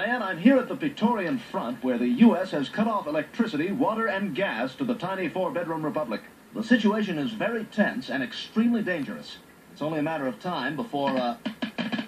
Diane, 0.00 0.22
I'm 0.22 0.38
here 0.38 0.56
at 0.56 0.66
the 0.66 0.74
Victorian 0.74 1.38
front 1.38 1.84
where 1.84 1.98
the 1.98 2.08
U.S. 2.08 2.52
has 2.52 2.70
cut 2.70 2.86
off 2.86 3.06
electricity, 3.06 3.70
water, 3.70 4.06
and 4.06 4.34
gas 4.34 4.74
to 4.76 4.84
the 4.84 4.94
tiny 4.94 5.28
four-bedroom 5.28 5.84
republic. 5.84 6.22
The 6.54 6.62
situation 6.62 7.18
is 7.18 7.32
very 7.32 7.64
tense 7.66 8.08
and 8.08 8.22
extremely 8.22 8.82
dangerous. 8.82 9.36
It's 9.70 9.82
only 9.82 9.98
a 9.98 10.02
matter 10.02 10.26
of 10.26 10.40
time 10.40 10.74
before, 10.74 11.10
uh... 11.10 11.36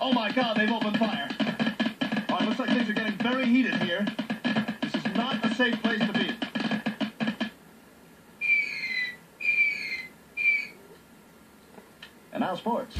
Oh 0.00 0.10
my 0.14 0.32
god, 0.32 0.56
they've 0.56 0.70
opened 0.70 0.96
fire! 0.96 1.28
Oh, 2.30 2.38
it 2.40 2.46
looks 2.46 2.58
like 2.60 2.70
things 2.70 2.88
are 2.88 2.94
getting 2.94 3.18
very 3.18 3.44
heated 3.44 3.74
here. 3.82 4.06
This 4.80 4.94
is 4.94 5.04
not 5.14 5.44
a 5.44 5.54
safe 5.54 5.78
place 5.82 6.00
to 6.00 6.12
be. 6.14 6.30
And 12.32 12.40
now 12.40 12.54
sports. 12.54 12.96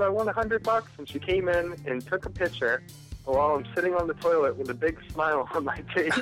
And 0.00 0.06
I 0.06 0.08
won 0.08 0.26
a 0.28 0.32
hundred 0.32 0.62
bucks, 0.62 0.90
and 0.96 1.06
she 1.06 1.18
came 1.18 1.46
in 1.50 1.76
and 1.84 2.00
took 2.06 2.24
a 2.24 2.30
picture 2.30 2.82
while 3.26 3.54
I'm 3.54 3.66
sitting 3.74 3.94
on 3.94 4.06
the 4.06 4.14
toilet 4.14 4.56
with 4.56 4.70
a 4.70 4.74
big 4.74 4.98
smile 5.12 5.46
on 5.52 5.62
my 5.66 5.76
face. 5.94 6.18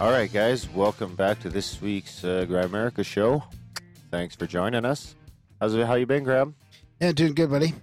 All 0.00 0.10
right, 0.12 0.32
guys, 0.32 0.68
welcome 0.70 1.16
back 1.16 1.40
to 1.40 1.48
this 1.48 1.80
week's 1.80 2.22
uh, 2.22 2.46
Grimerica 2.48 3.04
show. 3.04 3.42
Thanks 4.10 4.36
for 4.36 4.46
joining 4.46 4.84
us. 4.84 5.16
How's 5.60 5.74
it? 5.74 5.86
How 5.86 5.94
you 5.94 6.06
been, 6.06 6.22
Graham? 6.22 6.54
Yeah, 7.00 7.12
doing 7.12 7.34
good, 7.34 7.50
buddy. 7.50 7.74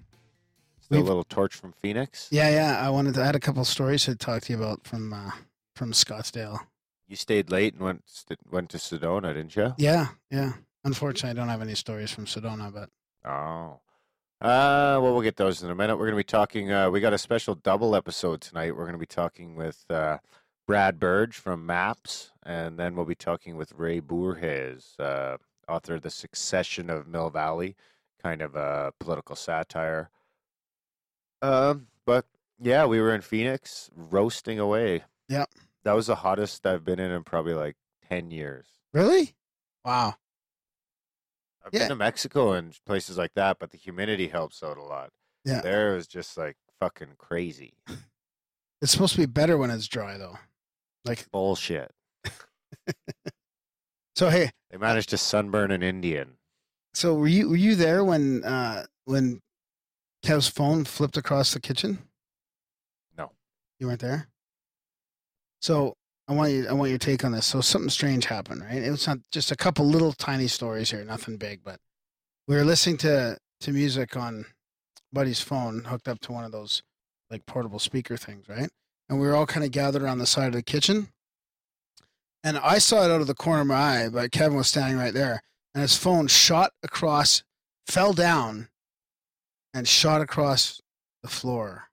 Still 0.82 0.98
a 0.98 1.02
We've- 1.02 1.08
little 1.08 1.24
torch 1.26 1.56
from 1.56 1.74
Phoenix. 1.74 2.28
Yeah, 2.32 2.50
yeah. 2.50 2.86
I 2.86 2.90
wanted 2.90 3.16
to 3.16 3.22
add 3.22 3.36
a 3.36 3.40
couple 3.40 3.66
stories 3.66 4.06
to 4.06 4.16
talk 4.16 4.44
to 4.44 4.54
you 4.54 4.60
about 4.60 4.86
from 4.88 5.12
uh, 5.14 5.32
from 5.76 5.92
Scottsdale. 5.92 6.60
You 7.08 7.16
stayed 7.16 7.52
late 7.52 7.74
and 7.76 7.84
went 7.84 8.04
st- 8.06 8.40
went 8.50 8.70
to 8.72 8.78
Sedona, 8.78 9.34
didn't 9.34 9.56
you? 9.56 9.74
Yeah, 9.78 10.08
yeah. 10.32 10.54
Unfortunately, 10.84 11.30
I 11.32 11.34
don't 11.34 11.50
have 11.50 11.62
any 11.62 11.76
stories 11.76 12.12
from 12.12 12.26
Sedona, 12.26 12.74
but 12.74 12.90
Oh. 13.30 13.80
Uh, 14.42 15.00
well, 15.02 15.14
we'll 15.14 15.22
get 15.22 15.38
those 15.38 15.64
in 15.64 15.72
a 15.72 15.76
minute. 15.76 15.96
We're 15.96 16.06
going 16.06 16.14
to 16.18 16.18
be 16.18 16.24
talking. 16.24 16.72
Uh, 16.72 16.90
we 16.90 17.00
got 17.00 17.14
a 17.14 17.18
special 17.18 17.56
double 17.56 17.96
episode 17.96 18.42
tonight. 18.42 18.76
We're 18.76 18.84
going 18.84 18.94
to 18.94 19.00
be 19.00 19.06
talking 19.06 19.56
with 19.56 19.86
uh, 19.90 20.18
Brad 20.68 21.00
Burge 21.00 21.36
from 21.36 21.66
Maps, 21.66 22.32
and 22.44 22.78
then 22.78 22.96
we'll 22.96 23.06
be 23.06 23.16
talking 23.16 23.56
with 23.56 23.72
Ray 23.74 24.02
Bourhis, 24.02 25.00
uh, 25.00 25.38
author 25.70 25.96
of 25.96 26.02
The 26.02 26.10
Secession 26.12 26.90
of 26.90 27.08
Mill 27.08 27.30
Valley, 27.30 27.76
kind 28.22 28.42
of 28.42 28.56
a 28.56 28.94
political 29.00 29.36
satire. 29.36 30.10
Um, 31.42 31.88
but 32.06 32.26
yeah, 32.60 32.86
we 32.86 33.00
were 33.00 33.16
in 33.16 33.22
Phoenix 33.22 33.90
roasting 33.96 34.60
away. 34.60 35.04
Yep. 35.30 35.50
That 35.86 35.94
was 35.94 36.08
the 36.08 36.16
hottest 36.16 36.66
I've 36.66 36.84
been 36.84 37.00
in 37.00 37.12
in 37.12 37.24
probably 37.24 37.54
like 37.54 37.76
10 38.10 38.32
years. 38.32 38.68
really, 38.94 39.36
wow. 39.86 40.16
I've 41.66 41.74
Yeah. 41.74 41.80
been 41.82 41.90
to 41.90 41.96
Mexico 41.96 42.52
and 42.54 42.78
places 42.86 43.18
like 43.18 43.34
that, 43.36 43.58
but 43.60 43.72
the 43.72 43.78
humidity 43.78 44.28
helps 44.28 44.62
out 44.64 44.78
a 44.78 44.84
lot. 44.84 45.12
Yeah. 45.44 45.62
There 45.62 45.94
it 45.94 45.96
was 45.98 46.08
just 46.08 46.38
like 46.38 46.58
fucking 46.80 47.16
crazy. 47.18 47.78
It's 48.82 48.92
supposed 48.92 49.14
to 49.16 49.22
be 49.22 49.26
better 49.26 49.58
when 49.58 49.72
it's 49.72 49.88
dry, 49.88 50.18
though. 50.18 50.38
Like, 51.06 51.32
Bullshit. 51.32 51.92
so 54.16 54.30
hey, 54.30 54.52
They 54.70 54.78
managed 54.78 55.10
to 55.10 55.18
sunburn 55.18 55.72
an 55.72 55.82
Indian. 55.82 56.38
so 56.94 57.16
were 57.16 57.28
you 57.28 57.50
were 57.50 57.56
you 57.56 57.76
there 57.76 58.04
when 58.04 58.44
uh 58.44 58.86
when 59.06 59.42
Kev's 60.24 60.48
phone 60.50 60.84
flipped 60.86 61.18
across 61.18 61.54
the 61.54 61.60
kitchen? 61.60 62.00
No. 63.18 63.32
You 63.80 63.88
weren't 63.88 64.02
there. 64.02 64.28
So 65.62 65.96
I 66.28 66.34
want 66.34 66.52
you 66.52 66.68
I 66.68 66.74
want 66.74 66.90
your 66.90 67.00
take 67.00 67.24
on 67.24 67.32
this. 67.32 67.46
So 67.46 67.62
something 67.62 67.90
strange 67.90 68.26
happened, 68.26 68.62
right? 68.62 68.82
It 68.82 68.92
was 68.92 69.08
not 69.08 69.20
just 69.32 69.52
a 69.52 69.56
couple 69.56 69.86
little 69.86 70.14
tiny 70.14 70.48
stories 70.48 70.92
here, 70.92 71.04
nothing 71.04 71.38
big, 71.38 71.62
but 71.64 71.80
we 72.48 72.56
were 72.56 72.66
listening 72.66 72.98
to 72.98 73.38
to 73.62 73.72
music 73.72 74.16
on 74.16 74.46
Buddy's 75.14 75.42
phone 75.42 75.86
hooked 75.86 76.08
up 76.08 76.20
to 76.22 76.32
one 76.32 76.44
of 76.44 76.52
those 76.52 76.84
like 77.30 77.46
portable 77.46 77.80
speaker 77.80 78.18
things, 78.18 78.48
right? 78.48 78.70
And 79.10 79.20
we 79.20 79.28
were 79.28 79.36
all 79.36 79.46
kind 79.46 79.66
of 79.66 79.72
gathered 79.72 80.02
around 80.02 80.20
the 80.20 80.26
side 80.26 80.48
of 80.48 80.54
the 80.54 80.64
kitchen. 80.64 81.10
And 82.44 82.58
I 82.58 82.78
saw 82.78 83.04
it 83.04 83.12
out 83.12 83.22
of 83.22 83.28
the 83.28 83.34
corner 83.34 83.62
of 83.62 83.68
my 83.68 83.76
eye, 83.76 84.10
but 84.10 84.32
Kevin 84.32 84.58
was 84.58 84.68
standing 84.68 84.98
right 84.98 85.14
there. 85.14 85.42
And 85.74 85.82
his 85.82 85.98
phone 85.98 86.28
shot 86.28 86.72
across, 86.84 87.44
fell 87.88 88.14
down, 88.14 88.70
and 89.74 89.88
shot 89.88 90.22
across 90.22 90.80
the 91.24 91.28
floor. 91.28 91.90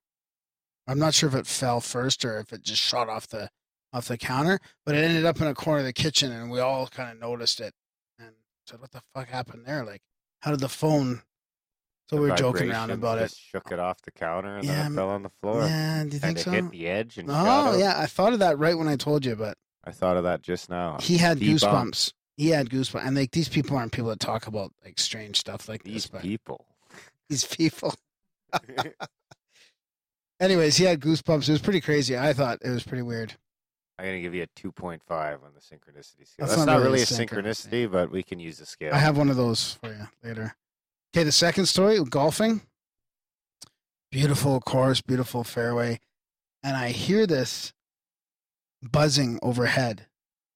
I'm 0.86 0.98
not 0.98 1.14
sure 1.14 1.28
if 1.28 1.34
it 1.34 1.46
fell 1.46 1.80
first 1.80 2.24
or 2.24 2.38
if 2.38 2.52
it 2.52 2.62
just 2.62 2.82
shot 2.82 3.08
off 3.08 3.26
the 3.28 3.50
off 3.92 4.08
the 4.08 4.16
counter, 4.18 4.58
but 4.86 4.94
it 4.94 5.04
ended 5.04 5.24
up 5.26 5.40
in 5.40 5.46
a 5.46 5.54
corner 5.54 5.80
of 5.80 5.84
the 5.84 5.92
kitchen 5.92 6.32
and 6.32 6.50
we 6.50 6.60
all 6.60 6.86
kind 6.86 7.10
of 7.12 7.18
noticed 7.20 7.60
it 7.60 7.74
and 8.18 8.30
said, 8.66 8.80
What 8.80 8.90
the 8.92 9.02
fuck 9.14 9.28
happened 9.28 9.64
there? 9.66 9.84
Like, 9.84 10.00
how 10.40 10.50
did 10.50 10.60
the 10.60 10.68
phone 10.68 11.22
so 12.08 12.16
The 12.16 12.22
we 12.22 12.30
were 12.30 12.36
joking 12.36 12.70
around 12.70 12.90
about 12.90 13.18
it. 13.18 13.28
just 13.28 13.40
Shook 13.40 13.70
it 13.70 13.78
off 13.78 14.02
the 14.02 14.10
counter 14.10 14.56
and 14.56 14.66
Yeah, 14.66 14.84
then 14.84 14.92
it 14.92 14.94
fell 14.96 15.10
on 15.10 15.22
the 15.22 15.30
floor. 15.40 15.62
Yeah, 15.62 16.04
do 16.04 16.08
you 16.08 16.12
and 16.14 16.20
think 16.22 16.38
it 16.38 16.42
so? 16.42 16.50
hit 16.50 16.70
the 16.70 16.88
edge 16.88 17.18
and 17.18 17.28
Oh 17.30 17.76
yeah, 17.78 17.98
I 17.98 18.06
thought 18.06 18.32
of 18.32 18.38
that 18.40 18.58
right 18.58 18.76
when 18.76 18.88
I 18.88 18.96
told 18.96 19.24
you, 19.24 19.36
but 19.36 19.56
I 19.84 19.90
thought 19.92 20.16
of 20.16 20.24
that 20.24 20.42
just 20.42 20.68
now. 20.70 20.98
he 21.00 21.18
had 21.18 21.38
Debunked. 21.38 21.60
goosebumps. 21.60 22.12
He 22.38 22.48
had 22.48 22.70
goosebumps, 22.70 23.06
and 23.06 23.14
like 23.16 23.30
these 23.32 23.48
people 23.48 23.76
aren't 23.76 23.92
people 23.92 24.08
that 24.10 24.20
talk 24.20 24.46
about 24.46 24.72
like 24.84 24.98
strange 24.98 25.38
stuff 25.38 25.68
like 25.68 25.82
These 25.84 25.94
this, 25.94 26.06
but 26.06 26.22
people. 26.22 26.66
these 27.28 27.44
people. 27.44 27.94
Anyways, 30.40 30.76
he 30.76 30.84
had 30.84 31.00
goosebumps. 31.00 31.48
It 31.48 31.52
was 31.52 31.60
pretty 31.60 31.80
crazy. 31.80 32.18
I 32.18 32.32
thought 32.32 32.58
it 32.62 32.70
was 32.70 32.82
pretty 32.82 33.02
weird. 33.02 33.34
I'm 33.98 34.06
gonna 34.06 34.20
give 34.20 34.34
you 34.34 34.42
a 34.42 34.46
2.5 34.60 35.00
on 35.44 35.52
the 35.54 35.60
synchronicity 35.60 36.26
scale. 36.26 36.46
That's 36.46 36.56
That's, 36.56 36.66
not 36.66 36.78
not, 36.78 36.82
really 36.82 37.00
a 37.00 37.02
a 37.02 37.06
synchronicity, 37.06 37.90
but 37.90 38.10
we 38.10 38.22
can 38.22 38.40
use 38.40 38.58
the 38.58 38.66
scale. 38.66 38.92
I 38.92 38.98
have 38.98 39.16
one 39.16 39.30
of 39.30 39.36
those 39.36 39.74
for 39.74 39.90
you 39.92 40.08
later. 40.24 40.56
Okay, 41.14 41.24
the 41.24 41.32
second 41.32 41.66
story, 41.66 42.02
golfing. 42.02 42.62
Beautiful 44.10 44.60
course, 44.60 45.00
beautiful 45.00 45.44
fairway, 45.44 46.00
and 46.62 46.76
I 46.76 46.88
hear 46.88 47.26
this 47.26 47.72
buzzing 48.82 49.38
overhead. 49.42 50.06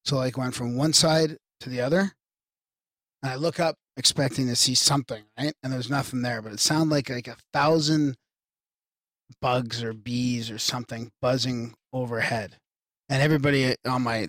So 0.04 0.16
like 0.16 0.36
went 0.36 0.54
from 0.54 0.76
one 0.76 0.92
side 0.92 1.38
to 1.60 1.68
the 1.68 1.80
other, 1.80 2.12
and 3.22 3.32
I 3.32 3.36
look 3.36 3.60
up 3.60 3.76
expecting 3.96 4.46
to 4.48 4.56
see 4.56 4.74
something, 4.74 5.24
right? 5.38 5.54
And 5.62 5.72
there's 5.72 5.90
nothing 5.90 6.22
there, 6.22 6.42
but 6.42 6.52
it 6.52 6.60
sounded 6.60 6.92
like 6.92 7.10
like 7.10 7.28
a 7.28 7.36
thousand 7.52 8.16
bugs 9.40 9.82
or 9.82 9.92
bees 9.92 10.50
or 10.50 10.58
something 10.58 11.10
buzzing 11.20 11.74
overhead, 11.92 12.56
and 13.08 13.22
everybody 13.22 13.74
on 13.86 14.02
my 14.02 14.28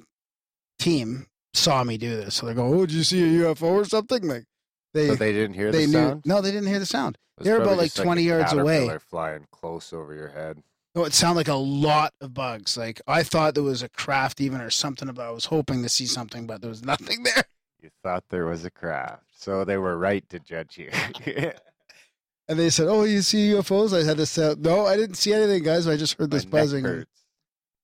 team 0.79 1.27
saw 1.53 1.83
me 1.83 1.97
do 1.97 2.15
this. 2.15 2.35
So 2.35 2.45
they 2.45 2.53
go, 2.53 2.65
"Oh, 2.65 2.85
did 2.85 2.93
you 2.95 3.03
see 3.03 3.23
a 3.23 3.43
UFO 3.45 3.63
or 3.63 3.85
something?" 3.85 4.27
Like 4.27 4.45
they 4.93 5.07
So 5.07 5.15
they 5.15 5.31
didn't 5.33 5.55
hear 5.55 5.71
they 5.71 5.85
the 5.85 5.91
knew. 5.91 5.93
sound. 5.93 6.25
No, 6.25 6.41
they 6.41 6.51
didn't 6.51 6.67
hear 6.67 6.79
the 6.79 6.85
sound. 6.85 7.17
They 7.39 7.51
were 7.51 7.61
about 7.61 7.77
like 7.77 7.93
20 7.93 8.21
a 8.21 8.25
yards 8.25 8.53
away. 8.53 8.97
flying 9.09 9.45
close 9.51 9.93
over 9.93 10.13
your 10.13 10.29
head. 10.29 10.63
No, 10.95 11.03
it 11.05 11.13
sounded 11.13 11.37
like 11.37 11.47
a 11.47 11.53
lot 11.53 12.13
of 12.21 12.33
bugs. 12.33 12.75
Like 12.77 12.99
I 13.07 13.21
thought 13.21 13.53
there 13.53 13.63
was 13.63 13.83
a 13.83 13.89
craft 13.89 14.41
even 14.41 14.61
or 14.61 14.71
something. 14.71 15.07
About 15.07 15.27
I 15.27 15.31
was 15.31 15.45
hoping 15.45 15.83
to 15.83 15.89
see 15.89 16.07
something, 16.07 16.47
but 16.47 16.61
there 16.61 16.69
was 16.69 16.83
nothing 16.83 17.23
there. 17.35 17.43
You 17.79 17.89
thought 18.01 18.23
there 18.29 18.47
was 18.47 18.65
a 18.65 18.71
craft, 18.71 19.25
so 19.31 19.63
they 19.63 19.77
were 19.77 19.97
right 19.97 20.27
to 20.29 20.39
judge 20.39 20.79
you. 20.79 20.89
And 22.49 22.57
they 22.57 22.69
said, 22.69 22.87
"Oh, 22.87 23.03
you 23.03 23.21
see 23.21 23.49
UFOs?" 23.51 23.93
I 23.97 24.05
had 24.05 24.17
to 24.17 24.25
say, 24.25 24.55
"No, 24.57 24.85
I 24.85 24.95
didn't 24.95 25.15
see 25.15 25.33
anything, 25.33 25.63
guys. 25.63 25.87
I 25.87 25.97
just 25.97 26.17
heard 26.17 26.31
this 26.31 26.45
buzzing." 26.45 26.83
hurts. 26.85 27.23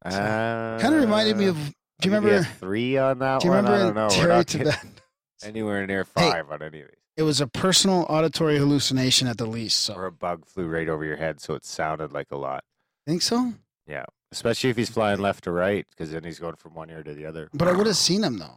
Kind 0.05 0.93
of 0.95 1.01
reminded 1.01 1.37
me 1.37 1.45
of. 1.47 1.57
Uh, 1.57 1.71
Do 2.01 2.09
you 2.09 2.15
I'll 2.15 2.21
give 2.21 2.29
a 2.31 2.35
remember? 2.35 2.49
three 2.59 2.97
on 2.97 3.19
that 3.19 3.41
Do 3.41 3.47
you 3.47 3.51
one? 3.51 3.65
remember 3.65 3.75
I 3.75 3.79
don't 3.79 3.89
in 3.89 3.95
know. 3.95 4.07
We're 4.27 4.43
Terry 4.43 4.45
Tibet? 4.45 4.85
anywhere 5.43 5.85
near 5.87 6.05
Hey. 6.15 6.31
five 6.31 6.51
on 6.51 6.61
any 6.61 6.81
of 6.81 6.87
these. 6.87 6.97
It 7.15 7.23
was 7.23 7.39
a 7.41 7.47
personal 7.47 8.05
auditory 8.09 8.57
hallucination 8.57 9.27
at 9.27 9.37
the 9.37 9.45
least. 9.45 9.81
So 9.81 9.93
Or 9.93 10.07
a 10.07 10.11
bug 10.11 10.45
flew 10.47 10.65
right 10.67 10.89
over 10.89 11.05
your 11.05 11.15
head, 11.17 11.39
so 11.39 11.53
it 11.53 11.63
sounded 11.63 12.11
like 12.11 12.31
a 12.31 12.37
lot. 12.37 12.63
think 13.05 13.21
so. 13.21 13.53
Yeah, 13.87 14.05
especially 14.31 14.69
if 14.71 14.77
he's 14.77 14.89
flying 14.89 15.19
left 15.19 15.43
to 15.43 15.51
right, 15.51 15.85
because 15.91 16.11
then 16.11 16.23
he's 16.23 16.39
going 16.39 16.55
from 16.55 16.73
one 16.73 16.89
ear 16.89 17.03
to 17.03 17.13
the 17.13 17.25
other. 17.25 17.49
But 17.53 17.67
I 17.67 17.73
would 17.73 17.85
have 17.87 17.97
seen 18.09 18.23
him 18.23 18.39
though. 18.39 18.55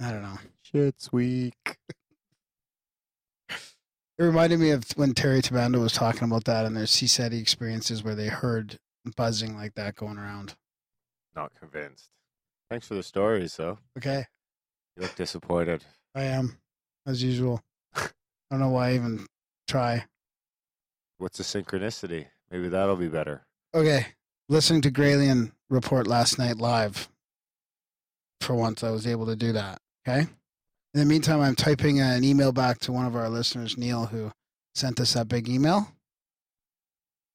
I 0.00 0.10
don't 0.10 0.22
know. 0.22 0.38
Shit's 0.62 1.12
weak. 1.12 1.76
It 4.18 4.24
reminded 4.24 4.60
me 4.60 4.70
of 4.70 4.84
when 4.96 5.14
Terry 5.14 5.40
Tabando 5.40 5.80
was 5.80 5.92
talking 5.92 6.24
about 6.24 6.44
that, 6.44 6.66
and 6.66 6.76
there's 6.76 6.96
he 6.96 7.06
said 7.06 7.32
he 7.32 7.38
experiences 7.40 8.02
where 8.04 8.14
they 8.14 8.28
heard 8.28 8.78
buzzing 9.16 9.56
like 9.56 9.74
that 9.74 9.96
going 9.96 10.18
around. 10.18 10.54
Not 11.34 11.52
convinced. 11.58 12.10
Thanks 12.70 12.86
for 12.86 12.94
the 12.94 13.02
stories, 13.02 13.56
though. 13.56 13.78
Okay, 13.98 14.26
You 14.96 15.02
look 15.02 15.14
disappointed. 15.14 15.84
I 16.14 16.22
am, 16.24 16.58
as 17.06 17.22
usual. 17.22 17.62
I 17.94 18.08
don't 18.50 18.60
know 18.60 18.68
why 18.70 18.90
I 18.90 18.94
even 18.94 19.26
try. 19.66 20.04
What's 21.18 21.38
the 21.38 21.44
synchronicity? 21.44 22.26
Maybe 22.50 22.68
that'll 22.68 22.96
be 22.96 23.08
better. 23.08 23.46
Okay, 23.74 24.06
listening 24.48 24.82
to 24.82 24.90
Gralien 24.90 25.52
report 25.70 26.06
last 26.06 26.38
night 26.38 26.58
live. 26.58 27.08
For 28.42 28.54
once, 28.54 28.84
I 28.84 28.90
was 28.90 29.06
able 29.06 29.24
to 29.26 29.36
do 29.36 29.52
that. 29.52 29.80
Okay. 30.06 30.26
In 30.94 31.00
the 31.00 31.06
meantime, 31.06 31.40
I'm 31.40 31.54
typing 31.54 32.00
an 32.00 32.22
email 32.22 32.52
back 32.52 32.78
to 32.80 32.92
one 32.92 33.06
of 33.06 33.16
our 33.16 33.28
listeners, 33.30 33.78
Neil, 33.78 34.06
who 34.06 34.30
sent 34.74 35.00
us 35.00 35.14
that 35.14 35.28
big 35.28 35.48
email. 35.48 35.88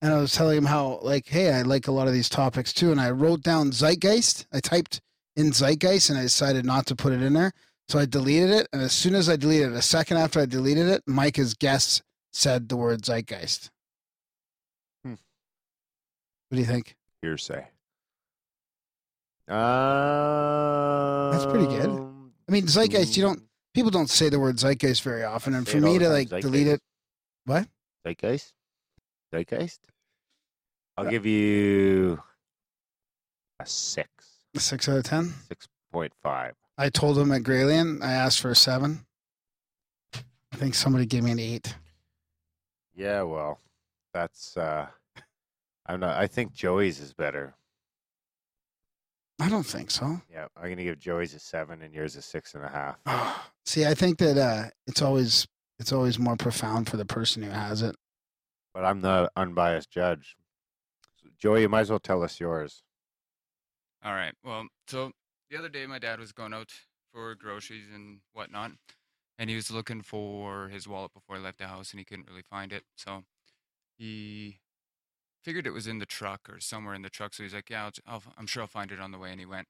and 0.01 0.13
I 0.13 0.17
was 0.19 0.33
telling 0.33 0.57
him 0.59 0.65
how 0.65 0.99
like, 1.01 1.27
hey, 1.27 1.51
I 1.51 1.63
like 1.63 1.87
a 1.87 1.91
lot 1.91 2.07
of 2.07 2.13
these 2.13 2.29
topics 2.29 2.71
too, 2.71 2.91
and 2.91 3.01
I 3.01 3.09
wrote 3.09 3.41
down 3.41 3.71
zeitgeist. 3.71 4.45
I 4.53 4.59
typed 4.59 5.01
in 5.35 5.51
zeitgeist, 5.51 6.09
and 6.11 6.19
I 6.19 6.23
decided 6.23 6.65
not 6.65 6.85
to 6.87 6.95
put 6.95 7.13
it 7.13 7.21
in 7.23 7.33
there, 7.33 7.51
so 7.89 7.97
I 7.97 8.05
deleted 8.05 8.51
it. 8.51 8.67
And 8.71 8.81
as 8.81 8.91
soon 8.93 9.15
as 9.15 9.27
I 9.27 9.35
deleted 9.37 9.71
it, 9.71 9.75
a 9.75 9.81
second 9.81 10.17
after 10.17 10.39
I 10.39 10.45
deleted 10.45 10.87
it, 10.87 11.03
Micah's 11.07 11.55
guest 11.55 12.03
said 12.33 12.69
the 12.69 12.77
word 12.77 13.01
zeitgeist. 13.01 13.71
Hmm. 15.03 15.11
What 16.49 16.55
do 16.55 16.57
you 16.59 16.65
think? 16.65 16.95
Hearsay. 17.23 17.65
Uh, 19.47 21.31
That's 21.31 21.45
pretty 21.45 21.65
good. 21.67 21.89
I 22.47 22.51
mean, 22.51 22.65
zeitgeist. 22.67 23.17
You 23.17 23.23
don't. 23.23 23.41
People 23.77 23.91
don't 23.91 24.09
say 24.09 24.27
the 24.29 24.39
word 24.39 24.55
zeitgeist 24.55 25.03
very 25.03 25.23
often, 25.23 25.53
and 25.53 25.67
for 25.67 25.77
me 25.79 25.99
to 25.99 26.05
time, 26.05 26.13
like 26.13 26.29
delete 26.41 26.65
it, 26.65 26.81
what? 27.45 27.67
Zeitgeist? 28.03 28.53
Zeitgeist? 29.31 29.77
I'll 30.97 31.05
Yeah. 31.05 31.11
give 31.11 31.27
you 31.27 32.23
a 33.59 33.65
six. 33.67 34.09
Six 34.55 34.89
out 34.89 34.97
of 34.97 35.03
ten. 35.03 35.25
6.5. 35.93 36.55
I 36.79 36.89
told 36.89 37.19
him 37.19 37.31
at 37.31 37.43
Gralien, 37.43 38.01
I 38.01 38.13
asked 38.13 38.39
for 38.41 38.49
a 38.49 38.55
seven. 38.55 39.05
I 40.15 40.55
think 40.55 40.73
somebody 40.73 41.05
gave 41.05 41.23
me 41.23 41.29
an 41.29 41.37
eight. 41.39 41.75
Yeah, 42.95 43.21
well, 43.21 43.61
that's, 44.11 44.57
uh, 44.57 44.87
I'm 45.85 45.99
not, 45.99 46.17
I 46.17 46.25
think 46.25 46.51
Joey's 46.51 46.99
is 46.99 47.13
better. 47.13 47.53
I 49.39 49.49
don't 49.49 49.65
think 49.65 49.91
so. 49.91 50.21
Yeah, 50.31 50.47
I'm 50.55 50.63
going 50.63 50.77
to 50.77 50.83
give 50.83 50.99
Joey's 50.99 51.33
a 51.33 51.39
seven 51.39 51.81
and 51.83 51.93
yours 51.93 52.15
a 52.15 52.21
six 52.21 52.55
and 52.55 52.63
a 52.63 52.69
half. 52.69 53.45
See, 53.65 53.85
I 53.85 53.93
think 53.93 54.17
that 54.17 54.37
uh, 54.37 54.69
it's 54.87 55.01
always 55.01 55.47
it's 55.79 55.91
always 55.91 56.17
more 56.17 56.35
profound 56.35 56.89
for 56.89 56.97
the 56.97 57.05
person 57.05 57.43
who 57.43 57.51
has 57.51 57.81
it. 57.81 57.95
But 58.73 58.83
I'm 58.83 59.01
the 59.01 59.29
unbiased 59.35 59.91
judge. 59.91 60.35
Joey, 61.39 61.61
you 61.61 61.69
might 61.69 61.81
as 61.81 61.89
well 61.89 61.99
tell 61.99 62.23
us 62.23 62.39
yours. 62.39 62.81
All 64.03 64.13
right. 64.13 64.33
Well, 64.43 64.67
so 64.87 65.11
the 65.51 65.57
other 65.57 65.69
day 65.69 65.85
my 65.85 65.99
dad 65.99 66.19
was 66.19 66.31
going 66.31 66.53
out 66.53 66.71
for 67.13 67.35
groceries 67.35 67.85
and 67.93 68.19
whatnot, 68.33 68.71
and 69.37 69.49
he 69.49 69.55
was 69.55 69.69
looking 69.69 70.01
for 70.01 70.69
his 70.69 70.87
wallet 70.87 71.13
before 71.13 71.35
he 71.35 71.41
left 71.43 71.59
the 71.59 71.67
house, 71.67 71.91
and 71.91 71.99
he 71.99 72.05
couldn't 72.05 72.27
really 72.27 72.43
find 72.49 72.73
it. 72.73 72.83
So 72.95 73.23
he 73.97 74.59
figured 75.47 75.65
it 75.65 75.71
was 75.71 75.87
in 75.87 75.99
the 75.99 76.05
truck 76.05 76.49
or 76.49 76.59
somewhere 76.59 76.93
in 76.93 77.03
the 77.03 77.09
truck. 77.09 77.33
So 77.33 77.41
he's 77.41 77.53
like, 77.53 77.69
"Yeah, 77.69 77.85
I'll, 77.85 77.91
I'll, 78.05 78.23
I'm 78.37 78.47
sure 78.47 78.63
I'll 78.63 78.67
find 78.67 78.91
it 78.91 78.99
on 78.99 79.13
the 79.13 79.17
way." 79.17 79.31
And 79.31 79.39
he 79.39 79.45
went, 79.45 79.69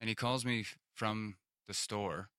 and 0.00 0.08
he 0.08 0.16
calls 0.16 0.44
me 0.44 0.64
from 0.92 1.36
the 1.68 1.74
store, 1.74 2.30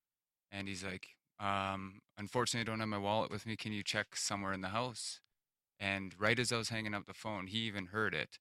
and 0.52 0.68
he's 0.68 0.84
like, 0.84 1.16
um, 1.40 2.02
"Unfortunately, 2.18 2.70
I 2.70 2.70
don't 2.70 2.82
have 2.82 2.90
my 2.90 2.98
wallet 2.98 3.32
with 3.32 3.46
me. 3.46 3.56
Can 3.56 3.72
you 3.72 3.82
check 3.82 4.18
somewhere 4.18 4.52
in 4.52 4.60
the 4.60 4.70
house?" 4.70 5.22
And 5.80 6.14
right 6.20 6.38
as 6.38 6.52
I 6.52 6.58
was 6.58 6.68
hanging 6.68 6.94
up 6.94 7.06
the 7.06 7.14
phone, 7.14 7.48
he 7.48 7.60
even 7.60 7.88
heard 7.88 8.14
it. 8.14 8.40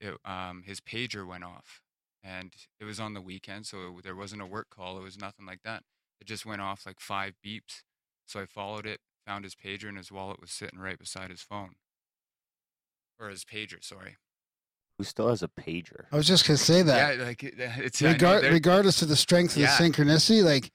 It, 0.00 0.14
um, 0.24 0.62
his 0.66 0.80
pager 0.80 1.26
went 1.26 1.44
off 1.44 1.82
and 2.22 2.54
it 2.80 2.84
was 2.84 3.00
on 3.00 3.14
the 3.14 3.20
weekend, 3.20 3.66
so 3.66 3.78
it, 3.98 4.04
there 4.04 4.16
wasn't 4.16 4.42
a 4.42 4.46
work 4.46 4.68
call. 4.70 4.98
It 4.98 5.02
was 5.02 5.18
nothing 5.18 5.46
like 5.46 5.60
that. 5.64 5.82
It 6.20 6.26
just 6.26 6.46
went 6.46 6.62
off 6.62 6.86
like 6.86 7.00
five 7.00 7.34
beeps. 7.44 7.82
So 8.26 8.40
I 8.40 8.46
followed 8.46 8.86
it, 8.86 9.00
found 9.26 9.44
his 9.44 9.54
pager, 9.54 9.88
and 9.88 9.98
his 9.98 10.12
wallet 10.12 10.40
was 10.40 10.50
sitting 10.50 10.78
right 10.78 10.98
beside 10.98 11.30
his 11.30 11.40
phone, 11.42 11.76
or 13.20 13.28
his 13.28 13.44
pager. 13.44 13.82
Sorry. 13.82 14.16
Who 14.98 15.04
still 15.04 15.28
has 15.28 15.42
a 15.42 15.48
pager? 15.48 16.04
I 16.10 16.16
was 16.16 16.26
just 16.26 16.46
gonna 16.46 16.56
say 16.56 16.82
that. 16.82 17.18
Yeah, 17.18 17.24
like 17.24 17.42
it's 17.44 18.02
I 18.02 18.16
know 18.16 18.40
regardless 18.40 19.02
of 19.02 19.08
the 19.08 19.16
strength 19.16 19.56
of 19.56 19.62
Yeah. 19.62 19.76
the 19.76 19.84
synchronicity, 19.84 20.42
like, 20.42 20.70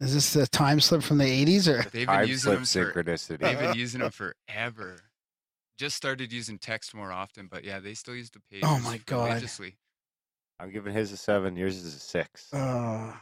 is 0.00 0.12
this 0.14 0.32
the 0.32 0.46
time 0.46 0.80
slip 0.80 1.02
from 1.02 1.18
the 1.18 1.24
'80s 1.24 1.68
or? 1.68 1.82
they've 1.90 1.92
been 1.92 2.06
Time 2.06 2.26
using 2.28 2.64
slip 2.64 2.84
them 2.84 2.92
for 2.94 3.02
synchronicity. 3.04 3.38
they've 3.38 3.58
been 3.58 3.74
using 3.76 4.00
them 4.00 4.10
forever. 4.10 4.98
Just 5.78 5.96
started 5.96 6.32
using 6.32 6.58
text 6.58 6.94
more 6.94 7.10
often, 7.12 7.48
but 7.50 7.64
yeah, 7.64 7.78
they 7.80 7.94
still 7.94 8.14
use 8.14 8.30
the 8.30 8.40
pager. 8.40 8.60
Oh 8.64 8.80
my 8.80 8.98
God. 9.06 9.28
religiously. 9.28 9.76
I'm 10.58 10.70
giving 10.70 10.92
his 10.92 11.10
a 11.12 11.16
seven, 11.16 11.56
yours 11.56 11.76
is 11.76 11.94
a 11.94 11.98
six. 11.98 12.52
Uh, 12.52 13.14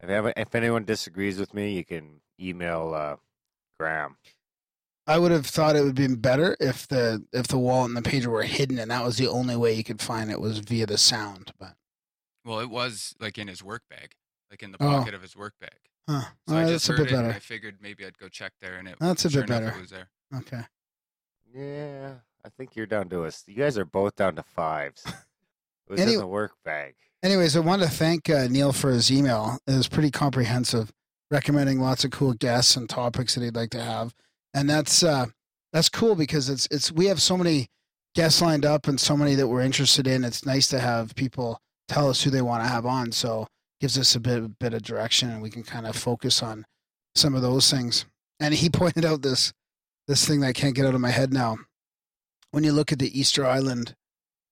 If, 0.00 0.08
ever- 0.08 0.32
if 0.36 0.54
anyone 0.54 0.84
disagrees 0.84 1.38
with 1.40 1.52
me, 1.52 1.72
you 1.74 1.84
can 1.84 2.20
email 2.40 2.92
uh, 2.94 3.16
Graham. 3.78 4.16
I 5.10 5.18
would 5.18 5.32
have 5.32 5.46
thought 5.46 5.76
it 5.76 5.80
would 5.80 5.88
have 5.88 5.94
been 6.08 6.16
better 6.16 6.56
if 6.60 6.86
the 6.88 7.24
if 7.32 7.48
the 7.48 7.58
wallet 7.58 7.90
and 7.90 7.96
the 7.96 8.08
pager 8.08 8.26
were 8.26 8.42
hidden, 8.44 8.78
and 8.78 8.90
that 8.90 9.04
was 9.04 9.16
the 9.18 9.28
only 9.28 9.56
way 9.56 9.72
you 9.74 9.84
could 9.84 10.00
find 10.00 10.30
it 10.30 10.40
was 10.40 10.58
via 10.60 10.86
the 10.86 10.98
sound. 10.98 11.52
But 11.58 11.74
Well, 12.44 12.60
it 12.60 12.70
was 12.70 13.14
like 13.20 13.36
in 13.38 13.48
his 13.48 13.62
work 13.62 13.82
bag, 13.90 14.12
like 14.50 14.62
in 14.62 14.72
the 14.72 14.78
Oh. 14.80 14.88
pocket 14.88 15.14
of 15.14 15.22
his 15.22 15.36
work 15.36 15.54
bag. 15.60 15.78
huh, 16.08 16.22
So 16.48 16.54
All 16.54 16.60
I 16.60 16.62
just 16.68 16.86
that's 16.86 16.88
a 16.88 16.92
heard 16.92 16.98
bit 17.08 17.12
it, 17.12 17.16
and 17.16 17.24
better. 17.28 17.36
I 17.36 17.40
figured 17.40 17.76
maybe 17.80 18.06
I'd 18.06 18.18
go 18.18 18.28
check 18.28 18.52
there, 18.60 18.76
and 18.78 18.88
it 18.88 18.96
That's 19.00 19.24
a 19.24 19.30
sure 19.30 19.42
bit 19.42 19.48
better. 19.48 19.68
It 19.76 19.80
was 19.80 19.90
there. 19.90 20.08
Okay. 20.34 20.62
Yeah, 21.52 22.14
I 22.44 22.48
think 22.50 22.76
you're 22.76 22.86
down 22.86 23.08
to 23.10 23.24
us. 23.24 23.42
You 23.46 23.54
guys 23.56 23.76
are 23.76 23.84
both 23.84 24.16
down 24.16 24.36
to 24.36 24.42
fives. 24.42 25.04
It 25.86 25.94
was 25.94 26.00
Any- 26.02 26.12
in 26.14 26.20
the 26.20 26.26
work 26.28 26.52
bag. 26.64 26.94
Anyways, 27.20 27.56
I 27.56 27.60
want 27.60 27.82
to 27.82 27.88
thank 27.88 28.30
uh, 28.30 28.46
Neil 28.46 28.72
for 28.72 28.90
his 28.92 29.10
email. 29.10 29.58
It 29.66 29.72
was 29.72 29.88
pretty 29.88 30.12
comprehensive, 30.12 30.92
recommending 31.32 31.80
lots 31.80 32.04
of 32.04 32.12
cool 32.12 32.32
guests 32.32 32.76
and 32.76 32.88
topics 32.88 33.34
that 33.34 33.42
he'd 33.42 33.56
like 33.56 33.70
to 33.70 33.82
have, 33.82 34.14
and 34.54 34.68
that's 34.68 35.02
uh, 35.02 35.26
that's 35.72 35.88
cool 35.88 36.14
because 36.14 36.48
it's 36.48 36.66
it's 36.70 36.90
we 36.92 37.06
have 37.06 37.20
so 37.22 37.36
many 37.36 37.68
guests 38.14 38.42
lined 38.42 38.64
up 38.64 38.88
and 38.88 39.00
so 39.00 39.16
many 39.16 39.34
that 39.36 39.48
we're 39.48 39.60
interested 39.60 40.06
in. 40.06 40.24
It's 40.24 40.44
nice 40.44 40.66
to 40.68 40.80
have 40.80 41.14
people 41.14 41.60
tell 41.88 42.08
us 42.08 42.22
who 42.22 42.30
they 42.30 42.42
want 42.42 42.62
to 42.62 42.68
have 42.68 42.86
on, 42.86 43.12
so 43.12 43.46
gives 43.80 43.98
us 43.98 44.14
a 44.14 44.20
bit 44.20 44.58
bit 44.58 44.74
of 44.74 44.82
direction, 44.82 45.30
and 45.30 45.42
we 45.42 45.50
can 45.50 45.62
kind 45.62 45.86
of 45.86 45.96
focus 45.96 46.42
on 46.42 46.64
some 47.14 47.34
of 47.34 47.42
those 47.42 47.70
things. 47.70 48.06
And 48.38 48.54
he 48.54 48.68
pointed 48.70 49.04
out 49.04 49.22
this 49.22 49.52
this 50.08 50.26
thing 50.26 50.40
that 50.40 50.48
I 50.48 50.52
can't 50.52 50.74
get 50.74 50.86
out 50.86 50.94
of 50.94 51.00
my 51.00 51.10
head 51.10 51.32
now. 51.32 51.58
When 52.50 52.64
you 52.64 52.72
look 52.72 52.90
at 52.90 52.98
the 52.98 53.18
Easter 53.18 53.46
Island 53.46 53.94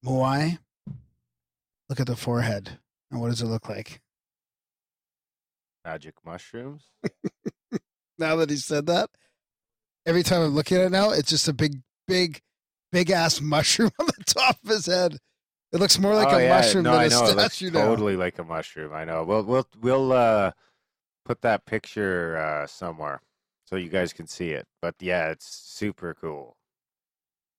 Moai, 0.04 0.58
look 1.88 1.98
at 1.98 2.06
the 2.06 2.14
forehead. 2.14 2.78
And 3.10 3.20
what 3.20 3.30
does 3.30 3.42
it 3.42 3.46
look 3.46 3.68
like? 3.68 4.00
Magic 5.84 6.14
mushrooms. 6.24 6.84
Now 8.18 8.34
that 8.36 8.50
he 8.50 8.56
said 8.56 8.86
that, 8.86 9.10
every 10.08 10.22
time 10.22 10.40
I'm 10.40 10.54
looking 10.54 10.78
at 10.78 10.84
it 10.84 10.90
now, 10.90 11.10
it's 11.10 11.28
just 11.28 11.46
a 11.48 11.52
big, 11.52 11.82
big, 12.08 12.40
big 12.90 13.10
ass 13.10 13.40
mushroom 13.42 13.90
on 14.00 14.06
the 14.06 14.24
top 14.24 14.56
of 14.64 14.70
his 14.70 14.86
head. 14.86 15.18
It 15.70 15.80
looks 15.80 15.98
more 15.98 16.14
like 16.14 16.32
oh, 16.32 16.38
a 16.38 16.42
yeah. 16.42 16.56
mushroom 16.56 16.84
no, 16.84 16.92
than 16.92 17.00
I 17.00 17.04
a 17.04 17.08
know. 17.10 17.26
Statue 17.26 17.70
now. 17.70 17.84
totally 17.84 18.16
like 18.16 18.38
a 18.38 18.44
mushroom. 18.44 18.94
I 18.94 19.04
know. 19.04 19.22
We'll 19.22 19.42
we'll 19.44 19.68
we'll 19.82 20.12
uh, 20.12 20.52
put 21.26 21.42
that 21.42 21.66
picture 21.66 22.38
uh, 22.38 22.66
somewhere 22.66 23.20
so 23.66 23.76
you 23.76 23.90
guys 23.90 24.14
can 24.14 24.26
see 24.26 24.52
it. 24.52 24.66
But 24.80 24.94
yeah, 24.98 25.28
it's 25.28 25.46
super 25.46 26.14
cool. 26.18 26.56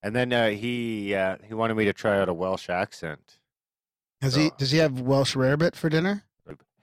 And 0.02 0.16
then 0.16 0.34
uh, 0.34 0.50
he 0.50 1.14
uh, 1.14 1.38
he 1.48 1.54
wanted 1.54 1.78
me 1.78 1.86
to 1.86 1.94
try 1.94 2.20
out 2.20 2.30
a 2.30 2.34
Welsh 2.34 2.68
accent. 2.68 3.38
Has 4.22 4.34
he? 4.34 4.48
Oh. 4.48 4.56
Does 4.58 4.72
he 4.72 4.80
have 4.80 5.00
Welsh 5.00 5.36
rarebit 5.36 5.76
for 5.76 5.90
dinner? 5.90 6.24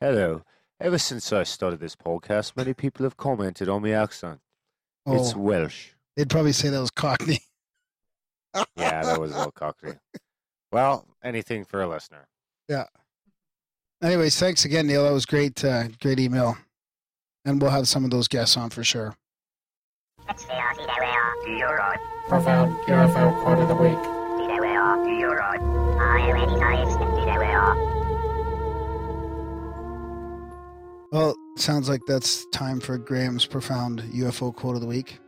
Hello. 0.01 0.43
Ever 0.79 0.99
since 0.99 1.33
I 1.33 1.43
started 1.43 1.81
this 1.81 1.97
podcast, 1.97 2.53
many 2.55 2.75
people 2.75 3.03
have 3.05 3.17
commented 3.17 3.69
on 3.69 3.83
my 3.83 3.93
accent. 3.93 4.41
It's 5.07 5.35
Oh, 5.35 5.39
Welsh. 5.39 5.89
they'd 6.17 6.29
probably 6.29 6.53
say 6.53 6.69
that 6.69 6.81
was 6.81 6.91
Cockney. 6.91 7.41
Yeah, 8.75 9.03
that 9.03 9.21
was 9.21 9.33
a 9.33 9.37
little 9.37 9.53
cockney. 9.53 9.93
Well, 10.73 11.05
anything 11.23 11.67
for 11.67 11.83
a 11.83 11.87
listener. 11.87 12.27
Yeah. 12.71 12.85
Anyways, 14.03 14.39
thanks 14.39 14.65
again, 14.65 14.87
Neil. 14.87 15.05
That 15.05 15.13
was 15.13 15.27
great. 15.27 15.63
Uh, 15.63 15.89
great 16.01 16.19
email, 16.19 16.57
and 17.45 17.61
we'll 17.61 17.71
have 17.71 17.87
some 17.87 18.03
of 18.03 18.11
those 18.11 18.29
guests 18.29 18.57
on 18.57 18.71
for 18.71 18.83
sure. 18.83 19.15
Profound 22.29 22.77
UFO 22.87 23.43
quote 23.43 23.59
of 23.59 23.69
the 23.69 23.75
week. 23.75 23.99
Well, 31.13 31.35
sounds 31.59 31.89
like 31.89 32.01
that's 32.07 32.47
time 32.53 32.81
for 32.81 32.99
Graham's 32.99 33.47
profound 33.47 34.03
UFO 34.03 34.55
quote 34.55 34.75
of 34.75 34.81
the 34.81 34.87
week. 34.87 35.19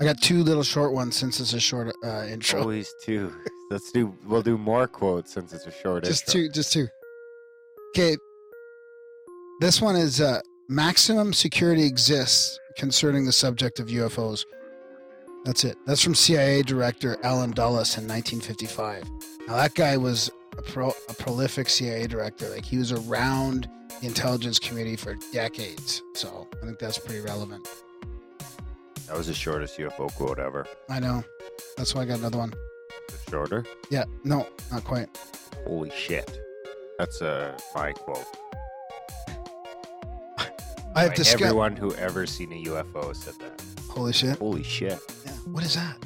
I 0.00 0.04
got 0.04 0.20
two 0.20 0.42
little 0.42 0.62
short 0.62 0.92
ones 0.92 1.16
since 1.16 1.38
it's 1.38 1.52
a 1.52 1.60
short 1.60 1.94
uh, 2.04 2.24
intro. 2.28 2.60
Always 2.60 2.92
two. 3.04 3.32
Let's 3.70 3.92
do. 3.92 4.16
We'll 4.24 4.42
do 4.42 4.58
more 4.58 4.86
quotes 4.88 5.32
since 5.32 5.52
it's 5.52 5.66
a 5.66 5.70
short. 5.70 6.04
just 6.04 6.28
intro. 6.28 6.42
two, 6.42 6.48
just 6.52 6.72
two. 6.72 6.88
Okay, 7.94 8.16
this 9.60 9.80
one 9.80 9.96
is 9.96 10.20
uh, 10.20 10.40
maximum 10.68 11.32
security 11.32 11.84
exists 11.84 12.58
concerning 12.76 13.24
the 13.24 13.32
subject 13.32 13.78
of 13.78 13.88
UFOs. 13.88 14.44
That's 15.44 15.64
it. 15.64 15.76
That's 15.86 16.02
from 16.02 16.14
CIA 16.14 16.62
Director 16.62 17.16
Alan 17.22 17.50
Dulles 17.50 17.96
in 17.98 18.08
1955. 18.08 19.04
Now 19.46 19.56
that 19.56 19.74
guy 19.74 19.96
was 19.96 20.30
a, 20.56 20.62
pro, 20.62 20.88
a 21.08 21.14
prolific 21.14 21.68
CIA 21.68 22.06
director. 22.06 22.48
Like 22.48 22.64
he 22.64 22.78
was 22.78 22.92
around 22.92 23.68
the 24.00 24.06
intelligence 24.06 24.58
community 24.58 24.96
for 24.96 25.16
decades. 25.32 26.02
So 26.14 26.48
I 26.62 26.66
think 26.66 26.78
that's 26.78 26.98
pretty 26.98 27.20
relevant. 27.20 27.68
That 29.06 29.16
was 29.16 29.26
the 29.26 29.34
shortest 29.34 29.78
UFO 29.78 30.14
quote 30.14 30.38
ever. 30.38 30.66
I 30.88 31.00
know. 31.00 31.22
That's 31.76 31.94
why 31.94 32.02
I 32.02 32.04
got 32.06 32.18
another 32.18 32.38
one. 32.38 32.52
The 33.08 33.30
shorter. 33.30 33.64
Yeah, 33.90 34.04
no, 34.24 34.46
not 34.70 34.84
quite. 34.84 35.08
Holy 35.66 35.90
shit. 35.90 36.40
That's 36.98 37.20
a 37.20 37.56
my 37.74 37.92
quote. 37.92 38.24
I 40.94 41.02
have 41.02 41.10
By 41.10 41.14
discussed. 41.16 41.42
Everyone 41.42 41.74
who 41.74 41.94
ever 41.94 42.26
seen 42.26 42.52
a 42.52 42.64
UFO 42.64 43.14
said 43.16 43.34
that. 43.40 43.62
Holy 43.88 44.12
shit! 44.12 44.38
Holy 44.38 44.62
shit. 44.62 44.98
Yeah. 45.24 45.32
What 45.46 45.64
is 45.64 45.74
that? 45.74 45.96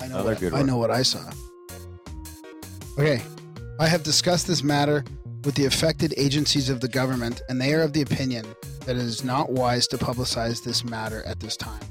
I 0.00 0.08
know. 0.08 0.14
Another 0.14 0.30
What, 0.30 0.40
good 0.40 0.54
I 0.54 0.62
know 0.62 0.76
what 0.76 0.90
I 0.90 1.02
saw. 1.02 1.20
Okay, 2.98 3.22
I 3.78 3.88
have 3.88 4.02
discussed 4.02 4.46
this 4.46 4.62
matter 4.62 5.04
with 5.44 5.54
the 5.54 5.66
affected 5.66 6.14
agencies 6.16 6.70
of 6.70 6.80
the 6.80 6.88
government, 6.88 7.42
and 7.48 7.60
they 7.60 7.74
are 7.74 7.82
of 7.82 7.92
the 7.92 8.02
opinion 8.02 8.46
that 8.86 8.96
it 8.96 9.02
is 9.02 9.22
not 9.22 9.50
wise 9.52 9.86
to 9.88 9.98
publicize 9.98 10.64
this 10.64 10.82
matter 10.84 11.22
at 11.24 11.40
this 11.40 11.56
time. 11.56 11.82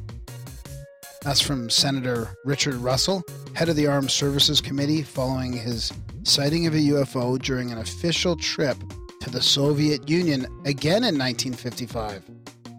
That's 1.21 1.41
from 1.41 1.69
Senator 1.69 2.29
Richard 2.43 2.75
Russell, 2.75 3.23
head 3.53 3.69
of 3.69 3.75
the 3.75 3.87
Armed 3.87 4.11
Services 4.11 4.61
Committee, 4.61 5.03
following 5.03 5.53
his 5.53 5.91
sighting 6.23 6.65
of 6.67 6.73
a 6.73 6.77
UFO 6.77 7.39
during 7.39 7.71
an 7.71 7.77
official 7.77 8.35
trip 8.35 8.77
to 9.21 9.29
the 9.29 9.41
Soviet 9.41 10.09
Union 10.09 10.45
again 10.65 11.03
in 11.03 11.17
1955. 11.17 12.23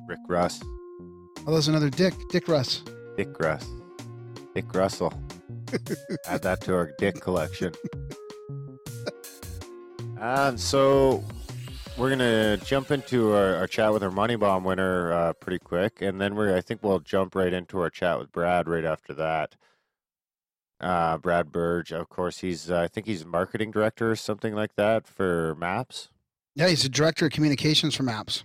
Rick 0.09 0.19
Russ, 0.29 0.61
Oh, 1.49 1.53
there's 1.53 1.69
another 1.69 1.91
Dick, 1.91 2.13
Dick 2.31 2.49
Russ. 2.49 2.83
Dick 3.17 3.39
Russ, 3.39 3.65
Dick 4.55 4.73
Russell. 4.75 5.13
Add 6.27 6.43
that 6.43 6.61
to 6.63 6.75
our 6.75 6.93
Dick 6.99 7.21
collection. 7.21 7.73
And 10.19 10.59
so 10.59 11.23
we're 11.97 12.11
gonna 12.11 12.57
jump 12.59 12.91
into 12.91 13.33
our, 13.33 13.57
our 13.57 13.67
chat 13.67 13.93
with 13.93 14.03
our 14.03 14.11
money 14.11 14.37
bomb 14.37 14.65
winner 14.65 15.13
uh, 15.13 15.33
pretty 15.35 15.59
quick, 15.59 16.03
and 16.03 16.21
then 16.21 16.35
we're 16.35 16.57
I 16.57 16.61
think 16.61 16.83
we'll 16.83 17.01
jump 17.01 17.35
right 17.35 17.53
into 17.53 17.79
our 17.81 17.91
chat 17.91 18.19
with 18.19 18.33
Brad 18.33 18.69
right 18.69 18.85
after 18.85 19.13
that. 19.15 19.57
Uh, 20.79 21.17
Brad 21.17 21.53
Burge, 21.53 21.93
of 21.93 22.09
course, 22.09 22.39
he's 22.39 22.71
uh, 22.71 22.81
I 22.81 22.89
think 22.89 23.07
he's 23.07 23.25
marketing 23.25 23.71
director 23.71 24.11
or 24.11 24.17
something 24.17 24.55
like 24.55 24.75
that 24.77 25.07
for 25.07 25.55
Maps. 25.57 26.09
Yeah, 26.55 26.69
he's 26.69 26.83
the 26.83 26.89
director 26.89 27.27
of 27.27 27.33
communications 27.33 27.95
for 27.95 28.03
MAPS, 28.03 28.45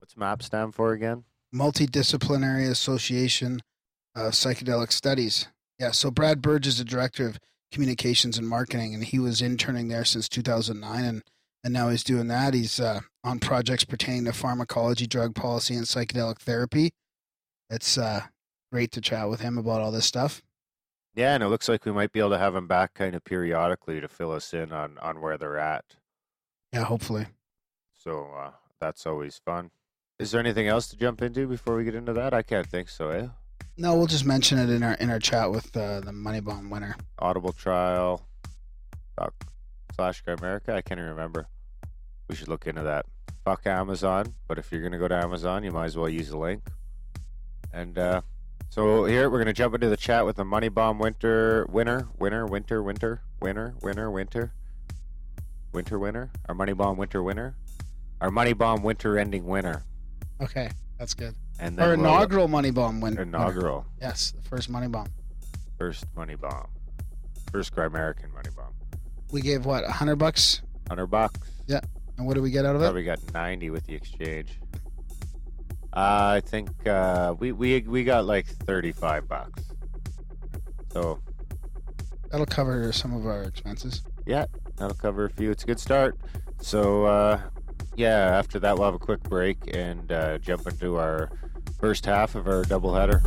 What's 0.00 0.16
Maps 0.16 0.46
stand 0.46 0.74
for 0.74 0.92
again? 0.92 1.24
Multidisciplinary 1.54 2.68
Association 2.68 3.60
of 4.14 4.32
Psychedelic 4.32 4.90
Studies. 4.90 5.46
Yeah, 5.78 5.92
so 5.92 6.10
Brad 6.10 6.42
Burge 6.42 6.66
is 6.66 6.78
the 6.78 6.84
director 6.84 7.28
of 7.28 7.38
communications 7.72 8.38
and 8.38 8.48
marketing, 8.48 8.94
and 8.94 9.04
he 9.04 9.18
was 9.18 9.42
interning 9.42 9.88
there 9.88 10.04
since 10.04 10.28
2009, 10.28 11.04
and 11.04 11.22
and 11.64 11.74
now 11.74 11.88
he's 11.88 12.04
doing 12.04 12.28
that. 12.28 12.54
He's 12.54 12.78
uh, 12.78 13.00
on 13.24 13.40
projects 13.40 13.84
pertaining 13.84 14.24
to 14.26 14.32
pharmacology, 14.32 15.06
drug 15.06 15.34
policy, 15.34 15.74
and 15.74 15.84
psychedelic 15.84 16.38
therapy. 16.38 16.92
It's 17.68 17.98
uh, 17.98 18.22
great 18.72 18.92
to 18.92 19.00
chat 19.00 19.28
with 19.28 19.40
him 19.40 19.58
about 19.58 19.80
all 19.80 19.90
this 19.90 20.06
stuff. 20.06 20.40
Yeah, 21.14 21.34
and 21.34 21.42
it 21.42 21.48
looks 21.48 21.68
like 21.68 21.84
we 21.84 21.92
might 21.92 22.12
be 22.12 22.20
able 22.20 22.30
to 22.30 22.38
have 22.38 22.54
him 22.54 22.68
back 22.68 22.94
kind 22.94 23.16
of 23.16 23.24
periodically 23.24 24.00
to 24.00 24.08
fill 24.08 24.32
us 24.32 24.54
in 24.54 24.72
on 24.72 24.98
on 24.98 25.20
where 25.20 25.36
they're 25.36 25.58
at. 25.58 25.84
Yeah, 26.72 26.84
hopefully. 26.84 27.26
So 27.96 28.30
uh, 28.38 28.50
that's 28.80 29.04
always 29.06 29.40
fun. 29.44 29.70
Is 30.18 30.30
there 30.30 30.40
anything 30.40 30.68
else 30.68 30.88
to 30.88 30.96
jump 30.96 31.22
into 31.22 31.46
before 31.46 31.76
we 31.76 31.84
get 31.84 31.94
into 31.94 32.12
that? 32.12 32.34
I 32.34 32.42
can't 32.42 32.66
think 32.66 32.88
so, 32.88 33.10
eh? 33.10 33.28
No, 33.76 33.94
we'll 33.94 34.06
just 34.06 34.24
mention 34.24 34.58
it 34.58 34.70
in 34.70 34.82
our 34.82 34.94
in 34.94 35.08
our 35.08 35.20
chat 35.20 35.50
with 35.50 35.76
uh, 35.76 36.00
the 36.00 36.12
Money 36.12 36.40
Bomb 36.40 36.68
winner. 36.68 36.96
Audible 37.20 37.52
trial 37.52 38.26
doc 39.16 39.32
slash 39.94 40.22
America. 40.26 40.74
I 40.74 40.80
can't 40.80 40.98
even 40.98 41.10
remember. 41.10 41.46
We 42.28 42.34
should 42.34 42.48
look 42.48 42.66
into 42.66 42.82
that. 42.82 43.06
Fuck 43.44 43.66
Amazon, 43.66 44.34
but 44.48 44.58
if 44.58 44.72
you're 44.72 44.82
gonna 44.82 44.98
go 44.98 45.08
to 45.08 45.14
Amazon, 45.14 45.62
you 45.62 45.70
might 45.70 45.86
as 45.86 45.96
well 45.96 46.08
use 46.08 46.28
the 46.28 46.36
link. 46.36 46.68
And 47.72 47.98
uh, 47.98 48.22
so 48.68 49.04
here 49.04 49.30
we're 49.30 49.38
gonna 49.38 49.52
jump 49.52 49.74
into 49.74 49.88
the 49.88 49.96
chat 49.96 50.26
with 50.26 50.36
the 50.36 50.44
Money 50.44 50.68
Bomb 50.68 50.98
Winter 50.98 51.64
winner, 51.70 52.08
winner, 52.18 52.46
winter, 52.46 52.82
winter, 52.82 53.22
winter, 53.40 53.74
winner, 53.80 54.10
winner, 54.10 54.10
winter, 54.10 54.52
winter 55.72 55.98
winner. 55.98 56.30
Our 56.48 56.54
Money 56.54 56.72
Bomb 56.72 56.96
Winter 56.96 57.22
winner. 57.22 57.54
Our 58.20 58.30
Money 58.32 58.52
Bomb 58.52 58.82
Winter 58.82 59.18
ending 59.18 59.46
winner. 59.46 59.84
Okay, 60.40 60.68
that's 60.98 61.14
good. 61.14 61.34
And 61.58 61.78
Our 61.80 61.88
then 61.90 62.00
we'll- 62.02 62.10
inaugural 62.10 62.48
Money 62.48 62.70
Bomb 62.70 63.00
win- 63.00 63.12
winner. 63.14 63.22
inaugural 63.22 63.86
Yes, 64.00 64.30
the 64.32 64.42
first 64.42 64.68
Money 64.70 64.86
Bomb. 64.88 65.08
first 65.78 66.04
Money 66.16 66.36
Bomb, 66.36 66.68
first 67.52 67.72
American 67.76 68.32
Money 68.32 68.50
Bomb. 68.56 68.72
We 69.32 69.40
gave 69.42 69.66
what 69.66 69.84
a 69.84 69.90
hundred 69.92 70.16
bucks, 70.16 70.62
Hundred 70.88 71.08
bucks. 71.08 71.38
Yeah. 71.66 71.80
And 72.16 72.26
what 72.26 72.34
did 72.34 72.42
we 72.42 72.50
get 72.50 72.64
out 72.64 72.74
of 72.74 72.80
it? 72.82 72.84
Probably 72.86 73.04
got 73.04 73.18
ninety 73.34 73.70
with 73.70 73.84
the 73.86 73.94
exchange. 73.94 74.58
Uh, 75.92 76.36
I 76.36 76.40
think 76.44 76.70
uh, 76.86 77.34
we 77.38 77.52
we 77.52 77.80
we 77.82 78.04
got 78.04 78.24
like 78.24 78.46
thirty-five 78.46 79.28
bucks. 79.28 79.62
So 80.92 81.20
That'll 82.30 82.46
cover 82.46 82.90
some 82.92 83.14
of 83.14 83.26
our 83.26 83.42
expenses. 83.42 84.02
yeah, 84.26 84.46
that'll 84.76 84.96
cover 84.96 85.24
a 85.26 85.30
few. 85.30 85.50
It's 85.50 85.62
a 85.64 85.66
good 85.66 85.80
start. 85.80 86.16
So 86.60 87.04
uh, 87.04 87.40
yeah, 87.96 88.36
after 88.38 88.58
that 88.60 88.76
we'll 88.76 88.86
have 88.86 88.94
a 88.94 88.98
quick 88.98 89.22
break 89.24 89.74
and 89.76 90.10
uh, 90.12 90.38
jump 90.38 90.66
into 90.66 90.98
our 90.98 91.30
first 91.78 92.06
half 92.06 92.34
of 92.34 92.46
our 92.46 92.64
doubleheader. 92.64 93.22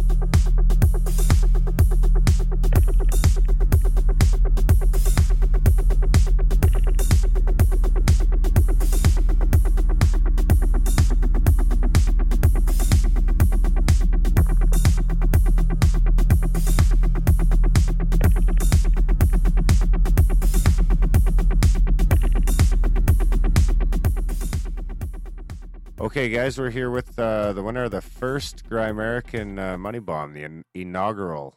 Okay, 26.11 26.27
guys, 26.27 26.57
we're 26.59 26.71
here 26.71 26.91
with 26.91 27.17
uh, 27.17 27.53
the 27.53 27.63
winner 27.63 27.85
of 27.85 27.91
the 27.91 28.01
first 28.01 28.65
American 28.69 29.57
uh, 29.57 29.77
Money 29.77 29.99
Bomb, 29.99 30.33
the 30.33 30.43
in- 30.43 30.65
inaugural. 30.73 31.55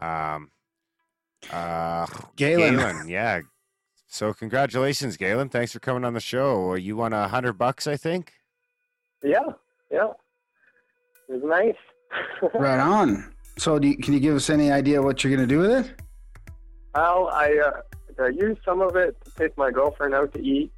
Um, 0.00 0.50
uh, 1.52 2.08
Galen. 2.34 2.78
Galen, 2.78 3.08
yeah. 3.08 3.42
So 4.08 4.34
congratulations, 4.34 5.16
Galen. 5.16 5.50
Thanks 5.50 5.70
for 5.70 5.78
coming 5.78 6.04
on 6.04 6.14
the 6.14 6.20
show. 6.20 6.74
You 6.74 6.96
won 6.96 7.12
a 7.12 7.28
hundred 7.28 7.52
bucks, 7.52 7.86
I 7.86 7.96
think. 7.96 8.32
Yeah, 9.22 9.38
yeah. 9.92 10.08
It 11.28 11.40
was 11.40 11.42
nice. 11.44 12.50
Right 12.54 12.80
on. 12.80 13.32
So, 13.56 13.78
do 13.78 13.86
you, 13.86 13.96
can 13.98 14.14
you 14.14 14.18
give 14.18 14.34
us 14.34 14.50
any 14.50 14.72
idea 14.72 15.00
what 15.00 15.22
you're 15.22 15.36
going 15.36 15.48
to 15.48 15.54
do 15.54 15.60
with 15.60 15.86
it? 15.86 15.94
Well, 16.92 17.28
I, 17.28 17.56
uh, 17.64 17.82
I 18.20 18.30
used 18.30 18.62
some 18.64 18.80
of 18.80 18.96
it 18.96 19.16
to 19.26 19.30
take 19.30 19.56
my 19.56 19.70
girlfriend 19.70 20.12
out 20.12 20.32
to 20.32 20.42
eat, 20.42 20.72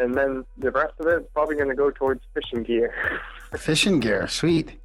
and 0.00 0.14
then 0.14 0.44
the 0.58 0.70
rest 0.70 0.94
of 0.98 1.06
it 1.06 1.22
is 1.22 1.26
probably 1.34 1.56
going 1.56 1.68
to 1.68 1.74
go 1.74 1.90
towards 1.90 2.22
fishing 2.34 2.62
gear. 2.62 2.94
Fishing 3.56 3.98
gear, 3.98 4.28
sweet. 4.28 4.80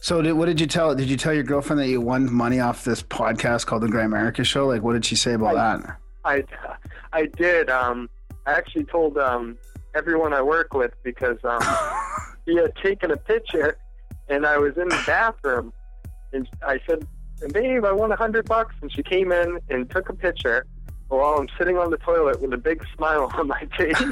So, 0.00 0.20
did, 0.20 0.32
what 0.32 0.46
did 0.46 0.60
you 0.60 0.66
tell? 0.66 0.94
Did 0.94 1.08
you 1.08 1.16
tell 1.16 1.32
your 1.32 1.44
girlfriend 1.44 1.80
that 1.80 1.88
you 1.88 2.00
won 2.00 2.30
money 2.30 2.60
off 2.60 2.84
this 2.84 3.02
podcast 3.02 3.66
called 3.66 3.82
the 3.82 3.86
Grimerica 3.86 4.44
Show? 4.44 4.66
Like, 4.66 4.82
what 4.82 4.92
did 4.92 5.04
she 5.04 5.16
say 5.16 5.32
about 5.32 5.54
that? 5.54 5.96
I, 6.24 6.44
I 7.12 7.26
did. 7.26 7.70
Um, 7.70 8.10
I 8.46 8.52
actually 8.52 8.84
told 8.84 9.16
um, 9.16 9.56
everyone 9.94 10.34
I 10.34 10.42
work 10.42 10.74
with 10.74 10.92
because 11.02 11.38
um, 11.44 11.60
he 12.46 12.56
had 12.56 12.74
taken 12.76 13.12
a 13.12 13.16
picture, 13.16 13.78
and 14.28 14.44
I 14.44 14.58
was 14.58 14.76
in 14.76 14.88
the 14.88 15.02
bathroom, 15.06 15.72
and 16.32 16.48
I 16.66 16.80
said, 16.86 17.06
"Babe, 17.52 17.84
I 17.84 17.92
won 17.92 18.12
a 18.12 18.16
hundred 18.16 18.46
bucks," 18.46 18.74
and 18.82 18.92
she 18.92 19.02
came 19.02 19.32
in 19.32 19.58
and 19.70 19.88
took 19.88 20.08
a 20.08 20.14
picture 20.14 20.66
while 21.08 21.34
I'm 21.34 21.48
sitting 21.58 21.78
on 21.78 21.90
the 21.90 21.98
toilet 21.98 22.40
with 22.40 22.52
a 22.52 22.58
big 22.58 22.84
smile 22.96 23.30
on 23.34 23.48
my 23.48 23.66
face, 23.76 24.02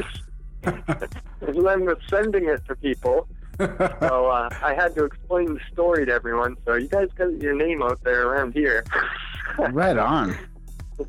and 0.62 1.66
then 1.66 1.84
was 1.84 1.98
sending 2.08 2.46
it 2.46 2.64
to 2.66 2.76
people. 2.76 3.28
So 3.58 3.66
uh, 4.30 4.48
I 4.62 4.74
had 4.74 4.94
to 4.94 5.04
explain 5.04 5.54
the 5.54 5.60
story 5.72 6.06
to 6.06 6.12
everyone. 6.12 6.56
So 6.64 6.74
you 6.74 6.88
guys 6.88 7.08
got 7.14 7.32
your 7.40 7.54
name 7.54 7.82
out 7.82 8.02
there 8.02 8.28
around 8.28 8.54
here. 8.54 8.84
right 9.58 9.96
on. 9.96 10.36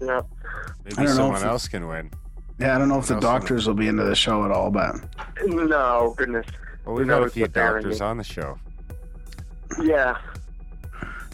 yeah. 0.02 0.22
Maybe 0.84 0.98
I 0.98 1.04
don't 1.04 1.06
know 1.06 1.14
someone 1.14 1.44
else 1.44 1.68
can 1.68 1.88
win. 1.88 2.12
Yeah, 2.60 2.76
I 2.76 2.78
don't 2.78 2.90
know 2.90 3.00
if 3.00 3.08
the 3.08 3.20
doctors 3.20 3.68
will 3.68 3.74
be 3.74 3.88
into 3.88 4.04
the 4.04 4.16
show 4.16 4.46
at 4.46 4.52
all, 4.52 4.70
but 4.70 4.96
No, 5.46 6.14
goodness. 6.18 6.46
Well, 6.86 6.96
we've 6.96 7.08
Who 7.08 7.14
had 7.14 7.24
a 7.24 7.30
few 7.30 7.48
doctors 7.48 8.02
on 8.02 8.18
the 8.18 8.24
show. 8.24 8.58
Yeah. 9.82 10.18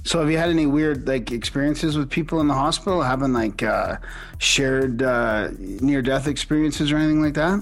So 0.03 0.19
have 0.19 0.31
you 0.31 0.37
had 0.37 0.49
any 0.49 0.65
weird 0.65 1.05
like 1.05 1.31
experiences 1.31 1.97
with 1.97 2.09
people 2.09 2.39
in 2.39 2.47
the 2.47 2.53
hospital 2.53 3.01
having 3.01 3.33
like 3.33 3.61
uh, 3.61 3.97
shared 4.37 5.01
uh, 5.01 5.49
near 5.59 6.01
death 6.01 6.27
experiences 6.27 6.91
or 6.91 6.97
anything 6.97 7.21
like 7.21 7.33
that? 7.33 7.61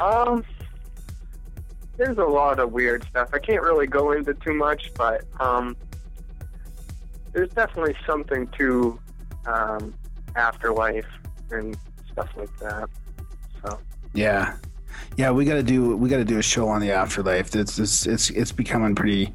Um, 0.00 0.44
there's 1.98 2.16
a 2.16 2.24
lot 2.24 2.58
of 2.58 2.72
weird 2.72 3.04
stuff. 3.04 3.30
I 3.34 3.38
can't 3.38 3.62
really 3.62 3.86
go 3.86 4.12
into 4.12 4.32
too 4.34 4.54
much, 4.54 4.92
but 4.94 5.24
um, 5.38 5.76
there's 7.32 7.50
definitely 7.50 7.94
something 8.06 8.46
to 8.58 8.98
um, 9.46 9.94
afterlife 10.36 11.06
and 11.50 11.76
stuff 12.10 12.30
like 12.36 12.56
that. 12.60 12.88
So 13.62 13.78
Yeah. 14.14 14.56
Yeah, 15.16 15.30
we 15.32 15.44
got 15.44 15.54
to 15.54 15.62
do 15.62 15.96
we 15.96 16.08
got 16.08 16.16
to 16.16 16.24
do 16.24 16.38
a 16.38 16.42
show 16.42 16.68
on 16.68 16.80
the 16.80 16.92
afterlife. 16.92 17.54
It's, 17.54 17.78
it's 17.78 18.06
it's 18.06 18.30
it's 18.30 18.52
becoming 18.52 18.94
pretty, 18.94 19.32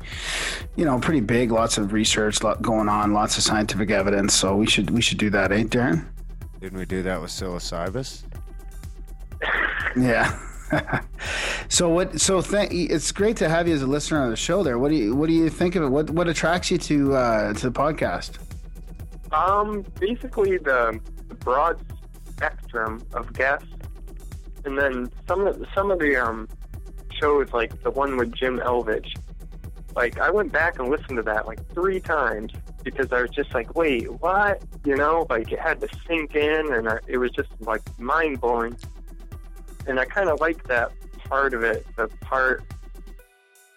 you 0.76 0.86
know, 0.86 1.00
pretty 1.00 1.22
big. 1.22 1.52
Lots 1.52 1.78
of 1.78 1.94
research, 1.94 2.42
lot 2.44 2.62
going 2.62 2.90
on, 2.90 3.14
lots 3.14 3.38
of 3.38 3.44
scientific 3.44 3.92
evidence. 3.92 4.34
So 4.34 4.56
we 4.56 4.66
should 4.68 4.90
we 4.90 5.02
should 5.02 5.18
do 5.18 5.30
that, 5.32 5.52
ain't 5.52 5.72
Darren? 5.72 6.08
Didn't 6.60 6.80
we 6.80 6.86
do 6.86 7.04
that 7.04 7.22
with 7.22 7.30
psilocybus? 7.30 8.24
Yeah. 9.96 10.40
So 11.70 11.90
what? 11.90 12.20
So 12.20 12.42
thank. 12.42 12.72
It's 12.74 13.12
great 13.12 13.38
to 13.38 13.50
have 13.50 13.68
you 13.68 13.74
as 13.74 13.82
a 13.82 13.88
listener 13.88 14.22
on 14.22 14.30
the 14.30 14.36
show. 14.36 14.64
There. 14.64 14.80
What 14.80 14.90
do 14.90 14.96
you 14.96 15.16
What 15.16 15.28
do 15.28 15.34
you 15.34 15.50
think 15.50 15.76
of 15.76 15.84
it? 15.84 15.90
What 15.90 16.10
What 16.10 16.28
attracts 16.28 16.72
you 16.72 16.78
to 16.78 17.16
uh, 17.16 17.54
to 17.54 17.70
the 17.70 17.80
podcast? 17.80 18.40
Um, 19.32 19.84
basically 20.00 20.58
the, 20.58 21.00
the 21.28 21.36
broad 21.36 21.80
spectrum 22.30 23.04
of 23.14 23.34
guests, 23.34 23.68
and 24.64 24.78
then 24.78 25.12
some 25.28 25.46
of 25.48 25.66
some 25.74 25.92
of 25.92 26.00
the 26.00 26.16
um 26.16 26.48
shows 27.20 27.52
like 27.54 27.82
the 27.84 27.92
one 27.92 28.18
with 28.18 28.34
Jim 28.34 28.60
Elvidge. 28.60 29.14
Like 29.96 30.20
I 30.20 30.30
went 30.30 30.52
back 30.52 30.80
and 30.80 30.90
listened 30.90 31.18
to 31.18 31.24
that 31.24 31.48
like 31.48 31.66
three 31.74 32.00
times 32.00 32.52
because 32.84 33.12
I 33.12 33.22
was 33.22 33.32
just 33.32 33.54
like, 33.54 33.76
wait, 33.76 34.12
what? 34.22 34.62
You 34.86 34.96
know, 34.96 35.26
like 35.30 35.52
it 35.52 35.60
had 35.60 35.82
to 35.82 35.88
sink 36.08 36.36
in, 36.36 36.74
and 36.74 36.88
I, 36.88 37.00
it 37.08 37.18
was 37.18 37.32
just 37.32 37.50
like 37.60 37.82
mind 38.00 38.40
blowing. 38.40 38.78
And 39.88 40.00
I 40.00 40.06
kind 40.06 40.30
of 40.30 40.40
like 40.42 40.68
that 40.68 40.92
part 41.30 41.54
of 41.54 41.64
it, 41.64 41.86
the 41.96 42.08
part 42.22 42.64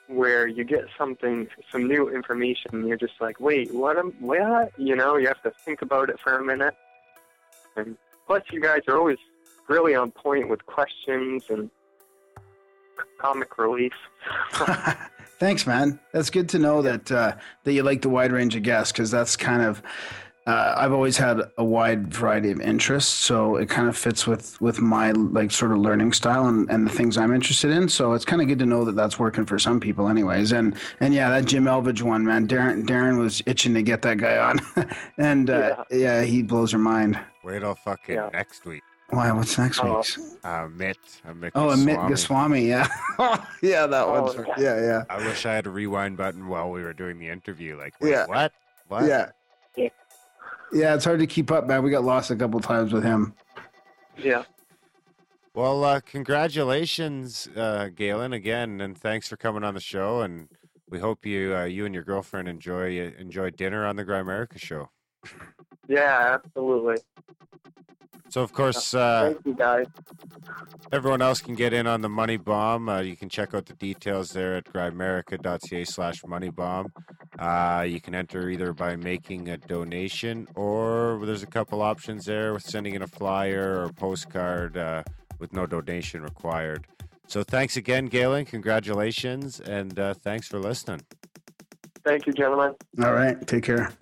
where 0.06 0.46
you 0.46 0.64
get 0.64 0.86
something, 0.96 1.48
some 1.70 1.86
new 1.86 2.08
information, 2.08 2.86
you're 2.86 2.96
just 2.96 3.14
like, 3.20 3.40
wait, 3.40 3.72
what? 3.74 3.98
Am, 3.98 4.12
what? 4.20 4.72
You 4.78 4.96
know, 4.96 5.16
you 5.16 5.28
have 5.28 5.42
to 5.42 5.52
think 5.64 5.82
about 5.82 6.08
it 6.08 6.18
for 6.18 6.38
a 6.38 6.44
minute. 6.44 6.74
And 7.76 7.96
plus, 8.26 8.42
you 8.50 8.60
guys 8.60 8.80
are 8.88 8.96
always 8.96 9.18
really 9.68 9.94
on 9.94 10.10
point 10.10 10.48
with 10.48 10.64
questions 10.64 11.44
and 11.50 11.70
comic 13.20 13.58
relief. 13.58 13.92
Thanks, 15.38 15.66
man. 15.66 16.00
That's 16.12 16.30
good 16.30 16.48
to 16.50 16.58
know 16.58 16.82
that 16.82 17.12
uh, 17.12 17.36
that 17.62 17.72
you 17.72 17.84
like 17.84 18.02
the 18.02 18.08
wide 18.08 18.32
range 18.32 18.56
of 18.56 18.64
guests 18.64 18.92
because 18.92 19.10
that's 19.10 19.36
kind 19.36 19.62
of 19.62 19.82
uh, 20.48 20.74
I've 20.76 20.92
always 20.92 21.16
had 21.16 21.42
a 21.58 21.64
wide 21.64 22.12
variety 22.12 22.50
of 22.50 22.60
interests, 22.60 23.12
so 23.12 23.56
it 23.56 23.68
kind 23.68 23.86
of 23.88 23.96
fits 23.96 24.26
with 24.26 24.60
with 24.60 24.80
my 24.80 25.10
like 25.12 25.50
sort 25.50 25.72
of 25.72 25.78
learning 25.78 26.12
style 26.14 26.46
and, 26.46 26.68
and 26.70 26.86
the 26.86 26.90
things 26.90 27.18
I'm 27.18 27.34
interested 27.34 27.70
in. 27.70 27.88
So 27.88 28.14
it's 28.14 28.24
kind 28.24 28.40
of 28.40 28.48
good 28.48 28.58
to 28.60 28.66
know 28.66 28.84
that 28.86 28.96
that's 28.96 29.18
working 29.18 29.44
for 29.46 29.58
some 29.58 29.78
people, 29.78 30.08
anyways. 30.08 30.52
And 30.52 30.74
and 31.00 31.12
yeah, 31.12 31.28
that 31.30 31.44
Jim 31.44 31.64
Elvidge 31.64 32.02
one, 32.02 32.24
man, 32.24 32.48
Darren 32.48 32.84
Darren 32.86 33.18
was 33.18 33.42
itching 33.46 33.74
to 33.74 33.82
get 33.82 34.02
that 34.02 34.18
guy 34.18 34.38
on, 34.38 34.58
and 35.18 35.50
uh, 35.50 35.84
yeah. 35.90 35.98
yeah, 35.98 36.22
he 36.22 36.42
blows 36.42 36.72
your 36.72 36.80
mind. 36.80 37.18
Wait 37.44 37.60
till 37.60 37.74
fucking 37.74 38.14
Yeah. 38.14 38.30
next 38.32 38.64
week. 38.64 38.82
Why? 39.10 39.32
What's 39.32 39.56
next 39.58 39.80
Oh. 39.82 39.96
week's? 39.96 40.18
Uh, 40.44 40.68
Mitt. 40.70 40.98
Uh, 41.26 41.32
Mitt 41.34 41.52
Oh, 41.54 41.68
Amit 41.68 41.96
Goswami. 42.08 42.08
Goswami. 42.10 42.68
Yeah, 42.68 42.86
yeah, 43.62 43.86
that 43.86 44.04
Oh, 44.06 44.22
one's 44.22 44.34
yeah, 44.58 44.80
yeah, 44.80 45.02
I 45.08 45.16
wish 45.26 45.46
I 45.46 45.54
had 45.54 45.66
a 45.66 45.70
rewind 45.70 46.16
button 46.18 46.46
while 46.48 46.70
we 46.70 46.82
were 46.82 46.92
doing 46.92 47.18
the 47.18 47.28
interview. 47.28 47.76
Like, 47.78 47.94
wait, 48.00 48.10
Yeah. 48.10 48.26
what? 48.26 48.52
What? 48.88 49.04
yeah. 49.04 49.08
Yeah. 49.08 49.30
Yeah, 50.72 50.94
it's 50.94 51.04
hard 51.04 51.20
to 51.20 51.26
keep 51.26 51.50
up, 51.50 51.66
man. 51.66 51.82
We 51.82 51.90
got 51.90 52.04
lost 52.04 52.30
a 52.30 52.36
couple 52.36 52.60
times 52.60 52.92
with 52.92 53.04
him. 53.04 53.34
yeah. 54.16 54.44
Well, 55.54 55.82
uh, 55.82 56.00
congratulations, 56.00 57.48
uh, 57.56 57.88
Galen, 57.94 58.32
again, 58.32 58.80
and 58.80 58.96
thanks 58.96 59.28
for 59.28 59.36
coming 59.36 59.64
on 59.64 59.74
the 59.74 59.80
show. 59.80 60.20
And 60.20 60.48
we 60.88 61.00
hope 61.00 61.26
you, 61.26 61.56
uh, 61.56 61.64
you 61.64 61.84
and 61.84 61.94
your 61.94 62.04
girlfriend 62.04 62.48
enjoy 62.48 63.12
enjoy 63.18 63.50
dinner 63.50 63.84
on 63.84 63.96
the 63.96 64.04
Grimerica 64.04 64.58
show. 64.58 64.90
Yeah, 65.88 66.34
absolutely. 66.34 66.96
So, 68.30 68.42
of 68.42 68.52
course, 68.52 68.92
uh, 68.94 69.32
Thank 69.32 69.46
you 69.46 69.54
guys. 69.54 69.86
everyone 70.92 71.22
else 71.22 71.40
can 71.40 71.54
get 71.54 71.72
in 71.72 71.86
on 71.86 72.02
the 72.02 72.08
money 72.08 72.36
bomb. 72.36 72.88
Uh, 72.88 73.00
you 73.00 73.16
can 73.16 73.28
check 73.28 73.54
out 73.54 73.66
the 73.66 73.74
details 73.74 74.32
there 74.32 74.56
at 74.56 74.64
grimerica.ca 74.64 75.84
slash 75.84 76.24
money 76.26 76.50
bomb. 76.50 76.92
Uh, 77.38 77.86
you 77.88 78.00
can 78.00 78.14
enter 78.14 78.50
either 78.50 78.72
by 78.72 78.96
making 78.96 79.48
a 79.48 79.56
donation 79.56 80.46
or 80.54 81.20
there's 81.24 81.42
a 81.42 81.46
couple 81.46 81.80
options 81.80 82.26
there 82.26 82.52
with 82.52 82.62
sending 82.62 82.94
in 82.94 83.02
a 83.02 83.06
flyer 83.06 83.82
or 83.82 83.92
postcard 83.92 84.76
uh, 84.76 85.02
with 85.38 85.52
no 85.52 85.66
donation 85.66 86.22
required. 86.22 86.86
So 87.28 87.42
thanks 87.42 87.76
again, 87.76 88.06
Galen. 88.06 88.46
Congratulations, 88.46 89.60
and 89.60 89.98
uh, 89.98 90.14
thanks 90.14 90.48
for 90.48 90.58
listening. 90.58 91.02
Thank 92.04 92.26
you, 92.26 92.32
gentlemen. 92.32 92.74
All 93.02 93.12
right, 93.12 93.46
take 93.46 93.64
care. 93.64 93.92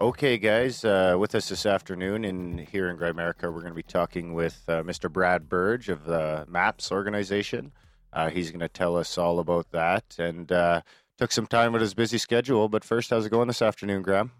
Okay, 0.00 0.38
guys, 0.38 0.84
uh, 0.84 1.16
with 1.18 1.34
us 1.34 1.48
this 1.48 1.66
afternoon 1.66 2.24
in 2.24 2.58
here 2.58 2.88
in 2.88 2.96
Grimerica, 2.96 3.52
we're 3.52 3.62
going 3.62 3.72
to 3.72 3.74
be 3.74 3.82
talking 3.82 4.32
with 4.32 4.62
uh, 4.68 4.84
Mr. 4.84 5.12
Brad 5.12 5.48
Burge 5.48 5.88
of 5.88 6.04
the 6.04 6.46
MAPS 6.48 6.92
organization. 6.92 7.72
Uh, 8.12 8.30
he's 8.30 8.52
going 8.52 8.60
to 8.60 8.68
tell 8.68 8.96
us 8.96 9.18
all 9.18 9.40
about 9.40 9.72
that 9.72 10.04
and 10.16 10.52
uh, 10.52 10.82
took 11.18 11.32
some 11.32 11.48
time 11.48 11.72
with 11.72 11.82
his 11.82 11.94
busy 11.94 12.16
schedule. 12.16 12.68
But 12.68 12.84
first, 12.84 13.10
how's 13.10 13.26
it 13.26 13.30
going 13.30 13.48
this 13.48 13.60
afternoon, 13.60 14.02
Graham? 14.02 14.30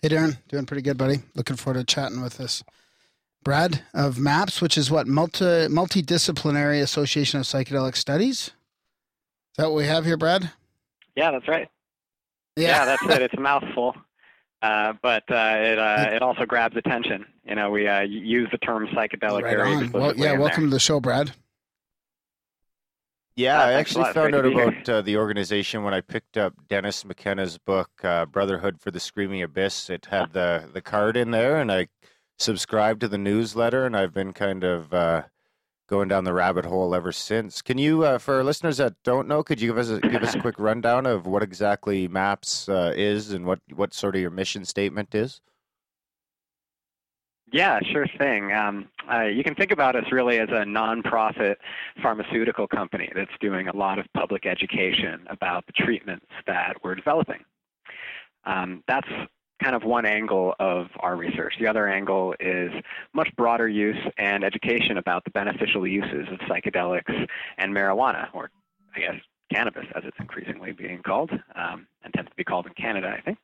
Hey, 0.00 0.10
Darren, 0.10 0.38
doing 0.46 0.64
pretty 0.64 0.82
good, 0.82 0.96
buddy. 0.96 1.16
Looking 1.34 1.56
forward 1.56 1.80
to 1.80 1.84
chatting 1.92 2.22
with 2.22 2.40
us. 2.40 2.62
Brad 3.42 3.82
of 3.92 4.20
MAPS, 4.20 4.60
which 4.60 4.78
is 4.78 4.92
what 4.92 5.08
multi 5.08 5.44
multidisciplinary 5.66 6.80
Association 6.80 7.40
of 7.40 7.46
Psychedelic 7.46 7.96
Studies. 7.96 8.38
Is 8.38 8.52
that 9.56 9.64
what 9.70 9.76
we 9.76 9.86
have 9.86 10.04
here, 10.04 10.16
Brad? 10.16 10.52
Yeah, 11.16 11.32
that's 11.32 11.48
right. 11.48 11.68
Yeah, 12.54 12.84
that's 12.84 13.02
it. 13.02 13.22
It's 13.22 13.34
a 13.34 13.40
mouthful, 13.40 13.96
uh, 14.62 14.92
but 15.02 15.24
uh, 15.30 15.54
it 15.58 15.78
uh, 15.78 16.08
it 16.12 16.22
also 16.22 16.44
grabs 16.46 16.76
attention. 16.76 17.24
You 17.44 17.54
know, 17.54 17.70
we 17.70 17.88
uh, 17.88 18.00
use 18.02 18.48
the 18.52 18.58
term 18.58 18.86
psychedelic 18.88 19.42
right 19.42 19.56
very 19.56 19.74
on. 19.74 19.92
Well, 19.92 20.14
yeah, 20.16 20.32
welcome 20.38 20.64
There. 20.64 20.70
to 20.70 20.74
the 20.76 20.80
show, 20.80 21.00
Brad. 21.00 21.32
Yeah, 23.36 23.58
Ah, 23.60 23.66
I 23.66 23.72
actually 23.74 24.12
found 24.12 24.34
out 24.34 24.42
to 24.42 24.48
be 24.50 24.54
here. 24.54 24.68
about 24.68 24.88
uh, 24.88 25.02
the 25.02 25.16
organization 25.16 25.82
when 25.82 25.94
I 25.94 26.00
picked 26.02 26.36
up 26.36 26.52
Dennis 26.68 27.04
McKenna's 27.04 27.56
book, 27.58 27.88
uh, 28.02 28.26
Brotherhood 28.26 28.80
for 28.80 28.90
the 28.90 29.00
Screaming 29.00 29.42
Abyss. 29.42 29.88
It 29.88 30.06
had 30.10 30.32
the, 30.32 30.68
the 30.72 30.82
card 30.82 31.16
in 31.16 31.30
there, 31.30 31.58
and 31.58 31.72
I 31.72 31.86
subscribed 32.38 33.00
to 33.00 33.08
the 33.08 33.16
newsletter, 33.18 33.86
and 33.86 33.96
I've 33.96 34.12
been 34.12 34.32
kind 34.34 34.62
of 34.62 34.92
uh, 34.92 35.22
going 35.90 36.08
down 36.08 36.22
the 36.22 36.32
rabbit 36.32 36.64
hole 36.64 36.94
ever 36.94 37.10
since. 37.10 37.60
Can 37.60 37.76
you, 37.76 38.04
uh, 38.04 38.18
for 38.18 38.44
listeners 38.44 38.76
that 38.76 38.94
don't 39.02 39.26
know, 39.26 39.42
could 39.42 39.60
you 39.60 39.68
give 39.70 39.78
us 39.78 39.90
a, 39.90 39.98
give 40.00 40.22
us 40.22 40.36
a 40.36 40.40
quick 40.40 40.54
rundown 40.58 41.04
of 41.04 41.26
what 41.26 41.42
exactly 41.42 42.06
MAPS 42.06 42.68
uh, 42.68 42.92
is 42.96 43.32
and 43.32 43.44
what, 43.44 43.58
what 43.74 43.92
sort 43.92 44.14
of 44.14 44.20
your 44.20 44.30
mission 44.30 44.64
statement 44.64 45.14
is? 45.14 45.40
Yeah, 47.52 47.80
sure 47.92 48.06
thing. 48.16 48.52
Um, 48.52 48.88
uh, 49.12 49.22
you 49.22 49.42
can 49.42 49.56
think 49.56 49.72
about 49.72 49.96
us 49.96 50.04
really 50.12 50.38
as 50.38 50.48
a 50.50 50.62
nonprofit 50.62 51.56
pharmaceutical 52.00 52.68
company 52.68 53.10
that's 53.12 53.32
doing 53.40 53.66
a 53.66 53.76
lot 53.76 53.98
of 53.98 54.06
public 54.14 54.46
education 54.46 55.26
about 55.28 55.66
the 55.66 55.72
treatments 55.72 56.26
that 56.46 56.76
we're 56.84 56.94
developing. 56.94 57.44
Um, 58.44 58.84
that's 58.86 59.08
kind 59.62 59.76
of 59.76 59.84
one 59.84 60.06
angle 60.06 60.54
of 60.58 60.86
our 61.00 61.16
research. 61.16 61.54
The 61.60 61.66
other 61.66 61.88
angle 61.88 62.34
is 62.40 62.70
much 63.12 63.28
broader 63.36 63.68
use 63.68 63.98
and 64.18 64.44
education 64.44 64.98
about 64.98 65.24
the 65.24 65.30
beneficial 65.30 65.86
uses 65.86 66.28
of 66.32 66.38
psychedelics 66.40 67.26
and 67.58 67.74
marijuana, 67.74 68.28
or 68.32 68.50
I 68.94 69.00
guess 69.00 69.14
cannabis 69.52 69.86
as 69.94 70.04
it's 70.04 70.16
increasingly 70.18 70.72
being 70.72 71.02
called, 71.02 71.30
um, 71.54 71.86
and 72.04 72.14
tends 72.14 72.30
to 72.30 72.36
be 72.36 72.44
called 72.44 72.66
in 72.66 72.72
Canada, 72.74 73.14
I 73.16 73.20
think. 73.20 73.38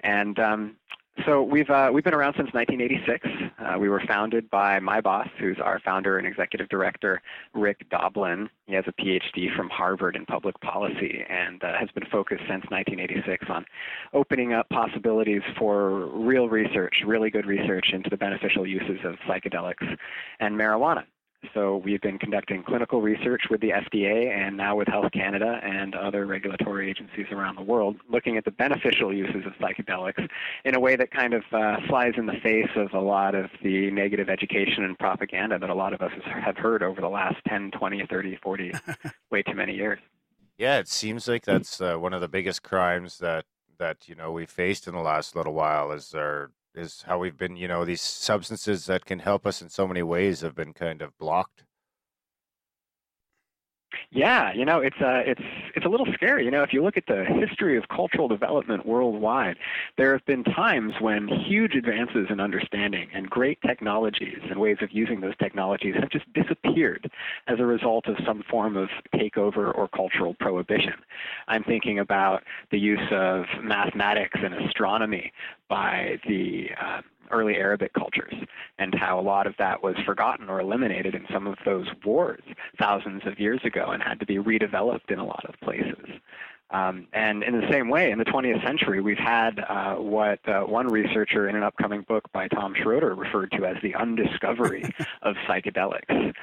And 0.00 0.38
um, 0.38 0.76
so 1.24 1.42
we've 1.42 1.70
uh, 1.70 1.90
we've 1.92 2.04
been 2.04 2.14
around 2.14 2.34
since 2.36 2.52
1986. 2.52 3.52
Uh, 3.58 3.78
we 3.78 3.88
were 3.88 4.02
founded 4.06 4.50
by 4.50 4.78
my 4.80 5.00
boss, 5.00 5.28
who's 5.38 5.58
our 5.62 5.80
founder 5.80 6.18
and 6.18 6.26
executive 6.26 6.68
director, 6.68 7.22
Rick 7.54 7.88
Doblin. 7.90 8.50
He 8.66 8.74
has 8.74 8.84
a 8.86 8.92
PhD 8.92 9.54
from 9.56 9.70
Harvard 9.70 10.16
in 10.16 10.26
public 10.26 10.60
policy 10.60 11.24
and 11.28 11.62
uh, 11.64 11.72
has 11.78 11.88
been 11.90 12.06
focused 12.10 12.42
since 12.42 12.64
1986 12.70 13.46
on 13.48 13.64
opening 14.12 14.52
up 14.52 14.68
possibilities 14.68 15.42
for 15.58 16.06
real 16.06 16.48
research, 16.48 17.02
really 17.06 17.30
good 17.30 17.46
research 17.46 17.90
into 17.92 18.10
the 18.10 18.16
beneficial 18.16 18.66
uses 18.66 18.98
of 19.04 19.14
psychedelics 19.28 19.96
and 20.40 20.54
marijuana. 20.54 21.04
So 21.54 21.76
we've 21.78 22.00
been 22.00 22.18
conducting 22.18 22.62
clinical 22.62 23.00
research 23.00 23.42
with 23.50 23.60
the 23.60 23.70
FDA 23.70 24.30
and 24.30 24.56
now 24.56 24.76
with 24.76 24.88
Health 24.88 25.12
Canada 25.12 25.60
and 25.62 25.94
other 25.94 26.26
regulatory 26.26 26.90
agencies 26.90 27.26
around 27.30 27.56
the 27.56 27.62
world, 27.62 27.96
looking 28.08 28.36
at 28.36 28.44
the 28.44 28.50
beneficial 28.50 29.12
uses 29.12 29.46
of 29.46 29.52
psychedelics 29.54 30.28
in 30.64 30.74
a 30.74 30.80
way 30.80 30.96
that 30.96 31.10
kind 31.10 31.34
of 31.34 31.42
uh, 31.52 31.76
flies 31.88 32.14
in 32.16 32.26
the 32.26 32.36
face 32.42 32.70
of 32.76 32.92
a 32.92 33.00
lot 33.00 33.34
of 33.34 33.50
the 33.62 33.90
negative 33.90 34.28
education 34.28 34.84
and 34.84 34.98
propaganda 34.98 35.58
that 35.58 35.70
a 35.70 35.74
lot 35.74 35.92
of 35.92 36.00
us 36.00 36.12
have 36.26 36.56
heard 36.56 36.82
over 36.82 37.00
the 37.00 37.08
last 37.08 37.36
10, 37.48 37.70
20, 37.72 38.06
30, 38.06 38.36
40, 38.42 38.72
way 39.30 39.42
too 39.42 39.54
many 39.54 39.74
years. 39.74 39.98
Yeah, 40.58 40.78
it 40.78 40.88
seems 40.88 41.28
like 41.28 41.44
that's 41.44 41.80
uh, 41.80 41.96
one 41.96 42.14
of 42.14 42.20
the 42.20 42.28
biggest 42.28 42.62
crimes 42.62 43.18
that 43.18 43.44
that 43.78 44.08
you 44.08 44.14
know 44.14 44.32
we 44.32 44.46
faced 44.46 44.88
in 44.88 44.94
the 44.94 45.00
last 45.00 45.36
little 45.36 45.52
while 45.52 45.92
is 45.92 46.14
our 46.14 46.50
is 46.76 47.02
how 47.06 47.18
we've 47.18 47.36
been 47.38 47.56
you 47.56 47.68
know 47.68 47.84
these 47.84 48.00
substances 48.02 48.86
that 48.86 49.04
can 49.04 49.20
help 49.20 49.46
us 49.46 49.62
in 49.62 49.68
so 49.68 49.86
many 49.86 50.02
ways 50.02 50.40
have 50.40 50.54
been 50.54 50.72
kind 50.72 51.02
of 51.02 51.16
blocked. 51.18 51.65
Yeah, 54.10 54.52
you 54.52 54.64
know, 54.64 54.80
it's 54.80 54.96
uh, 55.00 55.22
it's 55.26 55.42
it's 55.74 55.84
a 55.84 55.88
little 55.88 56.06
scary. 56.14 56.44
You 56.44 56.50
know, 56.50 56.62
if 56.62 56.72
you 56.72 56.82
look 56.82 56.96
at 56.96 57.06
the 57.06 57.24
history 57.24 57.76
of 57.76 57.88
cultural 57.88 58.28
development 58.28 58.86
worldwide, 58.86 59.56
there 59.96 60.12
have 60.12 60.24
been 60.26 60.44
times 60.44 60.94
when 61.00 61.28
huge 61.28 61.74
advances 61.74 62.26
in 62.30 62.40
understanding 62.40 63.08
and 63.14 63.28
great 63.28 63.60
technologies 63.62 64.38
and 64.48 64.58
ways 64.58 64.78
of 64.80 64.90
using 64.92 65.20
those 65.20 65.36
technologies 65.38 65.94
have 65.98 66.10
just 66.10 66.24
disappeared 66.32 67.10
as 67.46 67.58
a 67.60 67.66
result 67.66 68.06
of 68.06 68.16
some 68.24 68.42
form 68.50 68.76
of 68.76 68.88
takeover 69.14 69.76
or 69.76 69.88
cultural 69.88 70.34
prohibition. 70.34 70.94
I'm 71.48 71.64
thinking 71.64 71.98
about 71.98 72.42
the 72.70 72.78
use 72.78 73.08
of 73.10 73.44
mathematics 73.62 74.38
and 74.42 74.54
astronomy 74.54 75.32
by 75.68 76.20
the 76.26 76.70
uh, 76.80 77.02
early 77.30 77.56
Arabic 77.56 77.92
cultures 77.92 78.34
and 78.78 78.94
how 78.94 79.18
a 79.18 79.22
lot 79.22 79.46
of 79.46 79.54
that 79.58 79.82
was 79.82 79.96
forgotten 80.04 80.48
or 80.48 80.60
eliminated 80.60 81.14
in 81.14 81.26
some 81.32 81.46
of 81.46 81.56
those 81.64 81.86
wars 82.04 82.42
thousands 82.78 83.22
of 83.26 83.38
years 83.38 83.60
ago 83.64 83.86
and 83.90 84.02
had 84.02 84.20
to 84.20 84.26
be 84.26 84.36
redeveloped 84.36 85.10
in 85.10 85.18
a 85.18 85.24
lot 85.24 85.44
of 85.48 85.54
places. 85.60 86.08
Um, 86.70 87.06
and 87.12 87.44
in 87.44 87.60
the 87.60 87.68
same 87.70 87.88
way, 87.88 88.10
in 88.10 88.18
the 88.18 88.24
20th 88.24 88.64
century, 88.64 89.00
we've 89.00 89.16
had 89.16 89.60
uh, 89.60 89.94
what 89.94 90.40
uh, 90.48 90.62
one 90.62 90.88
researcher 90.88 91.48
in 91.48 91.54
an 91.54 91.62
upcoming 91.62 92.02
book 92.02 92.24
by 92.32 92.48
Tom 92.48 92.74
Shroder 92.74 93.16
referred 93.16 93.52
to 93.52 93.64
as 93.64 93.76
the 93.82 93.94
undiscovery 93.94 94.82
of 95.22 95.36
psychedelics, 95.48 96.34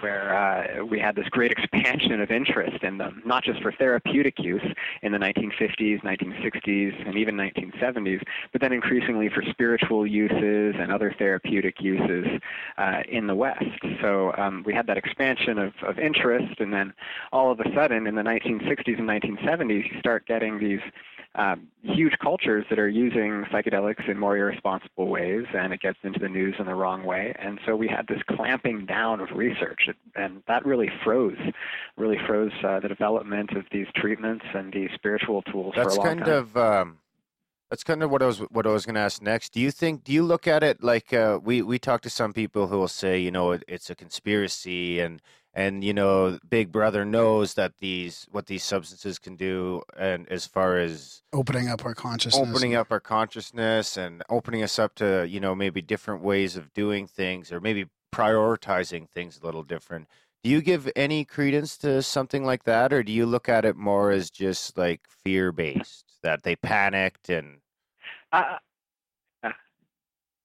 where 0.00 0.36
uh, 0.36 0.84
we 0.84 0.98
had 0.98 1.14
this 1.14 1.28
great 1.28 1.52
expansion 1.52 2.20
of 2.20 2.30
interest 2.32 2.82
in 2.82 2.98
them, 2.98 3.22
not 3.24 3.44
just 3.44 3.62
for 3.62 3.70
therapeutic 3.70 4.38
use 4.40 4.66
in 5.02 5.12
the 5.12 5.18
1950s, 5.18 6.02
1960s, 6.02 7.06
and 7.06 7.16
even 7.16 7.36
1970s, 7.36 8.20
but 8.50 8.60
then 8.60 8.72
increasingly 8.72 9.28
for 9.28 9.42
spiritual 9.48 10.06
uses 10.06 10.74
and 10.78 10.90
other 10.90 11.14
therapeutic 11.18 11.80
uses 11.80 12.26
uh, 12.78 13.02
in 13.08 13.28
the 13.28 13.34
West. 13.34 13.64
So 14.00 14.34
um, 14.36 14.64
we 14.66 14.74
had 14.74 14.88
that 14.88 14.96
expansion 14.96 15.58
of, 15.58 15.72
of 15.86 16.00
interest, 16.00 16.58
and 16.58 16.72
then 16.72 16.92
all 17.32 17.52
of 17.52 17.60
a 17.60 17.74
sudden 17.74 18.08
in 18.08 18.16
the 18.16 18.22
1960s 18.22 18.98
and 18.98 19.08
1970s, 19.08 19.67
you 19.70 19.84
start 20.00 20.26
getting 20.26 20.58
these 20.58 20.80
um, 21.34 21.68
huge 21.82 22.14
cultures 22.20 22.64
that 22.68 22.78
are 22.78 22.88
using 22.88 23.44
psychedelics 23.52 24.08
in 24.08 24.18
more 24.18 24.36
irresponsible 24.36 25.08
ways, 25.08 25.44
and 25.54 25.72
it 25.72 25.80
gets 25.80 25.98
into 26.02 26.18
the 26.18 26.28
news 26.28 26.54
in 26.58 26.66
the 26.66 26.74
wrong 26.74 27.04
way. 27.04 27.34
And 27.38 27.60
so 27.64 27.76
we 27.76 27.86
had 27.86 28.06
this 28.08 28.20
clamping 28.28 28.86
down 28.86 29.20
of 29.20 29.28
research, 29.34 29.88
and 30.16 30.42
that 30.48 30.66
really 30.66 30.90
froze, 31.04 31.38
really 31.96 32.18
froze 32.26 32.52
uh, 32.64 32.80
the 32.80 32.88
development 32.88 33.52
of 33.52 33.64
these 33.70 33.86
treatments 33.94 34.44
and 34.54 34.72
these 34.72 34.90
spiritual 34.94 35.42
tools 35.42 35.74
That's 35.76 35.94
for 35.94 36.00
a 36.02 36.04
long 36.04 36.16
kind 36.18 36.28
of 36.28 36.56
um, 36.56 36.98
that's 37.70 37.84
kind 37.84 38.02
of 38.02 38.10
what 38.10 38.22
I 38.22 38.26
was 38.26 38.38
what 38.38 38.66
I 38.66 38.70
was 38.70 38.86
going 38.86 38.94
to 38.94 39.00
ask 39.00 39.20
next. 39.20 39.52
Do 39.52 39.60
you 39.60 39.70
think? 39.70 40.04
Do 40.04 40.12
you 40.12 40.22
look 40.22 40.46
at 40.46 40.62
it 40.62 40.82
like 40.82 41.12
uh, 41.12 41.38
we 41.42 41.62
we 41.62 41.78
talk 41.78 42.00
to 42.02 42.10
some 42.10 42.32
people 42.32 42.68
who 42.68 42.78
will 42.78 42.88
say, 42.88 43.18
you 43.18 43.30
know, 43.30 43.52
it, 43.52 43.64
it's 43.68 43.90
a 43.90 43.94
conspiracy 43.94 45.00
and 45.00 45.20
and 45.54 45.82
you 45.82 45.92
know, 45.92 46.38
Big 46.48 46.72
Brother 46.72 47.04
knows 47.04 47.54
that 47.54 47.72
these 47.80 48.26
what 48.30 48.46
these 48.46 48.62
substances 48.62 49.18
can 49.18 49.36
do, 49.36 49.82
and 49.96 50.28
as 50.30 50.46
far 50.46 50.78
as 50.78 51.22
Opening 51.32 51.68
up 51.68 51.84
our 51.84 51.94
consciousness. 51.94 52.48
opening 52.48 52.74
up 52.74 52.90
our 52.90 53.00
consciousness 53.00 53.96
and 53.96 54.22
opening 54.30 54.62
us 54.62 54.78
up 54.78 54.94
to 54.96 55.26
you 55.28 55.40
know 55.40 55.54
maybe 55.54 55.82
different 55.82 56.22
ways 56.22 56.56
of 56.56 56.72
doing 56.72 57.06
things 57.06 57.52
or 57.52 57.60
maybe 57.60 57.86
prioritizing 58.14 59.08
things 59.10 59.38
a 59.42 59.44
little 59.44 59.62
different. 59.62 60.08
Do 60.42 60.50
you 60.50 60.62
give 60.62 60.88
any 60.94 61.24
credence 61.24 61.76
to 61.78 62.02
something 62.02 62.44
like 62.44 62.64
that, 62.64 62.92
or 62.92 63.02
do 63.02 63.12
you 63.12 63.26
look 63.26 63.48
at 63.48 63.64
it 63.64 63.76
more 63.76 64.10
as 64.10 64.30
just 64.30 64.78
like 64.78 65.02
fear 65.24 65.52
based 65.52 66.07
that 66.22 66.42
they 66.42 66.56
panicked 66.56 67.28
and 67.28 67.58
Uh, 68.32 68.56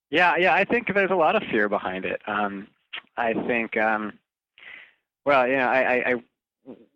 yeah, 0.09 0.35
yeah, 0.37 0.53
I 0.53 0.63
think 0.63 0.93
there's 0.93 1.11
a 1.11 1.15
lot 1.15 1.35
of 1.35 1.41
fear 1.49 1.67
behind 1.67 2.05
it. 2.05 2.21
Um, 2.27 2.67
I 3.17 3.33
think, 3.33 3.75
um, 3.77 4.13
well, 5.25 5.47
yeah, 5.47 5.67
I, 5.69 5.81
I, 5.81 6.11
I 6.11 6.15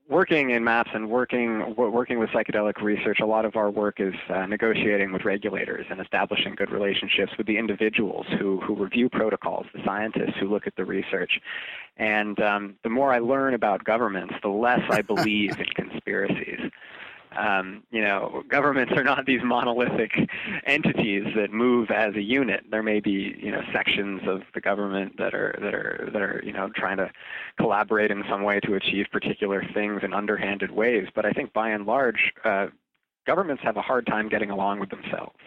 working 0.09 0.51
in 0.51 0.63
maps 0.63 0.91
and 0.93 1.09
working 1.09 1.75
working 1.75 2.19
with 2.19 2.29
psychedelic 2.29 2.81
research, 2.81 3.19
a 3.19 3.25
lot 3.25 3.45
of 3.45 3.55
our 3.55 3.69
work 3.69 3.99
is 3.99 4.13
uh, 4.29 4.45
negotiating 4.45 5.11
with 5.11 5.25
regulators 5.25 5.85
and 5.89 5.99
establishing 5.99 6.55
good 6.55 6.71
relationships 6.71 7.31
with 7.37 7.47
the 7.47 7.57
individuals 7.57 8.25
who 8.39 8.59
who 8.61 8.75
review 8.75 9.09
protocols, 9.09 9.65
the 9.73 9.81
scientists 9.83 10.35
who 10.39 10.47
look 10.47 10.67
at 10.67 10.75
the 10.75 10.85
research. 10.85 11.39
And 11.97 12.39
um, 12.39 12.75
the 12.83 12.89
more 12.89 13.11
I 13.11 13.19
learn 13.19 13.53
about 13.53 13.83
governments, 13.83 14.35
the 14.41 14.49
less 14.49 14.81
I 14.89 15.01
believe 15.13 15.59
in 15.59 15.65
conspiracies. 15.75 16.71
Um, 17.37 17.83
you 17.91 18.01
know, 18.01 18.43
governments 18.49 18.93
are 18.95 19.03
not 19.03 19.25
these 19.25 19.41
monolithic 19.43 20.11
entities 20.65 21.25
that 21.35 21.51
move 21.51 21.91
as 21.91 22.15
a 22.15 22.21
unit. 22.21 22.65
There 22.71 22.81
may 22.81 22.99
be, 22.99 23.35
you 23.39 23.51
know, 23.51 23.61
sections 23.71 24.21
of 24.27 24.41
the 24.55 24.61
government 24.61 25.17
that 25.17 25.35
are 25.35 25.55
that 25.61 25.73
are 25.75 26.09
that 26.11 26.21
are, 26.21 26.41
you 26.43 26.51
know, 26.51 26.69
trying 26.75 26.97
to 26.97 27.11
collaborate 27.59 28.09
in 28.09 28.23
some 28.27 28.43
way 28.43 28.59
to 28.61 28.73
achieve 28.73 29.05
particular 29.11 29.63
things 29.73 30.01
in 30.03 30.13
underhanded 30.13 30.71
ways. 30.71 31.07
But 31.13 31.25
I 31.25 31.31
think 31.31 31.53
by 31.53 31.69
and 31.69 31.85
large, 31.85 32.33
uh, 32.43 32.67
governments 33.27 33.61
have 33.63 33.77
a 33.77 33.81
hard 33.81 34.07
time 34.07 34.29
getting 34.29 34.49
along 34.49 34.79
with 34.79 34.89
themselves, 34.89 35.39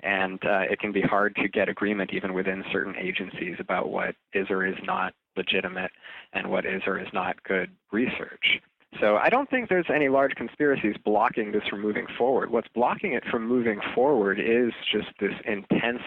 and 0.00 0.44
uh, 0.44 0.62
it 0.68 0.80
can 0.80 0.90
be 0.90 1.02
hard 1.02 1.36
to 1.36 1.48
get 1.48 1.68
agreement 1.68 2.12
even 2.12 2.34
within 2.34 2.64
certain 2.72 2.96
agencies 2.96 3.56
about 3.60 3.90
what 3.90 4.16
is 4.32 4.50
or 4.50 4.66
is 4.66 4.76
not 4.82 5.14
legitimate 5.36 5.92
and 6.32 6.50
what 6.50 6.66
is 6.66 6.82
or 6.86 6.98
is 6.98 7.08
not 7.12 7.40
good 7.44 7.70
research. 7.92 8.60
So 8.98 9.16
I 9.16 9.28
don't 9.28 9.48
think 9.48 9.68
there's 9.68 9.86
any 9.92 10.08
large 10.08 10.34
conspiracies 10.34 10.96
blocking 11.04 11.52
this 11.52 11.62
from 11.68 11.80
moving 11.80 12.06
forward. 12.18 12.50
What's 12.50 12.68
blocking 12.68 13.12
it 13.12 13.24
from 13.30 13.46
moving 13.46 13.80
forward 13.94 14.40
is 14.40 14.72
just 14.90 15.08
this 15.20 15.34
intense 15.44 16.02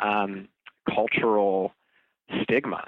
um, 0.00 0.48
cultural 0.92 1.74
stigma. 2.42 2.84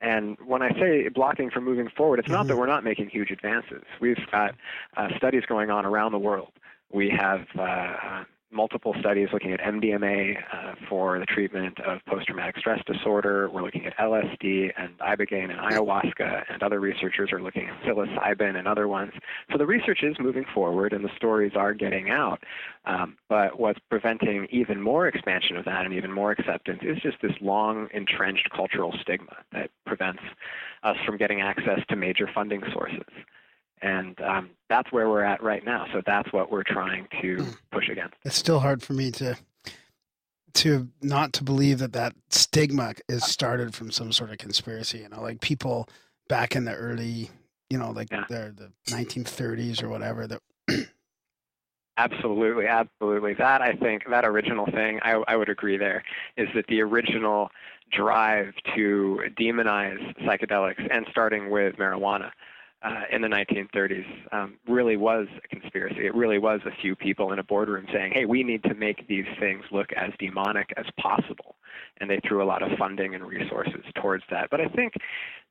And 0.00 0.36
when 0.44 0.62
I 0.62 0.72
say 0.72 1.08
blocking 1.08 1.48
from 1.48 1.64
moving 1.64 1.88
forward, 1.88 2.18
it's 2.18 2.28
not 2.28 2.48
that 2.48 2.56
we're 2.56 2.66
not 2.66 2.82
making 2.82 3.10
huge 3.10 3.30
advances. 3.30 3.84
We've 4.00 4.18
got 4.32 4.56
uh, 4.96 5.08
studies 5.16 5.44
going 5.46 5.70
on 5.70 5.86
around 5.86 6.10
the 6.10 6.18
world. 6.18 6.50
We 6.92 7.08
have 7.10 7.46
uh, 7.56 8.24
multiple 8.52 8.94
studies 9.00 9.28
looking 9.32 9.52
at 9.52 9.60
MDMA 9.60 10.36
uh, 10.52 10.74
for 10.88 11.18
the 11.18 11.26
treatment 11.26 11.78
of 11.80 12.04
post-traumatic 12.06 12.58
stress 12.58 12.80
disorder. 12.86 13.48
We're 13.50 13.62
looking 13.62 13.86
at 13.86 13.96
LSD 13.96 14.72
and 14.76 14.98
ibogaine 14.98 15.50
and 15.50 15.58
ayahuasca, 15.58 16.44
and 16.50 16.62
other 16.62 16.80
researchers 16.80 17.32
are 17.32 17.42
looking 17.42 17.68
at 17.68 17.82
psilocybin 17.82 18.56
and 18.56 18.68
other 18.68 18.88
ones. 18.88 19.12
So 19.50 19.58
the 19.58 19.66
research 19.66 20.02
is 20.02 20.16
moving 20.18 20.44
forward, 20.54 20.92
and 20.92 21.04
the 21.04 21.14
stories 21.16 21.52
are 21.56 21.74
getting 21.74 22.10
out. 22.10 22.42
Um, 22.84 23.16
but 23.28 23.58
what's 23.58 23.80
preventing 23.88 24.46
even 24.50 24.80
more 24.80 25.06
expansion 25.08 25.56
of 25.56 25.64
that 25.64 25.84
and 25.84 25.94
even 25.94 26.12
more 26.12 26.32
acceptance 26.32 26.80
is 26.82 26.98
just 26.98 27.16
this 27.22 27.32
long 27.40 27.88
entrenched 27.94 28.50
cultural 28.50 28.94
stigma 29.00 29.36
that 29.52 29.70
prevents 29.86 30.22
us 30.82 30.96
from 31.06 31.16
getting 31.16 31.40
access 31.40 31.80
to 31.88 31.96
major 31.96 32.28
funding 32.34 32.62
sources. 32.72 33.06
And 33.82 34.20
um, 34.20 34.50
that's 34.68 34.90
where 34.92 35.08
we're 35.08 35.24
at 35.24 35.42
right 35.42 35.64
now. 35.64 35.86
So 35.92 36.02
that's 36.06 36.32
what 36.32 36.50
we're 36.52 36.62
trying 36.62 37.08
to 37.20 37.46
push 37.72 37.88
against. 37.88 38.14
It's 38.24 38.36
still 38.36 38.60
hard 38.60 38.82
for 38.82 38.92
me 38.92 39.10
to 39.12 39.36
to 40.54 40.88
not 41.00 41.32
to 41.32 41.44
believe 41.44 41.78
that 41.78 41.94
that 41.94 42.14
stigma 42.30 42.92
is 43.08 43.24
started 43.24 43.74
from 43.74 43.90
some 43.90 44.12
sort 44.12 44.30
of 44.30 44.38
conspiracy. 44.38 44.98
You 44.98 45.08
know, 45.08 45.20
like 45.22 45.40
people 45.40 45.88
back 46.28 46.54
in 46.54 46.64
the 46.64 46.74
early, 46.74 47.30
you 47.70 47.78
know, 47.78 47.90
like 47.90 48.08
Yeah. 48.10 48.24
the 48.28 48.54
the 48.86 48.94
1930s 48.94 49.82
or 49.82 49.88
whatever. 49.88 50.26
That 50.26 50.40
Absolutely, 51.98 52.66
absolutely. 52.66 53.34
That 53.34 53.60
I 53.60 53.74
think 53.74 54.04
that 54.08 54.24
original 54.24 54.64
thing, 54.66 54.98
I, 55.02 55.22
I 55.28 55.36
would 55.36 55.50
agree 55.50 55.76
there, 55.76 56.02
is 56.38 56.48
that 56.54 56.66
the 56.68 56.80
original 56.80 57.50
drive 57.90 58.54
to 58.74 59.20
demonize 59.38 59.98
psychedelics 60.22 60.86
and 60.90 61.06
starting 61.10 61.50
with 61.50 61.76
marijuana 61.76 62.30
uh, 62.84 63.02
in 63.12 63.22
the 63.22 63.28
1930s 63.28 64.04
um, 64.32 64.54
really 64.68 64.96
was 64.96 65.26
a 65.44 65.48
conspiracy. 65.48 66.06
It 66.06 66.14
really 66.14 66.38
was 66.38 66.60
a 66.66 66.82
few 66.82 66.96
people 66.96 67.32
in 67.32 67.38
a 67.38 67.44
boardroom 67.44 67.86
saying, 67.92 68.12
hey, 68.12 68.24
we 68.24 68.42
need 68.42 68.62
to 68.64 68.74
make 68.74 69.06
these 69.06 69.26
things 69.38 69.64
look 69.70 69.88
as 69.96 70.10
demonic 70.18 70.72
as 70.76 70.86
possible. 71.00 71.56
And 72.00 72.10
they 72.10 72.20
threw 72.26 72.42
a 72.42 72.44
lot 72.46 72.62
of 72.62 72.76
funding 72.78 73.14
and 73.14 73.24
resources 73.24 73.84
towards 74.00 74.24
that. 74.30 74.48
But 74.50 74.60
I 74.60 74.66
think 74.66 74.94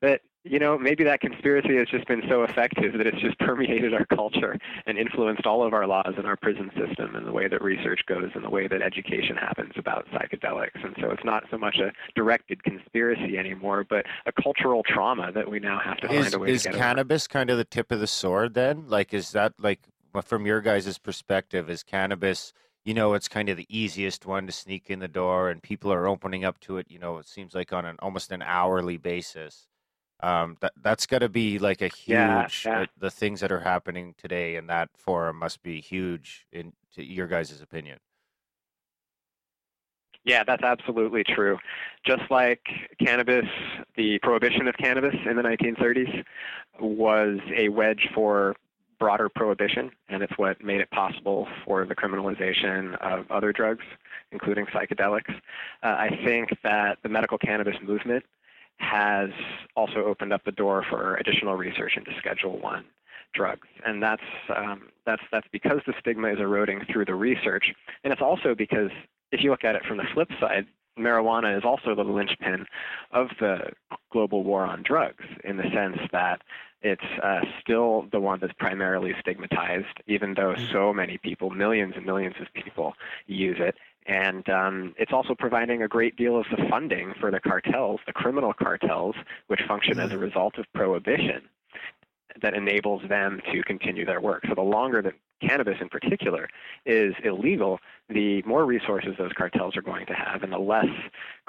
that, 0.02 0.22
you 0.44 0.58
know, 0.58 0.78
maybe 0.78 1.04
that 1.04 1.22
conspiracy 1.22 1.78
has 1.78 1.88
just 1.88 2.08
been 2.08 2.24
so 2.28 2.44
effective 2.44 2.98
that 2.98 3.06
it's 3.06 3.20
just 3.20 3.38
permeated 3.40 3.94
our 3.94 4.06
culture 4.06 4.58
and 4.86 4.98
influenced 4.98 5.46
all 5.46 5.64
of 5.64 5.74
our 5.74 5.86
laws 5.86 6.14
and 6.18 6.26
our 6.26 6.36
prison 6.36 6.72
system 6.76 7.16
and 7.16 7.28
the 7.28 7.32
way 7.32 7.48
that 7.48 7.62
research 7.62 8.02
goes 8.08 8.30
and 8.34 8.44
the 8.44 8.50
way 8.50 8.68
that 8.68 8.82
education 8.82 9.36
happens 9.36 9.74
about 9.78 10.08
psychedelics. 10.08 10.84
And 10.84 10.96
so 11.00 11.12
it's 11.12 11.24
not 11.24 11.44
so 11.52 11.58
much 11.58 11.78
a 11.78 11.92
directed 12.16 12.64
conspiracy 12.64 13.38
anymore, 13.38 13.86
but 13.88 14.06
a 14.26 14.32
cultural 14.32 14.84
trauma 14.84 15.32
that 15.32 15.50
we 15.50 15.60
now 15.60 15.80
have 15.80 15.98
to 15.98 16.12
is 16.12 16.24
find 16.24 16.34
a 16.34 16.40
way 16.40 16.50
is 16.50 16.64
to 16.64 16.70
get 16.70 16.76
over. 16.76 16.84
cannabis 16.84 17.28
kind 17.28 17.50
of 17.50 17.58
the 17.58 17.66
tip 17.66 17.92
of 17.92 18.00
the 18.00 18.08
sword 18.08 18.56
then? 18.56 18.86
Like 18.88 19.14
is 19.14 19.32
that 19.32 19.54
like 19.60 19.82
from 20.24 20.46
your 20.46 20.62
guys' 20.62 20.98
perspective 20.98 21.70
is 21.70 21.84
cannabis 21.84 22.52
you 22.84 22.94
know 22.94 23.14
it's 23.14 23.28
kind 23.28 23.50
of 23.50 23.58
the 23.58 23.68
easiest 23.70 24.26
one 24.26 24.46
to 24.46 24.52
sneak 24.52 24.90
in 24.90 25.00
the 25.00 25.08
door 25.08 25.50
and 25.50 25.62
people 25.62 25.92
are 25.92 26.08
opening 26.08 26.44
up 26.44 26.60
to 26.60 26.78
it 26.78 26.88
you 26.90 27.00
know 27.00 27.18
it 27.18 27.28
seems 27.28 27.54
like 27.54 27.72
on 27.72 27.86
an 27.86 27.96
almost 28.00 28.32
an 28.32 28.42
hourly 28.42 28.98
basis 28.98 29.68
um 30.22 30.58
that 30.62 30.74
that's 30.82 31.06
got 31.06 31.20
to 31.20 31.30
be 31.30 31.60
like 31.60 31.82
a 31.82 31.88
huge 31.88 32.64
Yeah, 32.66 32.72
yeah. 32.72 32.82
uh, 32.82 32.86
the 32.98 33.12
things 33.12 33.40
that 33.42 33.52
are 33.52 33.62
happening 33.62 34.14
today 34.18 34.56
in 34.56 34.68
that 34.68 34.90
forum 34.96 35.38
must 35.38 35.62
be 35.64 35.82
huge 35.82 36.48
in 36.52 36.74
to 36.96 37.04
your 37.04 37.28
guys' 37.28 37.62
opinion 37.62 38.00
Yeah, 40.24 40.44
that's 40.44 40.64
absolutely 40.64 41.24
true. 41.24 41.58
Just 42.06 42.24
like 42.30 42.62
cannabis, 43.00 43.46
the 43.96 44.20
prohibition 44.20 44.68
of 44.68 44.76
cannabis 44.78 45.16
in 45.30 45.36
the 45.36 45.42
1930s 45.42 46.24
was 46.80 47.40
a 47.56 47.70
wedge 47.70 48.08
for 48.14 48.56
broader 49.00 49.30
prohibition, 49.30 49.90
and 50.10 50.22
it's 50.22 50.38
what 50.38 50.64
made 50.64 50.80
it 50.80 50.92
possible 50.92 51.48
for 51.66 51.86
the 51.88 51.96
criminalization 51.96 52.96
of 53.02 53.30
other 53.32 53.52
drugs, 53.52 53.84
including 54.32 54.68
psychedelics. 54.68 55.34
Uh, 55.82 55.88
I 55.88 56.20
think 56.24 56.50
that 56.64 57.00
the 57.02 57.10
medical 57.10 57.40
cannabis 57.40 57.76
movement 57.82 58.24
has 58.82 59.30
also 59.76 60.04
opened 60.06 60.34
up 60.34 60.44
the 60.44 60.52
door 60.52 60.84
for 60.90 61.16
additional 61.16 61.56
research 61.56 61.94
into 61.98 62.12
Schedule 62.18 62.60
One 62.60 62.86
drugs, 63.34 63.68
and 63.86 64.04
that's 64.04 64.22
um, 64.56 64.90
that's 65.06 65.22
that's 65.32 65.48
because 65.52 65.80
the 65.88 65.94
stigma 66.00 66.34
is 66.34 66.40
eroding 66.40 66.82
through 66.92 67.06
the 67.06 67.16
research, 67.16 67.74
and 68.04 68.12
it's 68.12 68.22
also 68.22 68.54
because 68.56 68.92
if 69.32 69.44
you 69.44 69.52
look 69.52 69.64
at 69.64 69.76
it 69.76 69.84
from 69.86 69.98
the 69.98 70.04
flip 70.14 70.30
side, 70.40 70.66
marijuana 71.00 71.58
is 71.58 71.64
also 71.64 71.96
the 71.96 72.04
linchpin 72.04 72.66
of 73.12 73.28
the 73.40 73.72
global 74.12 74.44
war 74.44 74.66
on 74.66 74.84
drugs 74.84 75.24
in 75.44 75.58
the 75.58 75.70
sense 75.74 75.98
that 76.12 76.42
it's 76.82 77.02
uh, 77.24 77.42
still 77.62 78.08
the 78.12 78.20
one 78.20 78.40
that's 78.42 78.54
primarily 78.54 79.14
stigmatized, 79.20 80.02
even 80.08 80.34
though 80.34 80.56
so 80.72 80.92
many 80.92 81.18
people, 81.20 81.52
millions 81.52 81.94
and 81.96 82.06
millions 82.06 82.36
of 82.42 82.48
people, 82.54 82.94
use 83.28 83.58
it. 83.60 83.76
And 84.08 84.48
um, 84.50 84.96
it's 84.98 85.14
also 85.14 85.36
providing 85.36 85.84
a 85.84 85.88
great 85.88 86.16
deal 86.16 86.38
of 86.38 86.46
the 86.50 86.66
funding 86.70 87.14
for 87.20 87.30
the 87.30 87.40
cartels, 87.40 88.00
the 88.08 88.14
criminal 88.14 88.54
cartels, 88.54 89.16
which 89.48 89.62
function 89.68 90.00
as 90.00 90.12
a 90.12 90.18
result 90.18 90.58
of 90.58 90.66
prohibition 90.74 91.44
that 92.42 92.54
enables 92.54 93.02
them 93.10 93.42
to 93.52 93.62
continue 93.64 94.06
their 94.06 94.22
work. 94.22 94.44
So 94.48 94.56
the 94.56 94.62
longer 94.62 95.02
that 95.02 95.14
cannabis 95.42 95.78
in 95.82 95.90
particular 95.90 96.48
is 96.86 97.14
illegal, 97.24 97.80
the 98.10 98.42
more 98.44 98.66
resources 98.66 99.16
those 99.18 99.32
cartels 99.38 99.76
are 99.76 99.82
going 99.82 100.06
to 100.06 100.14
have 100.14 100.44
and 100.44 100.52
the 100.52 100.60
less 100.60 100.86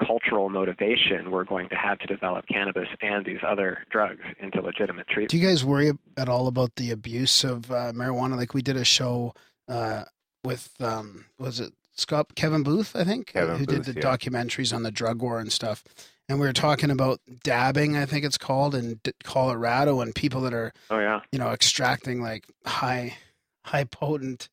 cultural 0.05 0.49
motivation 0.49 1.31
we're 1.31 1.43
going 1.43 1.69
to 1.69 1.75
have 1.75 1.99
to 1.99 2.07
develop 2.07 2.45
cannabis 2.47 2.87
and 3.01 3.25
these 3.25 3.39
other 3.47 3.85
drugs 3.89 4.21
into 4.39 4.61
legitimate 4.61 5.07
treatment. 5.07 5.29
Do 5.29 5.37
you 5.37 5.47
guys 5.47 5.63
worry 5.63 5.91
at 6.17 6.29
all 6.29 6.47
about 6.47 6.75
the 6.75 6.91
abuse 6.91 7.43
of 7.43 7.71
uh, 7.71 7.93
marijuana? 7.93 8.35
Like 8.35 8.53
we 8.53 8.61
did 8.61 8.77
a 8.77 8.85
show 8.85 9.33
uh, 9.67 10.03
with, 10.43 10.69
um, 10.79 11.25
was 11.37 11.59
it 11.59 11.73
Scott 11.95 12.35
Kevin 12.35 12.63
Booth, 12.63 12.95
I 12.95 13.03
think, 13.03 13.27
Kevin 13.27 13.57
who 13.57 13.65
Booth, 13.65 13.85
did 13.85 13.95
the 13.95 13.99
yeah. 13.99 14.15
documentaries 14.15 14.73
on 14.73 14.83
the 14.83 14.91
drug 14.91 15.21
war 15.21 15.39
and 15.39 15.51
stuff. 15.51 15.83
And 16.27 16.39
we 16.39 16.47
were 16.47 16.53
talking 16.53 16.89
about 16.89 17.19
dabbing, 17.43 17.97
I 17.97 18.05
think 18.05 18.25
it's 18.25 18.37
called, 18.37 18.73
in 18.73 18.99
Colorado, 19.23 19.99
and 19.99 20.15
people 20.15 20.41
that 20.41 20.53
are 20.53 20.73
Oh 20.89 20.99
yeah. 20.99 21.21
you 21.31 21.39
know, 21.39 21.49
extracting 21.49 22.21
like 22.21 22.45
high, 22.65 23.17
high 23.65 23.83
potent 23.83 24.49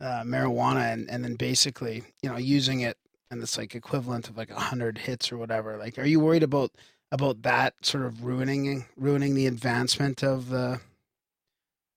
uh, 0.00 0.22
marijuana 0.22 0.92
and, 0.92 1.10
and 1.10 1.24
then 1.24 1.34
basically, 1.34 2.04
you 2.22 2.30
know, 2.30 2.36
using 2.36 2.80
it 2.80 2.96
and 3.30 3.42
it's 3.42 3.58
like 3.58 3.74
equivalent 3.74 4.28
of 4.28 4.36
like 4.36 4.50
a 4.50 4.60
hundred 4.60 4.98
hits 4.98 5.30
or 5.32 5.36
whatever. 5.38 5.76
Like, 5.76 5.98
are 5.98 6.06
you 6.06 6.20
worried 6.20 6.42
about 6.42 6.72
about 7.10 7.42
that 7.42 7.74
sort 7.82 8.04
of 8.04 8.24
ruining 8.24 8.86
ruining 8.96 9.34
the 9.34 9.46
advancement 9.46 10.22
of 10.22 10.50
the 10.50 10.80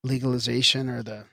legalization 0.04 0.90
or 0.90 1.04
the 1.04 1.26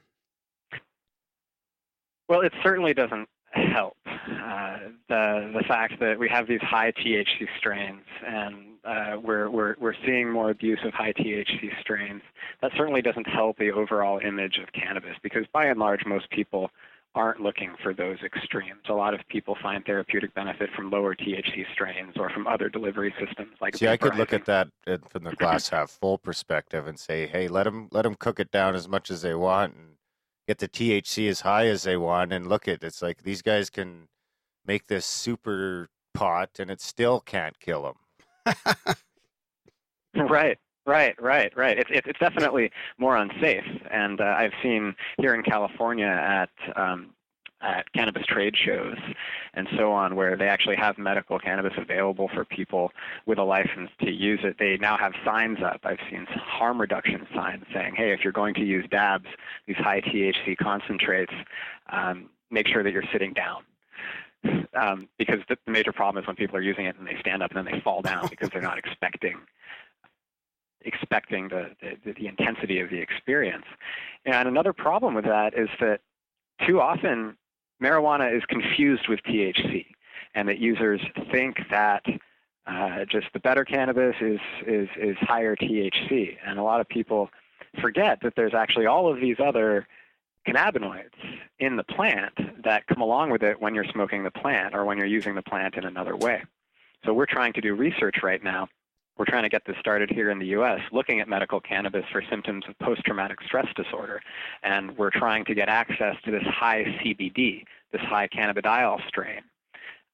Well, 2.29 2.41
it 2.41 2.53
certainly 2.63 2.95
doesn't 2.95 3.29
help. 3.53 3.97
Uh, 4.07 4.79
the 5.09 5.53
the 5.55 5.65
fact 5.67 6.01
that 6.01 6.19
we 6.19 6.29
have 6.29 6.47
these 6.47 6.61
high 6.61 6.93
THC 6.93 7.47
strains 7.59 8.05
and 8.27 8.69
uh, 8.85 9.17
we're 9.23 9.51
we're 9.51 9.75
we're 9.79 9.95
seeing 10.05 10.31
more 10.31 10.51
abuse 10.51 10.81
of 10.85 10.93
high 10.93 11.13
THC 11.13 11.71
strains. 11.81 12.23
That 12.63 12.73
certainly 12.77 13.03
doesn't 13.03 13.29
help 13.29 13.59
the 13.59 13.71
overall 13.71 14.21
image 14.25 14.59
of 14.59 14.73
cannabis 14.73 15.17
because 15.23 15.45
by 15.53 15.67
and 15.67 15.79
large 15.79 16.05
most 16.07 16.31
people 16.31 16.71
aren't 17.15 17.41
looking 17.41 17.75
for 17.83 17.93
those 17.93 18.19
extremes. 18.25 18.83
A 18.89 18.93
lot 18.93 19.15
of 19.15 19.21
people 19.29 19.57
find 19.61 19.85
therapeutic 19.85 20.35
benefit 20.35 20.71
from 20.77 20.91
lower 20.91 21.15
THC 21.15 21.65
strains 21.73 22.15
or 22.17 22.31
from 22.31 22.47
other 22.47 22.69
delivery 22.69 23.13
systems 23.19 23.51
like 23.61 23.77
See, 23.77 23.89
I 23.89 23.97
could 23.97 24.17
look 24.17 24.33
at 24.33 24.45
that 24.45 24.69
uh, 24.87 24.99
from 25.09 25.25
the 25.25 25.35
glass 25.35 25.69
half 25.69 25.91
full 25.91 26.19
perspective 26.19 26.87
and 26.87 26.99
say, 26.99 27.27
hey, 27.27 27.49
let 27.49 27.65
them 27.65 27.89
let 27.91 28.03
them 28.03 28.15
cook 28.15 28.39
it 28.39 28.51
down 28.51 28.75
as 28.75 28.89
much 28.89 29.11
as 29.11 29.23
they 29.23 29.35
want 29.35 29.75
and 29.75 29.98
get 30.49 30.59
the 30.59 30.69
THC 30.69 31.29
as 31.29 31.43
high 31.43 31.67
as 31.67 31.85
they 31.85 31.97
want, 31.97 32.33
and 32.33 32.49
look 32.49 32.67
at 32.67 32.83
it's 32.83 33.03
like 33.03 33.23
these 33.23 33.43
guys 33.43 33.71
can 33.71 34.09
make 34.67 34.87
this 34.87 35.07
super 35.07 35.91
pot 36.15 36.51
and 36.59 36.71
it 36.71 36.81
still 36.81 37.21
can't 37.21 37.61
kill 37.61 37.95
them. 38.47 38.57
Right, 40.15 40.59
right, 40.85 41.15
right, 41.23 41.53
right. 41.57 41.79
It's 41.79 41.91
it's 41.93 42.19
definitely 42.19 42.73
more 42.99 43.17
unsafe, 43.17 43.63
and 43.91 44.21
uh, 44.21 44.35
I've 44.37 44.55
seen 44.63 44.97
here 45.19 45.35
in 45.35 45.43
California 45.43 46.07
at 46.07 46.51
um, 46.77 47.11
at 47.61 47.92
cannabis 47.92 48.25
trade 48.27 48.55
shows 48.57 48.97
and 49.55 49.66
so 49.77 49.92
on, 49.92 50.14
where 50.14 50.37
they 50.37 50.49
actually 50.49 50.77
have 50.77 50.97
medical 50.99 51.38
cannabis 51.38 51.73
available 51.77 52.29
for 52.33 52.44
people 52.44 52.92
with 53.27 53.38
a 53.38 53.42
license 53.42 53.90
to 54.01 54.11
use 54.11 54.40
it. 54.44 54.57
They 54.59 54.77
now 54.77 54.97
have 54.97 55.12
signs 55.25 55.59
up. 55.62 55.81
I've 55.85 55.99
seen 56.11 56.27
harm 56.27 56.81
reduction 56.81 57.27
signs 57.35 57.64
saying, 57.73 57.94
"Hey, 57.97 58.12
if 58.12 58.21
you're 58.23 58.33
going 58.33 58.55
to 58.55 58.64
use 58.64 58.87
dabs, 58.90 59.27
these 59.66 59.77
high 59.77 60.01
THC 60.01 60.57
concentrates, 60.57 61.33
um, 61.90 62.31
make 62.51 62.68
sure 62.68 62.83
that 62.83 62.92
you're 62.92 63.11
sitting 63.12 63.33
down." 63.33 63.62
Um, 64.75 65.09
because 65.18 65.40
the, 65.49 65.59
major 65.66 65.92
problem 65.92 66.23
is 66.23 66.27
when 66.27 66.37
people 66.37 66.57
are 66.57 66.62
using 66.62 66.87
it 66.87 66.97
and 66.97 67.07
they 67.07 67.16
stand 67.18 67.42
up 67.42 67.51
and 67.51 67.59
then 67.66 67.73
they 67.73 67.81
fall 67.81 68.03
down 68.03 68.27
because 68.31 68.51
they're 68.51 68.62
not 68.62 68.79
expecting 68.79 69.37
expecting 70.83 71.49
the, 71.49 71.71
the, 72.05 72.12
the 72.12 72.27
intensity 72.29 72.79
of 72.79 72.88
the 72.88 72.99
experience. 72.99 73.64
And 74.25 74.49
another 74.49 74.73
problem 74.73 75.12
with 75.12 75.25
that 75.25 75.53
is 75.59 75.68
that 75.81 76.01
too 76.66 76.81
often 76.81 77.37
marijuana 77.83 78.35
is 78.35 78.43
confused 78.49 79.09
with 79.09 79.21
THC, 79.23 79.87
and 80.35 80.49
that 80.49 80.59
users 80.59 81.01
think 81.33 81.59
that 81.71 82.05
uh, 82.67 83.05
just 83.07 83.27
the 83.33 83.41
better 83.41 83.64
cannabis 83.64 84.14
is, 84.21 84.41
is, 84.67 84.88
is 85.01 85.17
higher 85.21 85.57
THC. 85.57 86.37
And 86.47 86.59
a 86.59 86.62
lot 86.62 86.81
of 86.81 86.88
people 86.88 87.31
forget 87.81 88.19
that 88.23 88.35
there's 88.37 88.55
actually 88.55 88.87
all 88.87 89.11
of 89.11 89.21
these 89.21 89.37
other 89.38 89.87
cannabinoids 90.47 91.14
in 91.59 91.77
the 91.77 91.85
plant 91.85 92.33
that 92.64 92.87
come 92.87 93.01
along 93.01 93.31
with 93.31 93.43
it 93.43 93.61
when 93.61 93.75
you're 93.75 93.87
smoking 93.93 94.23
the 94.23 94.31
plant 94.31 94.75
or 94.75 94.85
when 94.85 94.99
you're 94.99 95.07
using 95.07 95.35
the 95.35 95.43
plant 95.43 95.77
in 95.77 95.85
another 95.85 96.17
way. 96.17 96.43
So 97.05 97.12
we're 97.14 97.27
trying 97.27 97.53
to 97.55 97.61
do 97.61 97.75
research 97.75 98.17
right 98.23 98.43
now 98.43 98.69
we're 99.18 99.24
trying 99.24 99.42
to 99.42 99.48
get 99.48 99.64
this 99.66 99.76
started 99.81 100.11
here 100.11 100.31
in 100.31 100.38
the 100.38 100.46
U.S., 100.46 100.81
looking 100.92 101.20
at 101.20 101.28
medical 101.28 101.61
cannabis 101.61 102.04
for 102.12 102.22
symptoms 102.31 102.64
of 102.68 102.78
post-traumatic 102.78 103.38
stress 103.44 103.66
disorder, 103.74 104.20
and 104.62 104.96
we're 104.96 105.11
trying 105.11 105.44
to 105.46 105.54
get 105.54 105.68
access 105.68 106.16
to 106.24 106.31
this 106.31 106.44
high 106.44 106.85
CBD, 107.02 107.64
this 107.92 108.00
high 108.02 108.28
cannabidiol 108.28 109.07
strain, 109.09 109.40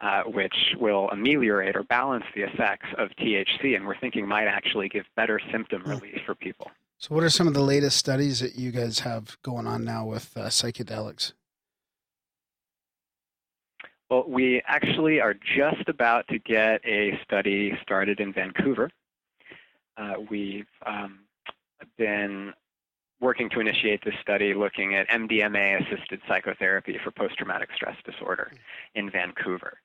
uh, 0.00 0.22
which 0.22 0.54
will 0.80 1.08
ameliorate 1.10 1.76
or 1.76 1.82
balance 1.84 2.24
the 2.34 2.42
effects 2.42 2.88
of 2.96 3.10
THC, 3.20 3.76
and 3.76 3.86
we're 3.86 3.98
thinking 3.98 4.26
might 4.26 4.46
actually 4.46 4.88
give 4.88 5.04
better 5.16 5.40
symptom 5.52 5.82
relief 5.84 6.20
for 6.24 6.34
people. 6.34 6.70
So, 6.98 7.14
what 7.14 7.24
are 7.24 7.30
some 7.30 7.46
of 7.46 7.54
the 7.54 7.60
latest 7.60 7.98
studies 7.98 8.40
that 8.40 8.54
you 8.56 8.70
guys 8.70 9.00
have 9.00 9.36
going 9.42 9.66
on 9.66 9.84
now 9.84 10.06
with 10.06 10.34
uh, 10.36 10.46
psychedelics? 10.46 11.32
Well, 14.14 14.26
we 14.28 14.62
actually 14.68 15.20
are 15.20 15.34
just 15.34 15.88
about 15.88 16.28
to 16.28 16.38
get 16.38 16.80
a 16.86 17.18
study 17.24 17.76
started 17.82 18.20
in 18.20 18.32
Vancouver. 18.32 18.88
Uh, 19.96 20.14
we've 20.30 20.68
um, 20.86 21.18
been 21.98 22.52
working 23.20 23.50
to 23.50 23.58
initiate 23.58 24.04
this 24.04 24.14
study 24.22 24.54
looking 24.54 24.94
at 24.94 25.08
MDMA 25.08 25.84
assisted 25.84 26.20
psychotherapy 26.28 26.96
for 27.02 27.10
post 27.10 27.36
traumatic 27.38 27.70
stress 27.74 27.96
disorder 28.04 28.52
in 28.94 29.10
Vancouver. 29.10 29.78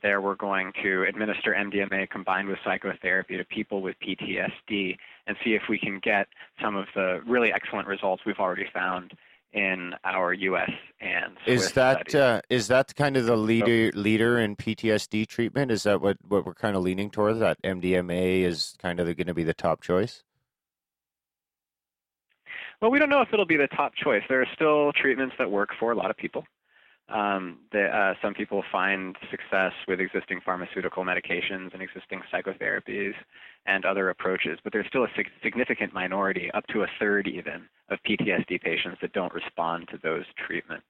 There, 0.00 0.22
we're 0.22 0.34
going 0.34 0.72
to 0.82 1.02
administer 1.02 1.52
MDMA 1.52 2.08
combined 2.08 2.48
with 2.48 2.58
psychotherapy 2.64 3.36
to 3.36 3.44
people 3.44 3.82
with 3.82 3.96
PTSD 4.00 4.96
and 5.26 5.36
see 5.44 5.52
if 5.52 5.64
we 5.68 5.78
can 5.78 5.98
get 5.98 6.26
some 6.62 6.74
of 6.74 6.86
the 6.94 7.20
really 7.26 7.52
excellent 7.52 7.86
results 7.86 8.22
we've 8.24 8.38
already 8.38 8.66
found 8.72 9.12
in 9.52 9.94
our 10.04 10.32
U.S. 10.32 10.70
and 11.00 11.36
Swiss 11.44 11.66
Is 11.66 11.72
that 11.72 12.14
uh, 12.14 12.40
is 12.50 12.68
that 12.68 12.94
kind 12.94 13.16
of 13.16 13.26
the 13.26 13.36
leader 13.36 13.90
leader 13.94 14.38
in 14.38 14.56
PTSD 14.56 15.26
treatment? 15.26 15.70
Is 15.70 15.84
that 15.84 16.00
what, 16.00 16.16
what 16.26 16.44
we're 16.44 16.54
kind 16.54 16.76
of 16.76 16.82
leaning 16.82 17.10
towards? 17.10 17.38
That 17.40 17.60
MDMA 17.62 18.42
is 18.42 18.74
kind 18.78 19.00
of 19.00 19.06
going 19.06 19.26
to 19.26 19.34
be 19.34 19.44
the 19.44 19.54
top 19.54 19.82
choice. 19.82 20.22
Well, 22.80 22.90
we 22.90 22.98
don't 22.98 23.10
know 23.10 23.22
if 23.22 23.28
it'll 23.32 23.46
be 23.46 23.56
the 23.56 23.68
top 23.68 23.92
choice. 23.96 24.22
There 24.28 24.40
are 24.40 24.48
still 24.54 24.92
treatments 24.92 25.34
that 25.38 25.50
work 25.50 25.70
for 25.80 25.90
a 25.90 25.96
lot 25.96 26.10
of 26.10 26.16
people. 26.16 26.44
Um, 27.08 27.60
the, 27.72 27.84
uh, 27.84 28.14
some 28.20 28.34
people 28.34 28.62
find 28.70 29.16
success 29.30 29.72
with 29.86 29.98
existing 30.00 30.40
pharmaceutical 30.44 31.04
medications 31.04 31.72
and 31.72 31.80
existing 31.80 32.20
psychotherapies 32.32 33.14
and 33.64 33.84
other 33.84 34.10
approaches, 34.10 34.58
but 34.62 34.72
there's 34.72 34.86
still 34.88 35.04
a 35.04 35.10
sig- 35.16 35.30
significant 35.42 35.94
minority, 35.94 36.50
up 36.52 36.66
to 36.68 36.82
a 36.82 36.86
third 36.98 37.26
even, 37.26 37.66
of 37.88 37.98
PTSD 38.06 38.60
patients 38.60 38.98
that 39.00 39.12
don't 39.14 39.32
respond 39.32 39.88
to 39.88 39.98
those 40.02 40.24
treatments. 40.46 40.84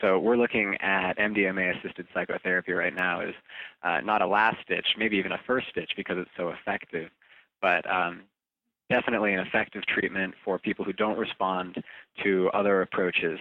So 0.00 0.18
we're 0.18 0.36
looking 0.36 0.76
at 0.80 1.18
MDMA-assisted 1.18 2.06
psychotherapy 2.14 2.72
right 2.72 2.94
now 2.94 3.20
as 3.20 3.34
uh, 3.82 4.00
not 4.00 4.22
a 4.22 4.26
last 4.26 4.58
stitch, 4.62 4.86
maybe 4.96 5.16
even 5.16 5.32
a 5.32 5.40
first 5.46 5.66
stitch 5.70 5.92
because 5.96 6.16
it's 6.18 6.30
so 6.36 6.50
effective, 6.50 7.10
but 7.60 7.88
um, 7.90 8.22
definitely 8.88 9.34
an 9.34 9.40
effective 9.40 9.84
treatment 9.86 10.34
for 10.44 10.58
people 10.58 10.84
who 10.84 10.92
don't 10.92 11.18
respond 11.18 11.82
to 12.22 12.50
other 12.54 12.82
approaches 12.82 13.38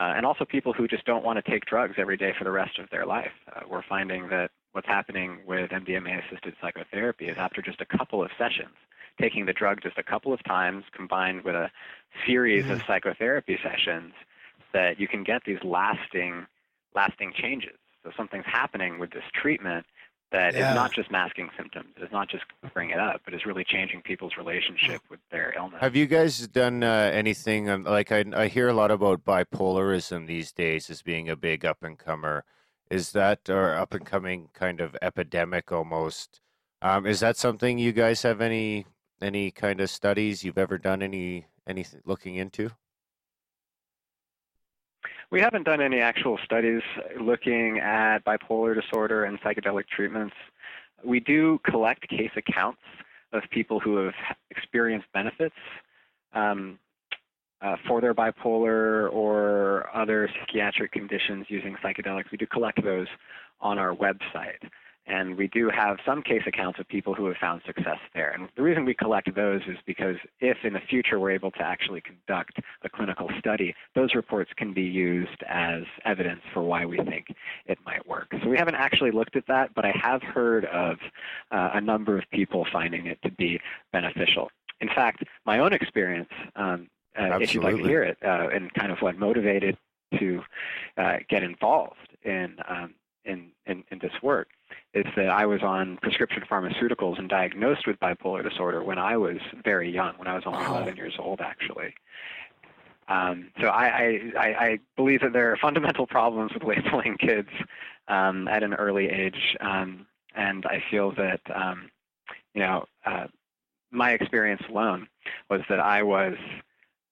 uh, 0.00 0.14
and 0.16 0.24
also 0.24 0.46
people 0.46 0.72
who 0.72 0.88
just 0.88 1.04
don't 1.04 1.22
want 1.22 1.42
to 1.42 1.50
take 1.50 1.66
drugs 1.66 1.96
every 1.98 2.16
day 2.16 2.32
for 2.36 2.44
the 2.44 2.50
rest 2.50 2.78
of 2.78 2.88
their 2.90 3.04
life. 3.04 3.32
Uh, 3.54 3.60
we're 3.70 3.82
finding 3.86 4.28
that 4.30 4.50
what's 4.72 4.86
happening 4.86 5.40
with 5.46 5.70
MDMA-assisted 5.70 6.54
psychotherapy 6.60 7.26
is 7.26 7.36
after 7.36 7.60
just 7.60 7.82
a 7.82 7.84
couple 7.84 8.22
of 8.22 8.30
sessions, 8.38 8.74
taking 9.20 9.44
the 9.44 9.52
drug 9.52 9.82
just 9.82 9.98
a 9.98 10.02
couple 10.02 10.32
of 10.32 10.42
times 10.44 10.84
combined 10.96 11.44
with 11.44 11.54
a 11.54 11.70
series 12.26 12.70
of 12.70 12.82
psychotherapy 12.86 13.58
sessions, 13.62 14.14
that 14.72 14.98
you 14.98 15.06
can 15.06 15.22
get 15.22 15.42
these 15.44 15.62
lasting, 15.62 16.46
lasting 16.94 17.34
changes. 17.36 17.76
So 18.02 18.10
something's 18.16 18.46
happening 18.46 18.98
with 18.98 19.10
this 19.10 19.24
treatment 19.34 19.84
that 20.32 20.54
Yeah. 20.54 20.70
is 20.70 20.74
not 20.74 20.92
just 20.92 21.10
masking 21.10 21.50
symptoms, 21.56 21.94
it's 21.96 22.12
not 22.12 22.28
just 22.28 22.44
covering 22.62 22.90
it 22.90 22.98
up, 22.98 23.22
but 23.24 23.34
it's 23.34 23.46
really 23.46 23.64
changing 23.64 24.02
people's 24.02 24.36
relationship 24.36 25.02
with 25.10 25.20
their 25.30 25.52
illness. 25.56 25.80
Have 25.80 25.96
you 25.96 26.06
guys 26.06 26.46
done 26.48 26.82
uh, 26.82 27.10
anything 27.12 27.68
um, 27.68 27.84
like 27.84 28.12
I, 28.12 28.24
I 28.34 28.46
hear 28.48 28.68
a 28.68 28.74
lot 28.74 28.90
about 28.90 29.24
bipolarism 29.24 30.26
these 30.26 30.52
days 30.52 30.88
as 30.90 31.02
being 31.02 31.28
a 31.28 31.36
big 31.36 31.64
up 31.64 31.82
and 31.82 31.98
comer? 31.98 32.44
Is 32.90 33.12
that 33.12 33.48
or 33.48 33.74
up 33.74 33.94
and 33.94 34.04
coming 34.04 34.48
kind 34.52 34.80
of 34.80 34.96
epidemic 35.00 35.70
almost? 35.70 36.40
Um, 36.82 37.06
is 37.06 37.20
that 37.20 37.36
something 37.36 37.78
you 37.78 37.92
guys 37.92 38.22
have 38.22 38.40
any 38.40 38.86
any 39.22 39.50
kind 39.50 39.80
of 39.80 39.90
studies 39.90 40.44
you've 40.44 40.58
ever 40.58 40.78
done 40.78 41.02
any 41.02 41.46
any 41.66 41.84
looking 42.04 42.36
into? 42.36 42.70
We 45.30 45.40
haven't 45.40 45.62
done 45.62 45.80
any 45.80 46.00
actual 46.00 46.38
studies 46.44 46.82
looking 47.20 47.78
at 47.78 48.24
bipolar 48.24 48.74
disorder 48.74 49.24
and 49.24 49.40
psychedelic 49.40 49.84
treatments. 49.86 50.34
We 51.04 51.20
do 51.20 51.60
collect 51.64 52.08
case 52.08 52.32
accounts 52.36 52.80
of 53.32 53.42
people 53.50 53.78
who 53.78 53.96
have 53.98 54.14
experienced 54.50 55.06
benefits 55.14 55.54
um, 56.32 56.80
uh, 57.62 57.76
for 57.86 58.00
their 58.00 58.12
bipolar 58.12 59.12
or 59.12 59.88
other 59.94 60.28
psychiatric 60.40 60.90
conditions 60.90 61.46
using 61.48 61.76
psychedelics. 61.76 62.30
We 62.32 62.38
do 62.38 62.46
collect 62.46 62.82
those 62.82 63.06
on 63.60 63.78
our 63.78 63.94
website. 63.94 64.68
And 65.06 65.36
we 65.36 65.48
do 65.48 65.70
have 65.70 65.96
some 66.06 66.22
case 66.22 66.42
accounts 66.46 66.78
of 66.78 66.86
people 66.86 67.14
who 67.14 67.26
have 67.26 67.36
found 67.38 67.62
success 67.66 67.98
there. 68.14 68.30
And 68.30 68.48
the 68.56 68.62
reason 68.62 68.84
we 68.84 68.94
collect 68.94 69.34
those 69.34 69.62
is 69.62 69.76
because 69.86 70.16
if 70.40 70.58
in 70.62 70.72
the 70.72 70.80
future 70.80 71.18
we're 71.18 71.32
able 71.32 71.50
to 71.52 71.62
actually 71.62 72.00
conduct 72.00 72.60
a 72.84 72.88
clinical 72.88 73.28
study, 73.38 73.74
those 73.94 74.14
reports 74.14 74.50
can 74.56 74.72
be 74.72 74.82
used 74.82 75.42
as 75.48 75.82
evidence 76.04 76.42
for 76.52 76.62
why 76.62 76.84
we 76.84 76.98
think 76.98 77.26
it 77.66 77.78
might 77.84 78.06
work. 78.06 78.28
So 78.42 78.48
we 78.48 78.56
haven't 78.56 78.76
actually 78.76 79.10
looked 79.10 79.36
at 79.36 79.46
that, 79.48 79.74
but 79.74 79.84
I 79.84 79.92
have 80.00 80.22
heard 80.22 80.66
of 80.66 80.98
uh, 81.50 81.70
a 81.74 81.80
number 81.80 82.16
of 82.16 82.24
people 82.30 82.66
finding 82.72 83.06
it 83.06 83.18
to 83.22 83.30
be 83.32 83.60
beneficial. 83.92 84.50
In 84.80 84.88
fact, 84.88 85.24
my 85.44 85.58
own 85.58 85.72
experience, 85.72 86.30
um, 86.56 86.88
uh, 87.18 87.38
if 87.38 87.54
you'd 87.54 87.64
like 87.64 87.76
to 87.76 87.82
hear 87.82 88.02
it, 88.02 88.16
uh, 88.24 88.48
and 88.52 88.72
kind 88.74 88.92
of 88.92 88.98
what 89.00 89.18
motivated 89.18 89.76
to 90.18 90.42
uh, 90.96 91.16
get 91.28 91.42
involved 91.42 92.16
in, 92.24 92.56
um, 92.68 92.94
in, 93.24 93.50
in, 93.66 93.84
in 93.90 93.98
this 93.98 94.12
work 94.22 94.48
is 94.94 95.06
that 95.16 95.28
I 95.28 95.46
was 95.46 95.62
on 95.62 95.98
prescription 96.02 96.42
pharmaceuticals 96.50 97.18
and 97.18 97.28
diagnosed 97.28 97.86
with 97.86 97.98
bipolar 98.00 98.48
disorder 98.48 98.82
when 98.82 98.98
I 98.98 99.16
was 99.16 99.38
very 99.64 99.90
young, 99.90 100.14
when 100.16 100.28
I 100.28 100.34
was 100.34 100.44
only 100.46 100.60
Wow. 100.60 100.76
11 100.82 100.96
years 100.96 101.14
old, 101.18 101.40
actually. 101.40 101.94
Um, 103.08 103.50
so 103.60 103.66
I, 103.66 103.86
I, 103.86 104.20
I, 104.38 104.46
I 104.64 104.78
believe 104.96 105.20
that 105.22 105.32
there 105.32 105.50
are 105.52 105.56
fundamental 105.56 106.06
problems 106.06 106.52
with 106.54 106.62
labeling 106.64 107.16
kids 107.18 107.48
um, 108.08 108.46
at 108.48 108.62
an 108.62 108.74
early 108.74 109.08
age, 109.08 109.56
um, 109.60 110.06
and 110.34 110.64
I 110.66 110.82
feel 110.90 111.12
that 111.16 111.40
um, 111.52 111.90
you 112.54 112.60
know 112.62 112.84
uh, 113.04 113.26
my 113.90 114.12
experience 114.12 114.62
alone 114.68 115.08
was 115.48 115.60
that 115.68 115.80
I 115.80 116.02
was 116.04 116.36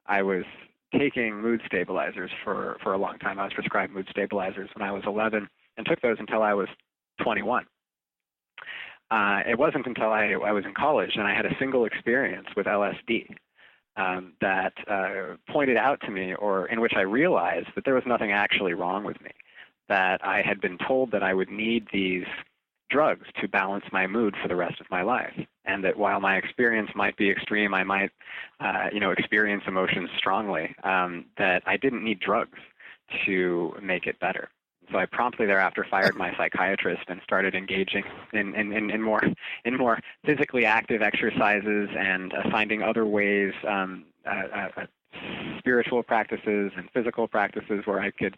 I 0.06 0.22
was 0.22 0.44
taking 0.96 1.40
mood 1.40 1.62
stabilizers 1.66 2.30
for 2.44 2.76
for 2.82 2.92
a 2.92 2.98
long 2.98 3.18
time. 3.18 3.40
I 3.40 3.44
was 3.44 3.52
prescribed 3.54 3.92
mood 3.92 4.06
stabilizers 4.08 4.70
when 4.74 4.88
I 4.88 4.92
was 4.92 5.02
11 5.04 5.48
and 5.78 5.86
took 5.86 6.00
those 6.02 6.16
until 6.18 6.42
I 6.42 6.52
was 6.52 6.68
21. 7.22 7.64
Uh, 9.10 9.40
it 9.48 9.58
wasn't 9.58 9.86
until 9.86 10.10
I, 10.10 10.32
I 10.32 10.52
was 10.52 10.66
in 10.66 10.74
college 10.74 11.12
and 11.14 11.26
I 11.26 11.34
had 11.34 11.46
a 11.46 11.56
single 11.58 11.86
experience 11.86 12.48
with 12.54 12.66
LSD 12.66 13.34
um, 13.96 14.34
that 14.40 14.74
uh, 14.86 15.36
pointed 15.50 15.76
out 15.76 16.00
to 16.02 16.10
me, 16.10 16.34
or 16.34 16.66
in 16.66 16.80
which 16.80 16.92
I 16.94 17.00
realized 17.00 17.68
that 17.74 17.84
there 17.84 17.94
was 17.94 18.04
nothing 18.06 18.32
actually 18.32 18.74
wrong 18.74 19.04
with 19.04 19.20
me. 19.20 19.30
That 19.88 20.24
I 20.24 20.42
had 20.42 20.60
been 20.60 20.78
told 20.86 21.10
that 21.12 21.22
I 21.22 21.32
would 21.34 21.50
need 21.50 21.86
these 21.92 22.26
drugs 22.90 23.26
to 23.40 23.48
balance 23.48 23.84
my 23.90 24.06
mood 24.06 24.34
for 24.40 24.48
the 24.48 24.56
rest 24.56 24.80
of 24.80 24.86
my 24.90 25.02
life, 25.02 25.34
and 25.64 25.82
that 25.84 25.96
while 25.96 26.20
my 26.20 26.36
experience 26.36 26.90
might 26.94 27.16
be 27.16 27.30
extreme, 27.30 27.74
I 27.74 27.82
might, 27.82 28.10
uh, 28.60 28.88
you 28.92 29.00
know, 29.00 29.10
experience 29.10 29.64
emotions 29.66 30.10
strongly. 30.16 30.74
Um, 30.84 31.24
that 31.38 31.62
I 31.66 31.76
didn't 31.76 32.04
need 32.04 32.20
drugs 32.20 32.58
to 33.24 33.74
make 33.82 34.06
it 34.06 34.20
better. 34.20 34.48
So 34.90 34.98
I 34.98 35.06
promptly 35.06 35.46
thereafter 35.46 35.86
fired 35.90 36.16
my 36.16 36.34
psychiatrist 36.36 37.02
and 37.08 37.20
started 37.22 37.54
engaging 37.54 38.04
in, 38.32 38.54
in, 38.54 38.72
in, 38.72 38.90
in 38.90 39.02
more 39.02 39.22
in 39.64 39.76
more 39.76 39.98
physically 40.24 40.64
active 40.64 41.02
exercises 41.02 41.88
and 41.96 42.32
uh, 42.32 42.42
finding 42.50 42.82
other 42.82 43.04
ways, 43.04 43.52
um, 43.66 44.04
uh, 44.26 44.68
uh, 44.78 44.86
spiritual 45.58 46.02
practices 46.02 46.72
and 46.76 46.88
physical 46.92 47.28
practices 47.28 47.82
where 47.86 48.00
I 48.00 48.10
could 48.10 48.36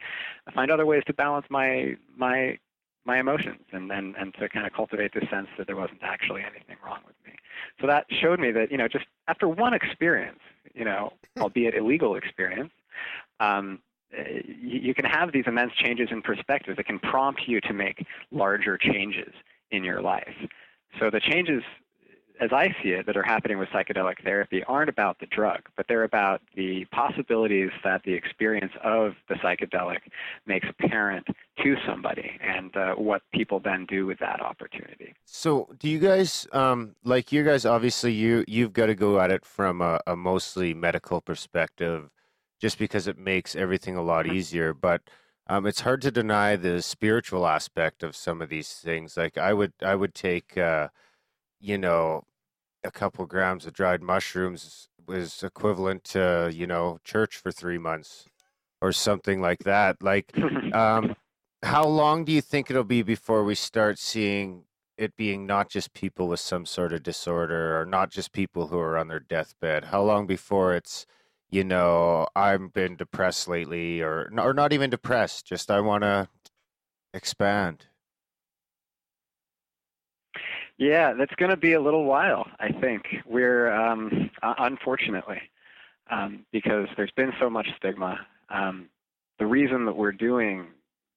find 0.54 0.70
other 0.70 0.86
ways 0.86 1.02
to 1.06 1.12
balance 1.12 1.46
my 1.50 1.96
my 2.16 2.58
my 3.06 3.18
emotions 3.18 3.64
and, 3.72 3.90
and, 3.90 4.14
and 4.16 4.34
to 4.34 4.48
kind 4.48 4.66
of 4.66 4.72
cultivate 4.72 5.12
this 5.14 5.28
sense 5.30 5.48
that 5.56 5.66
there 5.66 5.76
wasn't 5.76 6.02
actually 6.02 6.42
anything 6.42 6.76
wrong 6.84 6.98
with 7.06 7.16
me. 7.24 7.32
So 7.80 7.86
that 7.86 8.06
showed 8.10 8.38
me 8.38 8.52
that, 8.52 8.70
you 8.70 8.76
know, 8.76 8.88
just 8.88 9.06
after 9.26 9.48
one 9.48 9.72
experience, 9.72 10.40
you 10.74 10.84
know, 10.84 11.14
albeit 11.38 11.74
illegal 11.74 12.14
experience, 12.14 12.70
um, 13.40 13.80
you, 14.12 14.94
can 14.94 15.04
have 15.04 15.32
these 15.32 15.44
immense 15.46 15.72
changes 15.74 16.08
in 16.10 16.22
perspective 16.22 16.76
that 16.76 16.86
can 16.86 16.98
prompt 16.98 17.42
you 17.46 17.60
to 17.62 17.72
make 17.72 18.06
larger 18.30 18.76
changes 18.76 19.32
in 19.70 19.84
your 19.84 20.02
life. 20.02 20.34
So 20.98 21.10
the 21.10 21.20
changes, 21.20 21.62
as 22.40 22.50
I 22.52 22.74
see 22.82 22.90
it, 22.90 23.06
that 23.06 23.16
are 23.16 23.22
happening 23.22 23.58
with 23.58 23.68
psychedelic 23.68 24.22
therapy 24.24 24.64
aren't 24.64 24.88
about 24.88 25.20
the 25.20 25.26
drug, 25.26 25.60
but 25.76 25.86
they're 25.88 26.02
about 26.02 26.42
the 26.56 26.86
possibilities 26.86 27.70
that 27.84 28.02
the 28.02 28.12
experience 28.12 28.72
of 28.82 29.12
the 29.28 29.36
psychedelic 29.36 29.98
makes 30.46 30.66
apparent 30.68 31.28
to 31.62 31.76
somebody 31.86 32.32
and 32.40 32.76
uh, 32.76 32.94
what 32.94 33.22
people 33.32 33.60
then 33.60 33.86
do 33.86 34.06
with 34.06 34.18
that 34.18 34.40
opportunity. 34.40 35.14
So, 35.24 35.68
do 35.78 35.88
you 35.88 35.98
guys 35.98 36.48
um 36.52 36.96
like 37.04 37.30
you 37.32 37.44
guys 37.44 37.66
obviously 37.66 38.12
you 38.12 38.44
you've 38.48 38.72
got 38.72 38.86
to 38.86 38.94
go 38.94 39.20
at 39.20 39.30
it 39.30 39.44
from 39.44 39.80
a, 39.80 40.00
a 40.06 40.16
mostly 40.16 40.74
medical 40.74 41.20
perspective 41.20 42.10
just 42.60 42.78
because 42.78 43.06
it 43.08 43.18
makes 43.18 43.56
everything 43.56 43.96
a 43.96 44.02
lot 44.02 44.26
easier, 44.26 44.74
but 44.74 45.02
um 45.48 45.66
it's 45.66 45.80
hard 45.82 46.02
to 46.02 46.10
deny 46.10 46.56
the 46.56 46.82
spiritual 46.82 47.46
aspect 47.46 48.02
of 48.02 48.16
some 48.16 48.42
of 48.42 48.48
these 48.50 48.74
things. 48.74 49.16
Like 49.16 49.38
I 49.38 49.52
would 49.54 49.72
I 49.82 49.94
would 49.96 50.14
take 50.14 50.56
uh 50.58 50.88
you 51.60 51.78
know 51.78 52.24
a 52.84 52.90
couple 52.90 53.26
grams 53.26 53.66
of 53.66 53.72
dried 53.74 54.02
mushrooms 54.02 54.88
was 55.06 55.42
equivalent 55.42 56.04
to, 56.04 56.50
you 56.52 56.66
know, 56.66 56.98
church 57.04 57.36
for 57.36 57.50
3 57.52 57.78
months 57.78 58.26
or 58.80 58.92
something 58.92 59.40
like 59.40 59.60
that. 59.60 60.02
Like 60.02 60.32
um, 60.74 61.14
how 61.62 61.86
long 61.86 62.24
do 62.24 62.32
you 62.32 62.40
think 62.40 62.70
it'll 62.70 62.84
be 62.84 63.02
before 63.02 63.44
we 63.44 63.54
start 63.54 63.98
seeing 63.98 64.64
it 64.96 65.16
being 65.16 65.46
not 65.46 65.70
just 65.70 65.92
people 65.94 66.28
with 66.28 66.40
some 66.40 66.66
sort 66.66 66.92
of 66.92 67.02
disorder 67.02 67.80
or 67.80 67.86
not 67.86 68.10
just 68.10 68.32
people 68.32 68.68
who 68.68 68.78
are 68.78 68.96
on 68.98 69.08
their 69.08 69.20
deathbed? 69.20 69.86
How 69.86 70.02
long 70.02 70.26
before 70.26 70.74
it's, 70.74 71.06
you 71.50 71.64
know, 71.64 72.26
I've 72.34 72.72
been 72.72 72.96
depressed 72.96 73.48
lately 73.48 74.00
or 74.02 74.30
or 74.38 74.54
not 74.54 74.72
even 74.72 74.90
depressed, 74.90 75.46
just 75.46 75.70
I 75.70 75.80
want 75.80 76.02
to 76.02 76.28
expand. 77.12 77.86
Yeah, 80.80 81.12
that's 81.12 81.34
going 81.34 81.50
to 81.50 81.58
be 81.58 81.74
a 81.74 81.80
little 81.80 82.04
while, 82.04 82.46
I 82.58 82.72
think. 82.72 83.04
We're, 83.26 83.70
um, 83.70 84.30
unfortunately, 84.42 85.42
um, 86.10 86.46
because 86.52 86.88
there's 86.96 87.10
been 87.10 87.34
so 87.38 87.50
much 87.50 87.66
stigma. 87.76 88.18
Um, 88.48 88.88
the 89.38 89.44
reason 89.44 89.84
that 89.84 89.94
we're 89.94 90.10
doing 90.10 90.68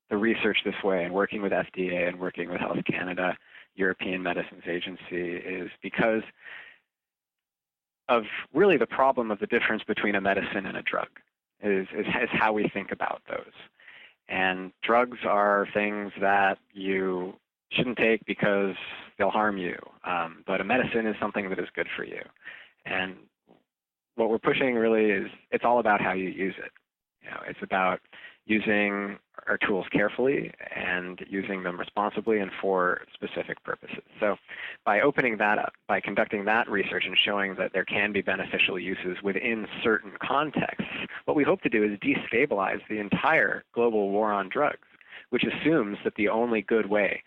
the 0.10 0.18
research 0.18 0.58
this 0.66 0.76
way 0.84 1.06
and 1.06 1.14
working 1.14 1.42
with 1.42 1.54
FDA 1.54 2.10
and 2.10 2.20
working 2.20 2.50
with 2.50 2.60
Health 2.60 2.84
Canada, 2.86 3.38
European 3.76 4.22
Medicines 4.22 4.64
Agency, 4.68 5.38
is 5.38 5.72
because 5.82 6.24
of 8.10 8.24
really 8.54 8.78
the 8.78 8.86
problem 8.86 9.32
of 9.32 9.40
the 9.40 9.48
difference 9.48 9.84
between 9.84 10.16
a 10.16 10.22
medicine 10.22 10.66
and 10.66 10.78
a 10.78 10.82
drug, 10.82 11.08
is, 11.62 11.88
is, 11.98 12.06
is 12.06 12.30
how 12.32 12.54
we 12.54 12.70
think 12.70 12.92
about 12.92 13.22
those. 13.30 13.54
And 14.30 14.72
drugs 14.82 15.20
are 15.26 15.68
things 15.74 16.12
that 16.22 16.58
you 16.74 17.34
shouldn't 17.72 17.98
take 17.98 18.26
because 18.26 18.76
they'll 19.18 19.30
harm 19.30 19.58
you. 19.58 19.76
Um, 20.04 20.44
but 20.46 20.62
a 20.62 20.64
medicine 20.64 21.08
is 21.08 21.16
something 21.20 21.50
that 21.50 21.60
is 21.60 21.68
good 21.76 21.88
for 21.96 22.04
you. 22.04 22.22
And 22.86 23.16
what 24.16 24.30
we're 24.30 24.40
pushing 24.40 24.76
really 24.76 25.12
is 25.12 25.30
it's 25.52 25.66
all 25.66 25.80
about 25.80 26.02
how 26.02 26.14
you 26.14 26.30
use 26.30 26.56
it. 26.58 26.72
You 27.24 27.32
know, 27.32 27.40
it's 27.48 27.60
about 27.62 28.02
using 28.46 29.18
our 29.48 29.58
tools 29.58 29.86
carefully 29.92 30.52
and 30.76 31.26
using 31.30 31.64
them 31.64 31.80
responsibly 31.80 32.40
and 32.40 32.52
for 32.62 33.02
specific 33.14 33.62
purposes. 33.64 34.04
So, 34.20 34.38
by 34.86 35.02
opening 35.02 35.38
that 35.38 35.58
up, 35.58 35.74
by 35.88 36.00
conducting 36.00 36.46
that 36.46 36.70
research 36.70 37.04
and 37.06 37.18
showing 37.24 37.56
that 37.56 37.72
there 37.74 37.86
can 37.86 38.12
be 38.12 38.22
beneficial 38.22 38.80
uses 38.80 39.18
within 39.24 39.68
certain 39.84 40.14
contexts, 40.22 40.88
what 41.26 41.36
we 41.36 41.44
hope 41.44 41.62
to 41.62 41.70
do 41.70 41.84
is 41.84 42.00
destabilize 42.00 42.80
the 42.90 43.00
entire 43.00 43.64
global 43.74 44.12
war 44.12 44.32
on 44.32 44.50
drugs, 44.50 44.88
which 45.30 45.44
assumes 45.44 45.98
that 46.04 46.16
the 46.16 46.30
only 46.30 46.62
good 46.62 46.90
way 46.90 47.22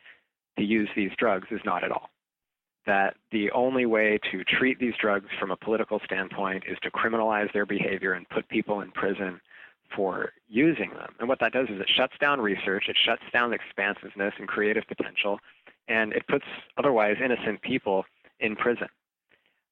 to 0.58 0.64
use 0.64 0.88
these 0.96 1.10
drugs 1.18 1.48
is 1.50 1.60
not 1.64 1.84
at 1.84 1.90
all. 1.90 2.10
That 2.86 3.16
the 3.32 3.50
only 3.50 3.84
way 3.84 4.18
to 4.30 4.44
treat 4.44 4.78
these 4.78 4.94
drugs 5.00 5.26
from 5.40 5.50
a 5.50 5.56
political 5.56 6.00
standpoint 6.04 6.64
is 6.68 6.78
to 6.82 6.90
criminalize 6.90 7.52
their 7.52 7.66
behavior 7.66 8.12
and 8.12 8.28
put 8.28 8.48
people 8.48 8.80
in 8.80 8.92
prison 8.92 9.40
for 9.94 10.32
using 10.48 10.90
them. 10.90 11.14
And 11.18 11.28
what 11.28 11.40
that 11.40 11.52
does 11.52 11.68
is 11.68 11.80
it 11.80 11.88
shuts 11.94 12.14
down 12.20 12.40
research, 12.40 12.84
it 12.88 12.96
shuts 13.04 13.22
down 13.32 13.52
expansiveness 13.52 14.34
and 14.38 14.48
creative 14.48 14.84
potential, 14.86 15.38
and 15.88 16.12
it 16.12 16.26
puts 16.28 16.44
otherwise 16.76 17.16
innocent 17.22 17.62
people 17.62 18.04
in 18.40 18.56
prison. 18.56 18.88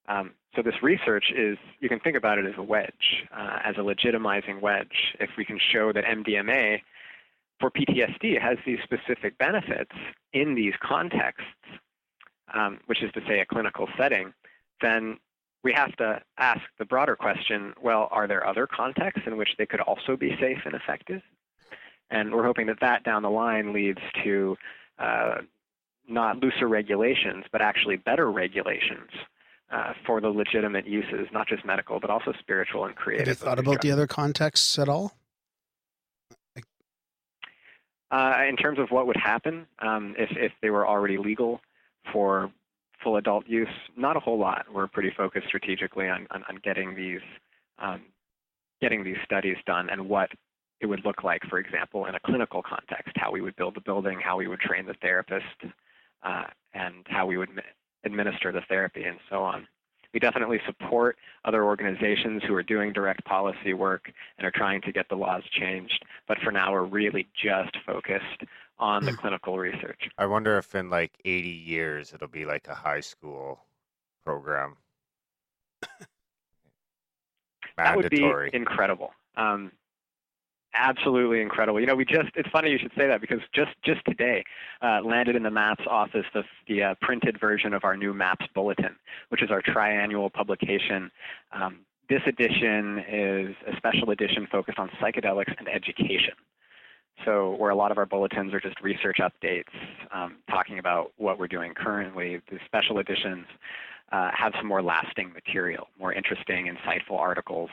Um, 0.08 0.32
so 0.54 0.62
this 0.62 0.74
research 0.82 1.32
is, 1.34 1.58
you 1.80 1.88
can 1.88 1.98
think 2.00 2.16
about 2.16 2.38
it 2.38 2.46
as 2.46 2.54
a 2.56 2.62
wedge, 2.62 3.24
uh, 3.36 3.58
as 3.64 3.76
a 3.76 3.80
legitimizing 3.80 4.60
wedge. 4.60 5.14
If 5.18 5.30
we 5.36 5.44
can 5.44 5.58
show 5.72 5.92
that 5.92 6.04
MDMA 6.04 6.80
for 7.58 7.70
PTSD 7.70 8.40
has 8.40 8.58
these 8.66 8.78
specific 8.84 9.38
benefits 9.38 9.92
in 10.32 10.54
these 10.54 10.74
contexts, 10.82 11.46
um, 12.52 12.78
which 12.86 13.02
is 13.02 13.10
to 13.12 13.20
say 13.26 13.40
a 13.40 13.46
clinical 13.46 13.88
setting, 13.98 14.32
then 14.80 15.18
we 15.64 15.72
have 15.72 15.96
to 15.96 16.20
ask 16.38 16.60
the 16.78 16.84
broader 16.84 17.16
question 17.16 17.74
well, 17.82 18.08
are 18.12 18.28
there 18.28 18.46
other 18.46 18.66
contexts 18.66 19.22
in 19.26 19.36
which 19.36 19.48
they 19.58 19.66
could 19.66 19.80
also 19.80 20.16
be 20.16 20.36
safe 20.38 20.58
and 20.64 20.74
effective? 20.74 21.22
And 22.10 22.32
we're 22.32 22.44
hoping 22.44 22.66
that 22.66 22.78
that 22.80 23.02
down 23.02 23.22
the 23.22 23.30
line 23.30 23.72
leads 23.72 24.00
to 24.22 24.56
uh, 24.98 25.36
not 26.06 26.38
looser 26.38 26.68
regulations, 26.68 27.46
but 27.50 27.62
actually 27.62 27.96
better 27.96 28.30
regulations 28.30 29.10
uh, 29.72 29.94
for 30.06 30.20
the 30.20 30.28
legitimate 30.28 30.86
uses, 30.86 31.26
not 31.32 31.48
just 31.48 31.64
medical, 31.64 31.98
but 31.98 32.10
also 32.10 32.32
spiritual 32.38 32.84
and 32.84 32.94
creative. 32.94 33.26
Have 33.26 33.38
you 33.38 33.44
thought 33.44 33.58
about 33.58 33.80
the 33.80 33.90
other 33.90 34.06
contexts 34.06 34.78
at 34.78 34.88
all? 34.88 35.14
Uh, 38.10 38.42
in 38.48 38.56
terms 38.56 38.78
of 38.78 38.90
what 38.90 39.06
would 39.06 39.16
happen 39.16 39.66
um, 39.80 40.14
if, 40.16 40.30
if 40.36 40.52
they 40.62 40.70
were 40.70 40.86
already 40.86 41.16
legal 41.16 41.60
for 42.12 42.52
full 43.04 43.16
adult 43.16 43.46
use, 43.46 43.68
not 43.96 44.16
a 44.16 44.20
whole 44.20 44.38
lot. 44.38 44.66
We're 44.72 44.88
pretty 44.88 45.12
focused 45.16 45.46
strategically 45.46 46.08
on, 46.08 46.26
on, 46.30 46.42
on 46.48 46.58
getting 46.64 46.96
these 46.96 47.20
um, 47.78 48.02
getting 48.80 49.04
these 49.04 49.16
studies 49.24 49.56
done 49.66 49.88
and 49.90 50.08
what 50.08 50.30
it 50.80 50.86
would 50.86 51.04
look 51.04 51.22
like, 51.22 51.42
for 51.48 51.58
example, 51.58 52.06
in 52.06 52.14
a 52.14 52.20
clinical 52.20 52.62
context, 52.62 53.12
how 53.16 53.30
we 53.30 53.40
would 53.40 53.56
build 53.56 53.74
the 53.74 53.80
building, 53.80 54.18
how 54.22 54.36
we 54.36 54.48
would 54.48 54.60
train 54.60 54.84
the 54.86 54.94
therapist, 55.00 55.44
uh, 56.22 56.44
and 56.74 57.06
how 57.06 57.24
we 57.26 57.36
would 57.36 57.48
administer 58.04 58.52
the 58.52 58.60
therapy, 58.68 59.04
and 59.04 59.18
so 59.30 59.36
on. 59.36 59.66
We 60.12 60.20
definitely 60.20 60.60
support 60.66 61.16
other 61.44 61.64
organizations 61.64 62.42
who 62.46 62.54
are 62.54 62.62
doing 62.62 62.92
direct 62.92 63.24
policy 63.24 63.74
work 63.74 64.12
and 64.38 64.46
are 64.46 64.52
trying 64.52 64.80
to 64.82 64.92
get 64.92 65.08
the 65.08 65.16
laws 65.16 65.42
changed. 65.58 66.04
But 66.28 66.38
for 66.44 66.52
now, 66.52 66.72
we're 66.72 66.84
really 66.84 67.26
just 67.34 67.76
focused 67.84 68.44
on 68.78 69.04
the 69.04 69.12
hmm. 69.12 69.18
clinical 69.18 69.58
research. 69.58 70.10
I 70.18 70.26
wonder 70.26 70.58
if 70.58 70.74
in 70.74 70.90
like 70.90 71.12
80 71.24 71.48
years 71.48 72.12
it'll 72.12 72.28
be 72.28 72.44
like 72.44 72.66
a 72.68 72.74
high 72.74 73.00
school 73.00 73.60
program. 74.24 74.76
that 77.76 77.96
would 77.96 78.10
be 78.10 78.24
incredible. 78.52 79.12
Um, 79.36 79.72
absolutely 80.74 81.40
incredible. 81.40 81.80
You 81.80 81.86
know, 81.86 81.94
we 81.94 82.04
just, 82.04 82.30
it's 82.34 82.48
funny 82.50 82.70
you 82.70 82.78
should 82.78 82.92
say 82.96 83.06
that 83.06 83.20
because 83.20 83.40
just, 83.54 83.72
just 83.84 84.04
today 84.06 84.44
uh, 84.82 85.00
landed 85.04 85.36
in 85.36 85.42
the 85.42 85.50
MAPS 85.50 85.84
office 85.88 86.26
the, 86.34 86.42
the 86.68 86.82
uh, 86.82 86.94
printed 87.00 87.38
version 87.40 87.72
of 87.74 87.84
our 87.84 87.96
new 87.96 88.12
MAPS 88.12 88.46
Bulletin, 88.54 88.96
which 89.28 89.42
is 89.42 89.50
our 89.50 89.62
triannual 89.62 90.32
publication. 90.32 91.10
Um, 91.52 91.80
this 92.08 92.22
edition 92.26 92.98
is 93.10 93.54
a 93.66 93.76
special 93.76 94.10
edition 94.10 94.46
focused 94.50 94.78
on 94.78 94.90
psychedelics 95.00 95.54
and 95.58 95.68
education. 95.68 96.34
So 97.24 97.54
where 97.56 97.70
a 97.70 97.76
lot 97.76 97.90
of 97.90 97.98
our 97.98 98.06
bulletins 98.06 98.52
are 98.52 98.60
just 98.60 98.80
research 98.80 99.18
updates, 99.20 99.72
um, 100.12 100.36
talking 100.50 100.78
about 100.78 101.12
what 101.16 101.38
we're 101.38 101.48
doing 101.48 101.72
currently, 101.74 102.40
the 102.50 102.58
special 102.66 102.98
editions 102.98 103.46
uh, 104.12 104.30
have 104.36 104.52
some 104.56 104.66
more 104.66 104.82
lasting 104.82 105.32
material, 105.32 105.88
more 105.98 106.12
interesting, 106.12 106.66
insightful 106.66 107.18
articles 107.18 107.70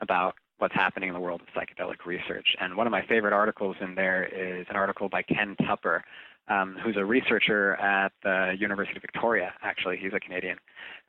about 0.00 0.34
what's 0.58 0.74
happening 0.74 1.08
in 1.08 1.14
the 1.14 1.20
world 1.20 1.40
of 1.40 1.48
psychedelic 1.48 2.06
research. 2.06 2.54
And 2.60 2.76
one 2.76 2.86
of 2.86 2.90
my 2.90 3.04
favorite 3.06 3.32
articles 3.32 3.76
in 3.80 3.94
there 3.94 4.24
is 4.24 4.66
an 4.70 4.76
article 4.76 5.08
by 5.08 5.22
Ken 5.22 5.56
Tupper, 5.66 6.04
um, 6.48 6.76
who's 6.82 6.96
a 6.96 7.04
researcher 7.04 7.74
at 7.76 8.12
the 8.22 8.54
University 8.58 8.96
of 8.96 9.02
Victoria. 9.02 9.52
Actually, 9.62 9.96
he's 9.96 10.12
a 10.14 10.20
Canadian. 10.20 10.58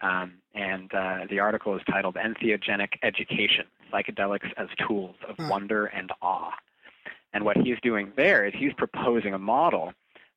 Um, 0.01 0.33
and 0.53 0.93
uh, 0.93 1.19
the 1.29 1.39
article 1.39 1.75
is 1.75 1.81
titled 1.89 2.15
Entheogenic 2.15 2.93
Education 3.03 3.65
Psychedelics 3.93 4.51
as 4.57 4.67
Tools 4.87 5.15
of 5.27 5.35
hmm. 5.35 5.49
Wonder 5.49 5.85
and 5.87 6.11
Awe. 6.21 6.51
And 7.35 7.43
what 7.43 7.57
he's 7.57 7.75
doing 7.83 8.13
there 8.15 8.45
is 8.45 8.53
he's 8.57 8.71
proposing 8.77 9.33
a 9.33 9.37
model, 9.37 9.93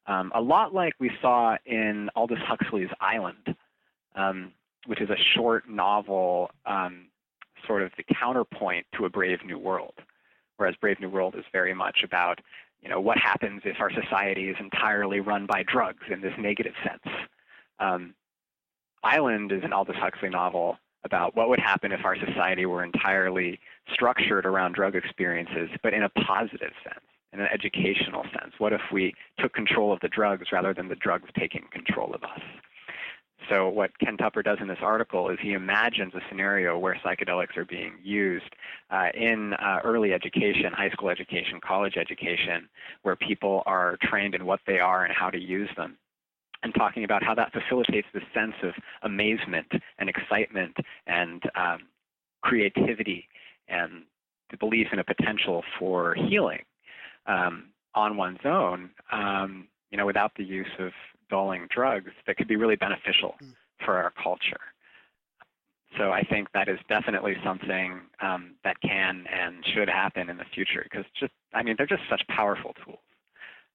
um, 0.08 0.32
a 0.34 0.40
lot 0.40 0.74
like 0.74 0.94
we 0.98 1.12
saw 1.22 1.56
in 1.64 2.10
Aldous 2.16 2.40
Huxley's 2.40 2.90
Island, 3.00 3.54
um, 4.16 4.50
which 4.86 5.00
is 5.00 5.08
a 5.08 5.16
short 5.36 5.68
novel, 5.68 6.50
um, 6.66 7.06
sort 7.68 7.82
of 7.82 7.92
the 7.96 8.02
counterpoint 8.02 8.84
to 8.96 9.04
A 9.04 9.08
Brave 9.08 9.44
New 9.46 9.58
World. 9.58 9.94
Whereas 10.56 10.74
Brave 10.80 10.98
New 10.98 11.08
World 11.08 11.36
is 11.36 11.44
very 11.52 11.72
much 11.72 12.00
about, 12.02 12.40
you 12.82 12.88
know, 12.88 13.00
what 13.00 13.16
happens 13.16 13.62
if 13.64 13.76
our 13.78 13.92
society 13.92 14.48
is 14.48 14.56
entirely 14.58 15.20
run 15.20 15.46
by 15.46 15.62
drugs 15.62 16.02
in 16.10 16.20
this 16.20 16.34
negative 16.36 16.74
sense. 16.82 17.14
Um, 17.78 18.14
Island 19.04 19.52
is 19.52 19.62
an 19.62 19.72
Aldous 19.72 19.96
Huxley 19.96 20.30
novel 20.30 20.78
about 21.08 21.34
what 21.34 21.48
would 21.48 21.58
happen 21.58 21.90
if 21.90 22.04
our 22.04 22.16
society 22.16 22.66
were 22.66 22.84
entirely 22.84 23.58
structured 23.94 24.44
around 24.44 24.74
drug 24.74 24.94
experiences, 24.94 25.70
but 25.82 25.94
in 25.94 26.02
a 26.02 26.10
positive 26.10 26.72
sense, 26.84 27.04
in 27.32 27.40
an 27.40 27.48
educational 27.50 28.24
sense. 28.24 28.52
What 28.58 28.74
if 28.74 28.82
we 28.92 29.14
took 29.38 29.54
control 29.54 29.90
of 29.90 30.00
the 30.00 30.08
drugs 30.08 30.48
rather 30.52 30.74
than 30.74 30.88
the 30.88 30.96
drugs 30.96 31.30
taking 31.38 31.64
control 31.72 32.14
of 32.14 32.22
us? 32.24 32.42
So, 33.48 33.68
what 33.68 33.98
Ken 34.00 34.18
Tupper 34.18 34.42
does 34.42 34.58
in 34.60 34.68
this 34.68 34.82
article 34.82 35.30
is 35.30 35.38
he 35.40 35.54
imagines 35.54 36.12
a 36.14 36.20
scenario 36.28 36.76
where 36.76 37.00
psychedelics 37.02 37.56
are 37.56 37.64
being 37.64 37.94
used 38.02 38.54
uh, 38.90 39.06
in 39.14 39.54
uh, 39.54 39.78
early 39.84 40.12
education, 40.12 40.70
high 40.74 40.90
school 40.90 41.08
education, 41.08 41.58
college 41.66 41.96
education, 41.96 42.68
where 43.02 43.16
people 43.16 43.62
are 43.64 43.96
trained 44.02 44.34
in 44.34 44.44
what 44.44 44.60
they 44.66 44.78
are 44.78 45.06
and 45.06 45.14
how 45.14 45.30
to 45.30 45.38
use 45.38 45.70
them 45.78 45.96
and 46.62 46.74
talking 46.74 47.04
about 47.04 47.22
how 47.22 47.34
that 47.34 47.52
facilitates 47.52 48.08
this 48.12 48.22
sense 48.34 48.54
of 48.62 48.72
amazement 49.02 49.70
and 49.98 50.08
excitement 50.08 50.76
and 51.06 51.42
um, 51.54 51.80
creativity 52.42 53.28
and 53.68 54.04
the 54.50 54.56
belief 54.56 54.88
in 54.92 54.98
a 54.98 55.04
potential 55.04 55.62
for 55.78 56.14
healing 56.14 56.62
um, 57.26 57.66
on 57.94 58.16
one's 58.16 58.38
own, 58.44 58.90
um, 59.12 59.68
you 59.90 59.98
know, 59.98 60.06
without 60.06 60.32
the 60.36 60.44
use 60.44 60.66
of 60.78 60.92
dulling 61.30 61.66
drugs 61.70 62.10
that 62.26 62.36
could 62.36 62.48
be 62.48 62.56
really 62.56 62.76
beneficial 62.76 63.34
mm. 63.42 63.52
for 63.84 63.98
our 63.98 64.12
culture. 64.22 64.60
So 65.96 66.12
I 66.12 66.22
think 66.22 66.48
that 66.52 66.68
is 66.68 66.78
definitely 66.88 67.34
something 67.44 68.00
um, 68.20 68.54
that 68.62 68.80
can 68.80 69.24
and 69.32 69.64
should 69.74 69.88
happen 69.88 70.28
in 70.28 70.36
the 70.36 70.44
future 70.54 70.84
because 70.84 71.04
just, 71.18 71.32
I 71.54 71.62
mean, 71.62 71.76
they're 71.78 71.86
just 71.86 72.02
such 72.10 72.22
powerful 72.28 72.74
tools. 72.84 72.98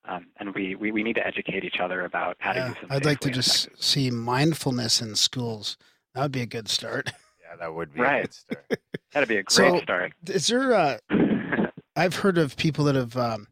Um, 0.06 0.28
and 0.38 0.54
we, 0.54 0.76
we, 0.76 0.92
we 0.92 1.04
need 1.04 1.16
to 1.16 1.26
educate 1.26 1.64
each 1.64 1.80
other 1.80 2.04
about 2.04 2.36
how 2.40 2.54
yeah, 2.54 2.64
to 2.64 2.70
use 2.70 2.78
them. 2.82 2.90
I'd 2.92 3.06
like 3.06 3.20
to 3.22 3.30
just 3.30 3.70
see 3.82 4.12
mindfulness 4.12 5.02
in 5.02 5.16
schools. 5.16 5.78
That 6.14 6.24
would 6.24 6.32
be 6.32 6.42
a 6.42 6.48
good 6.48 6.70
start. 6.70 7.12
Yeah, 7.42 7.58
that 7.68 7.76
would 7.76 7.94
be 7.94 8.02
right. 8.02 8.20
a 8.20 8.22
good 8.24 8.34
start. 8.34 8.80
That'd 9.14 9.30
be 9.30 9.38
a 9.38 9.44
great 9.44 9.52
so, 9.52 9.80
start. 9.80 10.14
Is 10.26 10.48
there? 10.48 10.74
Uh, 10.74 10.98
I've 11.96 12.16
heard 12.16 12.40
of 12.40 12.58
people 12.58 12.86
that 12.86 12.96
have 12.96 13.16
um, 13.16 13.48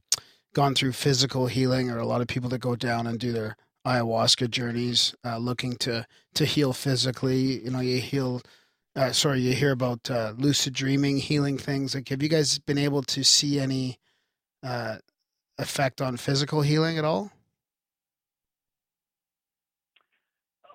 gone 0.55 0.73
through 0.73 0.93
physical 0.93 1.45
healing, 1.45 1.91
or 1.91 1.99
a 1.99 2.05
lot 2.07 2.19
of 2.19 2.27
people 2.27 2.49
that 2.49 2.61
go 2.61 2.75
down 2.75 3.05
and 3.05 3.19
do 3.19 3.31
their 3.31 3.57
ayahuasca 3.85 4.49
journeys, 4.49 5.13
uh, 5.23 5.37
looking 5.37 5.75
to 5.77 6.07
to 6.33 6.45
heal 6.45 6.73
physically. 6.73 7.63
You 7.63 7.69
know, 7.69 7.79
you 7.79 7.99
heal. 7.99 8.41
Uh, 8.95 9.11
sorry, 9.11 9.41
you 9.41 9.53
hear 9.53 9.71
about 9.71 10.09
uh, 10.09 10.33
lucid 10.35 10.73
dreaming, 10.73 11.17
healing 11.17 11.59
things. 11.59 11.93
Like, 11.93 12.09
have 12.09 12.23
you 12.23 12.29
guys 12.29 12.57
been 12.57 12.79
able 12.79 13.03
to 13.03 13.23
see 13.23 13.59
any 13.59 13.99
uh, 14.63 14.97
effect 15.57 16.01
on 16.01 16.17
physical 16.17 16.61
healing 16.61 16.97
at 16.97 17.05
all? 17.05 17.31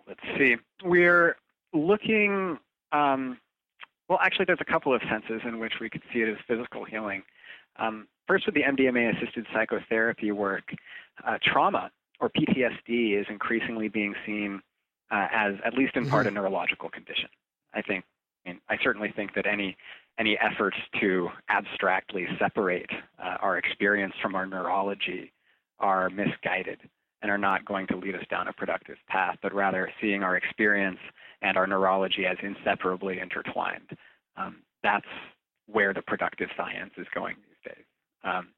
Let's 0.07 0.21
see. 0.39 0.57
We're 0.85 1.37
looking. 1.73 2.59
Um, 2.93 3.39
well, 4.09 4.19
actually, 4.23 4.45
there's 4.45 4.61
a 4.61 4.71
couple 4.71 4.95
of 4.95 5.03
senses 5.11 5.43
in 5.45 5.59
which 5.59 5.75
we 5.81 5.91
could 5.91 6.03
see 6.13 6.21
it 6.21 6.29
as 6.29 6.37
physical 6.47 6.85
healing. 6.85 7.23
Um, 7.79 8.07
first, 8.29 8.47
with 8.47 8.55
the 8.55 8.63
MDMA-assisted 8.63 9.47
psychotherapy 9.53 10.31
work, 10.31 10.73
uh, 11.27 11.39
trauma 11.43 11.91
or 12.21 12.31
PTSD 12.31 13.21
is 13.21 13.27
increasingly 13.29 13.89
being 13.89 14.15
seen 14.25 14.63
uh, 15.11 15.27
as, 15.33 15.55
at 15.65 15.75
least 15.75 15.97
in 15.97 16.09
part, 16.09 16.27
mm-hmm. 16.27 16.37
a 16.37 16.41
neurological 16.41 16.89
condition. 16.89 17.29
I 17.75 17.83
think. 17.83 18.05
I, 18.45 18.51
mean, 18.51 18.61
I 18.69 18.77
certainly 18.81 19.13
think 19.15 19.35
that 19.35 19.45
any 19.47 19.77
any 20.19 20.39
efforts 20.39 20.77
to 21.01 21.29
abstractly 21.49 22.27
separate 22.39 22.91
uh, 23.23 23.37
our 23.41 23.59
experience 23.59 24.15
from 24.23 24.35
our 24.35 24.47
neurology 24.47 25.33
are 25.79 26.09
misguided 26.09 26.81
and 27.23 27.31
are 27.31 27.39
not 27.39 27.65
going 27.65 27.87
to 27.89 27.97
lead 27.97 28.15
us 28.15 28.25
down 28.31 28.49
a 28.49 28.53
productive 28.53 28.97
path, 29.09 29.37
but 29.43 29.55
rather 29.55 29.91
seeing 30.01 30.23
our 30.23 30.37
experience 30.37 30.99
and 31.43 31.57
our 31.57 31.67
neurology 31.67 32.27
as 32.27 32.37
inseparably 32.43 33.19
intertwined. 33.19 33.91
Um, 34.37 34.57
that's 34.83 35.07
where 35.67 35.93
the 35.93 36.03
productive 36.03 36.49
science 36.57 36.93
is 36.97 37.07
going 37.15 37.37
these 37.37 37.73
days. 37.75 37.85
Um, 38.25 38.49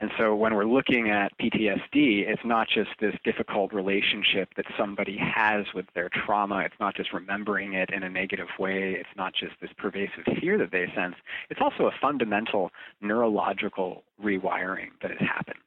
and 0.00 0.10
so 0.18 0.34
when 0.34 0.54
we're 0.54 0.64
looking 0.64 1.10
at 1.10 1.36
PTSD, 1.38 2.28
it's 2.28 2.44
not 2.44 2.68
just 2.68 2.90
this 3.00 3.14
difficult 3.24 3.72
relationship 3.72 4.48
that 4.56 4.66
somebody 4.76 5.16
has 5.16 5.66
with 5.72 5.86
their 5.94 6.08
trauma. 6.08 6.58
It's 6.60 6.74
not 6.80 6.96
just 6.96 7.12
remembering 7.12 7.74
it 7.74 7.90
in 7.90 8.02
a 8.02 8.10
negative 8.10 8.48
way. 8.58 8.96
It's 8.98 9.16
not 9.16 9.34
just 9.34 9.52
this 9.60 9.70
pervasive 9.78 10.24
fear 10.40 10.58
that 10.58 10.72
they 10.72 10.92
sense. 10.96 11.14
It's 11.48 11.60
also 11.60 11.86
a 11.86 11.92
fundamental 12.00 12.70
neurological 13.00 14.02
rewiring 14.22 14.88
that 15.00 15.12
has 15.12 15.20
happened, 15.20 15.60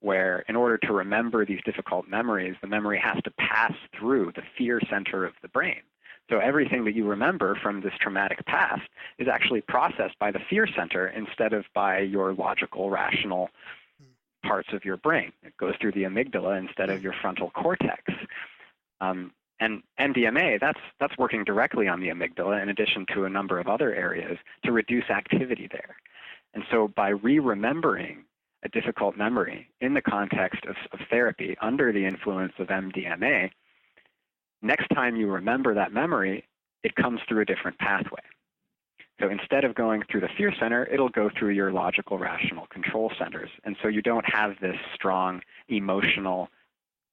where 0.00 0.44
in 0.48 0.56
order 0.56 0.78
to 0.78 0.92
remember 0.92 1.44
these 1.44 1.60
difficult 1.66 2.08
memories, 2.08 2.56
the 2.62 2.68
memory 2.68 2.98
has 2.98 3.22
to 3.24 3.30
pass 3.32 3.74
through 3.98 4.32
the 4.34 4.42
fear 4.56 4.80
center 4.88 5.26
of 5.26 5.34
the 5.42 5.48
brain. 5.48 5.82
So 6.28 6.38
everything 6.38 6.84
that 6.84 6.94
you 6.94 7.06
remember 7.06 7.56
from 7.62 7.80
this 7.80 7.92
traumatic 8.00 8.44
past 8.46 8.82
is 9.18 9.28
actually 9.28 9.60
processed 9.60 10.18
by 10.18 10.32
the 10.32 10.40
fear 10.50 10.66
center 10.66 11.08
instead 11.08 11.52
of 11.52 11.64
by 11.74 12.00
your 12.00 12.34
logical, 12.34 12.90
rational 12.90 13.50
parts 14.44 14.68
of 14.72 14.84
your 14.84 14.96
brain. 14.96 15.32
It 15.42 15.56
goes 15.56 15.74
through 15.80 15.92
the 15.92 16.02
amygdala 16.02 16.58
instead 16.58 16.90
of 16.90 17.02
your 17.02 17.14
frontal 17.20 17.50
cortex. 17.50 18.02
Um, 19.00 19.32
and 19.60 19.82
MDMA, 19.98 20.60
that's, 20.60 20.80
that's 21.00 21.16
working 21.16 21.44
directly 21.44 21.88
on 21.88 22.00
the 22.00 22.08
amygdala 22.08 22.62
in 22.62 22.68
addition 22.68 23.06
to 23.14 23.24
a 23.24 23.30
number 23.30 23.58
of 23.58 23.68
other 23.68 23.94
areas 23.94 24.38
to 24.64 24.72
reduce 24.72 25.08
activity 25.10 25.68
there. 25.70 25.96
And 26.54 26.64
so 26.70 26.88
by 26.88 27.08
re-remembering 27.10 28.24
a 28.64 28.68
difficult 28.68 29.16
memory 29.16 29.68
in 29.80 29.94
the 29.94 30.02
context 30.02 30.64
of, 30.66 30.76
of 30.92 31.00
therapy 31.08 31.56
under 31.60 31.92
the 31.92 32.04
influence 32.04 32.52
of 32.58 32.68
MDMA, 32.68 33.50
next 34.62 34.88
time 34.88 35.16
you 35.16 35.30
remember 35.30 35.74
that 35.74 35.92
memory, 35.92 36.44
it 36.82 36.94
comes 36.94 37.20
through 37.28 37.42
a 37.42 37.44
different 37.44 37.78
pathway. 37.78 38.22
So 39.20 39.30
instead 39.30 39.64
of 39.64 39.74
going 39.74 40.02
through 40.10 40.20
the 40.20 40.28
fear 40.36 40.52
center, 40.60 40.86
it'll 40.86 41.08
go 41.08 41.30
through 41.38 41.50
your 41.50 41.72
logical, 41.72 42.18
rational 42.18 42.66
control 42.66 43.10
centers. 43.18 43.50
And 43.64 43.76
so 43.82 43.88
you 43.88 44.02
don't 44.02 44.26
have 44.30 44.52
this 44.60 44.76
strong, 44.94 45.40
emotional, 45.68 46.48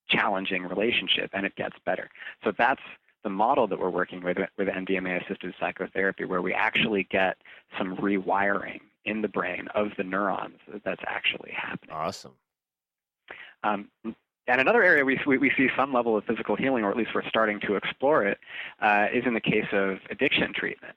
challenging 0.10 0.64
relationship, 0.64 1.30
and 1.34 1.46
it 1.46 1.56
gets 1.56 1.76
better. 1.86 2.10
So 2.44 2.52
that's 2.58 2.82
the 3.24 3.30
model 3.30 3.68
that 3.68 3.80
we're 3.80 3.90
working 3.90 4.22
with 4.22 4.38
with 4.58 4.68
MDMA 4.68 5.24
assisted 5.24 5.54
psychotherapy, 5.60 6.26
where 6.26 6.42
we 6.42 6.54
actually 6.54 7.08
get 7.10 7.38
some 7.78 7.96
rewiring 7.96 8.82
in 9.06 9.22
the 9.22 9.30
brain 9.30 9.68
of 9.74 9.88
the 9.98 10.04
neurons 10.04 10.60
that's 10.84 11.02
actually 11.08 11.52
happening. 11.56 11.96
Awesome. 11.96 12.34
Um, 13.64 13.90
and 14.48 14.60
another 14.60 14.84
area 14.84 15.06
we, 15.06 15.20
we, 15.26 15.52
see 15.56 15.70
some 15.76 15.94
level 15.94 16.18
of 16.18 16.26
physical 16.26 16.56
healing, 16.56 16.84
or 16.84 16.92
at 16.92 16.98
least 16.98 17.12
we're 17.16 17.28
starting 17.28 17.60
to 17.62 17.76
explore 17.76 18.26
it, 18.26 18.38
uh, 18.82 19.08
is 19.14 19.24
in 19.26 19.34
the 19.34 19.42
case 19.42 19.68
of 19.72 20.00
addiction 20.10 20.54
treatment. 20.54 20.96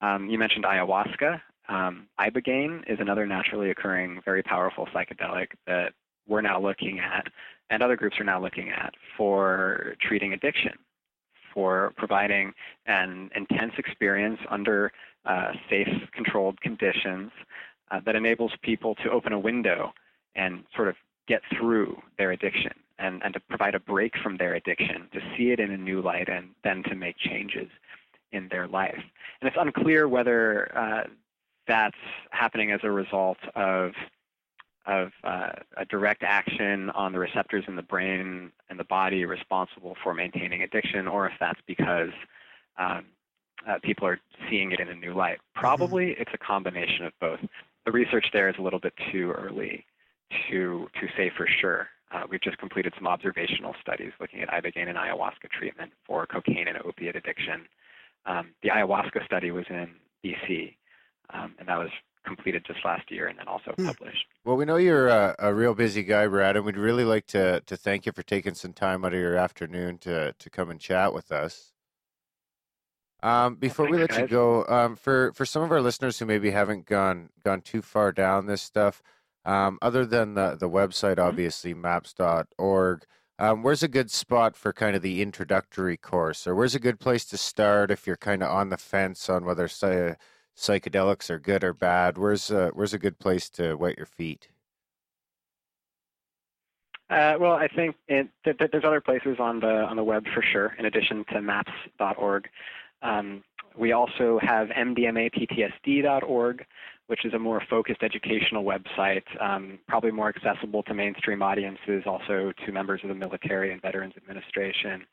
Um, 0.00 0.28
you 0.28 0.38
mentioned 0.38 0.64
ayahuasca. 0.64 1.40
Um, 1.68 2.08
ibogaine 2.18 2.90
is 2.90 2.98
another 3.00 3.26
naturally 3.26 3.70
occurring, 3.70 4.20
very 4.24 4.42
powerful 4.42 4.86
psychedelic 4.94 5.48
that 5.66 5.92
we're 6.26 6.40
now 6.40 6.60
looking 6.60 6.98
at, 6.98 7.26
and 7.70 7.82
other 7.82 7.96
groups 7.96 8.18
are 8.20 8.24
now 8.24 8.40
looking 8.40 8.70
at 8.70 8.94
for 9.16 9.94
treating 10.00 10.32
addiction, 10.32 10.72
for 11.52 11.92
providing 11.96 12.52
an 12.86 13.30
intense 13.34 13.72
experience 13.78 14.38
under 14.50 14.92
uh, 15.24 15.52
safe, 15.68 15.88
controlled 16.12 16.60
conditions 16.60 17.30
uh, 17.90 18.00
that 18.04 18.14
enables 18.16 18.52
people 18.62 18.94
to 18.96 19.10
open 19.10 19.32
a 19.32 19.38
window 19.38 19.92
and 20.36 20.64
sort 20.74 20.88
of 20.88 20.96
get 21.28 21.42
through 21.56 22.00
their 22.16 22.32
addiction 22.32 22.72
and, 22.98 23.22
and 23.22 23.34
to 23.34 23.40
provide 23.40 23.74
a 23.74 23.80
break 23.80 24.14
from 24.22 24.36
their 24.36 24.54
addiction, 24.54 25.08
to 25.12 25.20
see 25.36 25.50
it 25.50 25.60
in 25.60 25.70
a 25.70 25.76
new 25.76 26.00
light, 26.00 26.28
and 26.28 26.48
then 26.64 26.82
to 26.84 26.94
make 26.96 27.16
changes 27.18 27.68
in 28.32 28.48
their 28.50 28.66
life. 28.66 28.98
And 29.40 29.48
it's 29.48 29.56
unclear 29.58 30.08
whether 30.08 30.76
uh, 30.76 31.04
that's 31.68 31.96
happening 32.30 32.72
as 32.72 32.80
a 32.82 32.90
result 32.90 33.38
of 33.54 33.92
of 34.86 35.10
uh, 35.22 35.50
a 35.76 35.84
direct 35.84 36.22
action 36.22 36.88
on 36.90 37.12
the 37.12 37.18
receptors 37.18 37.62
in 37.68 37.76
the 37.76 37.82
brain 37.82 38.50
and 38.70 38.80
the 38.80 38.84
body 38.84 39.26
responsible 39.26 39.94
for 40.02 40.14
maintaining 40.14 40.62
addiction, 40.62 41.06
or 41.06 41.26
if 41.26 41.34
that's 41.38 41.60
because 41.66 42.08
um, 42.78 43.04
uh, 43.68 43.78
people 43.82 44.06
are 44.06 44.18
seeing 44.48 44.72
it 44.72 44.80
in 44.80 44.88
a 44.88 44.94
new 44.94 45.12
light. 45.12 45.40
Probably 45.54 46.16
it's 46.18 46.30
a 46.32 46.38
combination 46.38 47.04
of 47.04 47.12
both. 47.20 47.38
The 47.84 47.92
research 47.92 48.28
there 48.32 48.48
is 48.48 48.54
a 48.58 48.62
little 48.62 48.80
bit 48.80 48.94
too 49.12 49.32
early 49.32 49.84
to 50.50 50.88
to 51.00 51.06
say 51.16 51.30
for 51.36 51.46
sure. 51.60 51.88
Uh, 52.10 52.22
we've 52.30 52.40
just 52.40 52.56
completed 52.58 52.92
some 52.96 53.06
observational 53.06 53.74
studies 53.82 54.12
looking 54.18 54.40
at 54.40 54.48
ibogaine 54.48 54.88
and 54.88 54.96
ayahuasca 54.96 55.50
treatment 55.50 55.92
for 56.06 56.26
cocaine 56.26 56.66
and 56.66 56.78
opiate 56.78 57.16
addiction. 57.16 57.66
Um, 58.24 58.54
the 58.62 58.70
ayahuasca 58.70 59.24
study 59.26 59.50
was 59.50 59.66
in 59.68 59.88
BC, 60.24 60.74
um, 61.34 61.54
and 61.58 61.68
that 61.68 61.76
was 61.78 61.90
completed 62.24 62.64
just 62.66 62.84
last 62.84 63.10
year 63.10 63.26
and 63.28 63.38
then 63.38 63.46
also 63.48 63.74
Hmm. 63.76 63.86
published. 63.86 64.24
Well, 64.44 64.56
we 64.56 64.64
know 64.64 64.76
you're 64.76 65.08
a, 65.08 65.34
a 65.38 65.54
real 65.54 65.74
busy 65.74 66.02
guy, 66.02 66.26
Brad, 66.26 66.56
and 66.56 66.64
we'd 66.64 66.76
really 66.76 67.04
like 67.04 67.26
to 67.28 67.60
to 67.60 67.76
thank 67.76 68.06
you 68.06 68.12
for 68.12 68.22
taking 68.22 68.54
some 68.54 68.72
time 68.72 69.04
out 69.04 69.12
of 69.12 69.20
your 69.20 69.36
afternoon 69.36 69.98
to 69.98 70.32
to 70.32 70.50
come 70.50 70.70
and 70.70 70.80
chat 70.80 71.12
with 71.12 71.30
us. 71.30 71.72
Um, 73.22 73.56
before 73.56 73.86
we 73.88 73.98
thanks, 73.98 74.16
let 74.16 74.22
you 74.22 74.28
go, 74.28 74.64
um, 74.66 74.94
for 74.96 75.32
for 75.32 75.44
some 75.44 75.62
of 75.62 75.72
our 75.72 75.80
listeners 75.82 76.18
who 76.18 76.26
maybe 76.26 76.50
haven't 76.50 76.86
gone 76.86 77.30
gone 77.44 77.60
too 77.62 77.82
far 77.82 78.12
down 78.12 78.46
this 78.46 78.62
stuff, 78.62 79.02
um, 79.44 79.78
other 79.82 80.04
than 80.06 80.34
the 80.34 80.56
the 80.58 80.68
website, 80.68 81.16
Mm-hmm. 81.24 81.28
obviously 81.28 81.74
maps.org, 81.74 83.04
um, 83.38 83.62
where's 83.62 83.82
a 83.82 83.88
good 83.88 84.10
spot 84.10 84.56
for 84.56 84.72
kind 84.72 84.96
of 84.96 85.02
the 85.02 85.22
introductory 85.22 85.96
course, 85.96 86.46
or 86.46 86.54
where's 86.54 86.74
a 86.74 86.80
good 86.80 87.00
place 87.00 87.24
to 87.26 87.36
start 87.38 87.90
if 87.90 88.06
you're 88.06 88.16
kind 88.16 88.42
of 88.42 88.50
on 88.50 88.68
the 88.70 88.76
fence 88.76 89.28
on 89.30 89.44
whether 89.44 89.68
psy- 89.68 90.14
psychedelics 90.56 91.30
are 91.30 91.38
good 91.38 91.64
or 91.64 91.72
bad? 91.74 92.18
Where's 92.18 92.50
uh, 92.50 92.70
where's 92.74 92.94
a 92.94 92.98
good 92.98 93.18
place 93.18 93.48
to 93.50 93.74
wet 93.76 93.96
your 93.96 94.06
feet? 94.06 94.48
Uh, 97.10 97.36
well, 97.40 97.52
I 97.52 97.68
think 97.68 97.96
it, 98.06 98.28
th- 98.44 98.58
th- 98.58 98.70
there's 98.70 98.84
other 98.84 99.00
places 99.00 99.36
on 99.40 99.60
the 99.60 99.84
on 99.84 99.96
the 99.96 100.04
web 100.04 100.26
for 100.34 100.42
sure. 100.42 100.74
In 100.78 100.84
addition 100.84 101.24
to 101.32 101.40
maps.org, 101.40 102.48
um, 103.02 103.42
we 103.76 103.92
also 103.92 104.38
have 104.42 104.68
mdmaptsd.org, 104.68 106.66
which 107.08 107.24
is 107.24 107.34
a 107.34 107.38
more 107.38 107.60
focused 107.68 108.02
educational 108.02 108.64
website, 108.64 109.24
um, 109.42 109.78
probably 109.88 110.10
more 110.10 110.28
accessible 110.28 110.82
to 110.84 110.94
mainstream 110.94 111.42
audiences, 111.42 112.04
also 112.06 112.52
to 112.64 112.72
members 112.72 113.00
of 113.02 113.08
the 113.08 113.14
military 113.14 113.72
and 113.72 113.82
Veterans 113.82 114.12
Administration. 114.16 115.04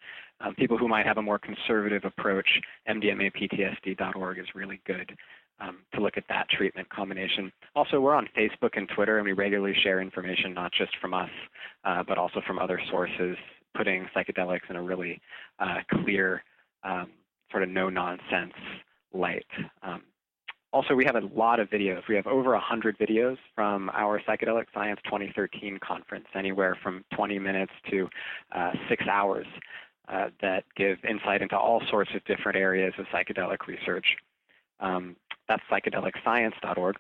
Um, 0.42 0.54
people 0.56 0.78
who 0.78 0.90
might 0.90 1.06
have 1.06 1.18
a 1.18 1.22
more 1.22 1.40
conservative 1.40 2.04
approach, 2.04 2.48
mdmaptsd.org 2.90 4.40
is 4.40 4.46
really 4.54 4.82
good 4.86 5.10
um, 5.62 5.78
to 5.94 6.02
look 6.02 6.18
at 6.18 6.26
that 6.28 6.50
treatment 6.50 6.90
combination. 6.90 7.50
Also, 7.76 8.02
we're 8.02 8.14
on 8.14 8.28
Facebook 8.38 8.72
and 8.74 8.90
Twitter, 8.94 9.18
and 9.18 9.26
we 9.26 9.32
regularly 9.32 9.74
share 9.82 10.02
information 10.02 10.54
not 10.54 10.74
just 10.74 10.92
from 11.00 11.14
us, 11.14 11.30
uh, 11.86 12.04
but 12.06 12.18
also 12.18 12.42
from 12.46 12.60
other 12.60 12.80
sources, 12.92 13.38
putting 13.76 14.06
psychedelics 14.14 14.70
in 14.70 14.76
a 14.76 14.82
really 14.82 15.22
uh, 15.60 15.78
clear, 16.04 16.44
um, 16.84 17.08
sort 17.52 17.64
of 17.64 17.70
no 17.70 17.90
nonsense 17.90 18.54
light. 19.14 19.46
Also, 20.76 20.94
we 20.94 21.06
have 21.06 21.16
a 21.16 21.22
lot 21.34 21.62
of 21.62 21.70
videos. 21.70 22.02
We 22.10 22.16
have 22.16 22.28
over 22.28 22.52
100 22.52 22.98
videos 22.98 23.38
from 23.56 23.90
our 23.94 24.20
Psychedelic 24.20 24.66
Science 24.74 25.00
2013 25.06 25.80
conference, 25.80 26.26
anywhere 26.36 26.78
from 26.84 27.06
20 27.16 27.40
minutes 27.40 27.72
to 27.90 28.10
uh, 28.54 28.72
six 28.90 29.08
hours, 29.08 29.48
uh, 30.10 30.32
that 30.42 30.66
give 30.76 30.98
insight 31.08 31.42
into 31.42 31.58
all 31.58 31.82
sorts 31.90 32.12
of 32.14 32.26
different 32.26 32.58
areas 32.58 32.94
of 32.98 33.06
psychedelic 33.06 33.68
research. 33.68 34.18
Um, 34.82 35.16
that's 35.48 35.64
psychedelicscience.org. 35.72 36.98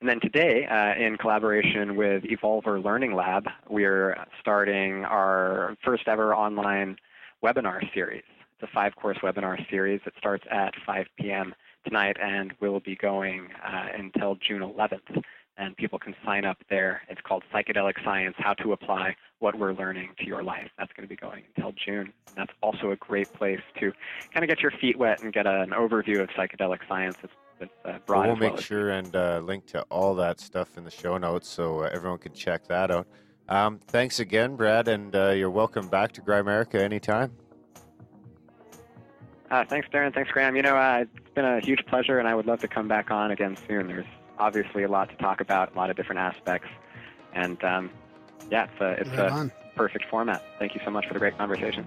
And 0.00 0.08
then 0.08 0.20
today, 0.20 0.64
uh, 0.66 0.94
in 0.94 1.16
collaboration 1.16 1.96
with 1.96 2.22
Evolver 2.22 2.78
Learning 2.78 3.12
Lab, 3.12 3.48
we're 3.68 4.16
starting 4.40 5.04
our 5.04 5.76
first 5.84 6.06
ever 6.06 6.32
online 6.32 6.96
webinar 7.44 7.92
series. 7.92 8.22
It's 8.60 8.70
a 8.70 8.72
five 8.72 8.94
course 8.94 9.18
webinar 9.20 9.58
series 9.68 10.00
that 10.04 10.14
starts 10.16 10.44
at 10.48 10.74
5 10.86 11.06
p.m. 11.18 11.56
tonight 11.86 12.16
and 12.20 12.52
will 12.60 12.80
be 12.80 12.96
going 12.96 13.48
uh, 13.64 13.86
until 13.96 14.36
June 14.36 14.60
11th. 14.60 15.22
And 15.58 15.74
people 15.78 15.98
can 15.98 16.14
sign 16.22 16.44
up 16.44 16.58
there. 16.68 17.00
It's 17.08 17.20
called 17.22 17.42
Psychedelic 17.52 18.04
Science 18.04 18.34
How 18.38 18.52
to 18.54 18.72
Apply 18.72 19.16
What 19.38 19.58
We're 19.58 19.72
Learning 19.72 20.10
to 20.18 20.26
Your 20.26 20.42
Life. 20.42 20.68
That's 20.78 20.92
going 20.92 21.08
to 21.08 21.08
be 21.08 21.16
going 21.16 21.44
until 21.54 21.72
June. 21.72 22.12
And 22.26 22.36
that's 22.36 22.52
also 22.62 22.90
a 22.90 22.96
great 22.96 23.32
place 23.32 23.62
to 23.80 23.92
kind 24.34 24.44
of 24.44 24.48
get 24.48 24.60
your 24.60 24.72
feet 24.72 24.98
wet 24.98 25.22
and 25.22 25.32
get 25.32 25.46
an 25.46 25.70
overview 25.70 26.20
of 26.20 26.28
psychedelic 26.30 26.80
science. 26.86 27.16
It's, 27.22 27.32
it's 27.60 27.72
uh, 27.86 27.98
broad 28.04 28.26
Well, 28.26 28.36
we'll 28.36 28.50
make 28.50 28.60
sure 28.60 28.90
and 28.90 29.16
uh, 29.16 29.40
link 29.42 29.64
to 29.68 29.80
all 29.84 30.14
that 30.16 30.40
stuff 30.40 30.76
in 30.76 30.84
the 30.84 30.90
show 30.90 31.16
notes 31.16 31.48
so 31.48 31.84
uh, 31.84 31.90
everyone 31.90 32.18
can 32.18 32.34
check 32.34 32.66
that 32.66 32.90
out. 32.90 33.06
Um, 33.48 33.80
thanks 33.86 34.18
again, 34.18 34.56
Brad, 34.56 34.88
and 34.88 35.14
uh, 35.14 35.30
you're 35.30 35.50
welcome 35.50 35.88
back 35.88 36.12
to 36.12 36.20
Grimerica 36.20 36.80
anytime. 36.80 37.32
Uh, 39.50 39.64
thanks, 39.64 39.88
Darren. 39.88 40.12
Thanks, 40.12 40.30
Graham. 40.30 40.56
You 40.56 40.62
know, 40.62 40.76
uh, 40.76 41.04
it's 41.04 41.34
been 41.34 41.44
a 41.44 41.60
huge 41.60 41.84
pleasure, 41.86 42.18
and 42.18 42.26
I 42.26 42.34
would 42.34 42.46
love 42.46 42.60
to 42.60 42.68
come 42.68 42.88
back 42.88 43.10
on 43.10 43.30
again 43.30 43.56
soon. 43.68 43.86
There's 43.86 44.06
obviously 44.38 44.82
a 44.82 44.88
lot 44.88 45.08
to 45.10 45.16
talk 45.16 45.40
about, 45.40 45.74
a 45.74 45.76
lot 45.76 45.90
of 45.90 45.96
different 45.96 46.20
aspects, 46.20 46.68
and 47.32 47.62
um, 47.62 47.90
yeah, 48.50 48.66
it's 48.70 48.80
a 48.80 48.90
it's 49.00 49.10
Right 49.10 49.50
a 49.50 49.52
perfect 49.76 50.06
format. 50.10 50.42
Thank 50.58 50.74
you 50.74 50.80
so 50.84 50.90
much 50.90 51.06
for 51.06 51.12
the 51.12 51.20
great 51.20 51.36
conversation. 51.38 51.86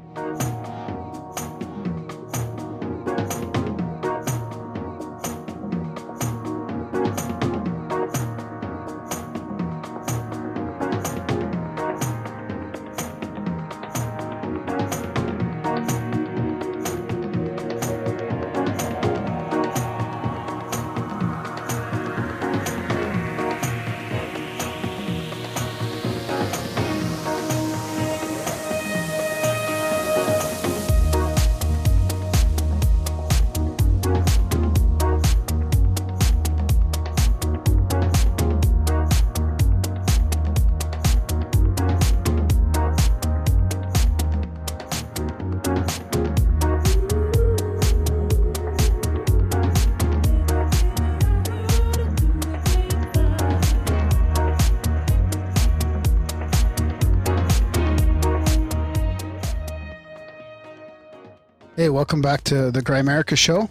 Welcome 62.00 62.22
back 62.22 62.42
to 62.46 62.72
the 62.72 62.82
Grimerica 62.82 63.38
Show. 63.38 63.70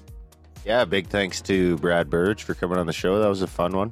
Yeah, 0.63 0.85
big 0.85 1.07
thanks 1.07 1.41
to 1.41 1.79
Brad 1.79 2.11
Burge 2.11 2.43
for 2.43 2.53
coming 2.53 2.77
on 2.77 2.87
the 2.87 2.93
show. 2.93 3.19
That 3.19 3.29
was 3.29 3.41
a 3.41 3.47
fun 3.47 3.75
one. 3.75 3.91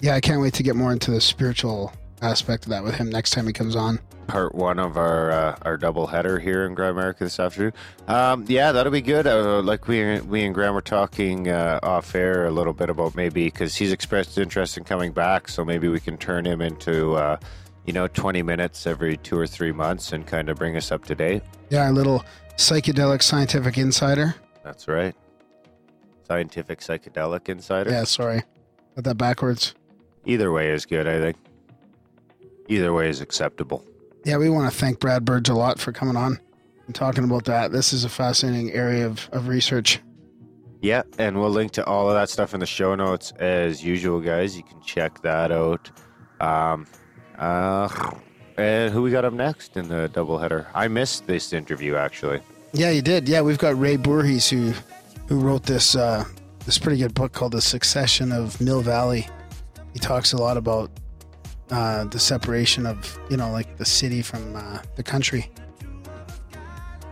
Yeah, 0.00 0.14
I 0.14 0.22
can't 0.22 0.40
wait 0.40 0.54
to 0.54 0.62
get 0.62 0.74
more 0.74 0.90
into 0.90 1.10
the 1.10 1.20
spiritual 1.20 1.92
aspect 2.22 2.64
of 2.64 2.70
that 2.70 2.82
with 2.82 2.94
him 2.94 3.10
next 3.10 3.32
time 3.32 3.46
he 3.46 3.52
comes 3.52 3.76
on. 3.76 4.00
Part 4.26 4.54
one 4.54 4.78
of 4.78 4.96
our 4.96 5.30
uh, 5.30 5.58
our 5.66 5.76
double 5.76 6.06
header 6.06 6.38
here 6.38 6.64
in 6.64 6.74
Grimerica 6.74 7.18
this 7.18 7.38
afternoon. 7.38 7.74
Um, 8.08 8.46
yeah, 8.48 8.72
that'll 8.72 8.90
be 8.90 9.02
good. 9.02 9.26
Uh, 9.26 9.60
like 9.60 9.86
we 9.86 10.18
we 10.20 10.42
and 10.42 10.54
Graham 10.54 10.72
were 10.72 10.80
talking 10.80 11.50
uh, 11.50 11.78
off 11.82 12.14
air 12.14 12.46
a 12.46 12.50
little 12.50 12.72
bit 12.72 12.88
about 12.88 13.14
maybe 13.16 13.44
because 13.44 13.76
he's 13.76 13.92
expressed 13.92 14.38
interest 14.38 14.78
in 14.78 14.84
coming 14.84 15.12
back, 15.12 15.50
so 15.50 15.62
maybe 15.62 15.88
we 15.88 16.00
can 16.00 16.16
turn 16.16 16.46
him 16.46 16.62
into 16.62 17.12
uh, 17.16 17.36
you 17.84 17.92
know 17.92 18.08
twenty 18.08 18.42
minutes 18.42 18.86
every 18.86 19.18
two 19.18 19.36
or 19.36 19.46
three 19.46 19.72
months 19.72 20.14
and 20.14 20.26
kind 20.26 20.48
of 20.48 20.56
bring 20.56 20.74
us 20.74 20.90
up 20.90 21.04
to 21.04 21.14
date. 21.14 21.42
Yeah, 21.68 21.90
a 21.90 21.92
little 21.92 22.24
psychedelic 22.56 23.22
scientific 23.22 23.78
insider. 23.78 24.34
That's 24.64 24.88
right. 24.88 25.14
Scientific 26.26 26.80
psychedelic 26.80 27.48
insider. 27.48 27.90
Yeah, 27.90 28.04
sorry. 28.04 28.42
Got 28.96 29.04
that 29.04 29.18
backwards. 29.18 29.74
Either 30.24 30.50
way 30.50 30.70
is 30.70 30.86
good, 30.86 31.06
I 31.06 31.20
think. 31.20 31.36
Either 32.68 32.92
way 32.92 33.08
is 33.08 33.20
acceptable. 33.20 33.84
Yeah, 34.24 34.38
we 34.38 34.48
want 34.48 34.70
to 34.70 34.76
thank 34.76 34.98
Brad 34.98 35.24
Burge 35.24 35.48
a 35.48 35.54
lot 35.54 35.78
for 35.78 35.92
coming 35.92 36.16
on 36.16 36.40
and 36.86 36.94
talking 36.94 37.22
about 37.22 37.44
that. 37.44 37.70
This 37.70 37.92
is 37.92 38.04
a 38.04 38.08
fascinating 38.08 38.72
area 38.72 39.06
of, 39.06 39.28
of 39.32 39.46
research. 39.46 40.00
Yeah, 40.82 41.02
and 41.18 41.38
we'll 41.40 41.50
link 41.50 41.72
to 41.72 41.84
all 41.86 42.08
of 42.08 42.14
that 42.14 42.28
stuff 42.28 42.54
in 42.54 42.60
the 42.60 42.66
show 42.66 42.94
notes 42.94 43.32
as 43.38 43.84
usual, 43.84 44.20
guys. 44.20 44.56
You 44.56 44.62
can 44.64 44.80
check 44.82 45.22
that 45.22 45.52
out. 45.52 45.90
Um, 46.40 46.86
uh, 47.38 47.88
and 48.56 48.92
who 48.92 49.02
we 49.02 49.10
got 49.10 49.24
up 49.24 49.32
next 49.32 49.76
in 49.76 49.88
the 49.88 50.10
doubleheader? 50.12 50.66
I 50.74 50.88
missed 50.88 51.26
this 51.26 51.52
interview 51.52 51.96
actually. 51.96 52.40
Yeah, 52.72 52.90
you 52.90 53.02
did. 53.02 53.28
Yeah, 53.28 53.40
we've 53.40 53.58
got 53.58 53.78
Ray 53.78 53.96
Bourhis 53.96 54.48
who 54.48 54.72
who 55.28 55.40
wrote 55.40 55.64
this 55.64 55.96
uh, 55.96 56.24
this 56.64 56.78
pretty 56.78 56.98
good 56.98 57.14
book 57.14 57.32
called 57.32 57.52
The 57.52 57.60
Secession 57.60 58.32
of 58.32 58.60
Mill 58.60 58.80
Valley. 58.80 59.28
He 59.92 59.98
talks 59.98 60.32
a 60.32 60.36
lot 60.36 60.56
about 60.56 60.90
uh, 61.70 62.04
the 62.04 62.18
separation 62.18 62.86
of 62.86 63.18
you 63.30 63.36
know 63.36 63.50
like 63.50 63.76
the 63.76 63.84
city 63.84 64.22
from 64.22 64.56
uh, 64.56 64.78
the 64.96 65.02
country. 65.02 65.50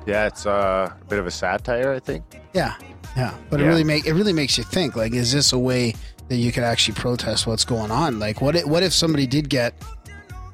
Yeah, 0.06 0.26
it's 0.26 0.44
uh, 0.44 0.92
a 1.00 1.04
bit 1.06 1.18
of 1.18 1.26
a 1.26 1.30
satire, 1.30 1.92
I 1.92 1.98
think. 1.98 2.24
Yeah, 2.52 2.74
yeah, 3.16 3.34
but 3.48 3.60
it 3.60 3.64
really 3.64 3.84
make 3.84 4.06
it 4.06 4.12
really 4.12 4.32
makes 4.32 4.58
you 4.58 4.64
think. 4.64 4.96
Like, 4.96 5.14
is 5.14 5.32
this 5.32 5.52
a 5.52 5.58
way 5.58 5.94
that 6.28 6.36
you 6.36 6.52
could 6.52 6.64
actually 6.64 6.94
protest 6.94 7.46
what's 7.46 7.64
going 7.64 7.90
on? 7.90 8.18
Like, 8.18 8.40
what 8.40 8.56
if, 8.56 8.66
what 8.66 8.82
if 8.82 8.92
somebody 8.92 9.26
did 9.26 9.48
get 9.48 9.74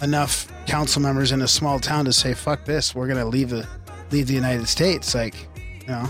enough 0.02 0.46
council 0.66 1.02
members 1.02 1.32
in 1.32 1.42
a 1.42 1.48
small 1.48 1.78
town 1.78 2.04
to 2.06 2.12
say, 2.12 2.34
"Fuck 2.34 2.64
this, 2.64 2.94
we're 2.94 3.08
gonna 3.08 3.24
leave 3.24 3.50
the 3.50 3.66
leave 4.10 4.26
the 4.26 4.34
United 4.34 4.66
States"? 4.68 5.14
Like, 5.14 5.34
you 5.80 5.86
know, 5.88 6.08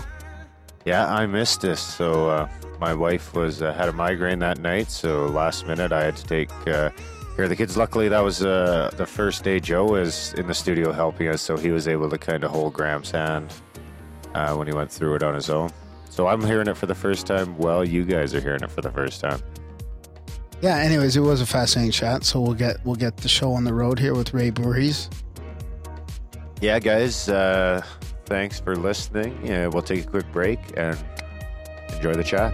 Yeah, 0.85 1.13
I 1.13 1.25
missed 1.27 1.61
this. 1.61 1.79
So 1.79 2.29
uh, 2.29 2.47
my 2.79 2.93
wife 2.93 3.33
was 3.35 3.61
uh, 3.61 3.71
had 3.73 3.89
a 3.89 3.93
migraine 3.93 4.39
that 4.39 4.59
night, 4.59 4.89
so 4.89 5.27
last 5.27 5.67
minute 5.67 5.91
I 5.91 6.03
had 6.05 6.15
to 6.17 6.25
take 6.25 6.51
uh, 6.67 6.89
care 7.35 7.43
of 7.43 7.49
the 7.49 7.55
kids. 7.55 7.77
Luckily, 7.77 8.07
that 8.09 8.21
was 8.21 8.43
uh, 8.43 8.89
the 8.97 9.05
first 9.05 9.43
day 9.43 9.59
Joe 9.59 9.85
was 9.85 10.33
in 10.33 10.47
the 10.47 10.53
studio 10.55 10.91
helping 10.91 11.27
us, 11.27 11.41
so 11.41 11.55
he 11.55 11.69
was 11.69 11.87
able 11.87 12.09
to 12.09 12.17
kind 12.17 12.43
of 12.43 12.51
hold 12.51 12.73
Graham's 12.73 13.11
hand 13.11 13.53
uh, 14.33 14.55
when 14.55 14.67
he 14.67 14.73
went 14.73 14.91
through 14.91 15.15
it 15.15 15.23
on 15.23 15.35
his 15.35 15.49
own. 15.49 15.69
So 16.09 16.27
I'm 16.27 16.43
hearing 16.43 16.67
it 16.67 16.75
for 16.75 16.87
the 16.87 16.95
first 16.95 17.25
time. 17.27 17.57
Well, 17.57 17.85
you 17.85 18.03
guys 18.03 18.33
are 18.33 18.41
hearing 18.41 18.63
it 18.63 18.71
for 18.71 18.81
the 18.81 18.91
first 18.91 19.21
time. 19.21 19.39
Yeah. 20.61 20.77
Anyways, 20.77 21.17
it 21.17 21.21
was 21.21 21.41
a 21.41 21.45
fascinating 21.45 21.91
chat. 21.91 22.23
So 22.23 22.39
we'll 22.39 22.53
get 22.53 22.83
we'll 22.85 22.95
get 22.95 23.17
the 23.17 23.29
show 23.29 23.53
on 23.53 23.63
the 23.63 23.73
road 23.73 23.99
here 23.99 24.13
with 24.13 24.33
Ray 24.33 24.51
Bourhis. 24.51 25.09
Yeah, 26.61 26.77
guys, 26.77 27.27
uh, 27.27 27.83
thanks 28.25 28.59
for 28.59 28.75
listening. 28.75 29.39
Yeah, 29.43 29.65
we'll 29.65 29.81
take 29.81 30.05
a 30.05 30.07
quick 30.07 30.31
break 30.31 30.59
and 30.77 30.95
enjoy 31.95 32.13
the 32.13 32.23
chat. 32.23 32.53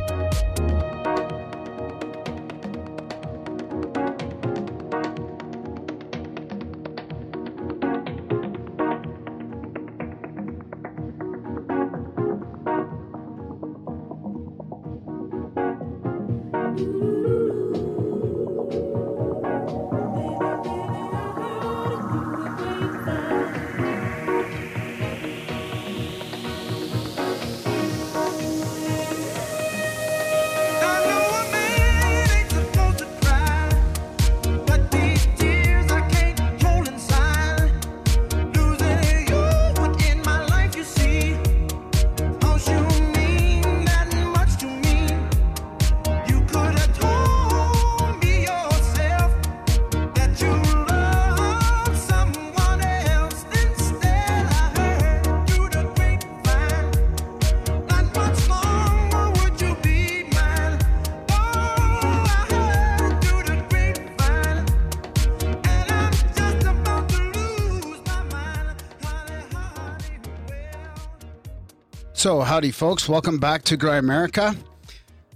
So, 72.18 72.42
howdy, 72.42 72.72
folks. 72.72 73.08
Welcome 73.08 73.38
back 73.38 73.62
to 73.66 73.78
Grimerica. 73.78 74.58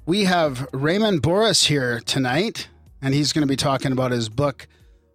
We 0.08 0.24
have 0.24 0.68
Raymond 0.74 1.22
Bourhis 1.22 1.68
here 1.68 2.00
tonight, 2.00 2.70
and 3.04 3.14
he's 3.14 3.32
going 3.32 3.44
to 3.44 3.48
be 3.48 3.56
talking 3.56 3.92
about 3.92 4.10
his 4.10 4.30
book, 4.30 4.66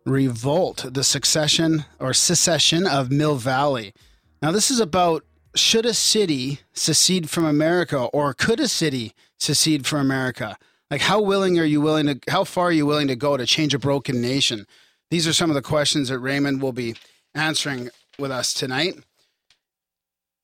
Revolt 0.05 0.87
The 0.95 1.03
Succession 1.03 1.85
or 1.99 2.13
Secession 2.15 2.87
of 2.87 3.11
Mill 3.11 3.35
Valley. 3.35 3.93
Now, 4.41 4.53
this 4.53 4.71
is 4.71 4.79
about 4.79 5.25
should 5.57 5.87
a 5.87 5.93
city 5.93 6.61
secede 6.73 7.29
from 7.29 7.45
America 7.45 7.99
or 8.13 8.33
could 8.33 8.61
a 8.61 8.69
city 8.69 9.13
secede 9.37 9.89
from 9.89 9.99
America? 9.99 10.57
Like, 10.89 11.01
how 11.01 11.21
willing 11.21 11.59
are 11.59 11.65
you 11.65 11.81
willing 11.81 12.07
to, 12.07 12.21
how 12.31 12.45
far 12.45 12.67
are 12.67 12.73
you 12.73 12.87
willing 12.87 13.09
to 13.09 13.17
go 13.17 13.37
to 13.37 13.45
change 13.45 13.75
a 13.75 13.79
broken 13.81 14.23
nation? 14.23 14.69
These 15.11 15.27
are 15.27 15.33
some 15.33 15.51
of 15.51 15.57
the 15.57 15.63
questions 15.63 16.11
that 16.11 16.21
Raymond 16.21 16.63
will 16.63 16.73
be 16.73 16.95
answering 17.35 17.91
with 18.21 18.31
us 18.31 18.55
tonight. 18.55 19.01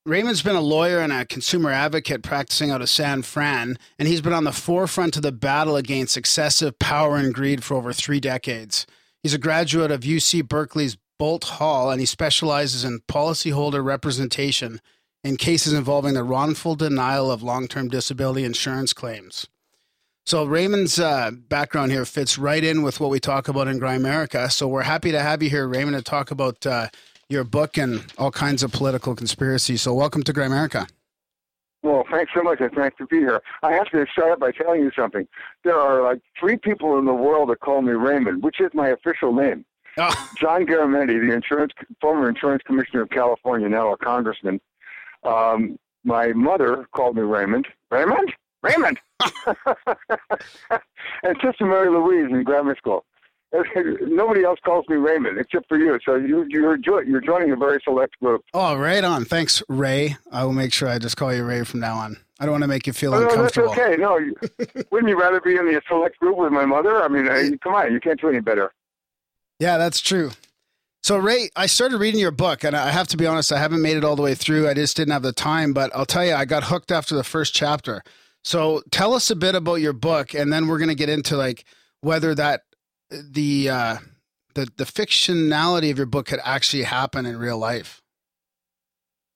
Raymond's 0.04 0.42
been 0.42 0.56
a 0.56 0.60
lawyer 0.60 0.98
and 0.98 1.12
a 1.12 1.24
consumer 1.24 1.70
advocate 1.70 2.24
practicing 2.24 2.72
out 2.72 2.82
of 2.82 2.88
San 2.88 3.22
Fran, 3.22 3.78
and 4.00 4.08
he's 4.08 4.20
been 4.20 4.32
on 4.32 4.42
the 4.42 4.50
forefront 4.50 5.14
of 5.14 5.22
the 5.22 5.30
battle 5.30 5.76
against 5.76 6.16
excessive 6.16 6.76
power 6.80 7.16
and 7.16 7.32
greed 7.32 7.62
for 7.62 7.76
over 7.76 7.92
three 7.92 8.18
decades. 8.18 8.84
He's 9.22 9.34
a 9.34 9.38
graduate 9.38 9.92
of 9.92 10.00
UC 10.00 10.48
Berkeley's 10.48 10.96
Boalt 11.20 11.44
Hall, 11.44 11.88
and 11.88 12.00
he 12.00 12.06
specializes 12.06 12.82
in 12.82 12.98
policyholder 13.06 13.84
representation 13.84 14.80
in 15.22 15.36
cases 15.36 15.72
involving 15.72 16.14
the 16.14 16.24
wrongful 16.24 16.74
denial 16.74 17.30
of 17.30 17.44
long 17.44 17.68
term 17.68 17.88
disability 17.88 18.42
insurance 18.42 18.92
claims. 18.92 19.46
So 20.26 20.44
Raymond's 20.44 20.98
uh, 20.98 21.30
background 21.32 21.92
here 21.92 22.04
fits 22.04 22.38
right 22.38 22.62
in 22.62 22.82
with 22.82 22.98
what 22.98 23.10
we 23.10 23.20
talk 23.20 23.46
about 23.46 23.68
in 23.68 23.78
Grimerica. 23.78 24.50
So 24.50 24.66
we're 24.66 24.82
happy 24.82 25.12
to 25.12 25.20
have 25.20 25.44
you 25.44 25.50
here, 25.50 25.68
Raymond, 25.68 25.96
to 25.96 26.02
talk 26.02 26.32
about 26.32 26.66
uh, 26.66 26.88
your 27.28 27.44
book 27.44 27.78
and 27.78 28.04
all 28.18 28.30
kinds 28.30 28.62
of 28.62 28.72
political 28.72 29.14
conspiracies. 29.14 29.82
So 29.82 29.94
welcome 29.94 30.22
to 30.24 30.32
Grimerica. 30.32 30.88
Well, 31.82 32.04
thanks 32.10 32.32
so 32.34 32.42
much. 32.42 32.60
It's 32.60 32.76
nice 32.76 32.92
to 32.98 33.06
be 33.06 33.18
here. 33.18 33.42
I 33.62 33.72
have 33.72 33.90
to 33.90 34.06
start 34.12 34.32
out 34.32 34.40
by 34.40 34.52
telling 34.52 34.82
you 34.82 34.92
something. 34.94 35.26
There 35.64 35.76
are 35.76 36.02
like 36.02 36.20
three 36.38 36.56
people 36.56 36.98
in 36.98 37.06
the 37.06 37.14
world 37.14 37.48
that 37.50 37.60
call 37.60 37.82
me 37.82 37.92
Raymond, 37.92 38.42
which 38.42 38.60
is 38.60 38.70
my 38.72 38.88
official 38.88 39.32
name. 39.32 39.64
Oh, 39.98 40.30
John 40.38 40.64
Garamendi, 40.64 41.20
the 41.20 41.34
insurance 41.34 41.72
former 42.00 42.28
insurance 42.28 42.62
commissioner 42.64 43.02
of 43.02 43.10
California, 43.10 43.68
now 43.68 43.92
a 43.92 43.96
congressman. 43.96 44.60
Um, 45.24 45.78
my 46.04 46.32
mother 46.32 46.86
called 46.92 47.16
me 47.16 47.22
Raymond. 47.22 47.66
Raymond? 47.90 48.32
Raymond. 48.62 48.98
and 51.22 51.36
Sister 51.42 51.66
Mary 51.66 51.90
Louise 51.90 52.30
in 52.30 52.42
grammar 52.44 52.76
school. 52.76 53.04
Nobody 54.00 54.44
else 54.44 54.58
calls 54.64 54.86
me 54.88 54.96
Raymond 54.96 55.38
except 55.38 55.68
for 55.68 55.76
you. 55.76 55.98
So 56.04 56.14
you, 56.16 56.46
you're 56.48 56.76
you're 56.76 57.20
joining 57.20 57.52
a 57.52 57.56
very 57.56 57.80
select 57.84 58.18
group. 58.20 58.42
oh, 58.54 58.76
right 58.76 59.04
on. 59.04 59.24
Thanks, 59.24 59.62
Ray. 59.68 60.16
I 60.30 60.44
will 60.44 60.52
make 60.54 60.72
sure 60.72 60.88
I 60.88 60.98
just 60.98 61.16
call 61.16 61.34
you 61.34 61.44
Ray 61.44 61.62
from 61.64 61.80
now 61.80 61.96
on. 61.96 62.16
I 62.40 62.44
don't 62.46 62.52
want 62.52 62.62
to 62.62 62.68
make 62.68 62.86
you 62.86 62.92
feel 62.92 63.14
Oh, 63.14 63.20
no, 63.20 63.24
that's 63.36 63.56
uncomfortable. 63.56 63.70
okay. 63.72 63.96
No, 63.96 64.18
wouldn't 64.90 65.08
you 65.10 65.20
rather 65.20 65.40
be 65.40 65.56
in 65.56 65.66
the 65.66 65.80
select 65.86 66.18
group 66.18 66.36
with 66.38 66.50
my 66.52 66.64
mother? 66.64 67.02
I 67.02 67.08
mean, 67.08 67.28
uh, 67.28 67.56
come 67.62 67.74
on, 67.74 67.92
you 67.92 68.00
can't 68.00 68.20
do 68.20 68.28
any 68.28 68.40
better. 68.40 68.72
Yeah, 69.60 69.78
that's 69.78 70.00
true. 70.00 70.30
So, 71.04 71.18
Ray, 71.18 71.50
I 71.56 71.66
started 71.66 71.98
reading 71.98 72.20
your 72.20 72.30
book, 72.30 72.64
and 72.64 72.76
I 72.76 72.90
have 72.90 73.08
to 73.08 73.16
be 73.16 73.26
honest, 73.26 73.52
I 73.52 73.58
haven't 73.58 73.82
made 73.82 73.96
it 73.96 74.04
all 74.04 74.16
the 74.16 74.22
way 74.22 74.34
through. 74.34 74.68
I 74.68 74.74
just 74.74 74.96
didn't 74.96 75.12
have 75.12 75.22
the 75.22 75.32
time, 75.32 75.72
but 75.72 75.90
I'll 75.94 76.06
tell 76.06 76.24
you, 76.24 76.34
I 76.34 76.44
got 76.44 76.64
hooked 76.64 76.90
after 76.92 77.14
the 77.14 77.24
first 77.24 77.54
chapter. 77.54 78.02
So, 78.44 78.82
tell 78.90 79.12
us 79.14 79.30
a 79.30 79.36
bit 79.36 79.54
about 79.54 79.76
your 79.76 79.92
book, 79.92 80.34
and 80.34 80.52
then 80.52 80.66
we're 80.68 80.78
going 80.78 80.88
to 80.88 80.94
get 80.96 81.08
into 81.08 81.36
like 81.36 81.64
whether 82.00 82.34
that 82.34 82.62
the 83.30 83.68
uh, 83.68 83.96
the 84.54 84.68
the 84.76 84.84
fictionality 84.84 85.90
of 85.90 85.98
your 85.98 86.06
book 86.06 86.26
could 86.26 86.40
actually 86.44 86.84
happen 86.84 87.26
in 87.26 87.36
real 87.36 87.58
life. 87.58 88.00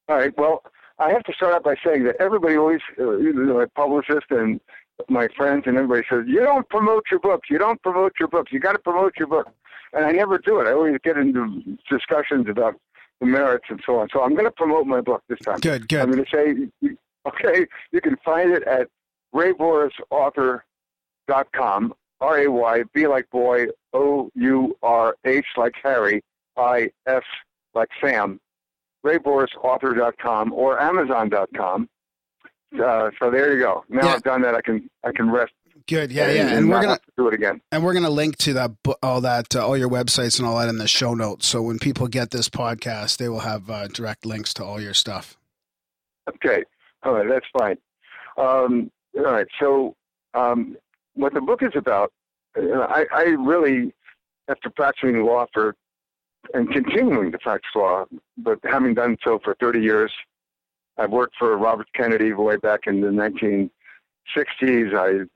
All 0.09 0.17
right. 0.17 0.33
Well, 0.37 0.63
I 0.99 1.11
have 1.11 1.23
to 1.25 1.33
start 1.33 1.55
out 1.55 1.65
by 1.65 1.75
saying 1.85 2.05
that 2.05 2.15
everybody 2.21 2.57
always, 2.57 2.81
uh, 2.99 3.17
you 3.19 3.33
know, 3.33 3.55
my 3.55 3.67
publicist 3.75 4.27
and 4.31 4.61
my 5.09 5.27
friends 5.37 5.65
and 5.67 5.77
everybody 5.77 6.07
says, 6.09 6.25
you 6.27 6.41
don't 6.41 6.67
promote 6.69 7.05
your 7.11 7.21
book. 7.21 7.43
You 7.51 7.59
don't 7.59 7.83
promote 7.83 8.15
your 8.19 8.29
book. 8.29 8.47
You 8.51 8.59
got 8.61 8.73
to 8.73 8.79
promote 8.79 9.13
your 9.19 9.29
book. 9.29 9.49
And 9.93 10.07
I 10.07 10.13
never 10.13 10.39
do 10.39 10.61
it. 10.61 10.67
I 10.67 10.73
always 10.73 10.97
get 11.05 11.19
into 11.19 11.77
discussions 11.91 12.49
about 12.49 12.81
the 13.21 13.27
merits 13.27 13.67
and 13.69 13.83
so 13.85 13.99
on. 13.99 14.09
So 14.13 14.23
I'm 14.23 14.33
going 14.33 14.45
to 14.45 14.51
promote 14.51 14.87
my 14.87 15.01
book 15.01 15.23
this 15.29 15.39
time. 15.41 15.59
Good, 15.61 15.89
good. 15.89 16.01
I'm 16.01 16.11
going 16.11 16.25
to 16.25 16.31
say, 16.31 16.55
okay, 17.29 17.67
you 17.93 18.01
can 18.01 18.17
find 18.25 18.53
it 18.53 18.63
at 18.65 18.89
raybourhisauthor.com, 19.35 21.95
R-A-Y, 22.21 22.83
B 22.95 23.07
like 23.07 23.29
boy, 23.31 23.67
O-U-R-H 23.93 25.47
like 25.57 25.75
Harry, 25.83 26.23
I-S 26.57 27.23
like 27.75 27.89
Sam, 28.01 28.41
raybourhisauthor.com 29.05 30.53
or 30.53 30.81
amazon.com. 30.81 31.89
Uh, 32.83 33.11
so 33.19 33.31
there 33.31 33.55
you 33.55 33.61
go. 33.63 33.85
Now 33.89 34.07
Yeah. 34.07 34.15
I've 34.15 34.23
done 34.23 34.43
that, 34.43 34.55
I 34.55 34.61
can 34.61 34.89
I 35.05 35.13
can 35.13 35.31
rest. 35.31 35.53
Good. 35.87 36.11
Yeah, 36.11 36.31
yeah. 36.31 36.49
And 36.49 36.69
we're 36.69 36.83
gonna 36.83 36.99
do 37.17 37.29
it 37.29 37.35
again. 37.35 37.61
and 37.71 37.85
we're 37.85 37.95
gonna 37.95 38.11
link 38.11 38.37
to 38.39 38.53
that 38.55 38.73
all 39.03 39.21
that 39.21 39.55
uh, 39.55 39.65
all 39.65 39.77
your 39.77 39.89
websites 39.89 40.39
and 40.39 40.49
all 40.49 40.59
that 40.59 40.69
in 40.69 40.79
the 40.79 40.89
show 40.89 41.15
notes. 41.15 41.47
So 41.47 41.63
when 41.63 41.79
people 41.79 42.09
get 42.09 42.33
this 42.33 42.49
podcast, 42.49 43.19
they 43.19 43.29
will 43.29 43.41
have 43.41 43.71
uh, 43.71 43.87
direct 43.89 44.27
links 44.27 44.53
to 44.55 44.65
all 44.65 44.81
your 44.81 44.95
stuff. 44.95 45.37
Okay. 46.29 46.65
All 47.05 47.13
right, 47.13 47.29
that's 47.29 47.47
fine. 47.57 47.77
Um, 48.37 48.91
all 49.17 49.23
right. 49.33 49.47
So, 49.61 49.95
um, 50.35 50.77
what 51.17 51.35
the 51.35 51.41
book 51.41 51.63
is 51.63 51.73
about, 51.75 52.13
I, 52.57 53.05
I 53.13 53.23
really, 53.39 53.93
after 54.49 54.71
practicing 54.71 55.23
law 55.25 55.47
for 55.53 55.75
and 56.55 56.71
continuing 56.71 57.33
to 57.33 57.39
practice 57.39 57.71
law, 57.75 58.05
but 58.39 58.59
having 58.65 58.95
done 58.95 59.17
so 59.25 59.41
for 59.43 59.57
30 59.59 59.81
years, 59.81 60.13
I've 60.97 61.11
worked 61.11 61.35
for 61.39 61.57
Robert 61.57 61.89
Kennedy 61.95 62.33
way 62.33 62.57
back 62.57 62.81
in 62.87 63.01
the 63.01 63.09
1960s. 63.09 64.95
I 64.95 65.27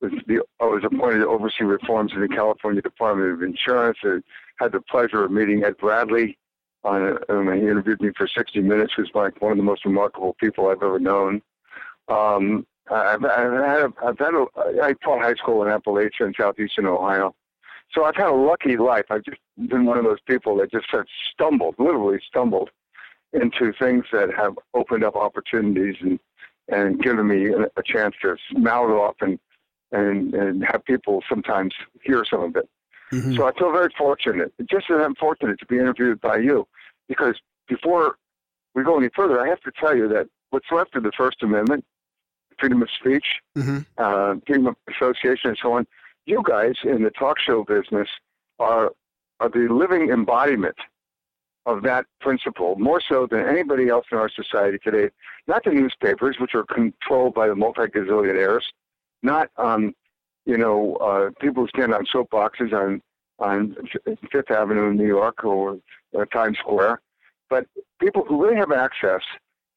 was, 0.00 0.12
the, 0.26 0.42
I 0.60 0.64
was 0.64 0.84
appointed 0.84 1.18
to 1.18 1.28
oversee 1.28 1.64
reforms 1.64 2.12
in 2.14 2.20
the 2.20 2.28
California 2.28 2.80
Department 2.80 3.32
of 3.32 3.42
Insurance. 3.42 3.98
I 4.04 4.18
had 4.60 4.72
the 4.72 4.80
pleasure 4.80 5.24
of 5.24 5.32
meeting 5.32 5.64
Ed 5.64 5.76
Bradley 5.78 6.38
on 6.84 7.18
he 7.28 7.60
interviewed 7.60 8.00
me 8.00 8.10
for 8.16 8.28
60 8.28 8.60
minutes. 8.60 8.92
Who's 8.96 9.10
like 9.14 9.40
one 9.40 9.52
of 9.52 9.58
the 9.58 9.64
most 9.64 9.84
remarkable 9.84 10.34
people 10.34 10.68
I've 10.68 10.82
ever 10.82 10.98
known. 10.98 11.42
Um, 12.08 12.66
I've, 12.90 13.24
I've 13.24 13.52
had 13.52 13.80
a, 13.80 13.92
I've 14.04 14.18
had 14.18 14.34
a, 14.34 14.46
I 14.82 14.92
taught 15.02 15.22
high 15.22 15.34
school 15.34 15.62
in 15.62 15.68
Appalachia 15.68 16.26
in 16.26 16.34
southeastern 16.38 16.86
Ohio, 16.86 17.34
so 17.92 18.04
I've 18.04 18.16
had 18.16 18.28
a 18.28 18.34
lucky 18.34 18.76
life. 18.76 19.06
I've 19.10 19.24
just 19.24 19.38
been 19.68 19.86
one 19.86 19.98
of 19.98 20.04
those 20.04 20.20
people 20.26 20.56
that 20.58 20.70
just 20.70 20.86
have 20.90 21.06
stumbled, 21.32 21.76
literally 21.78 22.20
stumbled, 22.26 22.70
into 23.32 23.72
things 23.78 24.04
that 24.12 24.28
have 24.36 24.58
opened 24.74 25.04
up 25.04 25.16
opportunities 25.16 25.96
and 26.00 26.18
and 26.68 27.02
given 27.02 27.26
me 27.28 27.52
a, 27.52 27.82
chance 27.84 28.14
to 28.22 28.36
mouth 28.52 28.90
off 28.90 29.16
and 29.20 29.38
and 29.92 30.34
and 30.34 30.64
have 30.64 30.84
people 30.84 31.22
sometimes 31.28 31.74
hear 32.02 32.24
some 32.24 32.42
of 32.42 32.56
it. 32.56 32.68
Mhm. 33.12 33.36
So 33.36 33.46
I 33.46 33.52
feel 33.52 33.70
very 33.70 33.90
fortunate, 33.96 34.52
just 34.70 34.90
as 34.90 34.98
I'm 35.00 35.14
fortunate 35.14 35.58
to 35.60 35.66
be 35.66 35.78
interviewed 35.78 36.20
by 36.20 36.38
you, 36.38 36.66
because 37.08 37.36
before 37.68 38.16
we 38.74 38.82
go 38.82 38.98
any 38.98 39.10
further, 39.14 39.40
I 39.40 39.48
have 39.48 39.60
to 39.60 39.72
tell 39.78 39.96
you 39.96 40.08
that 40.08 40.28
what's 40.50 40.70
left 40.70 40.96
of 40.96 41.02
the 41.02 41.12
First 41.12 41.42
Amendment, 41.42 41.84
freedom 42.58 42.82
of 42.82 42.88
speech, 42.90 43.26
Mhm. 43.56 43.86
uh, 43.98 44.36
freedom 44.46 44.66
of 44.68 44.76
association, 44.88 45.50
and 45.50 45.58
so 45.60 45.72
on, 45.72 45.86
you 46.26 46.42
guys 46.44 46.74
in 46.84 47.02
the 47.02 47.10
talk 47.10 47.38
show 47.38 47.64
business 47.64 48.08
are 48.58 48.92
are 49.40 49.48
the 49.48 49.66
living 49.68 50.10
embodiment 50.10 50.76
of 51.66 51.82
that 51.82 52.06
principle, 52.20 52.76
more 52.76 53.00
so 53.00 53.26
than 53.26 53.40
anybody 53.40 53.88
else 53.88 54.06
in 54.12 54.18
our 54.18 54.28
society 54.28 54.78
today. 54.78 55.10
Not 55.46 55.64
the 55.64 55.70
newspapers, 55.70 56.38
which 56.38 56.54
are 56.54 56.64
controlled 56.64 57.34
by 57.34 57.48
the 57.48 57.54
multi-gazillionaires, 57.54 58.62
not 59.22 59.50
um, 59.56 59.94
you 60.46 60.58
know, 60.58 60.94
uh, 60.96 61.30
people 61.40 61.64
who 61.64 61.68
stand 61.68 61.94
on 61.94 62.04
soapboxes 62.06 62.72
on 62.72 63.02
on 63.40 63.76
Fifth 64.30 64.50
Avenue 64.50 64.90
in 64.90 64.96
New 64.96 65.06
York 65.06 65.42
or 65.44 65.80
uh, 66.16 66.24
Times 66.26 66.58
Square, 66.58 67.00
but 67.50 67.66
people 68.00 68.24
who 68.24 68.40
really 68.42 68.56
have 68.56 68.70
access 68.70 69.22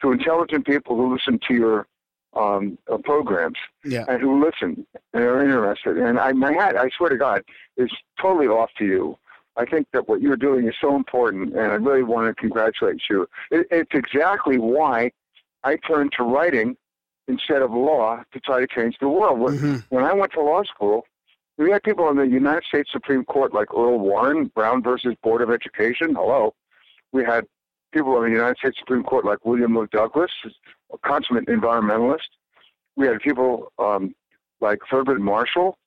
to 0.02 0.12
intelligent 0.12 0.66
people 0.66 0.96
who 0.96 1.12
listen 1.12 1.40
to 1.48 1.54
your 1.56 1.88
um, 2.34 2.78
uh, 2.92 2.98
programs 2.98 3.58
Yeah. 3.84 4.06
and 4.08 4.22
who 4.22 4.44
listen 4.44 4.86
and 5.14 5.24
are 5.24 5.42
interested. 5.42 5.98
And 5.98 6.20
I, 6.20 6.32
my 6.34 6.54
hat, 6.54 6.76
I 6.76 6.90
swear 6.98 7.10
to 7.10 7.18
God, 7.18 7.44
is 7.78 7.92
totally 8.22 8.48
off 8.48 8.70
to 8.78 8.86
you. 8.86 9.18
I 9.56 9.66
think 9.66 9.88
that 9.94 10.08
what 10.08 10.22
you're 10.22 10.36
doing 10.38 10.68
is 10.68 10.76
so 10.80 10.96
important, 10.96 11.54
and 11.54 11.72
I 11.72 11.76
really 11.76 12.04
want 12.04 12.28
to 12.28 12.40
congratulate 12.40 13.02
you. 13.10 13.28
It, 13.50 13.66
it's 13.72 13.92
exactly 13.94 14.60
why 14.60 15.12
I 15.64 15.78
turned 15.78 16.12
to 16.18 16.24
writing 16.24 16.78
instead 17.28 17.62
of 17.64 17.72
law 17.72 18.24
to 18.34 18.40
try 18.40 18.60
to 18.60 18.68
change 18.68 18.98
the 19.02 19.10
world. 19.10 19.40
When, 19.40 19.58
Mhm. 19.58 19.84
when 19.90 20.04
I 20.04 20.14
went 20.14 20.32
to 20.34 20.42
law 20.42 20.64
school, 20.64 21.06
we 21.58 21.72
had 21.72 21.82
people 21.82 22.08
in 22.10 22.18
the 22.18 22.28
United 22.28 22.64
States 22.66 22.92
Supreme 22.92 23.26
Court 23.26 23.52
like 23.52 23.74
Earl 23.74 23.98
Warren, 24.00 24.46
Brown 24.54 24.84
versus 24.84 25.16
Board 25.24 25.42
of 25.42 25.50
Education. 25.50 26.14
Hello. 26.14 26.54
We 27.12 27.24
had 27.24 27.48
people 27.92 28.16
on 28.16 28.24
the 28.24 28.32
United 28.32 28.58
States 28.58 28.78
Supreme 28.80 29.04
Court 29.04 29.26
like 29.26 29.46
William 29.46 29.76
O. 29.78 29.86
Douglas, 29.88 30.32
a 30.94 30.98
consummate 31.00 31.48
environmentalist. 31.48 32.30
We 32.96 33.08
had 33.08 33.20
people 33.22 33.72
um, 33.80 34.16
like 34.62 34.80
Thurgood 34.92 35.20
Marshall, 35.20 35.78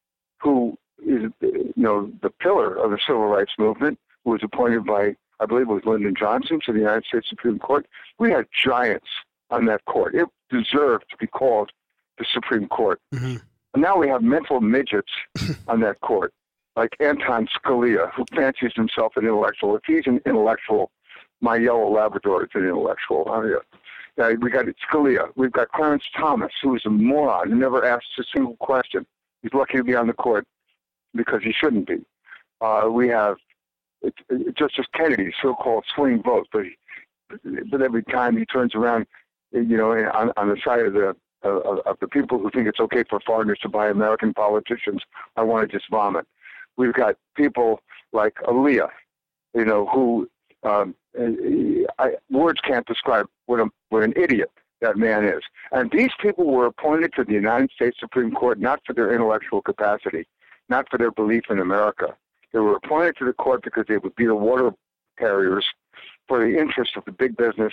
who 0.40 0.76
is 1.04 1.30
you 1.40 1.72
know 1.76 2.10
the 2.22 2.30
pillar 2.30 2.74
of 2.74 2.90
the 2.90 2.98
civil 3.06 3.26
rights 3.26 3.52
movement, 3.58 3.98
who 4.24 4.30
was 4.32 4.40
appointed 4.42 4.84
by 4.84 5.14
I 5.40 5.46
believe 5.46 5.70
it 5.70 5.72
was 5.72 5.84
Lyndon 5.84 6.14
Johnson 6.18 6.60
to 6.66 6.72
the 6.72 6.80
United 6.80 7.04
States 7.04 7.28
Supreme 7.28 7.58
Court. 7.58 7.86
We 8.18 8.30
had 8.30 8.46
giants 8.64 9.08
on 9.50 9.64
that 9.66 9.84
court. 9.86 10.14
It 10.14 10.28
deserved 10.50 11.04
to 11.10 11.16
be 11.16 11.26
called 11.26 11.70
the 12.18 12.26
Supreme 12.30 12.68
Court. 12.68 13.00
Mhm. 13.14 13.40
And 13.72 13.82
now 13.82 13.96
we 13.96 14.08
have 14.08 14.22
mental 14.22 14.60
midgets 14.60 15.12
on 15.68 15.80
that 15.80 16.00
court, 16.00 16.32
like 16.76 16.94
Anton 17.00 17.48
Scalia, 17.48 18.12
who 18.12 18.24
fancies 18.34 18.72
himself 18.74 19.16
an 19.16 19.24
intellectual. 19.24 19.76
If 19.76 19.82
he's 19.86 20.06
an 20.06 20.20
intellectual, 20.26 20.90
my 21.40 21.56
yellow 21.56 21.90
Labrador 21.90 22.44
is 22.44 22.50
an 22.54 22.64
intellectual. 22.64 23.28
I 23.30 23.40
mean, 23.40 23.54
uh, 24.20 24.30
we 24.40 24.50
got 24.50 24.66
Scalia. 24.90 25.28
We've 25.36 25.52
got 25.52 25.70
Clarence 25.72 26.04
Thomas, 26.16 26.52
who 26.62 26.76
is 26.76 26.82
a 26.84 26.90
moron 26.90 27.50
who 27.50 27.56
never 27.56 27.84
asks 27.84 28.06
a 28.18 28.24
single 28.34 28.56
question. 28.56 29.06
He's 29.42 29.54
lucky 29.54 29.78
to 29.78 29.84
be 29.84 29.94
on 29.94 30.06
the 30.06 30.12
court 30.12 30.46
because 31.14 31.42
he 31.42 31.52
shouldn't 31.52 31.86
be. 31.86 32.04
Uh, 32.60 32.88
we 32.90 33.08
have 33.08 33.36
Justice 34.58 34.86
Kennedy, 34.94 35.32
so-called 35.42 35.84
swing 35.94 36.22
vote, 36.22 36.46
but 36.52 36.64
he, 36.64 36.76
but 37.70 37.80
every 37.80 38.02
time 38.04 38.36
he 38.36 38.44
turns 38.44 38.74
around, 38.74 39.06
you 39.52 39.76
know, 39.76 39.92
on, 39.92 40.32
on 40.36 40.48
the 40.48 40.56
side 40.64 40.80
of 40.80 40.92
the 40.92 41.16
of, 41.42 41.78
of 41.86 41.96
the 42.00 42.08
people 42.08 42.38
who 42.38 42.50
think 42.50 42.68
it's 42.68 42.80
okay 42.80 43.02
for 43.08 43.18
foreigners 43.20 43.58
to 43.62 43.68
buy 43.68 43.88
American 43.88 44.34
politicians, 44.34 45.00
I 45.36 45.42
want 45.42 45.68
to 45.68 45.78
just 45.78 45.90
vomit. 45.90 46.26
We've 46.76 46.92
got 46.92 47.16
people 47.34 47.80
like 48.12 48.34
Alito, 48.46 48.88
you 49.54 49.64
know, 49.64 49.86
who 49.86 50.28
um, 50.62 50.94
I, 51.98 52.12
words 52.30 52.60
can't 52.66 52.86
describe 52.86 53.26
what 53.46 53.60
a, 53.60 53.66
what 53.88 54.02
an 54.02 54.12
idiot 54.16 54.50
that 54.80 54.96
man 54.96 55.24
is. 55.24 55.42
And 55.72 55.90
these 55.90 56.10
people 56.20 56.46
were 56.46 56.66
appointed 56.66 57.12
to 57.16 57.24
the 57.24 57.32
United 57.32 57.70
States 57.70 57.96
Supreme 58.00 58.32
Court 58.32 58.58
not 58.58 58.80
for 58.86 58.92
their 58.92 59.12
intellectual 59.12 59.62
capacity, 59.62 60.26
not 60.68 60.86
for 60.90 60.98
their 60.98 61.10
belief 61.10 61.44
in 61.50 61.58
America. 61.58 62.16
They 62.52 62.58
were 62.58 62.76
appointed 62.76 63.16
to 63.18 63.26
the 63.26 63.32
court 63.32 63.62
because 63.62 63.84
they 63.88 63.98
would 63.98 64.16
be 64.16 64.26
the 64.26 64.34
water 64.34 64.72
carriers 65.18 65.66
for 66.26 66.38
the 66.38 66.58
interests 66.58 66.94
of 66.96 67.04
the 67.04 67.12
big 67.12 67.36
business 67.36 67.72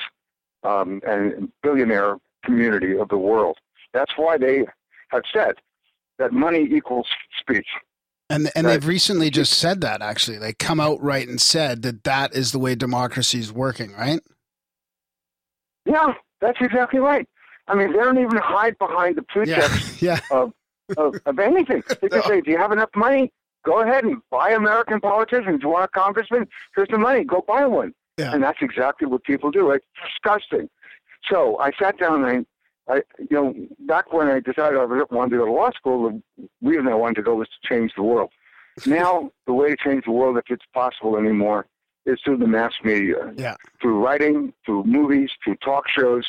um, 0.63 1.01
and 1.07 1.51
billionaire 1.63 2.17
community 2.43 2.97
of 2.97 3.09
the 3.09 3.17
world. 3.17 3.57
That's 3.93 4.11
why 4.17 4.37
they 4.37 4.65
have 5.09 5.23
said 5.33 5.55
that 6.19 6.33
money 6.33 6.67
equals 6.69 7.07
speech. 7.39 7.67
And 8.29 8.49
and 8.55 8.65
Right. 8.67 8.73
they've 8.73 8.87
recently 8.87 9.29
just 9.29 9.53
said 9.53 9.81
that 9.81 10.01
actually, 10.01 10.37
they 10.37 10.53
come 10.53 10.79
out 10.79 11.01
right 11.01 11.27
and 11.27 11.39
said 11.39 11.81
that 11.83 12.03
that 12.03 12.33
is 12.35 12.51
the 12.51 12.59
way 12.59 12.75
democracy 12.75 13.39
is 13.39 13.53
working, 13.53 13.93
right? 13.93 14.19
Yeah, 15.85 16.13
that's 16.41 16.57
exactly 16.59 16.99
right. 16.99 17.27
I 17.67 17.75
mean, 17.75 17.91
they 17.91 17.97
don't 17.99 18.17
even 18.17 18.37
hide 18.37 18.77
behind 18.77 19.15
the 19.15 19.21
pretext 19.23 20.01
Yeah, 20.01 20.19
yeah. 20.31 20.37
of, 20.37 20.53
of, 20.97 21.15
of 21.25 21.39
anything. 21.39 21.83
They 22.01 22.09
just 22.09 22.27
say, 22.27 22.41
do 22.41 22.51
you 22.51 22.57
have 22.57 22.71
enough 22.71 22.89
money? 22.95 23.31
Go 23.65 23.81
ahead 23.81 24.03
and 24.05 24.17
buy 24.31 24.51
American 24.51 24.99
politicians. 25.01 25.59
You 25.61 25.69
want 25.69 25.85
a 25.85 25.87
congressman? 25.89 26.47
Here's 26.75 26.87
the 26.89 26.97
money. 26.97 27.23
Go 27.25 27.43
buy 27.47 27.65
one. 27.65 27.93
Yeah. 28.17 28.33
And 28.33 28.41
that's 28.43 28.59
exactly 28.61 29.07
what 29.07 29.23
people 29.23 29.51
do. 29.51 29.71
It's 29.71 29.85
disgusting. 30.01 30.69
So 31.29 31.57
I 31.59 31.71
sat 31.79 31.97
down 31.99 32.23
and 32.25 32.45
I, 32.89 33.01
you 33.19 33.27
know, 33.31 33.53
back 33.79 34.13
when 34.13 34.27
I 34.27 34.39
decided 34.39 34.77
I 34.79 34.85
wanted 34.85 35.31
to 35.31 35.37
go 35.37 35.45
to 35.45 35.51
law 35.51 35.71
school, 35.71 36.09
the 36.37 36.49
reason 36.61 36.87
I 36.87 36.95
wanted 36.95 37.15
to 37.15 37.21
go 37.23 37.35
was 37.35 37.47
to 37.49 37.67
change 37.67 37.91
the 37.95 38.03
world. 38.03 38.31
Now, 38.85 39.31
the 39.47 39.53
way 39.53 39.71
to 39.71 39.75
change 39.75 40.05
the 40.05 40.11
world, 40.11 40.37
if 40.37 40.45
it's 40.49 40.65
possible 40.71 41.17
anymore, 41.17 41.65
is 42.05 42.19
through 42.23 42.37
the 42.37 42.47
mass 42.47 42.73
media. 42.83 43.33
Yeah. 43.35 43.55
Through 43.81 44.05
writing, 44.05 44.53
through 44.63 44.83
movies, 44.83 45.31
through 45.43 45.55
talk 45.55 45.85
shows, 45.89 46.25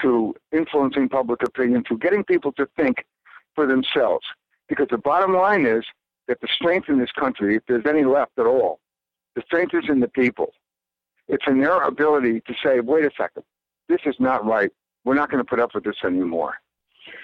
through 0.00 0.34
influencing 0.52 1.10
public 1.10 1.42
opinion, 1.42 1.84
through 1.86 1.98
getting 1.98 2.24
people 2.24 2.50
to 2.52 2.66
think 2.76 3.04
for 3.54 3.66
themselves. 3.66 4.24
Because 4.70 4.88
the 4.90 4.96
bottom 4.96 5.34
line 5.34 5.66
is 5.66 5.84
that 6.28 6.40
the 6.40 6.48
strength 6.54 6.88
in 6.88 6.98
this 6.98 7.12
country, 7.12 7.56
if 7.56 7.62
there's 7.68 7.84
any 7.86 8.04
left 8.04 8.32
at 8.38 8.46
all, 8.46 8.80
the 9.34 9.42
strength 9.42 9.74
is 9.74 9.84
in 9.88 10.00
the 10.00 10.08
people. 10.08 10.54
It's 11.28 11.44
in 11.46 11.60
their 11.60 11.82
ability 11.82 12.40
to 12.46 12.54
say, 12.64 12.80
wait 12.80 13.04
a 13.04 13.10
second, 13.16 13.44
this 13.88 14.00
is 14.06 14.16
not 14.18 14.44
right. 14.44 14.72
We're 15.04 15.14
not 15.14 15.30
going 15.30 15.42
to 15.42 15.48
put 15.48 15.60
up 15.60 15.74
with 15.74 15.84
this 15.84 15.96
anymore. 16.04 16.54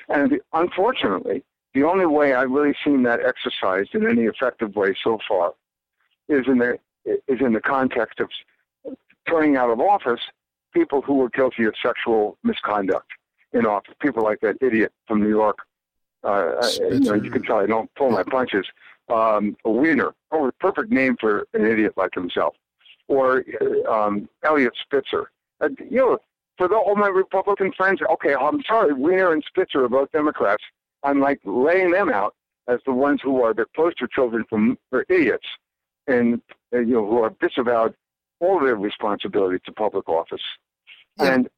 And 0.09 0.33
the, 0.33 0.41
unfortunately, 0.53 1.45
the 1.75 1.85
only 1.85 2.07
way 2.07 2.35
I've 2.35 2.51
really 2.51 2.75
seen 2.85 3.03
that 3.05 3.21
exercised 3.25 3.95
in 3.95 4.07
any 4.07 4.23
effective 4.23 4.75
way 4.75 4.97
so 5.03 5.19
far 5.29 5.55
is 6.29 6.47
in 6.47 6.59
the 6.59 6.79
is 7.05 7.41
in 7.41 7.53
the 7.53 7.61
context 7.61 8.21
of 8.21 8.29
turning 9.27 9.57
out 9.57 9.71
of 9.71 9.81
office 9.81 10.21
people 10.75 11.01
who 11.03 11.15
were 11.15 11.31
guilty 11.31 11.65
of 11.65 11.75
sexual 11.83 12.37
misconduct 12.43 13.09
in 13.53 13.67
office. 13.67 13.95
People 14.01 14.23
like 14.23 14.41
that 14.41 14.57
idiot 14.61 14.93
from 15.07 15.23
New 15.23 15.29
York. 15.29 15.59
Uh, 16.25 16.67
you 16.91 17.01
know, 17.01 17.15
you 17.15 17.31
can 17.31 17.43
tell 17.43 17.59
I 17.59 17.67
don't 17.67 17.93
pull 17.95 18.11
my 18.11 18.23
punches. 18.23 18.67
Um, 19.09 19.57
a 19.65 19.71
Weiner, 19.71 20.13
oh, 20.33 20.51
perfect 20.61 20.91
name 20.91 21.17
for 21.19 21.47
an 21.55 21.65
idiot 21.65 21.95
like 21.97 22.15
himself, 22.15 22.55
or 23.07 23.45
uh, 23.61 23.91
um, 23.91 24.29
Eliot 24.45 24.75
Spitzer. 24.85 25.31
Uh, 25.61 25.69
you 25.91 25.97
know, 25.97 26.19
for 26.59 26.69
the, 26.69 26.75
all 26.75 26.97
my 26.97 27.09
Republican 27.09 27.73
friends, 27.73 28.01
okay, 28.03 28.35
I'm 28.35 28.63
sorry, 28.67 28.93
Weiner 28.93 29.33
and 29.33 29.43
Spitzer 29.47 29.85
are 29.85 29.89
both 29.89 30.11
Democrats. 30.13 30.63
I'm 31.05 31.21
like 31.21 31.41
laying 31.45 31.93
them 31.93 32.11
out 32.11 32.35
as 32.67 32.81
the 32.85 32.93
ones 32.93 33.21
who 33.23 33.43
are 33.43 33.55
the 33.55 33.65
poster 33.75 34.09
children 34.09 34.45
from 34.51 34.77
for 34.91 35.07
idiots, 35.09 35.47
and 36.09 36.43
uh, 36.75 36.81
you 36.81 36.95
know 36.95 37.07
who 37.07 37.23
have 37.23 37.39
disavowed 37.39 37.95
all 38.41 38.61
their 38.61 38.77
responsibility 38.77 39.59
to 39.65 39.73
public 39.73 40.09
office. 40.09 40.43
Yeah. 41.19 41.35
And 41.35 41.49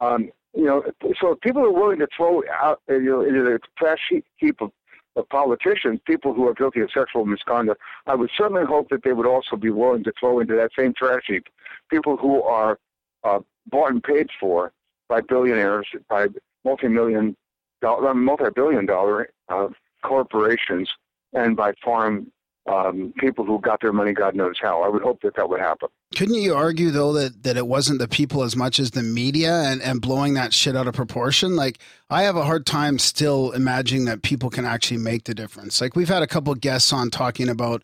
um, 0.00 0.30
you 0.54 0.64
know, 0.64 0.82
so 1.20 1.32
if 1.32 1.40
people 1.40 1.62
are 1.62 1.72
willing 1.72 1.98
to 1.98 2.08
throw 2.16 2.42
out 2.50 2.80
uh, 2.88 2.94
you 2.94 3.10
know 3.10 3.20
into 3.22 3.42
the 3.42 3.58
trash 3.76 3.98
heap- 4.08 4.26
heap 4.36 4.60
of, 4.60 4.70
of 5.16 5.28
politicians, 5.28 6.00
people 6.06 6.32
who 6.32 6.46
are 6.46 6.54
guilty 6.54 6.80
of 6.80 6.90
sexual 6.92 7.26
misconduct, 7.26 7.80
I 8.06 8.14
would 8.14 8.30
certainly 8.38 8.64
hope 8.64 8.88
that 8.90 9.02
they 9.02 9.12
would 9.12 9.26
also 9.26 9.56
be 9.56 9.70
willing 9.70 10.04
to 10.04 10.12
throw 10.18 10.38
into 10.38 10.54
that 10.54 10.70
same 10.78 10.94
trash 10.96 11.24
heap 11.26 11.46
people 11.90 12.16
who 12.16 12.42
are 12.42 12.78
uh, 13.24 13.40
bought 13.66 13.90
and 13.90 14.02
paid 14.02 14.28
for 14.38 14.72
by 15.08 15.20
billionaires, 15.20 15.86
by 16.08 16.26
multi-million, 16.64 17.36
dollar, 17.80 18.14
multi-billion 18.14 18.86
dollar 18.86 19.28
uh, 19.48 19.68
corporations, 20.02 20.90
and 21.32 21.56
by 21.56 21.72
foreign 21.82 22.30
um, 22.68 23.12
people 23.18 23.44
who 23.44 23.60
got 23.60 23.80
their 23.80 23.92
money 23.92 24.12
God 24.12 24.34
knows 24.34 24.56
how. 24.60 24.82
I 24.82 24.88
would 24.88 25.02
hope 25.02 25.20
that 25.22 25.36
that 25.36 25.48
would 25.48 25.60
happen. 25.60 25.88
Couldn't 26.14 26.34
you 26.34 26.54
argue 26.54 26.90
though 26.90 27.12
that, 27.12 27.42
that 27.44 27.56
it 27.56 27.66
wasn't 27.66 27.98
the 27.98 28.08
people 28.08 28.42
as 28.42 28.56
much 28.56 28.78
as 28.78 28.92
the 28.92 29.02
media 29.02 29.62
and, 29.62 29.80
and 29.82 30.00
blowing 30.00 30.34
that 30.34 30.52
shit 30.52 30.76
out 30.76 30.88
of 30.88 30.94
proportion? 30.94 31.56
Like 31.56 31.78
I 32.10 32.22
have 32.22 32.36
a 32.36 32.44
hard 32.44 32.66
time 32.66 32.98
still 32.98 33.52
imagining 33.52 34.06
that 34.06 34.22
people 34.22 34.50
can 34.50 34.64
actually 34.64 34.98
make 34.98 35.24
the 35.24 35.34
difference. 35.34 35.80
Like 35.80 35.94
we've 35.94 36.08
had 36.08 36.22
a 36.22 36.26
couple 36.26 36.54
guests 36.54 36.92
on 36.92 37.10
talking 37.10 37.48
about 37.48 37.82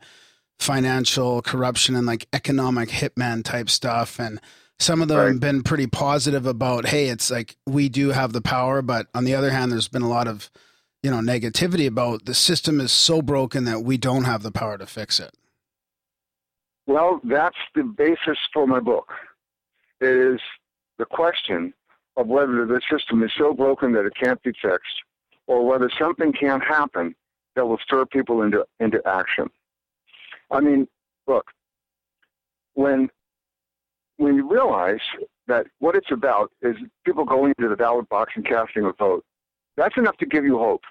financial 0.59 1.43
corruption 1.43 1.97
and 1.97 2.07
like 2.07 2.27
economic 2.33 2.89
hitman 2.89 3.45
type 3.45 3.69
stuff 3.69 4.19
and 4.19 4.41
some 4.83 5.01
of 5.03 5.09
them 5.09 5.19
Right. 5.19 5.29
have 5.29 5.41
been 5.41 5.63
pretty 5.63 5.87
positive 5.87 6.47
about 6.47 6.87
hey 6.87 7.09
it's 7.09 7.31
like 7.31 7.57
we 7.67 7.89
do 7.89 8.09
have 8.11 8.33
the 8.33 8.41
power 8.43 8.83
but 8.83 9.07
on 9.15 9.25
the 9.25 9.35
other 9.35 9.51
hand 9.51 9.71
there's 9.73 9.89
been 9.89 10.03
a 10.03 10.09
lot 10.09 10.27
of 10.29 10.51
you 11.03 11.11
know 11.11 11.19
negativity 11.19 11.87
about 11.87 12.25
the 12.25 12.35
system 12.35 12.81
is 12.81 12.93
so 12.93 13.23
broken 13.23 13.65
that 13.65 13.83
we 13.83 13.97
don't 13.97 14.25
have 14.25 14.43
the 14.43 14.53
power 14.53 14.77
to 14.79 14.87
fix 14.87 15.19
it 15.21 15.35
Well, 16.87 17.21
that's 17.25 17.57
the 17.77 17.85
basis 17.85 18.39
for 18.53 18.67
my 18.67 18.81
book. 18.81 19.09
It 20.01 20.09
is 20.35 20.41
the 20.99 21.05
question 21.05 21.73
of 22.17 22.27
whether 22.27 22.67
the 22.67 22.81
system 22.91 23.23
is 23.23 23.31
so 23.39 23.55
broken 23.55 23.93
that 23.93 24.05
it 24.05 24.15
can't 24.21 24.43
be 24.43 24.53
fixed, 24.61 24.99
or 25.47 25.65
whether 25.65 25.89
something 25.99 26.33
can 26.33 26.61
happen 26.61 27.15
that 27.55 27.65
will 27.67 27.79
stir 27.87 28.05
people 28.07 28.43
into 28.43 28.67
into 28.81 29.01
action. 29.07 29.47
I 30.51 30.61
mean, 30.61 30.89
look, 31.29 31.47
when 32.75 33.09
when 34.23 34.37
you 34.37 34.49
realize 34.49 35.01
that 35.49 35.67
what 35.81 35.97
it's 35.97 36.13
about 36.13 36.53
is 36.63 36.77
people 37.05 37.25
going 37.25 37.53
to 37.61 37.69
the 37.69 37.77
ballot 37.77 38.09
box 38.09 38.33
and 38.37 38.47
casting 38.47 38.85
a 38.85 38.93
vote, 38.93 39.25
that's 39.77 39.97
enough 39.97 40.17
to 40.19 40.27
give 40.27 40.45
you 40.45 40.59
hope. 40.59 40.83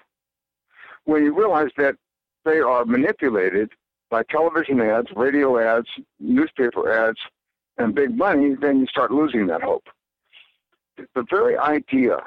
When 1.04 1.24
you 1.24 1.36
realize 1.36 1.70
that 1.78 1.96
they 2.44 2.58
are 2.58 2.84
manipulated 2.84 3.70
by 4.10 4.22
television 4.24 4.80
ads, 4.80 5.08
radio 5.16 5.58
ads, 5.58 5.88
newspaper 6.20 6.92
ads, 6.92 7.18
and 7.78 7.94
big 7.94 8.16
money, 8.16 8.54
then 8.60 8.80
you 8.80 8.86
start 8.86 9.10
losing 9.10 9.46
that 9.46 9.62
hope. 9.62 9.84
The 10.98 11.24
very 11.30 11.56
idea 11.56 12.18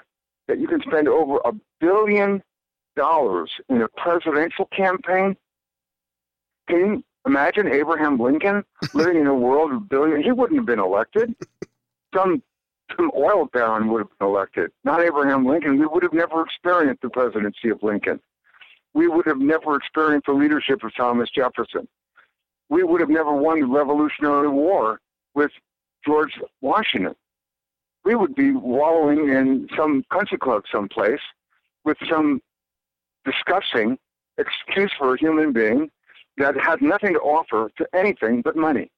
that 0.48 0.60
you 0.60 0.68
can 0.68 0.82
spend 0.82 1.08
over 1.08 1.38
a 1.46 1.52
billion 1.80 2.42
dollars 2.96 3.52
in 3.70 3.82
a 3.84 3.88
presidential 3.90 4.66
campaign, 4.76 5.36
can 6.68 7.04
imagine 7.26 7.68
Abraham 7.68 8.18
Lincoln 8.20 8.64
living 8.94 9.18
in 9.18 9.28
a 9.28 9.36
world 9.36 9.72
of 9.72 9.90
billion? 9.90 10.22
He 10.22 10.32
wouldn't 10.32 10.60
have 10.60 10.66
been 10.66 10.80
elected. 10.80 11.36
Some 12.14 12.42
some 12.96 13.12
oil 13.18 13.46
baron 13.52 13.88
would 13.90 14.00
have 14.00 14.20
been 14.20 14.28
elected, 14.28 14.72
not 14.84 15.02
Abraham 15.02 15.46
Lincoln. 15.46 15.80
We 15.80 15.88
would 15.88 16.04
have 16.04 16.14
never 16.14 16.44
experienced 16.44 17.02
the 17.02 17.10
presidency 17.10 17.70
of 17.70 17.82
Lincoln 17.82 18.20
we 18.96 19.10
would 19.10 19.28
have 19.28 19.38
never 19.38 19.76
experienced 19.76 20.26
the 20.26 20.34
leadership 20.34 20.82
of 20.84 20.96
Thomas 20.96 21.30
Jefferson. 21.30 21.88
We 22.70 22.84
would 22.84 23.02
have 23.02 23.10
never 23.10 23.34
won 23.34 23.60
the 23.60 23.68
Revolutionary 23.68 24.48
War 24.48 25.02
with 25.36 25.52
George 26.04 26.32
Washington. 26.62 27.14
We 28.06 28.16
would 28.16 28.34
be 28.36 28.54
wallowing 28.54 29.30
in 29.30 29.68
some 29.76 30.06
country 30.12 30.38
club 30.38 30.64
someplace 30.72 31.20
with 31.84 31.98
some 32.10 32.42
disgusting 33.26 34.00
excuse 34.38 34.92
for 34.98 35.14
a 35.14 35.20
human 35.20 35.52
being 35.52 35.92
that 36.38 36.56
had 36.60 36.82
nothing 36.82 37.14
to 37.14 37.20
offer 37.20 37.72
to 37.78 37.88
anything 37.94 38.42
but 38.42 38.56
money. 38.56 38.92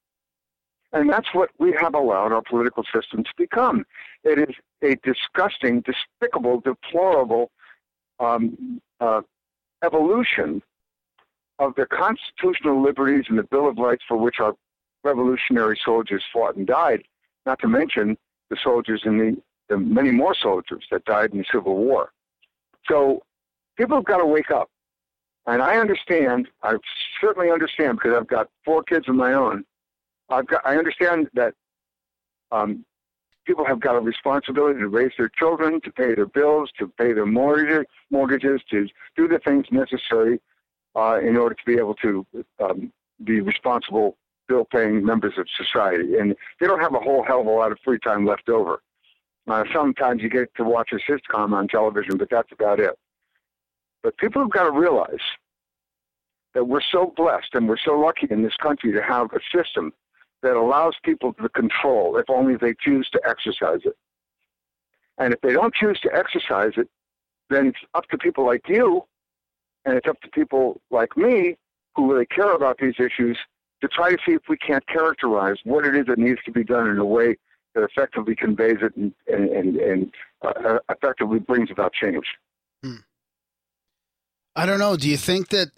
And 0.92 1.10
that's 1.10 1.28
what 1.34 1.50
we 1.58 1.72
have 1.80 1.94
allowed 1.94 2.32
our 2.32 2.42
political 2.42 2.82
system 2.94 3.22
to 3.22 3.30
become. 3.36 3.84
It 4.24 4.38
is 4.38 4.54
a 4.82 4.96
disgusting, 4.96 5.82
despicable, 5.82 6.60
deplorable 6.60 7.50
um, 8.18 8.80
uh, 9.00 9.20
evolution 9.84 10.62
of 11.58 11.74
the 11.76 11.86
constitutional 11.86 12.82
liberties 12.82 13.24
and 13.28 13.38
the 13.38 13.42
Bill 13.42 13.68
of 13.68 13.76
Rights 13.76 14.02
for 14.06 14.16
which 14.16 14.36
our 14.40 14.54
revolutionary 15.04 15.78
soldiers 15.84 16.24
fought 16.32 16.56
and 16.56 16.66
died, 16.66 17.02
not 17.46 17.58
to 17.60 17.68
mention 17.68 18.16
the 18.50 18.56
soldiers 18.62 19.02
in 19.04 19.18
the, 19.18 19.36
the 19.68 19.76
many 19.78 20.10
more 20.10 20.34
soldiers 20.34 20.84
that 20.90 21.04
died 21.04 21.32
in 21.32 21.38
the 21.38 21.44
Civil 21.52 21.76
War. 21.76 22.10
So 22.88 23.22
people 23.76 23.96
have 23.96 24.04
got 24.04 24.18
to 24.18 24.26
wake 24.26 24.50
up. 24.50 24.70
And 25.48 25.62
I 25.62 25.78
understand, 25.78 26.46
I 26.62 26.74
certainly 27.22 27.50
understand 27.50 27.96
because 27.96 28.14
I've 28.14 28.28
got 28.28 28.50
four 28.66 28.82
kids 28.82 29.08
of 29.08 29.14
my 29.14 29.32
own. 29.32 29.64
I've 30.28 30.46
got, 30.46 30.60
I 30.66 30.76
understand 30.76 31.28
that 31.32 31.54
um, 32.52 32.84
people 33.46 33.64
have 33.64 33.80
got 33.80 33.96
a 33.96 34.00
responsibility 34.00 34.78
to 34.78 34.88
raise 34.88 35.12
their 35.16 35.30
children, 35.30 35.80
to 35.80 35.90
pay 35.90 36.14
their 36.14 36.26
bills, 36.26 36.70
to 36.78 36.92
pay 36.98 37.14
their 37.14 37.24
mortgages, 37.24 37.86
mortgages, 38.10 38.60
to 38.70 38.88
do 39.16 39.26
the 39.26 39.38
things 39.38 39.64
necessary 39.70 40.38
uh, 40.94 41.18
in 41.22 41.34
order 41.38 41.54
to 41.54 41.64
be 41.64 41.78
able 41.78 41.94
to 41.94 42.26
um, 42.60 42.92
be 43.24 43.40
responsible, 43.40 44.18
bill-paying 44.48 45.02
members 45.02 45.32
of 45.38 45.46
society. 45.56 46.18
And 46.18 46.36
they 46.60 46.66
don't 46.66 46.80
have 46.80 46.94
a 46.94 47.00
whole 47.00 47.24
hell 47.24 47.40
of 47.40 47.46
a 47.46 47.50
lot 47.50 47.72
of 47.72 47.78
free 47.82 47.98
time 48.00 48.26
left 48.26 48.50
over. 48.50 48.82
Uh, 49.46 49.64
sometimes 49.72 50.22
you 50.22 50.28
get 50.28 50.54
to 50.56 50.64
watch 50.64 50.90
a 50.92 51.10
sitcom 51.10 51.54
on 51.54 51.68
television, 51.68 52.18
but 52.18 52.28
that's 52.28 52.52
about 52.52 52.80
it. 52.80 52.98
But 54.02 54.16
people 54.16 54.42
have 54.42 54.50
got 54.50 54.64
to 54.64 54.70
realize 54.70 55.20
that 56.54 56.64
we're 56.64 56.80
so 56.80 57.12
blessed 57.16 57.54
and 57.54 57.68
we're 57.68 57.76
so 57.76 57.98
lucky 57.98 58.26
in 58.30 58.42
this 58.42 58.56
country 58.56 58.92
to 58.92 59.02
have 59.02 59.28
a 59.32 59.40
system 59.54 59.92
that 60.42 60.56
allows 60.56 60.94
people 61.04 61.32
to 61.34 61.48
control 61.48 62.16
if 62.16 62.24
only 62.28 62.56
they 62.56 62.74
choose 62.80 63.08
to 63.10 63.20
exercise 63.26 63.80
it. 63.84 63.96
And 65.18 65.34
if 65.34 65.40
they 65.40 65.52
don't 65.52 65.74
choose 65.74 65.98
to 66.00 66.14
exercise 66.14 66.72
it, 66.76 66.88
then 67.50 67.68
it's 67.68 67.78
up 67.94 68.08
to 68.10 68.18
people 68.18 68.46
like 68.46 68.68
you 68.68 69.04
and 69.84 69.96
it's 69.96 70.06
up 70.06 70.20
to 70.20 70.28
people 70.28 70.80
like 70.90 71.16
me 71.16 71.56
who 71.94 72.12
really 72.12 72.26
care 72.26 72.54
about 72.54 72.78
these 72.78 72.94
issues 72.98 73.38
to 73.80 73.88
try 73.88 74.10
to 74.10 74.18
see 74.26 74.32
if 74.32 74.42
we 74.48 74.56
can't 74.56 74.86
characterize 74.86 75.56
what 75.64 75.84
it 75.84 75.94
is 75.96 76.06
that 76.06 76.18
needs 76.18 76.40
to 76.44 76.52
be 76.52 76.64
done 76.64 76.88
in 76.88 76.98
a 76.98 77.04
way 77.04 77.36
that 77.74 77.82
effectively 77.82 78.34
conveys 78.34 78.78
it 78.82 78.94
and, 78.96 79.12
and, 79.28 79.48
and, 79.50 79.76
and 79.76 80.14
uh, 80.42 80.78
effectively 80.90 81.38
brings 81.38 81.70
about 81.70 81.92
change. 81.92 82.26
I 84.58 84.66
don't 84.66 84.80
know. 84.80 84.96
Do 84.96 85.08
you 85.08 85.16
think 85.16 85.50
that? 85.50 85.68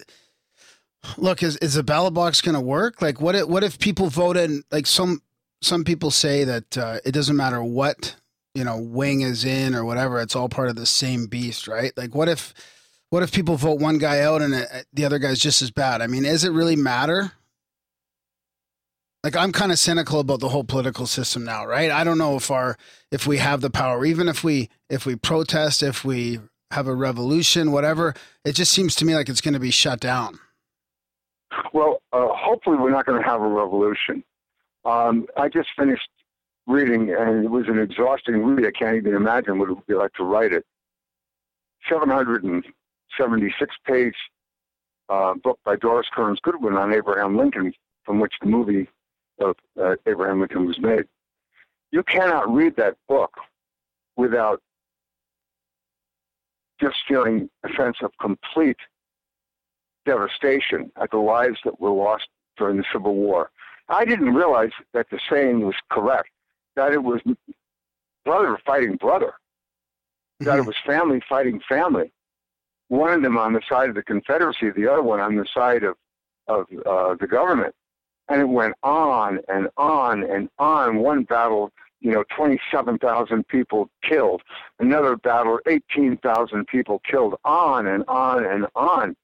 Look, 1.17 1.43
is 1.43 1.55
is 1.57 1.75
the 1.75 1.83
ballot 1.83 2.13
box 2.13 2.41
going 2.41 2.55
to 2.55 2.61
work? 2.61 3.01
Like, 3.01 3.21
what 3.21 3.35
if 3.35 3.47
what 3.47 3.63
if 3.63 3.77
people 3.77 4.07
voted? 4.09 4.51
Like 4.71 4.87
some 4.87 5.21
some 5.61 5.83
people 5.83 6.09
say 6.09 6.43
that 6.43 6.77
uh, 6.77 6.97
it 7.05 7.11
doesn't 7.11 7.35
matter 7.35 7.63
what 7.63 8.15
you 8.55 8.63
know 8.63 8.77
wing 8.77 9.21
is 9.21 9.45
in 9.45 9.75
or 9.75 9.85
whatever. 9.85 10.19
It's 10.19 10.35
all 10.35 10.49
part 10.49 10.69
of 10.69 10.75
the 10.75 10.87
same 10.87 11.27
beast, 11.27 11.67
right? 11.67 11.93
Like, 11.95 12.15
what 12.15 12.27
if 12.27 12.53
what 13.11 13.21
if 13.21 13.31
people 13.31 13.55
vote 13.55 13.79
one 13.79 13.99
guy 13.99 14.21
out 14.21 14.41
and 14.41 14.53
uh, 14.53 14.65
the 14.93 15.05
other 15.05 15.19
guy's 15.19 15.39
just 15.39 15.61
as 15.61 15.69
bad? 15.69 16.01
I 16.01 16.07
mean, 16.07 16.23
does 16.23 16.43
it 16.43 16.51
really 16.51 16.75
matter? 16.75 17.33
Like, 19.23 19.35
I'm 19.35 19.51
kind 19.51 19.71
of 19.71 19.77
cynical 19.77 20.19
about 20.19 20.39
the 20.39 20.49
whole 20.49 20.63
political 20.63 21.05
system 21.05 21.43
now, 21.43 21.63
right? 21.63 21.91
I 21.91 22.03
don't 22.03 22.17
know 22.17 22.35
if 22.35 22.49
our 22.49 22.77
if 23.11 23.27
we 23.27 23.37
have 23.37 23.61
the 23.61 23.69
power, 23.69 24.05
even 24.05 24.27
if 24.27 24.43
we 24.43 24.69
if 24.89 25.05
we 25.05 25.15
protest, 25.15 25.83
if 25.83 26.03
we 26.03 26.39
have 26.71 26.87
a 26.87 26.95
revolution, 26.95 27.71
whatever. 27.71 28.13
It 28.43 28.53
just 28.53 28.71
seems 28.71 28.95
to 28.95 29.05
me 29.05 29.15
like 29.15 29.29
it's 29.29 29.41
going 29.41 29.53
to 29.53 29.59
be 29.59 29.71
shut 29.71 29.99
down. 29.99 30.39
Well, 31.73 32.01
uh, 32.13 32.27
hopefully, 32.29 32.77
we're 32.77 32.91
not 32.91 33.05
going 33.05 33.21
to 33.21 33.27
have 33.27 33.41
a 33.41 33.47
revolution. 33.47 34.23
Um, 34.85 35.27
I 35.37 35.49
just 35.49 35.69
finished 35.77 36.09
reading, 36.67 37.13
and 37.17 37.43
it 37.45 37.51
was 37.51 37.67
an 37.67 37.77
exhausting 37.77 38.43
read. 38.43 38.65
I 38.65 38.71
can't 38.71 38.95
even 38.95 39.15
imagine 39.15 39.59
what 39.59 39.69
it 39.69 39.73
would 39.73 39.87
be 39.87 39.93
like 39.93 40.13
to 40.13 40.23
write 40.23 40.53
it. 40.53 40.65
776 41.89 43.75
page 43.85 44.15
uh, 45.09 45.33
book 45.43 45.59
by 45.65 45.75
Doris 45.75 46.07
Kearns 46.13 46.39
Goodwin 46.41 46.75
on 46.75 46.93
Abraham 46.93 47.37
Lincoln, 47.37 47.73
from 48.05 48.19
which 48.19 48.33
the 48.41 48.47
movie 48.47 48.87
of 49.39 49.55
uh, 49.81 49.95
Abraham 50.05 50.39
Lincoln 50.39 50.65
was 50.65 50.79
made. 50.79 51.05
You 51.91 52.03
cannot 52.03 52.53
read 52.53 52.77
that 52.77 52.95
book 53.09 53.33
without 54.15 54.61
just 56.81 56.97
feeling 57.07 57.49
a 57.63 57.69
sense 57.75 57.97
of 58.01 58.11
complete 58.19 58.77
devastation 60.05 60.91
at 61.01 61.11
the 61.11 61.17
lives 61.17 61.57
that 61.63 61.79
were 61.79 61.91
lost 61.91 62.27
during 62.57 62.77
the 62.77 62.85
Civil 62.91 63.15
War. 63.15 63.51
I 63.87 64.05
didn't 64.05 64.33
realize 64.33 64.71
that 64.93 65.07
the 65.11 65.19
saying 65.29 65.65
was 65.65 65.75
correct, 65.89 66.29
that 66.75 66.93
it 66.93 67.03
was 67.03 67.21
brother 68.25 68.57
fighting 68.65 68.95
brother, 68.95 69.33
that 70.39 70.57
it 70.57 70.65
was 70.65 70.75
family 70.85 71.21
fighting 71.27 71.61
family. 71.67 72.11
One 72.87 73.13
of 73.13 73.21
them 73.21 73.37
on 73.37 73.53
the 73.53 73.61
side 73.69 73.89
of 73.89 73.95
the 73.95 74.03
Confederacy, 74.03 74.71
the 74.71 74.91
other 74.91 75.03
one 75.03 75.19
on 75.19 75.35
the 75.35 75.45
side 75.53 75.83
of, 75.83 75.95
of 76.47 76.65
uh, 76.85 77.15
the 77.19 77.27
government. 77.27 77.73
And 78.27 78.41
it 78.41 78.45
went 78.45 78.75
on 78.83 79.39
and 79.47 79.69
on 79.77 80.23
and 80.23 80.49
on. 80.57 80.97
One 80.97 81.23
battle 81.23 81.71
you 82.01 82.11
know, 82.11 82.23
27,000 82.35 83.47
people 83.47 83.89
killed. 84.03 84.41
Another 84.79 85.15
battle, 85.15 85.59
18,000 85.67 86.67
people 86.67 86.99
killed, 87.09 87.35
on 87.45 87.87
and 87.87 88.03
on 88.07 88.43
and 88.43 88.65
on 88.75 89.15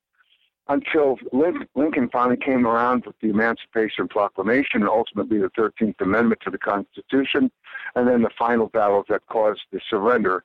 until 0.70 1.18
Lincoln 1.32 2.10
finally 2.12 2.38
came 2.38 2.68
around 2.68 3.06
with 3.06 3.16
the 3.22 3.30
Emancipation 3.30 4.08
Proclamation 4.08 4.82
and 4.82 4.90
ultimately 4.90 5.40
the 5.40 5.50
13th 5.58 6.00
Amendment 6.02 6.42
to 6.44 6.52
the 6.52 6.58
Constitution, 6.58 7.50
and 7.96 8.08
then 8.08 8.22
the 8.22 8.30
final 8.38 8.68
battle 8.68 9.04
that 9.10 9.26
caused 9.28 9.62
the 9.72 9.80
surrender 9.90 10.44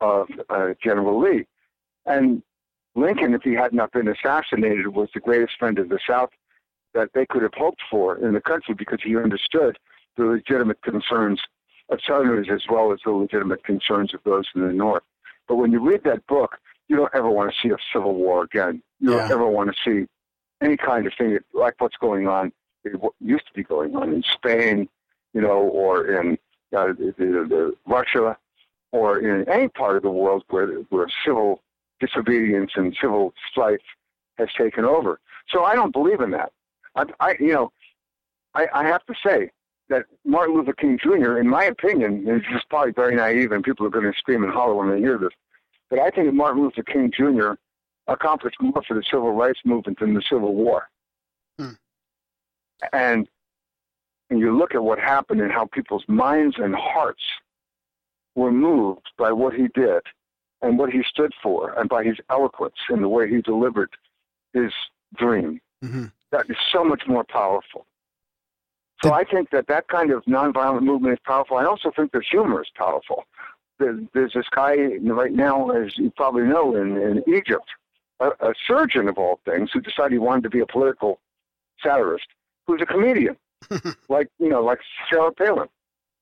of 0.00 0.28
uh, 0.50 0.74
General 0.82 1.18
Lee. 1.18 1.46
And 2.06 2.42
Lincoln, 2.94 3.34
if 3.34 3.42
he 3.42 3.54
had 3.54 3.72
not 3.72 3.92
been 3.92 4.08
assassinated, 4.08 4.86
was 4.88 5.08
the 5.14 5.20
greatest 5.20 5.58
friend 5.58 5.78
of 5.78 5.88
the 5.88 5.98
South 6.06 6.30
that 6.94 7.10
they 7.14 7.26
could 7.26 7.42
have 7.42 7.54
hoped 7.54 7.80
for 7.90 8.16
in 8.18 8.34
the 8.34 8.40
country 8.40 8.74
because 8.74 9.00
he 9.02 9.16
understood 9.16 9.78
the 10.18 10.24
legitimate 10.24 10.82
concerns 10.82 11.40
of 11.88 12.00
Southerners 12.06 12.48
as 12.52 12.62
well 12.68 12.92
as 12.92 12.98
the 13.04 13.10
legitimate 13.12 13.64
concerns 13.64 14.12
of 14.12 14.20
those 14.24 14.44
in 14.54 14.66
the 14.66 14.72
North. 14.72 15.02
But 15.46 15.56
when 15.56 15.72
you 15.72 15.80
read 15.80 16.04
that 16.04 16.26
book, 16.26 16.58
you 16.88 16.96
don't 16.96 17.14
ever 17.14 17.30
want 17.30 17.52
to 17.52 17.56
see 17.62 17.72
a 17.72 17.76
civil 17.92 18.14
war 18.14 18.44
again. 18.44 18.82
You 19.00 19.10
don't 19.10 19.30
ever 19.30 19.46
want 19.46 19.70
to 19.70 19.76
see 19.84 20.06
any 20.60 20.76
kind 20.76 21.06
of 21.06 21.12
thing 21.16 21.38
like 21.54 21.74
what's 21.78 21.96
going 21.96 22.26
on, 22.26 22.52
what 22.98 23.12
used 23.20 23.46
to 23.46 23.52
be 23.54 23.62
going 23.62 23.94
on 23.94 24.12
in 24.12 24.22
Spain, 24.22 24.88
you 25.32 25.40
know, 25.40 25.58
or 25.60 26.06
in 26.06 26.38
uh, 26.76 26.88
the, 26.88 27.14
the, 27.16 27.24
the 27.48 27.74
Russia, 27.86 28.36
or 28.92 29.18
in 29.18 29.48
any 29.48 29.68
part 29.68 29.96
of 29.96 30.02
the 30.02 30.10
world 30.10 30.42
where 30.48 30.66
where 30.90 31.06
civil 31.24 31.62
disobedience 32.00 32.72
and 32.74 32.96
civil 33.00 33.34
strife 33.50 33.80
has 34.36 34.48
taken 34.56 34.84
over. 34.84 35.20
So 35.48 35.64
I 35.64 35.74
don't 35.74 35.92
believe 35.92 36.20
in 36.20 36.30
that. 36.32 36.52
I, 36.94 37.04
I 37.20 37.36
you 37.38 37.52
know, 37.52 37.72
I, 38.54 38.66
I 38.72 38.84
have 38.84 39.04
to 39.06 39.14
say 39.24 39.50
that 39.88 40.06
Martin 40.24 40.54
Luther 40.54 40.72
King 40.72 40.98
Jr., 41.02 41.38
in 41.38 41.48
my 41.48 41.64
opinion, 41.64 42.26
is 42.28 42.42
just 42.52 42.68
probably 42.68 42.92
very 42.92 43.14
naive, 43.14 43.52
and 43.52 43.64
people 43.64 43.86
are 43.86 43.90
going 43.90 44.10
to 44.10 44.18
scream 44.18 44.44
and 44.44 44.52
holler 44.52 44.74
when 44.74 44.90
they 44.90 44.98
hear 44.98 45.18
this, 45.18 45.32
but 45.90 45.98
I 45.98 46.10
think 46.10 46.26
that 46.26 46.34
Martin 46.34 46.62
Luther 46.62 46.82
King 46.82 47.10
Jr. 47.16 47.52
accomplished 48.06 48.60
more 48.60 48.82
for 48.86 48.94
the 48.94 49.02
civil 49.10 49.32
rights 49.32 49.60
movement 49.64 49.98
than 49.98 50.14
the 50.14 50.22
Civil 50.28 50.54
War. 50.54 50.88
Hmm. 51.58 51.70
And 52.92 53.28
when 54.28 54.38
you 54.38 54.56
look 54.56 54.74
at 54.74 54.84
what 54.84 54.98
happened 54.98 55.40
and 55.40 55.50
how 55.50 55.66
people's 55.66 56.04
minds 56.06 56.56
and 56.58 56.74
hearts 56.74 57.22
were 58.34 58.52
moved 58.52 59.08
by 59.16 59.32
what 59.32 59.54
he 59.54 59.68
did 59.74 60.02
and 60.62 60.78
what 60.78 60.90
he 60.90 61.02
stood 61.08 61.32
for 61.42 61.78
and 61.78 61.88
by 61.88 62.04
his 62.04 62.18
eloquence 62.30 62.76
and 62.88 63.02
the 63.02 63.08
way 63.08 63.28
he 63.28 63.40
delivered 63.40 63.90
his 64.52 64.72
dream, 65.16 65.60
hmm 65.82 66.06
that 66.30 66.44
is 66.50 66.56
so 66.70 66.84
much 66.84 67.04
more 67.08 67.24
powerful. 67.24 67.86
So 69.02 69.12
I 69.12 69.24
think 69.24 69.50
that 69.50 69.66
that 69.68 69.88
kind 69.88 70.10
of 70.10 70.24
nonviolent 70.24 70.82
movement 70.82 71.14
is 71.14 71.20
powerful. 71.24 71.56
I 71.56 71.64
also 71.64 71.92
think 71.94 72.12
that 72.12 72.22
humor 72.28 72.62
is 72.62 72.68
powerful. 72.76 73.24
There's 73.78 74.32
this 74.32 74.48
guy 74.50 74.74
right 75.02 75.32
now, 75.32 75.70
as 75.70 75.96
you 75.96 76.10
probably 76.16 76.42
know, 76.42 76.74
in, 76.74 76.96
in 76.96 77.22
Egypt, 77.32 77.68
a, 78.18 78.30
a 78.40 78.54
surgeon 78.66 79.08
of 79.08 79.18
all 79.18 79.38
things, 79.44 79.70
who 79.72 79.80
decided 79.80 80.12
he 80.12 80.18
wanted 80.18 80.42
to 80.44 80.50
be 80.50 80.58
a 80.58 80.66
political 80.66 81.20
satirist, 81.80 82.26
who's 82.66 82.82
a 82.82 82.86
comedian, 82.86 83.36
like 84.08 84.28
you 84.40 84.48
know, 84.48 84.62
like 84.62 84.80
Sarah 85.08 85.32
Palin 85.32 85.68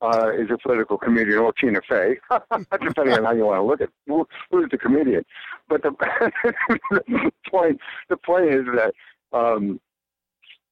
uh, 0.02 0.30
is 0.36 0.50
a 0.50 0.58
political 0.58 0.98
comedian, 0.98 1.38
or 1.38 1.52
Tina 1.54 1.80
Fey, 1.88 2.18
depending 2.82 3.14
on 3.14 3.24
how 3.24 3.32
you 3.32 3.46
want 3.46 3.58
to 3.58 3.62
look 3.62 3.80
at 3.80 3.88
who, 4.06 4.28
who's 4.50 4.68
the 4.70 4.78
comedian. 4.78 5.24
But 5.68 5.82
the, 5.82 5.90
the 6.90 7.32
point, 7.50 7.80
the 8.10 8.16
point 8.18 8.52
is 8.52 8.66
that 8.74 8.92
um, 9.32 9.80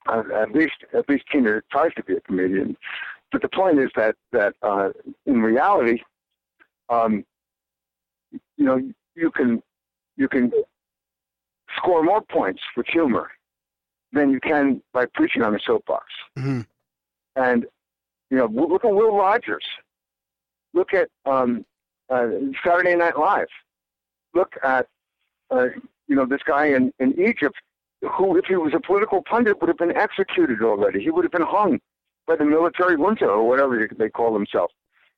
at 0.08 0.52
least 0.52 0.84
at 0.92 1.08
least 1.08 1.24
Tina 1.30 1.62
tries 1.70 1.94
to 1.94 2.02
be 2.02 2.14
a 2.14 2.20
comedian. 2.20 2.76
But 3.32 3.42
the 3.42 3.48
point 3.48 3.78
is 3.78 3.90
that 3.96 4.16
that 4.32 4.54
uh, 4.62 4.90
in 5.26 5.42
reality, 5.42 6.00
um, 6.88 7.24
you 8.30 8.64
know, 8.64 8.80
you 9.14 9.30
can 9.30 9.62
you 10.16 10.28
can 10.28 10.52
score 11.76 12.02
more 12.02 12.20
points 12.20 12.62
with 12.76 12.86
humor 12.86 13.30
than 14.12 14.30
you 14.30 14.40
can 14.40 14.80
by 14.92 15.06
preaching 15.14 15.42
on 15.42 15.54
a 15.54 15.58
soapbox. 15.66 16.06
hmm 16.36 16.60
And 17.36 17.66
you 18.30 18.38
know, 18.38 18.46
look 18.46 18.84
at 18.84 18.94
Will 18.94 19.16
Rogers. 19.16 19.64
Look 20.72 20.92
at 20.92 21.08
um, 21.24 21.64
uh, 22.10 22.26
Saturday 22.64 22.96
Night 22.96 23.18
Live. 23.18 23.48
Look 24.34 24.54
at 24.62 24.86
uh, 25.50 25.66
you 26.08 26.16
know 26.16 26.26
this 26.26 26.42
guy 26.44 26.66
in, 26.66 26.92
in 26.98 27.12
Egypt 27.20 27.56
who, 28.12 28.36
if 28.36 28.46
he 28.46 28.56
was 28.56 28.72
a 28.74 28.80
political 28.80 29.22
pundit, 29.22 29.60
would 29.60 29.68
have 29.68 29.78
been 29.78 29.96
executed 29.96 30.62
already. 30.62 31.02
He 31.02 31.10
would 31.10 31.24
have 31.24 31.32
been 31.32 31.42
hung 31.42 31.80
by 32.26 32.36
the 32.36 32.44
military 32.44 32.96
junta 32.96 33.26
or 33.26 33.46
whatever 33.46 33.88
they 33.96 34.08
call 34.08 34.32
themselves. 34.32 34.72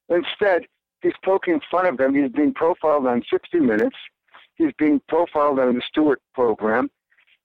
Instead, 0.08 0.62
he's 1.02 1.12
poking 1.24 1.60
fun 1.70 1.86
of 1.86 1.96
them. 1.96 2.14
He's 2.14 2.30
being 2.30 2.52
profiled 2.52 3.06
on 3.06 3.22
60 3.30 3.60
Minutes. 3.60 3.96
He's 4.54 4.72
being 4.78 5.00
profiled 5.08 5.58
on 5.58 5.74
the 5.74 5.82
Stewart 5.86 6.20
program. 6.34 6.90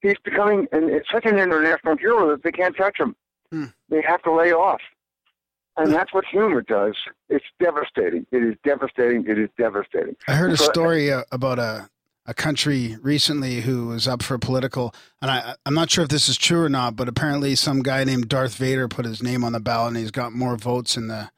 He's 0.02 0.18
becoming 0.24 0.68
an, 0.72 1.02
such 1.12 1.26
an 1.26 1.38
international 1.38 1.98
hero 1.98 2.32
that 2.32 2.44
they 2.44 2.52
can't 2.52 2.76
touch 2.76 3.00
him. 3.00 3.16
Hmm. 3.52 3.66
They 3.90 4.02
have 4.02 4.22
to 4.24 4.34
lay 4.34 4.54
off. 4.54 4.82
And 5.78 5.94
that's 5.94 6.14
what 6.14 6.26
humor 6.26 6.62
does. 6.62 6.96
It's 7.30 7.46
devastating. 7.60 8.26
It 8.32 8.44
is 8.44 8.56
devastating. 8.64 9.26
It 9.28 9.40
is 9.40 9.50
devastating. 9.58 10.16
I 10.28 10.34
heard 10.34 10.52
a 10.52 10.58
story 10.58 11.12
uh, 11.12 11.24
about 11.32 11.60
a 11.60 11.90
a 12.26 12.34
country 12.34 12.98
recently 13.02 13.62
who 13.62 13.88
was 13.88 14.08
up 14.08 14.22
for 14.22 14.38
political, 14.38 14.94
and 15.22 15.32
I 15.32 15.56
I'm 15.66 15.74
not 15.74 15.90
sure 15.90 16.04
if 16.04 16.10
this 16.10 16.30
is 16.30 16.38
true 16.38 16.64
or 16.64 16.70
not, 16.70 16.96
but 16.96 17.08
apparently 17.08 17.56
some 17.56 17.82
guy 17.82 18.04
named 18.04 18.30
Darth 18.30 18.56
Vader 18.56 18.88
put 18.88 19.06
his 19.06 19.24
name 19.24 19.44
on 19.44 19.54
the 19.54 19.60
ballot, 19.60 19.90
and 19.90 19.98
he's 19.98 20.12
got 20.12 20.34
more 20.34 20.56
votes 20.56 20.98
in 20.98 21.08
the 21.08 21.32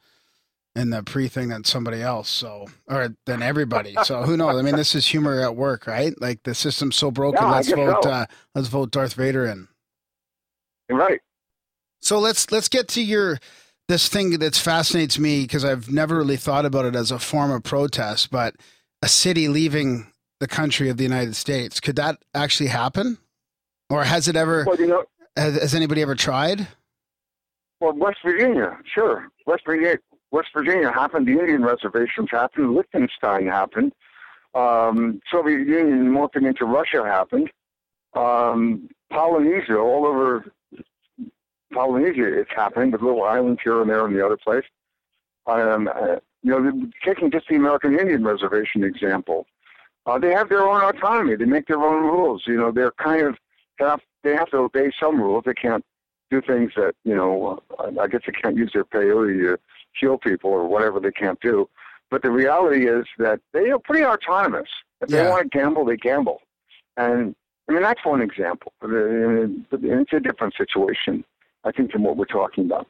in 0.76 0.90
the 0.90 1.02
pre 1.02 1.28
thing 1.28 1.48
than 1.48 1.64
somebody 1.64 2.02
else. 2.02 2.28
So 2.28 2.66
or 2.86 3.14
than 3.26 3.42
everybody. 3.42 3.94
So 4.04 4.22
who 4.22 4.36
knows? 4.36 4.56
I 4.56 4.62
mean, 4.62 4.76
this 4.76 4.94
is 4.94 5.06
humor 5.06 5.40
at 5.40 5.56
work, 5.56 5.86
right? 5.86 6.12
Like 6.20 6.42
the 6.42 6.54
system's 6.54 6.96
so 6.96 7.10
broken. 7.10 7.42
Yeah, 7.42 7.50
let's 7.50 7.70
vote. 7.70 8.04
so. 8.04 8.10
Uh, 8.10 8.26
let's 8.54 8.68
vote 8.68 8.90
Darth 8.90 9.14
Vader 9.14 9.46
in. 9.46 9.68
Right. 10.90 11.20
So 12.00 12.18
let's 12.18 12.50
let's 12.52 12.68
get 12.68 12.88
to 12.88 13.02
your 13.02 13.38
this 13.88 14.08
thing 14.08 14.38
that 14.38 14.54
fascinates 14.54 15.18
me 15.18 15.42
because 15.42 15.64
I've 15.64 15.90
never 15.90 16.16
really 16.16 16.36
thought 16.36 16.64
about 16.64 16.84
it 16.84 16.96
as 16.96 17.10
a 17.10 17.18
form 17.18 17.50
of 17.50 17.62
protest, 17.62 18.30
but 18.30 18.56
a 19.02 19.08
city 19.08 19.48
leaving 19.48 20.10
the 20.40 20.48
country 20.48 20.88
of 20.88 20.96
the 20.96 21.02
United 21.04 21.36
States 21.36 21.80
could 21.80 21.96
that 21.96 22.18
actually 22.34 22.68
happen, 22.68 23.18
or 23.90 24.04
has 24.04 24.28
it 24.28 24.36
ever? 24.36 24.64
Well, 24.66 24.76
you 24.78 24.86
know, 24.86 25.04
Has, 25.36 25.54
has 25.60 25.74
anybody 25.74 26.02
ever 26.02 26.14
tried? 26.14 26.66
well, 27.80 27.92
West 27.92 28.18
Virginia, 28.24 28.78
sure. 28.92 29.28
West 29.46 29.62
Virginia, 29.66 29.98
West 30.30 30.48
Virginia 30.54 30.90
happened. 30.90 31.26
The 31.26 31.32
Indian 31.32 31.62
reservations 31.62 32.28
happened. 32.30 32.74
Liechtenstein 32.74 33.46
happened. 33.46 33.92
Um, 34.54 35.20
Soviet 35.30 35.66
Union 35.66 36.10
morphing 36.10 36.46
into 36.46 36.64
Russia 36.64 37.04
happened. 37.04 37.50
Um, 38.14 38.88
Polynesia, 39.10 39.76
all 39.76 40.06
over 40.06 40.44
Polynesia, 41.72 42.40
it's 42.40 42.50
happening 42.54 42.90
with 42.92 43.02
little 43.02 43.24
islands 43.24 43.60
here 43.62 43.80
and 43.80 43.90
there 43.90 44.06
and 44.06 44.14
the 44.14 44.24
other 44.24 44.36
place. 44.36 44.64
Um, 45.46 45.88
uh, 45.88 46.16
you 46.42 46.50
know, 46.50 46.88
taking 47.04 47.30
just 47.30 47.48
the 47.48 47.56
American 47.56 47.98
Indian 47.98 48.24
Reservation 48.24 48.84
example, 48.84 49.46
uh, 50.06 50.18
they 50.18 50.30
have 50.32 50.48
their 50.48 50.62
own 50.68 50.82
autonomy. 50.82 51.36
They 51.36 51.44
make 51.44 51.66
their 51.66 51.82
own 51.82 52.02
rules. 52.04 52.42
You 52.46 52.56
know, 52.56 52.70
they're 52.70 52.92
kind 52.92 53.22
of 53.26 53.36
have 53.78 54.00
they 54.22 54.32
have 54.34 54.50
to 54.50 54.58
obey 54.58 54.90
some 54.98 55.20
rules. 55.20 55.44
They 55.46 55.54
can't 55.54 55.84
do 56.30 56.40
things 56.40 56.72
that 56.76 56.94
you 57.04 57.14
know. 57.14 57.62
Uh, 57.78 57.90
I 58.00 58.06
guess 58.06 58.22
they 58.26 58.32
can't 58.32 58.56
use 58.56 58.70
their 58.72 58.84
peyote 58.84 59.38
to 59.40 59.58
kill 59.98 60.18
people 60.18 60.50
or 60.50 60.66
whatever 60.66 61.00
they 61.00 61.10
can't 61.12 61.40
do. 61.40 61.68
But 62.10 62.22
the 62.22 62.30
reality 62.30 62.86
is 62.88 63.06
that 63.18 63.40
they 63.52 63.70
are 63.70 63.78
pretty 63.78 64.04
autonomous. 64.04 64.68
If 65.00 65.08
they 65.08 65.28
want 65.30 65.50
to 65.52 65.58
gamble, 65.58 65.84
they 65.84 65.96
gamble. 65.96 66.40
And 66.96 67.34
I 67.68 67.72
mean 67.72 67.82
that's 67.82 68.04
one 68.04 68.20
example. 68.20 68.72
Uh, 68.82 68.88
It's 69.72 70.12
a 70.12 70.20
different 70.20 70.54
situation, 70.56 71.24
I 71.64 71.72
think, 71.72 71.92
than 71.92 72.02
what 72.02 72.16
we're 72.16 72.26
talking 72.26 72.66
about. 72.66 72.86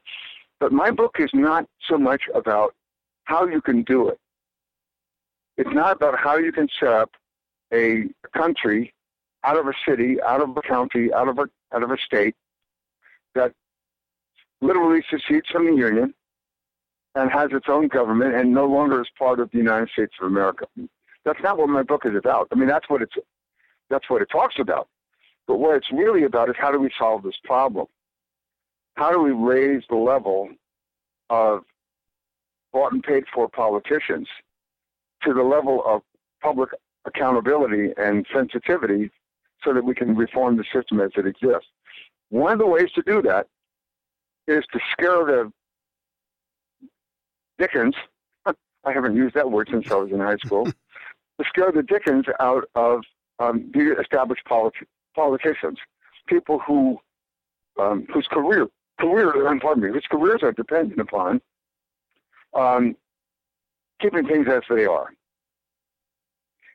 But 0.60 0.72
my 0.72 0.90
book 0.90 1.16
is 1.18 1.30
not 1.32 1.66
so 1.88 1.96
much 1.98 2.22
about 2.34 2.74
how 3.24 3.46
you 3.46 3.60
can 3.60 3.82
do 3.82 4.08
it. 4.08 4.18
It's 5.57 5.70
not 5.72 5.96
about 5.96 6.18
how 6.18 6.36
you 6.36 6.52
can 6.52 6.68
set 6.80 6.88
up 6.88 7.11
a 7.72 8.05
country 8.32 8.92
out 9.44 9.57
of 9.57 9.66
a 9.66 9.74
city, 9.86 10.20
out 10.22 10.40
of 10.40 10.57
a 10.57 10.62
county, 10.62 11.12
out 11.12 11.28
of 11.28 11.38
a 11.38 11.48
out 11.72 11.82
of 11.82 11.90
a 11.90 11.98
state 11.98 12.34
that 13.34 13.52
literally 14.61 15.05
secedes 15.11 15.48
from 15.50 15.66
the 15.66 15.74
Union 15.74 16.14
and 17.14 17.30
has 17.30 17.50
its 17.52 17.66
own 17.68 17.88
government 17.88 18.34
and 18.34 18.52
no 18.52 18.66
longer 18.66 19.00
is 19.00 19.09
part 19.18 19.38
of 19.38 19.50
the 19.50 19.59
United 19.59 19.88
States 19.90 20.14
of 20.20 20.26
America. 20.26 20.66
That's 21.24 21.40
not 21.42 21.59
what 21.59 21.68
my 21.68 21.82
book 21.82 22.02
is 22.05 22.16
about. 22.16 22.48
I 22.52 22.57
mean, 22.57 22.68
that's 22.68 22.88
what 22.88 23.02
it's 23.02 23.14
that's 23.90 24.09
what 24.09 24.22
it 24.22 24.28
talks 24.30 24.57
about. 24.59 24.88
But 25.46 25.59
what 25.59 25.76
it's 25.76 25.92
really 25.92 26.24
about 26.24 26.48
is 26.48 26.57
how 26.59 26.72
do 26.72 26.80
we 26.80 26.90
solve 26.98 27.22
this 27.22 27.38
problem? 27.44 27.86
How 28.96 29.12
do 29.12 29.20
we 29.20 29.30
raise 29.30 29.82
the 29.88 29.96
level 29.96 30.48
of 31.28 31.64
bought 32.72 32.92
and 32.92 33.02
paid 33.02 33.24
for 33.32 33.48
politicians 33.48 34.28
to 35.24 35.32
the 35.32 35.42
level 35.42 35.82
of 35.86 36.02
public 36.42 36.70
accountability 37.04 37.92
and 37.96 38.26
sensitivity 38.32 39.10
so 39.62 39.72
that 39.72 39.84
we 39.84 39.94
can 39.94 40.14
reform 40.14 40.56
the 40.56 40.64
system 40.72 41.00
as 41.00 41.10
it 41.16 41.26
exists. 41.26 41.68
One 42.30 42.52
of 42.52 42.58
the 42.58 42.66
ways 42.66 42.90
to 42.94 43.02
do 43.02 43.22
that 43.22 43.46
is 44.46 44.64
to 44.72 44.80
scare 44.92 45.24
the 45.24 45.52
Dickens, 47.58 47.94
I 48.46 48.92
haven't 48.92 49.16
used 49.16 49.34
that 49.34 49.50
word 49.50 49.68
since 49.70 49.90
I 49.90 49.94
was 49.94 50.10
in 50.10 50.20
high 50.20 50.36
school, 50.44 50.64
to 51.38 51.44
scare 51.46 51.72
the 51.72 51.82
Dickens 51.82 52.26
out 52.40 52.64
of 52.74 53.02
um, 53.38 53.70
the 53.72 53.96
established 54.00 54.44
politi- 54.48 54.86
politicians, 55.14 55.78
people 56.26 56.58
who 56.58 56.98
um, 57.80 58.06
whose 58.12 58.26
career 58.28 58.68
career 59.00 59.32
pardon 59.60 59.82
me, 59.82 59.90
whose 59.90 60.06
careers 60.08 60.42
are 60.42 60.52
dependent 60.52 61.00
upon 61.00 61.40
um, 62.54 62.96
keeping 64.01 64.26
things 64.26 64.47
as 64.49 64.62
they 64.68 64.86
are. 64.86 65.12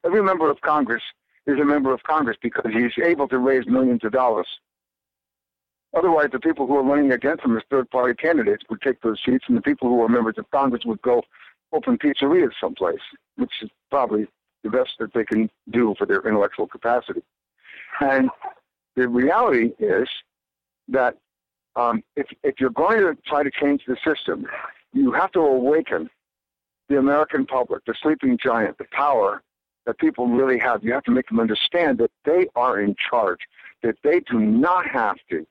Every 0.06 0.24
member 0.24 0.50
of 0.50 0.62
Congress 0.62 1.04
is 1.46 1.60
a 1.60 1.66
member 1.66 1.94
of 1.94 2.02
Congress 2.04 2.38
because 2.42 2.72
he's 2.72 3.04
able 3.04 3.28
to 3.28 3.38
raise 3.38 3.66
millions 3.68 4.04
of 4.04 4.12
dollars. 4.12 4.48
Otherwise, 5.96 6.30
the 6.32 6.40
people 6.40 6.68
who 6.68 6.76
are 6.78 6.84
running 6.84 7.12
against 7.12 7.44
him 7.44 7.58
as 7.58 7.64
third-party 7.70 8.14
candidates 8.16 8.64
would 8.70 8.82
take 8.82 9.02
those 9.02 9.20
seats, 9.26 9.46
and 9.48 9.58
the 9.58 9.62
people 9.62 9.90
who 9.90 10.02
are 10.02 10.08
members 10.08 10.36
of 10.38 10.50
Congress 10.52 10.86
would 10.86 11.02
go 11.02 11.24
open 11.74 11.98
pizzerias 11.98 12.52
someplace, 12.62 13.00
which 13.38 13.52
is 13.62 13.70
probably 13.90 14.28
the 14.64 14.70
best 14.70 14.92
that 15.00 15.14
they 15.14 15.26
can 15.26 15.50
do 15.72 15.96
for 15.98 16.06
their 16.06 16.22
intellectual 16.28 16.68
capacity. 16.68 17.22
And 18.02 18.30
the 18.96 19.08
reality 19.08 19.72
is 19.80 20.08
that 20.90 21.18
um, 21.76 22.04
if, 22.16 22.28
if 22.44 22.60
you're 22.60 22.70
going 22.70 23.00
to 23.00 23.18
try 23.26 23.44
to 23.44 23.52
change 23.52 23.82
the 23.88 23.98
system, 24.06 24.46
you 24.94 25.12
have 25.12 25.32
to 25.32 25.40
awaken 25.40 26.10
the 26.90 26.98
American 26.98 27.46
public, 27.46 27.86
the 27.86 27.94
sleeping 28.02 28.38
giant, 28.42 28.78
the 28.78 28.86
power 28.92 29.42
that 29.86 29.98
people 29.98 30.28
really 30.28 30.60
have. 30.60 30.84
You 30.84 30.94
have 30.94 31.04
to 31.04 31.12
make 31.12 31.28
them 31.28 31.40
understand 31.40 31.98
that 32.00 32.12
they 32.26 32.48
are 32.56 32.80
in 32.80 32.96
charge, 33.10 33.40
that 33.84 33.96
they 34.04 34.20
do 34.22 34.40
not 34.40 34.88
have 34.88 35.18
to 35.30 35.46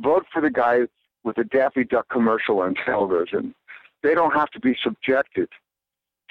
vote 0.00 0.26
for 0.32 0.40
the 0.40 0.50
guy 0.50 0.80
with 1.24 1.36
the 1.36 1.44
Daffy 1.44 1.84
Duck 1.84 2.08
commercial 2.08 2.60
on 2.60 2.74
television. 2.74 3.54
They 4.02 4.14
don't 4.14 4.32
have 4.32 4.50
to 4.50 4.60
be 4.60 4.76
subjected 4.82 5.48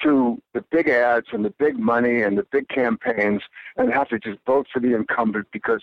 to 0.02 0.40
the 0.54 0.62
big 0.70 0.88
ads 0.88 1.26
and 1.32 1.44
the 1.44 1.54
big 1.58 1.78
money 1.78 2.22
and 2.22 2.36
the 2.36 2.46
big 2.50 2.68
campaigns 2.68 3.42
and 3.76 3.92
have 3.92 4.08
to 4.08 4.18
just 4.18 4.38
vote 4.46 4.66
for 4.72 4.80
the 4.80 4.94
incumbent 4.94 5.46
because 5.52 5.82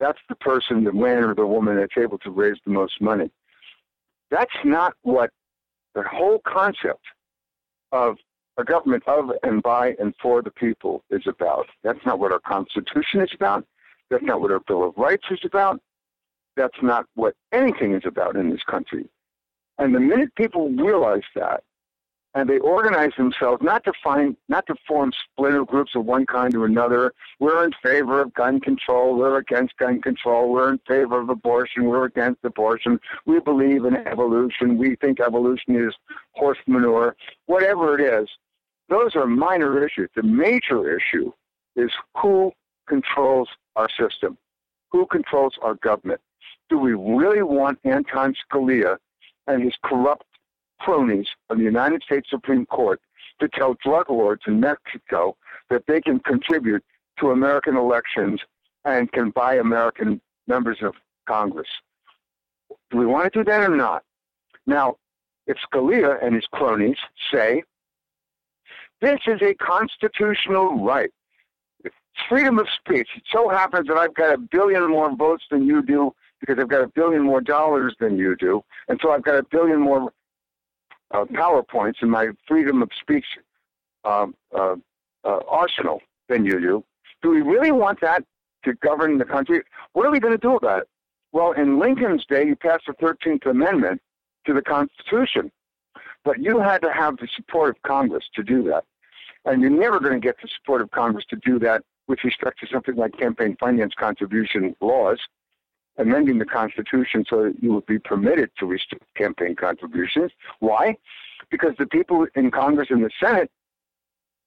that's 0.00 0.18
the 0.28 0.34
person, 0.36 0.84
the 0.84 0.92
man 0.92 1.24
or 1.24 1.34
the 1.34 1.46
woman 1.46 1.76
that's 1.76 1.96
able 1.96 2.18
to 2.18 2.30
raise 2.30 2.56
the 2.64 2.70
most 2.70 3.00
money. 3.00 3.30
That's 4.30 4.52
not 4.64 4.94
what 5.02 5.30
the 5.94 6.02
whole 6.02 6.40
concept 6.46 7.04
of 7.92 8.16
a 8.58 8.64
government 8.64 9.04
of 9.06 9.30
and 9.42 9.62
by 9.62 9.94
and 10.00 10.14
for 10.20 10.42
the 10.42 10.50
people 10.50 11.04
is 11.10 11.22
about. 11.26 11.66
That's 11.82 12.04
not 12.04 12.18
what 12.18 12.32
our 12.32 12.40
Constitution 12.40 13.20
is 13.20 13.30
about. 13.34 13.64
That's 14.10 14.24
not 14.24 14.40
what 14.40 14.50
our 14.50 14.60
Bill 14.60 14.88
of 14.88 14.94
Rights 14.96 15.24
is 15.30 15.40
about. 15.44 15.80
That's 16.56 16.82
not 16.82 17.06
what 17.14 17.34
anything 17.52 17.94
is 17.94 18.02
about 18.04 18.36
in 18.36 18.50
this 18.50 18.62
country. 18.68 19.08
And 19.78 19.94
the 19.94 20.00
minute 20.00 20.34
people 20.34 20.70
realize 20.70 21.22
that, 21.36 21.62
and 22.34 22.48
they 22.48 22.58
organize 22.58 23.12
themselves 23.16 23.62
not 23.62 23.84
to 23.84 23.92
find, 24.04 24.36
not 24.48 24.66
to 24.66 24.74
form 24.86 25.12
splinter 25.32 25.64
groups 25.64 25.92
of 25.94 26.04
one 26.04 26.26
kind 26.26 26.54
or 26.54 26.66
another. 26.66 27.12
We're 27.40 27.64
in 27.64 27.72
favor 27.82 28.20
of 28.20 28.34
gun 28.34 28.60
control. 28.60 29.16
We're 29.16 29.38
against 29.38 29.76
gun 29.78 30.02
control. 30.02 30.52
We're 30.52 30.70
in 30.70 30.80
favor 30.86 31.20
of 31.20 31.30
abortion. 31.30 31.84
We're 31.84 32.04
against 32.04 32.44
abortion. 32.44 33.00
We 33.24 33.40
believe 33.40 33.84
in 33.84 33.96
evolution. 33.96 34.76
We 34.76 34.96
think 34.96 35.20
evolution 35.20 35.76
is 35.76 35.94
horse 36.32 36.58
manure. 36.66 37.16
Whatever 37.46 37.98
it 37.98 38.22
is, 38.22 38.28
those 38.88 39.16
are 39.16 39.26
minor 39.26 39.84
issues. 39.84 40.10
The 40.14 40.22
major 40.22 40.96
issue 40.96 41.32
is 41.76 41.90
who 42.20 42.52
controls 42.86 43.48
our 43.76 43.88
system, 43.98 44.36
who 44.90 45.06
controls 45.06 45.54
our 45.62 45.74
government. 45.76 46.20
Do 46.68 46.78
we 46.78 46.92
really 46.92 47.42
want 47.42 47.78
Anton 47.84 48.34
Scalia 48.34 48.96
and 49.46 49.62
his 49.62 49.74
corrupt 49.82 50.24
cronies 50.80 51.26
of 51.50 51.58
the 51.58 51.64
United 51.64 52.02
States 52.02 52.28
Supreme 52.30 52.66
Court 52.66 53.00
to 53.40 53.48
tell 53.48 53.76
drug 53.84 54.10
lords 54.10 54.42
in 54.46 54.60
Mexico 54.60 55.36
that 55.70 55.84
they 55.86 56.00
can 56.00 56.20
contribute 56.20 56.84
to 57.20 57.30
American 57.30 57.76
elections 57.76 58.40
and 58.84 59.10
can 59.12 59.30
buy 59.30 59.56
American 59.56 60.20
members 60.46 60.78
of 60.82 60.94
Congress? 61.26 61.68
Do 62.90 62.98
we 62.98 63.06
want 63.06 63.32
to 63.32 63.38
do 63.40 63.44
that 63.44 63.60
or 63.60 63.76
not? 63.76 64.02
Now, 64.66 64.96
if 65.46 65.56
Scalia 65.58 66.22
and 66.24 66.34
his 66.34 66.46
cronies 66.52 66.96
say 67.32 67.62
this 69.00 69.20
is 69.26 69.40
a 69.42 69.54
constitutional 69.54 70.84
right, 70.84 71.10
it's 71.84 71.94
freedom 72.28 72.58
of 72.58 72.66
speech. 72.78 73.08
It 73.16 73.22
so 73.32 73.48
happens 73.48 73.86
that 73.88 73.96
I've 73.96 74.14
got 74.14 74.34
a 74.34 74.38
billion 74.38 74.90
more 74.90 75.14
votes 75.14 75.44
than 75.50 75.66
you 75.66 75.82
do 75.82 76.14
because 76.40 76.58
I've 76.60 76.68
got 76.68 76.82
a 76.82 76.88
billion 76.88 77.22
more 77.22 77.40
dollars 77.40 77.94
than 77.98 78.16
you 78.16 78.36
do, 78.36 78.62
and 78.88 78.98
so 79.02 79.10
I've 79.10 79.24
got 79.24 79.36
a 79.36 79.42
billion 79.50 79.80
more 79.80 80.12
uh, 81.10 81.24
PowerPoints 81.24 82.02
in 82.02 82.10
my 82.10 82.28
freedom 82.46 82.82
of 82.82 82.90
speech 83.00 83.24
um, 84.04 84.34
uh, 84.56 84.76
uh, 85.24 85.40
arsenal 85.48 86.00
than 86.28 86.44
you 86.44 86.60
do. 86.60 86.84
Do 87.22 87.30
we 87.30 87.40
really 87.40 87.72
want 87.72 88.00
that 88.00 88.24
to 88.64 88.74
govern 88.74 89.18
the 89.18 89.24
country? 89.24 89.62
What 89.92 90.06
are 90.06 90.10
we 90.10 90.20
going 90.20 90.34
to 90.34 90.38
do 90.38 90.56
about 90.56 90.82
it? 90.82 90.88
Well, 91.32 91.52
in 91.52 91.78
Lincoln's 91.78 92.24
day, 92.26 92.46
he 92.46 92.54
passed 92.54 92.84
the 92.86 92.94
13th 92.94 93.46
Amendment 93.46 94.00
to 94.46 94.54
the 94.54 94.62
Constitution. 94.62 95.50
But 96.24 96.40
you 96.40 96.58
had 96.58 96.82
to 96.82 96.92
have 96.92 97.16
the 97.16 97.28
support 97.34 97.70
of 97.70 97.82
Congress 97.82 98.24
to 98.34 98.42
do 98.42 98.62
that. 98.64 98.84
And 99.44 99.62
you're 99.62 99.70
never 99.70 100.00
going 100.00 100.14
to 100.14 100.20
get 100.20 100.36
the 100.42 100.48
support 100.48 100.82
of 100.82 100.90
Congress 100.90 101.24
to 101.30 101.36
do 101.36 101.58
that 101.60 101.82
with 102.06 102.24
respect 102.24 102.58
to 102.60 102.66
something 102.72 102.96
like 102.96 103.16
campaign 103.18 103.56
finance 103.60 103.92
contribution 103.98 104.74
laws, 104.80 105.20
amending 105.98 106.38
the 106.38 106.44
Constitution 106.44 107.24
so 107.28 107.44
that 107.44 107.62
you 107.62 107.72
would 107.74 107.86
be 107.86 107.98
permitted 107.98 108.50
to 108.58 108.66
restrict 108.66 109.04
campaign 109.14 109.54
contributions. 109.56 110.32
Why? 110.60 110.96
Because 111.50 111.74
the 111.78 111.86
people 111.86 112.26
in 112.34 112.50
Congress 112.50 112.88
and 112.90 113.04
the 113.04 113.10
Senate 113.20 113.50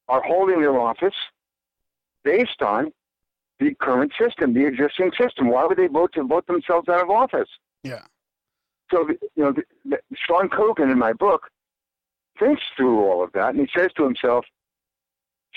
are 0.08 0.22
holding 0.22 0.62
their 0.62 0.80
office 0.80 1.14
based 2.24 2.62
on 2.62 2.92
the 3.60 3.76
current 3.76 4.12
system, 4.20 4.54
the 4.54 4.66
existing 4.66 5.12
system. 5.20 5.50
Why 5.50 5.66
would 5.66 5.78
they 5.78 5.88
vote 5.88 6.14
to 6.14 6.24
vote 6.24 6.48
themselves 6.48 6.90
out 6.90 7.02
of 7.02 7.10
office? 7.10 7.50
Yeah. 7.84 8.02
So, 8.92 9.08
you 9.10 9.44
know, 9.44 9.52
the, 9.52 9.64
the, 9.86 10.00
Sean 10.16 10.50
Kogan 10.50 10.92
in 10.92 10.98
my 10.98 11.14
book 11.14 11.50
thinks 12.40 12.62
through 12.76 13.06
all 13.06 13.24
of 13.24 13.32
that, 13.34 13.54
and 13.54 13.60
he 13.60 13.70
says 13.78 13.92
to 13.98 14.04
himself, 14.04 14.46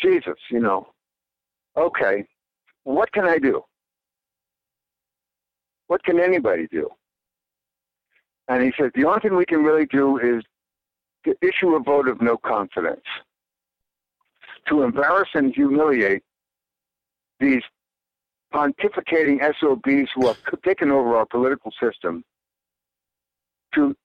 Jesus, 0.01 0.37
you 0.51 0.61
know, 0.61 0.89
okay, 1.77 2.27
what 2.85 3.13
can 3.13 3.25
I 3.25 3.39
do? 3.39 3.65
What 5.87 6.03
can 6.05 6.19
anybody 6.19 6.67
do? 6.71 6.89
And 8.49 8.63
he 8.63 8.73
says, 8.79 8.91
the 8.95 9.05
only 9.05 9.21
thing 9.21 9.37
we 9.37 9.47
can 9.47 9.63
really 9.63 9.87
do 9.87 10.19
is 10.19 10.43
to 11.25 11.35
issue 11.41 11.75
a 11.75 11.81
vote 11.81 12.09
of 12.09 12.21
no 12.21 12.37
confidence, 12.37 13.05
to 14.69 14.83
embarrass 14.83 15.29
and 15.35 15.55
humiliate 15.55 16.23
these 17.41 17.63
pontificating 18.53 19.41
SOBs 19.59 20.11
who 20.15 20.27
have 20.27 20.37
taken 20.65 20.91
over 20.91 21.17
our 21.17 21.27
political 21.27 21.73
system, 21.83 22.25
to 23.75 23.97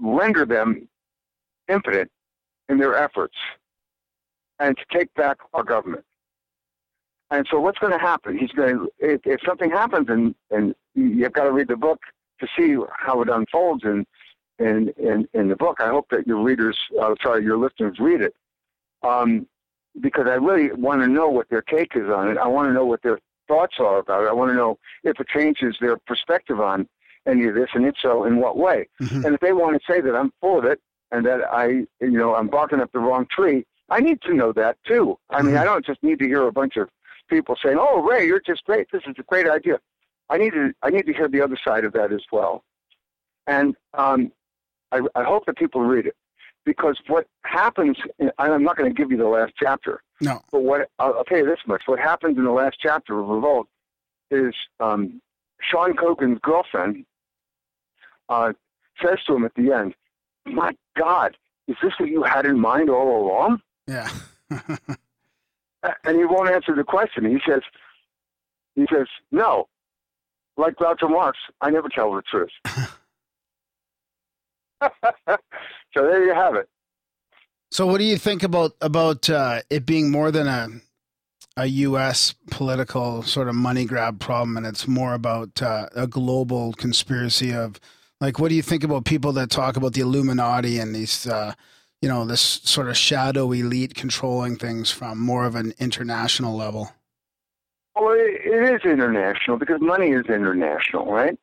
render 0.00 0.44
them 0.44 0.88
impotent 1.68 2.10
in 2.68 2.78
their 2.78 2.96
efforts 2.96 3.36
and 4.58 4.76
to 4.76 4.98
take 4.98 5.12
back 5.14 5.36
our 5.54 5.62
government. 5.62 6.04
And 7.30 7.46
so, 7.50 7.58
what's 7.60 7.78
going 7.78 7.92
to 7.92 7.98
happen? 7.98 8.38
He's 8.38 8.52
going 8.52 8.76
to, 8.78 8.88
if, 9.00 9.20
if 9.26 9.40
something 9.44 9.70
happens, 9.70 10.06
and 10.08 10.34
and 10.50 10.74
you've 10.94 11.32
got 11.32 11.44
to 11.44 11.52
read 11.52 11.68
the 11.68 11.76
book 11.76 12.00
to 12.40 12.46
see 12.56 12.76
how 12.96 13.20
it 13.22 13.28
unfolds 13.28 13.84
in 13.84 14.06
in 14.58 14.92
in, 14.96 15.28
in 15.34 15.48
the 15.48 15.56
book. 15.56 15.78
I 15.80 15.88
hope 15.88 16.06
that 16.10 16.26
your 16.26 16.40
readers, 16.42 16.78
uh, 17.00 17.14
sorry, 17.22 17.42
your 17.42 17.56
listeners 17.58 17.98
read 17.98 18.20
it, 18.20 18.34
um, 19.02 19.46
because 20.00 20.26
I 20.28 20.34
really 20.34 20.72
want 20.72 21.00
to 21.02 21.08
know 21.08 21.28
what 21.28 21.48
their 21.48 21.62
take 21.62 21.96
is 21.96 22.08
on 22.08 22.28
it. 22.30 22.38
I 22.38 22.46
want 22.46 22.68
to 22.68 22.72
know 22.72 22.84
what 22.86 23.02
their 23.02 23.18
thoughts 23.48 23.76
are 23.80 23.98
about 23.98 24.22
it. 24.24 24.28
I 24.28 24.32
want 24.32 24.50
to 24.50 24.54
know 24.54 24.78
if 25.04 25.18
it 25.20 25.28
changes 25.28 25.76
their 25.80 25.96
perspective 25.96 26.60
on 26.60 26.88
any 27.26 27.46
of 27.46 27.54
this, 27.56 27.70
and 27.74 27.84
if 27.86 27.96
so, 28.00 28.24
in 28.24 28.36
what 28.36 28.56
way. 28.56 28.88
Mhm. 29.00 29.24
And 29.24 29.34
if 29.34 29.40
they 29.40 29.52
want 29.52 29.80
to 29.80 29.92
say 29.92 30.00
that 30.00 30.14
I'm 30.14 30.32
full 30.40 30.58
of 30.60 30.64
it 30.64 30.80
and 31.10 31.26
that 31.26 31.40
I, 31.52 31.66
you 32.00 32.10
know, 32.18 32.36
I'm 32.36 32.46
barking 32.46 32.80
up 32.80 32.92
the 32.92 33.00
wrong 33.00 33.26
tree, 33.30 33.66
I 33.88 34.00
need 34.00 34.20
to 34.22 34.32
know 34.34 34.52
that 34.52 34.76
too. 34.84 35.18
I 35.30 35.42
mean, 35.42 35.54
Mhm. 35.54 35.60
I 35.60 35.64
don't 35.64 35.84
just 35.84 36.02
need 36.04 36.18
to 36.20 36.24
hear 36.26 36.46
a 36.46 36.52
bunch 36.52 36.76
of 36.76 36.88
people 37.28 37.56
saying, 37.62 37.76
"Oh, 37.80 38.02
Ray, 38.02 38.26
you're 38.26 38.40
just 38.40 38.64
great. 38.64 38.88
This 38.92 39.02
is 39.06 39.14
a 39.18 39.22
great 39.22 39.48
idea." 39.48 39.78
I 40.28 40.38
need 40.38 40.50
to, 40.54 40.72
I 40.82 40.90
need 40.90 41.06
to 41.06 41.12
hear 41.12 41.28
the 41.28 41.40
other 41.40 41.56
side 41.64 41.84
of 41.84 41.92
that 41.92 42.12
as 42.12 42.22
well. 42.32 42.64
And 43.46 43.76
um, 43.94 44.32
I, 44.90 45.00
I 45.14 45.22
hope 45.22 45.46
that 45.46 45.56
people 45.56 45.82
read 45.82 46.06
it 46.06 46.16
because 46.64 46.98
what 47.06 47.28
happens, 47.44 47.96
and 48.18 48.32
I'm 48.38 48.64
not 48.64 48.76
going 48.76 48.92
to 48.92 48.94
give 48.96 49.12
you 49.12 49.16
the 49.16 49.28
last 49.28 49.52
chapter, 49.56 50.02
No. 50.20 50.40
but 50.50 50.62
what 50.62 50.88
I'll, 50.98 51.14
I'll 51.14 51.24
tell 51.24 51.38
you 51.38 51.46
this 51.46 51.60
much: 51.66 51.82
what 51.86 51.98
happens 52.00 52.36
in 52.38 52.44
the 52.44 52.50
last 52.50 52.76
chapter 52.80 53.18
of 53.20 53.28
Revolt 53.28 53.68
is 54.30 54.54
um, 54.80 55.20
Sean 55.60 55.94
Kogan's 55.94 56.40
girlfriend 56.42 57.04
uh, 58.28 58.52
says 59.00 59.18
to 59.28 59.36
him 59.36 59.44
at 59.44 59.54
the 59.54 59.72
end, 59.72 59.94
"My 60.44 60.76
God, 60.98 61.36
is 61.68 61.76
this 61.82 61.92
what 62.00 62.08
you 62.08 62.24
had 62.24 62.46
in 62.46 62.58
mind 62.58 62.90
all 62.90 63.26
along?" 63.26 63.60
Yeah. 63.86 64.08
And 65.82 66.16
he 66.16 66.24
won't 66.24 66.50
answer 66.50 66.74
the 66.74 66.84
question. 66.84 67.24
He 67.24 67.38
says, 67.48 67.62
"He 68.74 68.86
says 68.92 69.06
no." 69.30 69.68
Like 70.56 70.76
Groucho 70.76 71.10
Marx, 71.10 71.38
I 71.60 71.70
never 71.70 71.88
tell 71.88 72.14
the 72.14 72.22
truth. 72.22 72.50
so 74.80 74.88
there 75.94 76.24
you 76.24 76.34
have 76.34 76.54
it. 76.54 76.68
so, 77.70 77.86
what 77.86 77.98
do 77.98 78.04
you 78.04 78.18
think 78.18 78.42
about 78.42 78.72
about 78.80 79.28
uh, 79.30 79.62
it 79.70 79.86
being 79.86 80.10
more 80.10 80.30
than 80.30 80.46
a 80.46 80.68
a 81.58 81.66
U.S. 81.66 82.34
political 82.50 83.22
sort 83.22 83.48
of 83.48 83.54
money 83.54 83.86
grab 83.86 84.20
problem, 84.20 84.56
and 84.56 84.66
it's 84.66 84.86
more 84.86 85.14
about 85.14 85.62
uh, 85.62 85.88
a 85.94 86.06
global 86.06 86.74
conspiracy 86.74 87.52
of 87.54 87.80
like, 88.20 88.38
what 88.38 88.48
do 88.48 88.54
you 88.54 88.62
think 88.62 88.84
about 88.84 89.04
people 89.04 89.32
that 89.32 89.50
talk 89.50 89.76
about 89.76 89.92
the 89.92 90.00
Illuminati 90.00 90.78
and 90.78 90.94
these, 90.94 91.26
uh, 91.26 91.54
you 92.06 92.12
know, 92.12 92.24
this 92.24 92.60
sort 92.62 92.88
of 92.88 92.96
shadow 92.96 93.50
elite 93.50 93.96
controlling 93.96 94.54
things 94.54 94.92
from 94.92 95.18
more 95.18 95.44
of 95.44 95.56
an 95.56 95.74
international 95.80 96.54
level? 96.56 96.92
Well, 97.96 98.12
it, 98.12 98.42
it 98.44 98.74
is 98.76 98.80
international 98.88 99.56
because 99.56 99.80
money 99.80 100.10
is 100.12 100.24
international, 100.26 101.10
right? 101.10 101.36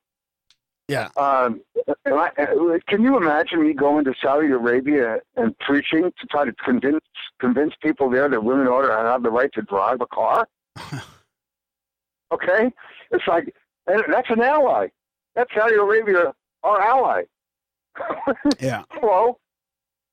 Yeah. 0.88 1.10
Um, 1.18 1.60
I- 2.06 2.32
uh, 2.38 2.78
can 2.88 3.04
you 3.04 3.18
imagine 3.18 3.62
me 3.62 3.74
going 3.74 4.06
to 4.06 4.14
Saudi 4.22 4.48
Arabia 4.52 5.18
and 5.36 5.54
preaching 5.60 6.04
to 6.04 6.28
try 6.28 6.46
to 6.46 6.54
convince 6.54 7.04
convince 7.42 7.74
people 7.82 8.10
there 8.10 8.30
that 8.30 8.42
women 8.42 8.68
ought 8.68 8.88
to 8.88 8.94
have 8.94 9.22
the 9.22 9.32
right 9.32 9.52
to 9.56 9.64
drive 9.64 10.00
a 10.00 10.08
car? 10.08 10.48
okay, 12.32 12.72
it's 13.12 13.28
like 13.28 13.54
and 13.88 14.02
that's 14.08 14.30
an 14.30 14.40
ally. 14.42 14.88
That's 15.36 15.54
Saudi 15.54 15.76
Arabia, 15.76 16.34
our 16.64 16.82
ally. 16.82 17.24
Yeah. 18.60 18.84
Hello. 18.92 19.40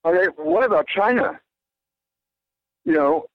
Okay, 0.04 0.28
what 0.36 0.64
about 0.64 0.86
China? 0.88 1.38
You 2.84 2.94
know, 2.94 3.26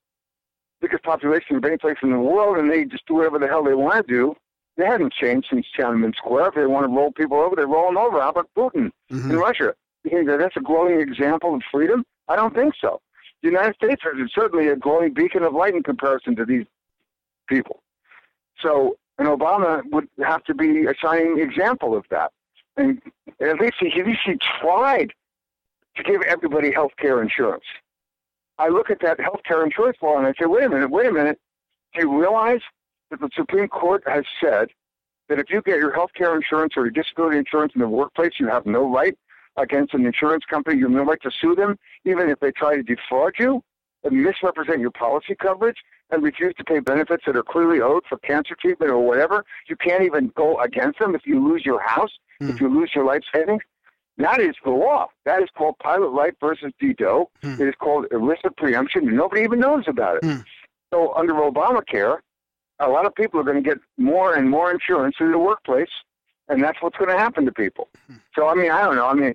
biggest 0.82 1.04
population 1.04 1.56
of 1.56 1.66
any 1.66 1.78
place 1.78 1.98
in 2.02 2.12
the 2.12 2.20
world, 2.20 2.58
and 2.58 2.72
they 2.72 2.86
just 2.86 3.06
do 3.06 3.16
whatever 3.16 3.40
the 3.40 3.48
hell 3.48 3.64
they 3.64 3.76
want 3.76 4.08
to 4.08 4.14
do. 4.14 4.36
They 4.78 4.86
haven't 4.86 5.14
changed 5.14 5.48
since 5.50 5.66
Tiananmen 5.78 6.16
Square. 6.16 6.50
If 6.50 6.56
they 6.56 6.66
want 6.66 6.86
to 6.86 6.94
roll 6.94 7.12
people 7.12 7.40
over, 7.40 7.56
they 7.56 7.66
roll 7.66 7.86
them 7.86 7.98
over. 7.98 8.20
How 8.20 8.30
about 8.30 8.50
Putin 8.58 8.92
in 9.10 9.20
Mhm. 9.22 9.40
Russia? 9.40 9.74
You 10.04 10.12
think 10.12 10.28
that 10.28 10.40
that's 10.40 10.58
a 10.58 10.62
glowing 10.62 11.00
example 11.00 11.56
of 11.56 11.64
freedom? 11.72 12.04
I 12.28 12.36
don't 12.36 12.54
think 12.54 12.74
so. 12.82 13.00
The 13.42 13.50
United 13.50 13.76
States 13.76 14.02
is 14.04 14.32
certainly 14.34 14.68
a 14.68 14.76
glowing 14.76 15.14
beacon 15.14 15.44
of 15.44 15.54
light 15.54 15.76
in 15.76 15.84
comparison 15.84 16.36
to 16.36 16.46
these 16.46 16.66
people. 17.48 17.84
So, 18.60 18.98
and 19.18 19.28
Obama 19.28 19.84
would 19.92 20.10
have 20.24 20.44
to 20.46 20.54
be 20.54 20.88
a 20.88 20.96
shining 20.96 21.40
example 21.40 21.96
of 21.96 22.06
that. 22.10 22.32
And 22.76 23.02
at 23.40 23.60
least 23.60 23.76
he, 23.80 24.00
at 24.00 24.06
least 24.06 24.22
he 24.26 24.38
tried 24.60 25.14
to 25.96 26.04
give 26.04 26.22
everybody 26.24 26.72
health 26.72 26.92
care 26.98 27.22
insurance. 27.22 27.64
I 28.58 28.70
look 28.70 28.90
at 28.90 29.02
that 29.02 29.20
health 29.20 29.42
care 29.46 29.64
insurance 29.64 29.98
law 30.02 30.18
and 30.18 30.28
I 30.28 30.34
say, 30.40 30.46
wait 30.46 30.64
a 30.64 30.70
minute, 30.70 30.90
wait 30.90 31.08
a 31.08 31.12
minute. 31.12 31.40
Do 31.94 32.02
you 32.02 32.20
realize 32.20 32.62
that 33.12 33.20
the 33.20 33.30
Supreme 33.36 33.68
Court 33.68 34.04
has 34.06 34.24
said 34.42 34.70
that 35.30 35.40
if 35.40 35.50
you 35.50 35.62
get 35.62 35.78
your 35.78 35.94
health 35.94 36.12
care 36.16 36.36
insurance 36.36 36.74
or 36.78 36.84
your 36.84 36.92
disability 36.92 37.38
insurance 37.38 37.74
in 37.76 37.82
the 37.82 37.88
workplace, 37.88 38.34
you 38.40 38.48
have 38.48 38.66
no 38.66 38.90
right 38.90 39.18
against 39.58 39.94
an 39.94 40.06
insurance 40.06 40.44
company. 40.50 40.78
You 40.78 40.86
have 40.86 40.92
no 40.92 41.04
right 41.04 41.22
to 41.24 41.32
sue 41.42 41.56
them, 41.56 41.78
even 42.04 42.30
if 42.30 42.40
they 42.40 42.52
try 42.52 42.76
to 42.76 42.84
defraud 42.84 43.34
you 43.40 43.64
and 44.04 44.24
misrepresent 44.24 44.80
your 44.80 44.92
policy 44.92 45.36
coverage 45.36 45.78
and 46.12 46.22
refuse 46.24 46.54
to 46.56 46.64
pay 46.64 46.80
benefits 46.80 47.24
that 47.26 47.36
are 47.36 47.44
clearly 47.44 47.82
owed 47.82 48.04
for 48.08 48.18
cancer 48.20 48.56
treatment 48.60 48.92
or 48.92 49.00
whatever. 49.00 49.44
You 49.68 49.76
can't 49.76 50.04
even 50.04 50.32
go 50.36 50.60
against 50.60 51.00
them 51.00 51.16
if 51.16 51.22
you 51.26 51.46
lose 51.46 51.66
your 51.66 51.82
house, 51.82 52.12
if 52.40 52.58
hmm. 52.58 52.66
you 52.66 52.80
lose 52.80 52.92
your 52.94 53.06
life 53.06 53.24
savings. 53.34 53.64
That 54.18 54.40
is 54.40 54.56
the 54.64 54.72
law. 54.72 55.08
That 55.26 55.42
is 55.42 55.50
called 55.58 55.78
Pilot 55.80 56.14
Life 56.14 56.34
versus 56.40 56.72
Dedeaux. 56.82 57.28
Hmm. 57.42 57.62
It 57.62 57.68
is 57.68 57.76
called 57.80 58.06
ERISA 58.12 58.56
preemption, 58.56 59.08
and 59.08 59.18
nobody 59.18 59.42
even 59.42 59.60
knows 59.60 59.84
about 59.88 60.18
it. 60.18 60.24
Hmm. 60.24 60.38
So 60.94 61.14
under 61.16 61.34
Obamacare, 61.34 62.20
a 62.80 62.90
lot 62.90 63.06
of 63.06 63.14
people 63.16 63.40
are 63.40 63.44
going 63.44 63.62
to 63.62 63.68
get 63.68 63.80
more 63.98 64.36
and 64.36 64.50
more 64.50 64.72
insurance 64.72 65.16
in 65.20 65.32
the 65.32 65.38
workplace, 65.38 65.90
and 66.48 66.64
that's 66.64 66.82
what's 66.82 66.98
going 66.98 67.10
to 67.10 67.18
happen 67.18 67.46
to 67.46 67.52
people. 67.52 67.90
So 68.36 68.48
I 68.48 68.56
mean, 68.56 68.72
I 68.72 68.84
don't 68.84 68.96
know. 68.96 69.08
I 69.08 69.14
mean, 69.14 69.34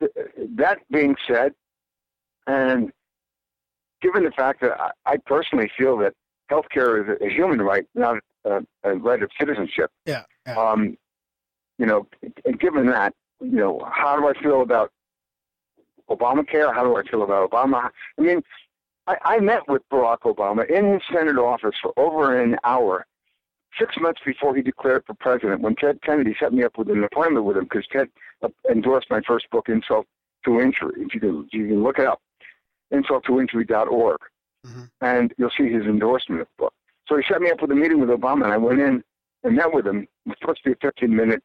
th- 0.00 0.12
that 0.56 0.78
being 0.90 1.16
said, 1.26 1.54
and 2.46 2.92
given 4.02 4.24
the 4.24 4.30
fact 4.32 4.60
that 4.60 4.78
I, 4.78 4.90
I 5.06 5.16
personally 5.16 5.70
feel 5.78 5.96
that 5.98 6.14
healthcare 6.50 7.02
is 7.02 7.18
a, 7.22 7.30
human 7.30 7.62
right, 7.62 7.86
not 7.94 8.16
a, 8.44 8.60
a 8.84 8.94
right 8.94 9.22
of 9.22 9.30
citizenship. 9.38 9.90
Yeah. 10.04 10.24
yeah. 10.46 10.58
Um, 10.58 10.98
you 11.78 11.86
know, 11.86 12.06
given 12.58 12.86
that, 12.86 13.14
you 13.42 13.50
know, 13.50 13.86
how 13.92 14.16
do 14.16 14.28
I 14.28 14.34
feel 14.42 14.62
about 14.62 14.90
Obamacare? 16.08 16.72
How 16.74 16.84
do 16.84 16.96
I 16.96 17.02
feel 17.04 17.22
about 17.22 17.50
Obama? 17.50 17.90
I 18.18 18.22
mean, 18.22 18.42
I, 19.06 19.16
I 19.24 19.40
met 19.40 19.68
with 19.68 19.82
Barack 19.90 20.20
Obama 20.20 20.68
in 20.70 20.92
his 20.94 21.02
Senate 21.12 21.36
office 21.38 21.74
for 21.82 21.92
over 21.96 22.40
an 22.40 22.56
hour, 22.64 23.06
six 23.78 23.96
months 24.00 24.20
before 24.24 24.54
he 24.54 24.62
declared 24.62 25.04
for 25.06 25.14
president. 25.14 25.60
When 25.60 25.74
Ted 25.74 26.00
Kennedy 26.02 26.36
set 26.38 26.52
me 26.52 26.62
up 26.64 26.78
with 26.78 26.88
an 26.90 27.02
appointment 27.04 27.44
with 27.44 27.56
him, 27.56 27.64
because 27.64 27.86
Ted 27.90 28.08
uh, 28.42 28.48
endorsed 28.70 29.08
my 29.10 29.20
first 29.26 29.50
book, 29.50 29.68
Insult 29.68 30.06
to 30.44 30.60
Injury. 30.60 30.94
If 30.98 31.14
you 31.14 31.20
can, 31.20 31.48
you 31.52 31.66
can 31.68 31.82
look 31.82 31.98
it 31.98 32.06
up, 32.06 32.20
insulttoinjury.org, 32.92 34.18
Mhm. 34.66 34.90
and 35.00 35.34
you'll 35.38 35.50
see 35.50 35.70
his 35.72 35.84
endorsement 35.86 36.42
of 36.42 36.48
the 36.56 36.62
book. 36.64 36.74
So 37.08 37.16
he 37.16 37.24
set 37.28 37.40
me 37.40 37.50
up 37.50 37.60
with 37.60 37.70
a 37.72 37.74
meeting 37.74 38.00
with 38.00 38.10
Obama, 38.10 38.44
and 38.44 38.52
I 38.52 38.56
went 38.56 38.80
in 38.80 39.02
and 39.42 39.56
met 39.56 39.72
with 39.72 39.86
him. 39.86 40.02
It 40.02 40.08
was 40.26 40.36
supposed 40.40 40.62
to 40.62 40.70
be 40.70 40.72
a 40.72 40.76
15 40.76 41.14
minute 41.14 41.42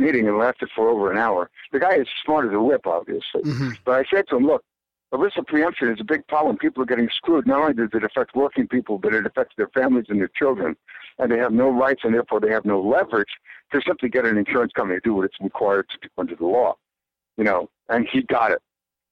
meeting 0.00 0.26
and 0.26 0.38
lasted 0.38 0.70
for 0.74 0.88
over 0.88 1.12
an 1.12 1.18
hour. 1.18 1.50
The 1.72 1.78
guy 1.78 1.96
is 1.96 2.08
smart 2.24 2.46
as 2.46 2.52
a 2.52 2.60
whip, 2.60 2.86
obviously. 2.86 3.42
hmm 3.42 3.70
But 3.84 3.92
I 4.00 4.04
said 4.12 4.26
to 4.28 4.36
him, 4.36 4.46
look, 4.46 4.64
ERISA 5.12 5.46
preemption 5.46 5.88
is 5.90 6.00
a 6.00 6.04
big 6.04 6.26
problem. 6.28 6.56
People 6.56 6.82
are 6.82 6.86
getting 6.86 7.08
screwed. 7.14 7.46
Not 7.46 7.60
only 7.60 7.74
does 7.74 7.90
it 7.92 8.04
affect 8.04 8.34
working 8.34 8.68
people, 8.68 8.98
but 8.98 9.12
it 9.12 9.26
affects 9.26 9.54
their 9.56 9.68
families 9.68 10.06
and 10.08 10.20
their 10.20 10.30
children. 10.34 10.76
And 11.18 11.30
they 11.30 11.38
have 11.38 11.52
no 11.52 11.68
rights 11.68 12.02
and 12.04 12.14
therefore 12.14 12.40
they 12.40 12.50
have 12.50 12.64
no 12.64 12.80
leverage 12.80 13.28
to 13.72 13.80
simply 13.86 14.08
get 14.08 14.24
an 14.24 14.38
insurance 14.38 14.72
company 14.72 14.98
to 14.98 15.00
do 15.00 15.14
what 15.14 15.24
it's 15.24 15.40
required 15.40 15.88
to 15.90 15.98
do 16.02 16.08
under 16.16 16.36
the 16.36 16.46
law. 16.46 16.76
You 17.36 17.44
know, 17.44 17.68
and 17.88 18.06
he 18.10 18.22
got 18.22 18.52
it. 18.52 18.62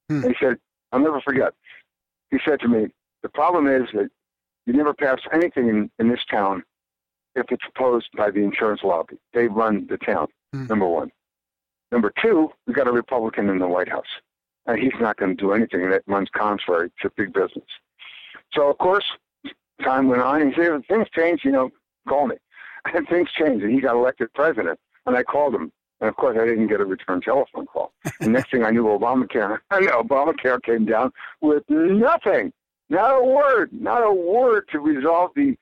Hmm. 0.08 0.24
And 0.24 0.36
he 0.36 0.44
said, 0.44 0.58
I'll 0.92 1.00
never 1.00 1.20
forget. 1.20 1.52
He 2.30 2.38
said 2.44 2.60
to 2.60 2.68
me, 2.68 2.86
the 3.22 3.28
problem 3.28 3.66
is 3.66 3.88
that 3.94 4.08
you 4.66 4.72
never 4.72 4.94
pass 4.94 5.18
anything 5.32 5.68
in, 5.68 5.90
in 5.98 6.08
this 6.08 6.24
town 6.30 6.62
if 7.34 7.46
it's 7.50 7.64
opposed 7.74 8.08
by 8.16 8.30
the 8.30 8.40
insurance 8.40 8.82
lobby. 8.84 9.16
They 9.32 9.48
run 9.48 9.86
the 9.88 9.96
town, 9.96 10.28
Hmm. 10.52 10.66
number 10.66 10.86
one. 10.86 11.10
Number 11.90 12.12
two, 12.22 12.50
we 12.66 12.74
got 12.74 12.86
a 12.86 12.92
Republican 12.92 13.48
in 13.48 13.58
the 13.58 13.68
White 13.68 13.88
House 13.88 14.06
and 14.68 14.78
he's 14.78 14.92
not 15.00 15.16
going 15.16 15.36
to 15.36 15.42
do 15.42 15.52
anything 15.52 15.90
that 15.90 16.02
runs 16.06 16.28
contrary 16.36 16.92
to 17.00 17.10
big 17.16 17.32
business. 17.32 17.66
So, 18.52 18.68
of 18.68 18.78
course, 18.78 19.04
time 19.82 20.08
went 20.08 20.22
on. 20.22 20.46
He 20.46 20.54
said, 20.54 20.82
things 20.86 21.06
change, 21.16 21.40
you 21.44 21.50
know, 21.50 21.70
call 22.06 22.28
me. 22.28 22.36
And 22.94 23.06
things 23.08 23.28
changed, 23.36 23.64
and 23.64 23.74
he 23.74 23.80
got 23.80 23.96
elected 23.96 24.32
president. 24.34 24.78
And 25.04 25.16
I 25.16 25.22
called 25.22 25.54
him. 25.54 25.72
And, 26.00 26.08
of 26.08 26.16
course, 26.16 26.38
I 26.40 26.46
didn't 26.46 26.68
get 26.68 26.80
a 26.80 26.84
return 26.84 27.20
telephone 27.20 27.66
call. 27.66 27.92
And 28.20 28.32
next 28.32 28.50
thing 28.50 28.62
I 28.64 28.70
knew, 28.70 28.84
Obamacare, 28.84 29.58
I 29.70 29.80
know, 29.80 30.02
Obamacare 30.02 30.62
came 30.62 30.84
down 30.84 31.12
with 31.40 31.64
nothing, 31.68 32.52
not 32.88 33.18
a 33.18 33.22
word, 33.22 33.70
not 33.72 34.02
a 34.02 34.12
word 34.12 34.68
to 34.72 34.78
resolve 34.78 35.32
the 35.34 35.56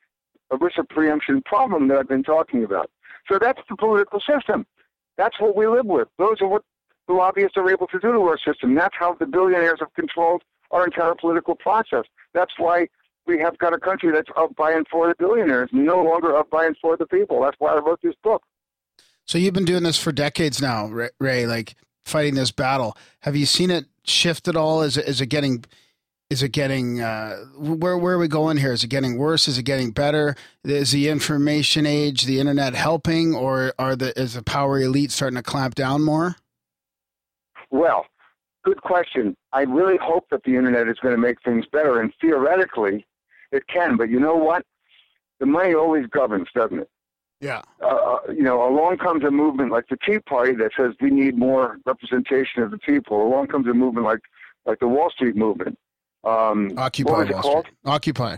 ERISA 0.52 0.88
preemption 0.90 1.42
problem 1.42 1.88
that 1.88 1.98
I've 1.98 2.08
been 2.08 2.22
talking 2.22 2.64
about. 2.64 2.90
So 3.28 3.38
that's 3.40 3.60
the 3.68 3.76
political 3.76 4.20
system. 4.20 4.66
That's 5.16 5.38
what 5.40 5.56
we 5.56 5.66
live 5.66 5.86
with. 5.86 6.08
Those 6.18 6.40
are 6.40 6.48
what 6.48 6.62
the 7.08 7.14
lobbyists 7.14 7.56
are 7.56 7.70
able 7.70 7.86
to 7.88 7.98
do 7.98 8.12
to 8.12 8.20
our 8.22 8.38
system. 8.38 8.74
That's 8.74 8.94
how 8.98 9.14
the 9.14 9.26
billionaires 9.26 9.78
have 9.80 9.92
controlled 9.94 10.42
our 10.70 10.84
entire 10.84 11.14
political 11.14 11.54
process. 11.54 12.04
That's 12.34 12.52
why 12.58 12.88
we 13.26 13.38
have 13.38 13.58
got 13.58 13.72
a 13.72 13.78
country 13.78 14.12
that's 14.12 14.30
up 14.36 14.54
by 14.56 14.72
and 14.72 14.86
for 14.88 15.08
the 15.08 15.14
billionaires, 15.18 15.70
no 15.72 16.02
longer 16.02 16.36
up 16.36 16.50
by 16.50 16.66
and 16.66 16.76
for 16.80 16.96
the 16.96 17.06
people. 17.06 17.42
That's 17.42 17.56
why 17.58 17.74
I 17.74 17.78
wrote 17.78 18.00
this 18.02 18.14
book. 18.22 18.42
So 19.24 19.38
you've 19.38 19.54
been 19.54 19.64
doing 19.64 19.82
this 19.82 19.98
for 19.98 20.12
decades 20.12 20.60
now, 20.62 20.86
Ray, 21.18 21.46
like 21.46 21.74
fighting 22.04 22.34
this 22.34 22.52
battle. 22.52 22.96
Have 23.20 23.34
you 23.34 23.46
seen 23.46 23.70
it 23.70 23.86
shift 24.04 24.46
at 24.46 24.56
all? 24.56 24.82
Is 24.82 24.96
it, 24.96 25.06
is 25.06 25.20
it 25.20 25.26
getting, 25.26 25.64
is 26.28 26.42
it 26.42 26.48
getting, 26.50 27.00
uh, 27.00 27.36
where, 27.56 27.96
where 27.96 28.14
are 28.14 28.18
we 28.18 28.28
going 28.28 28.56
here? 28.56 28.72
Is 28.72 28.82
it 28.82 28.88
getting 28.88 29.16
worse? 29.16 29.46
Is 29.46 29.58
it 29.58 29.62
getting 29.62 29.92
better? 29.92 30.34
Is 30.64 30.90
the 30.90 31.08
information 31.08 31.86
age, 31.86 32.22
the 32.22 32.40
internet 32.40 32.74
helping 32.74 33.34
or 33.34 33.72
are 33.78 33.94
the, 33.94 34.18
is 34.20 34.34
the 34.34 34.42
power 34.42 34.80
elite 34.80 35.12
starting 35.12 35.36
to 35.36 35.42
clamp 35.42 35.76
down 35.76 36.02
more? 36.02 36.36
Well, 37.70 38.06
good 38.64 38.82
question. 38.82 39.36
I 39.52 39.62
really 39.62 39.98
hope 40.02 40.26
that 40.30 40.42
the 40.42 40.56
internet 40.56 40.88
is 40.88 40.98
going 41.00 41.14
to 41.14 41.20
make 41.20 41.40
things 41.42 41.64
better, 41.70 42.00
and 42.00 42.12
theoretically, 42.20 43.06
it 43.52 43.66
can. 43.68 43.96
But 43.96 44.10
you 44.10 44.18
know 44.18 44.36
what? 44.36 44.64
The 45.38 45.46
money 45.46 45.74
always 45.74 46.06
governs, 46.06 46.48
doesn't 46.54 46.80
it? 46.80 46.90
Yeah. 47.40 47.62
uh, 47.84 48.18
you 48.28 48.42
know, 48.42 48.66
along 48.66 48.96
comes 48.98 49.22
a 49.24 49.30
movement 49.30 49.70
like 49.70 49.88
the 49.88 49.98
Tea 50.04 50.18
Party 50.20 50.54
that 50.54 50.70
says 50.76 50.94
we 51.00 51.10
need 51.10 51.36
more 51.36 51.78
representation 51.84 52.62
of 52.62 52.70
the 52.70 52.78
people. 52.78 53.26
Along 53.26 53.46
comes 53.46 53.66
a 53.68 53.74
movement 53.74 54.06
like 54.06 54.20
like 54.64 54.80
the 54.80 54.88
Wall 54.88 55.10
Street 55.10 55.36
movement. 55.36 55.78
Um, 56.26 56.72
Occupy 56.76 57.10
what 57.10 57.18
was 57.20 57.28
it 57.28 57.34
Wall 57.34 57.42
called? 57.42 57.64
Street. 57.66 57.76
Occupy. 57.84 58.36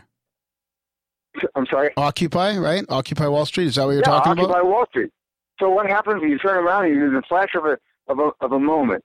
I'm 1.55 1.67
sorry. 1.67 1.91
Occupy, 1.97 2.59
right? 2.59 2.85
Occupy 2.89 3.27
Wall 3.29 3.47
Street. 3.47 3.69
Is 3.69 3.77
that 3.77 3.85
what 3.85 3.93
you're 3.93 4.01
yeah, 4.01 4.07
talking 4.07 4.33
Occupy 4.33 4.45
about? 4.45 4.57
Occupy 4.57 4.69
Wall 4.69 4.87
Street. 4.91 5.11
So 5.61 5.71
what 5.71 5.87
happens 5.87 6.21
when 6.21 6.31
you 6.31 6.39
turn 6.39 6.57
around 6.65 6.87
and 6.87 7.03
in 7.03 7.15
the 7.15 7.23
flash 7.23 7.55
of 7.55 7.65
a 7.65 7.79
of 8.09 8.19
a 8.19 8.31
of 8.41 8.53
a 8.53 8.59
moment, 8.59 9.05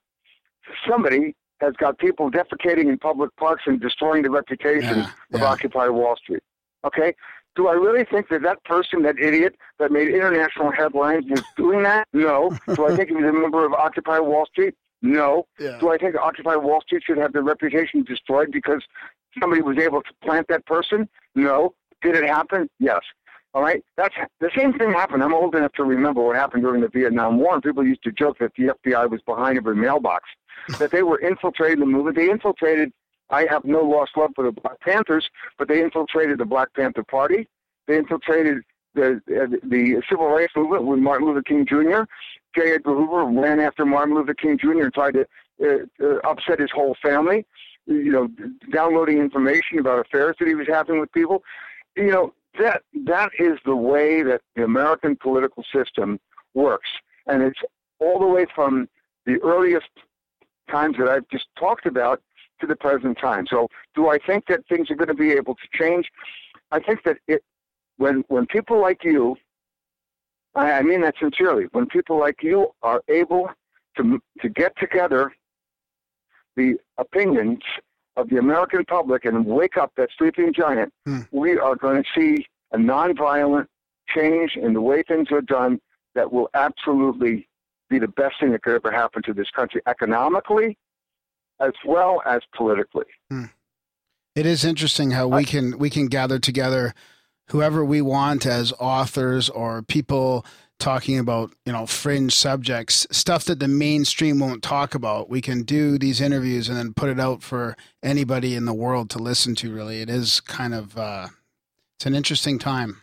somebody 0.88 1.36
has 1.62 1.74
got 1.78 1.98
people 1.98 2.30
defecating 2.30 2.90
in 2.90 2.98
public 2.98 3.36
parks 3.38 3.64
and 3.66 3.80
destroying 3.80 4.24
the 4.24 4.30
reputation 4.30 4.98
Yeah, 5.00 5.10
of 5.34 5.40
yeah. 5.40 5.46
Occupy 5.46 5.88
Wall 5.88 6.16
Street. 6.18 6.44
Okay? 6.86 7.14
Do 7.56 7.68
I 7.68 7.74
really 7.74 8.04
think 8.04 8.30
that 8.30 8.42
that 8.42 8.64
person, 8.66 9.04
that 9.04 9.18
idiot 9.20 9.56
that 9.80 9.92
made 9.92 10.10
international 10.10 10.72
headlines, 10.72 11.26
was 11.30 11.44
doing 11.56 11.84
that? 11.84 12.08
No. 12.12 12.58
Do 12.74 12.88
I 12.88 12.96
think 12.96 13.10
he 13.10 13.16
was 13.16 13.26
a 13.26 13.32
member 13.32 13.64
of 13.66 13.74
Occupy 13.74 14.20
Wall 14.20 14.46
Street? 14.48 14.74
No. 15.04 15.46
Yeah. 15.60 15.78
Do 15.80 15.92
I 15.92 15.98
think 15.98 16.16
Occupy 16.16 16.56
Wall 16.56 16.82
Street 16.82 17.04
should 17.06 17.18
have 17.18 17.34
their 17.34 17.44
reputation 17.44 18.04
destroyed 18.04 18.52
because 18.52 18.82
somebody 19.40 19.62
was 19.62 19.78
able 19.78 20.02
to 20.02 20.14
plant 20.24 20.48
that 20.48 20.66
person? 20.66 21.08
No. 21.36 21.76
Did 22.02 22.16
it 22.16 22.24
happen? 22.24 22.70
Yes. 22.80 23.02
All 23.54 23.62
right. 23.62 23.84
That's 23.98 24.16
the 24.40 24.50
same 24.58 24.74
thing 24.74 24.92
happened. 24.94 25.22
I'm 25.22 25.34
old 25.34 25.56
enough 25.56 25.74
to 25.74 25.84
remember 25.84 26.22
what 26.24 26.38
happened 26.38 26.64
during 26.64 26.82
the 26.82 26.88
Vietnam 26.88 27.38
War, 27.38 27.54
and 27.54 27.62
people 27.62 27.86
used 27.86 28.04
to 28.04 28.12
joke 28.12 28.40
that 28.40 28.54
the 28.58 28.72
FBI 28.86 29.10
was 29.10 29.22
behind 29.22 29.58
every 29.58 29.76
mailbox, 29.76 30.24
that 30.80 30.92
they 30.92 31.04
were 31.04 31.20
infiltrating 31.20 31.80
the 31.80 31.86
movement. 31.86 32.16
They 32.16 32.32
infiltrated. 32.32 32.92
I 33.30 33.46
have 33.50 33.66
no 33.66 33.82
lost 33.84 34.12
love 34.16 34.32
for 34.36 34.46
the 34.46 34.52
Black 34.52 34.80
Panthers, 34.80 35.30
but 35.58 35.68
they 35.68 35.82
infiltrated 35.82 36.38
the 36.40 36.46
Black 36.46 36.74
Panther 36.74 37.04
Party. 37.04 37.48
They 37.88 37.98
infiltrated 37.98 38.60
the 38.96 39.22
uh, 39.28 39.58
the 39.64 40.02
civil 40.10 40.28
rights 40.28 40.54
movement 40.56 40.84
with 40.84 41.00
Martin 41.00 41.28
Luther 41.28 41.42
King 41.42 41.66
Jr. 41.66 42.04
J. 42.56 42.74
Edgar 42.74 42.96
Hoover 42.96 43.26
ran 43.26 43.60
after 43.60 43.86
Martin 43.86 44.16
Luther 44.16 44.34
King 44.34 44.58
Jr. 44.58 44.84
and 44.84 44.94
tried 44.94 45.14
to 45.14 45.26
uh, 45.64 46.06
uh, 46.06 46.18
upset 46.24 46.60
his 46.60 46.72
whole 46.72 46.96
family. 47.02 47.46
You 47.86 48.12
know, 48.12 48.30
downloading 48.72 49.18
information 49.18 49.80
about 49.80 50.00
affairs 50.00 50.38
that 50.40 50.48
he 50.48 50.56
was 50.56 50.68
having 50.68 51.00
with 51.00 51.12
people. 51.12 51.44
You 51.98 52.12
know, 52.12 52.34
that 52.60 52.84
that 53.06 53.32
is 53.38 53.58
the 53.66 53.76
way 53.76 54.24
that 54.24 54.42
the 54.56 54.64
American 54.64 55.16
political 55.16 55.64
system 55.74 56.20
works, 56.54 56.90
and 57.28 57.42
it's 57.42 57.60
all 58.00 58.20
the 58.20 58.28
way 58.28 58.46
from 58.56 58.88
the 59.26 59.40
earliest 59.42 59.90
times 60.70 60.96
that 60.98 61.08
I've 61.08 61.28
just 61.30 61.48
talked 61.58 61.86
about 61.86 62.22
to 62.62 62.68
the 62.68 62.76
present 62.76 63.18
time. 63.18 63.46
So, 63.50 63.68
do 63.96 64.10
I 64.10 64.18
think 64.18 64.46
that 64.48 64.66
things 64.68 64.90
are 64.90 64.96
going 64.96 65.08
to 65.08 65.14
be 65.14 65.32
able 65.32 65.56
to 65.56 65.68
change? 65.74 66.10
I 66.72 66.80
think 66.80 67.04
that 67.04 67.18
it 67.28 67.44
when 67.98 68.24
when 68.28 68.46
people 68.46 68.80
like 68.80 69.04
you, 69.04 69.36
I, 70.56 70.72
I 70.74 70.82
mean 70.82 71.02
that 71.02 71.16
sincerely, 71.20 71.66
when 71.72 71.86
people 71.88 72.20
like 72.20 72.42
you 72.44 72.70
are 72.82 73.02
able 73.08 73.50
to 73.98 74.20
to 74.42 74.50
get 74.50 74.74
together 74.78 75.34
the 76.56 76.76
opinions 76.98 77.60
of 78.16 78.30
the 78.30 78.38
American 78.38 78.86
public 78.86 79.26
and 79.26 79.46
wake 79.46 79.76
up 79.78 79.92
that 79.98 80.10
sleeping 80.18 80.54
giant, 80.54 80.94
Hmm. 81.06 81.22
we 81.32 81.58
are 81.58 81.76
going 81.76 82.04
to 82.04 82.10
see 82.16 82.46
a 82.72 82.78
nonviolent 82.78 83.68
change 84.08 84.56
in 84.56 84.74
the 84.74 84.82
way 84.82 85.02
things 85.04 85.32
are 85.32 85.42
done 85.42 85.80
that 86.14 86.32
will 86.32 86.50
absolutely 86.54 87.48
be 87.90 87.98
the 88.00 88.08
best 88.08 88.36
thing 88.40 88.52
that 88.52 88.62
could 88.62 88.76
ever 88.76 88.92
happen 88.92 89.24
to 89.24 89.34
this 89.34 89.50
country 89.50 89.82
economically 89.88 90.78
as 91.60 91.72
well 91.86 92.22
as 92.26 92.42
politically. 92.56 93.06
It 94.36 94.46
is 94.46 94.66
interesting 94.66 95.12
how 95.12 95.28
we 95.28 95.44
can 95.46 95.78
we 95.78 95.90
can 95.90 96.08
gather 96.08 96.40
together 96.40 96.94
whoever 97.50 97.84
we 97.84 98.02
want 98.02 98.46
as 98.46 98.74
authors 98.80 99.50
or 99.50 99.82
people 99.82 100.46
talking 100.80 101.20
about 101.20 101.54
you 101.66 101.72
know 101.72 101.86
fringe 101.86 102.34
subjects 102.34 103.08
stuff 103.12 103.46
that 103.46 103.60
the 103.60 103.68
mainstream 103.68 104.40
won't 104.40 104.64
talk 104.64 104.96
about 104.96 105.30
we 105.30 105.40
can 105.40 105.64
do 105.64 105.98
these 105.98 106.20
interviews 106.20 106.68
and 106.68 106.78
then 106.78 106.94
put 106.94 107.10
it 107.10 107.20
out 107.20 107.42
for 107.42 107.78
anybody 108.02 108.56
in 108.56 108.66
the 108.66 108.74
world 108.74 109.10
to 109.10 109.18
listen 109.20 109.56
to 109.56 109.74
really 109.74 110.02
it 110.02 110.10
is 110.10 110.42
kind 110.42 110.74
of 110.74 110.98
uh 110.98 111.28
it's 111.98 112.06
an 112.06 112.16
interesting 112.16 112.60
time 112.60 113.00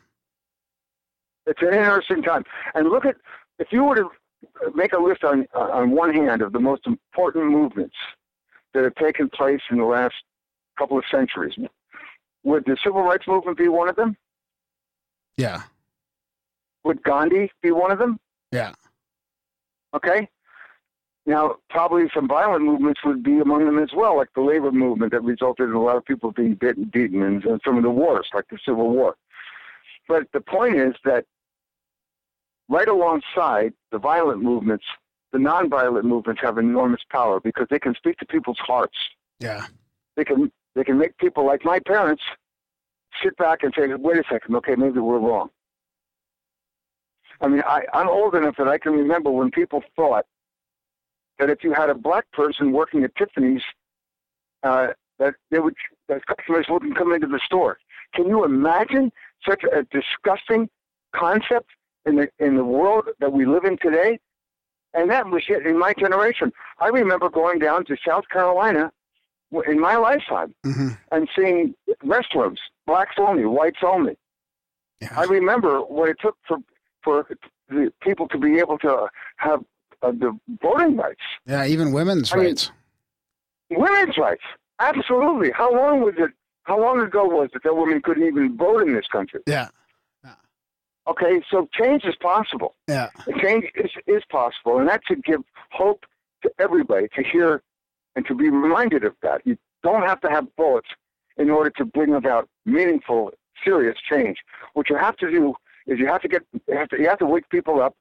It's 1.47 1.62
an 1.62 1.69
interesting 1.75 2.23
time. 2.23 2.45
And 2.75 2.89
look 2.89 3.05
at 3.05 3.17
if 3.59 3.69
you 3.73 3.85
were 3.85 3.97
to 3.97 4.11
make 4.75 4.93
a 4.93 4.99
list 4.99 5.25
on 5.25 5.47
on 5.55 5.91
one 5.91 6.15
hand 6.15 6.43
of 6.43 6.53
the 6.53 6.61
most 6.61 6.87
important 6.87 7.47
movements 7.47 7.97
that 8.73 8.85
have 8.85 8.95
taken 8.95 9.29
place 9.29 9.61
in 9.71 9.79
the 9.79 9.85
last 9.85 10.15
couple 10.79 10.99
of 10.99 11.05
centuries, 11.11 11.55
would 12.45 12.65
the 12.67 12.77
civil 12.85 13.03
rights 13.03 13.27
movement 13.27 13.59
be 13.59 13.69
one 13.69 13.89
of 13.89 13.97
them? 13.97 14.17
Yeah 15.41 15.62
Would 16.85 17.03
Gandhi 17.03 17.51
be 17.62 17.71
one 17.73 17.91
of 17.91 17.99
them? 17.99 18.19
yeah 18.53 18.73
Okay. 19.93 20.29
Now, 21.27 21.57
probably 21.69 22.05
some 22.15 22.27
violent 22.29 22.65
movements 22.65 23.01
would 23.05 23.23
be 23.23 23.41
among 23.41 23.67
them 23.67 23.79
as 23.79 23.91
well, 23.95 24.17
like 24.17 24.33
the 24.35 24.41
labor 24.41 24.73
movement 24.73 25.12
that 25.12 25.23
resulted 25.23 25.69
in 25.69 25.75
a 25.75 25.83
lot 25.83 25.97
of 25.97 26.05
people 26.05 26.33
being 26.33 26.55
beaten, 26.55 26.85
beaten 26.85 27.23
and, 27.23 27.45
and 27.45 27.61
some 27.65 27.77
of 27.77 27.83
the 27.83 27.91
wars, 27.91 28.29
like 28.33 28.47
the 28.51 28.59
Civil 28.65 28.89
War. 28.91 29.17
But 30.09 30.23
the 30.33 30.41
point 30.41 30.77
is 30.77 30.95
that 31.05 31.25
right 32.69 32.89
alongside 32.89 33.73
the 33.93 33.99
violent 33.99 34.43
movements, 34.43 34.85
the 35.33 35.39
nonviolent 35.39 36.05
movements 36.05 36.41
have 36.43 36.57
enormous 36.59 37.03
power 37.11 37.41
because 37.41 37.67
they 37.71 37.79
can 37.79 37.95
speak 37.95 38.17
to 38.19 38.27
people's 38.27 38.59
hearts. 38.71 38.97
yeah 39.41 39.67
They 40.17 40.25
can 40.25 40.51
they 40.75 40.85
can 40.85 40.97
make 40.99 41.17
people 41.19 41.45
like 41.47 41.65
my 41.65 41.79
parents 41.81 42.23
sit 43.22 43.36
back 43.36 43.62
and 43.62 43.72
say, 43.76 43.86
"Wait 43.94 44.18
a 44.18 44.24
second, 44.30 44.55
okay, 44.56 44.74
maybe 44.76 44.98
we're 44.98 45.18
wrong." 45.18 45.51
I 47.40 47.48
mean, 47.48 47.62
I, 47.66 47.82
I'm 47.94 48.09
old 48.09 48.34
enough 48.34 48.56
that 48.59 48.68
I 48.68 48.78
can 48.78 48.92
remember 48.92 49.30
when 49.30 49.51
people 49.51 49.82
thought 49.97 50.26
that 51.38 51.48
if 51.48 51.64
you 51.64 51.72
had 51.72 51.88
a 51.88 51.94
black 51.94 52.30
person 52.32 52.72
working 52.72 53.02
at 53.02 53.14
Tiffany's, 53.16 53.62
uh, 54.62 54.88
that 55.18 55.34
they 55.51 55.59
would 55.59 55.74
that 56.09 56.26
customers 56.26 56.66
wouldn't 56.68 56.97
come 56.97 57.12
into 57.12 57.26
the 57.26 57.40
store. 57.44 57.78
Can 58.14 58.26
you 58.26 58.44
imagine 58.44 59.12
such 59.47 59.62
a 59.64 59.84
disgusting 59.84 60.68
concept 61.14 61.70
in 62.05 62.16
the 62.16 62.28
in 62.38 62.56
the 62.56 62.64
world 62.64 63.06
that 63.20 63.32
we 63.32 63.47
live 63.47 63.64
in 63.64 63.78
today? 63.78 64.18
And 64.92 65.09
that 65.10 65.26
was 65.26 65.44
it 65.48 65.66
in 65.66 65.78
my 65.78 65.94
generation. 65.94 66.52
I 66.80 66.88
remember 66.88 67.30
going 67.30 67.59
down 67.60 67.84
to 67.86 67.97
South 68.06 68.24
Carolina 68.28 68.92
in 69.66 69.81
my 69.81 69.97
lifetime 69.97 70.55
hmm 70.64 70.90
and 71.12 71.28
seeing 71.36 71.74
restrooms, 72.05 72.59
blacks 72.86 73.16
only, 73.18 73.44
whites 73.44 73.78
only. 73.85 74.16
Yeah. 75.01 75.12
I 75.16 75.24
remember 75.24 75.81
what 75.81 76.09
it 76.09 76.18
took 76.20 76.36
for 76.47 76.59
for 77.02 77.27
the 77.68 77.93
people 78.02 78.28
to 78.28 78.39
be 78.39 78.59
able 78.59 78.78
to 78.78 79.09
have 79.36 79.60
uh, 80.02 80.12
the 80.12 80.39
voting 80.62 80.97
rights, 80.97 81.20
yeah, 81.47 81.64
even 81.66 81.93
women's 81.93 82.32
I 82.32 82.36
mean- 82.36 82.47
rights. 82.47 82.70
women's 83.70 84.16
rights. 84.18 84.43
Absolutely. 84.78 85.51
How 85.51 85.70
long 85.74 86.01
was 86.01 86.14
it? 86.18 86.31
How 86.64 86.81
long 86.81 87.01
ago 87.01 87.24
was 87.24 87.51
it 87.55 87.62
that 87.64 87.74
women 87.77 88.01
couldn't 88.02 88.27
even 88.27 88.56
vote 88.56 88.82
in 88.82 88.94
this 88.94 89.06
country? 89.09 89.40
yeah, 89.47 89.68
Okay, 91.09 91.43
so 91.51 91.68
change 91.72 92.05
is 92.05 92.14
possible. 92.16 92.77
yeah, 92.86 93.09
Change 93.43 93.64
is, 93.74 93.90
is 94.06 94.22
possible, 94.31 94.78
and 94.78 94.89
that 94.89 95.01
should 95.09 95.24
give 95.24 95.40
hope 95.72 96.05
to 96.43 96.51
everybody 96.59 97.09
to 97.16 97.22
hear 97.24 97.62
and 98.16 98.27
to 98.27 98.35
be 98.35 98.49
reminded 98.49 99.05
of 99.05 99.15
that. 99.23 99.43
You 99.45 99.57
don't 99.82 100.03
have 100.03 100.20
to 100.23 100.28
have 100.28 100.55
bullets 100.57 100.89
in 101.37 101.51
order 101.51 101.70
to 101.70 101.85
bring 101.85 102.15
about 102.15 102.49
meaningful, 102.66 103.32
serious 103.65 103.97
change. 104.09 104.39
What 104.74 104.91
you 104.91 104.97
have 104.97 105.16
to 105.19 105.31
do 105.31 105.55
is 105.87 105.99
you 105.99 106.07
have 106.07 106.23
to 106.23 106.28
get 106.28 106.43
you 106.53 106.77
have 106.77 106.89
to, 106.91 106.99
you 106.99 107.09
have 107.09 107.19
to 107.19 107.27
wake 107.27 107.49
people 107.49 107.81
up. 107.81 107.95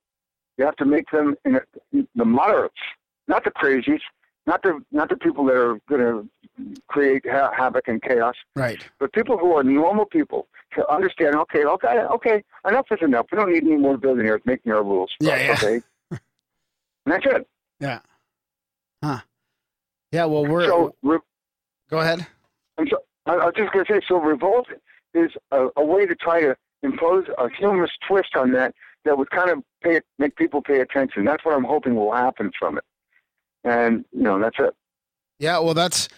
You 0.57 0.65
have 0.65 0.75
to 0.77 0.85
make 0.85 1.09
them 1.11 1.35
in 1.45 1.55
a, 1.55 1.61
the 2.15 2.25
moderates, 2.25 2.75
not 3.29 3.45
the 3.45 3.51
crazies, 3.51 4.01
not 4.45 4.61
the 4.63 4.79
not 4.91 5.09
the 5.09 5.15
people 5.15 5.45
that 5.45 5.55
are 5.55 5.79
going 5.87 6.01
to 6.01 6.29
create 6.87 7.23
ha- 7.29 7.51
havoc 7.55 7.87
and 7.87 8.01
chaos 8.01 8.35
right. 8.55 8.83
but 8.99 9.13
people 9.13 9.37
who 9.37 9.53
are 9.53 9.63
normal 9.63 10.05
people 10.05 10.47
to 10.75 10.87
understand, 10.91 11.35
okay, 11.35 11.63
okay, 11.63 11.87
okay, 11.87 12.43
enough 12.67 12.85
is 12.91 12.99
enough. 13.01 13.25
We 13.31 13.37
don't 13.37 13.51
need 13.51 13.63
any 13.63 13.77
more 13.77 13.97
billionaires 13.97 14.41
making 14.45 14.71
our 14.71 14.83
rules. 14.83 15.11
Yeah, 15.19 15.37
yeah. 15.37 15.53
Okay. 15.53 15.81
and 16.11 16.19
that's 17.05 17.25
it. 17.25 17.47
Yeah. 17.79 17.99
Huh. 19.03 19.19
Yeah. 20.11 20.25
Well, 20.25 20.45
we're. 20.45 20.65
So, 20.65 20.95
re- 21.03 21.19
go 21.89 21.99
ahead. 21.99 22.25
I'm 22.77 22.87
so, 22.87 22.97
I, 23.25 23.33
I 23.33 23.45
was 23.45 23.53
just 23.55 23.71
going 23.71 23.85
to 23.85 23.93
say, 23.93 24.01
so 24.07 24.17
revolt 24.17 24.67
is 25.13 25.31
a, 25.51 25.67
a 25.77 25.83
way 25.83 26.05
to 26.05 26.15
try 26.15 26.41
to 26.41 26.55
impose 26.83 27.25
a 27.37 27.49
humorous 27.49 27.91
twist 28.07 28.35
on 28.35 28.51
that 28.53 28.73
that 29.05 29.17
would 29.17 29.29
kind 29.31 29.49
of 29.49 29.59
pay, 29.83 30.01
make 30.17 30.35
people 30.35 30.61
pay 30.61 30.79
attention. 30.81 31.25
That's 31.25 31.43
what 31.45 31.55
I'm 31.55 31.63
hoping 31.63 31.95
will 31.95 32.13
happen 32.13 32.51
from 32.57 32.77
it. 32.77 32.83
And, 33.63 34.05
you 34.11 34.23
know, 34.23 34.39
that's 34.39 34.57
it. 34.59 34.73
Yeah. 35.39 35.59
Well, 35.59 35.73
that's 35.73 36.09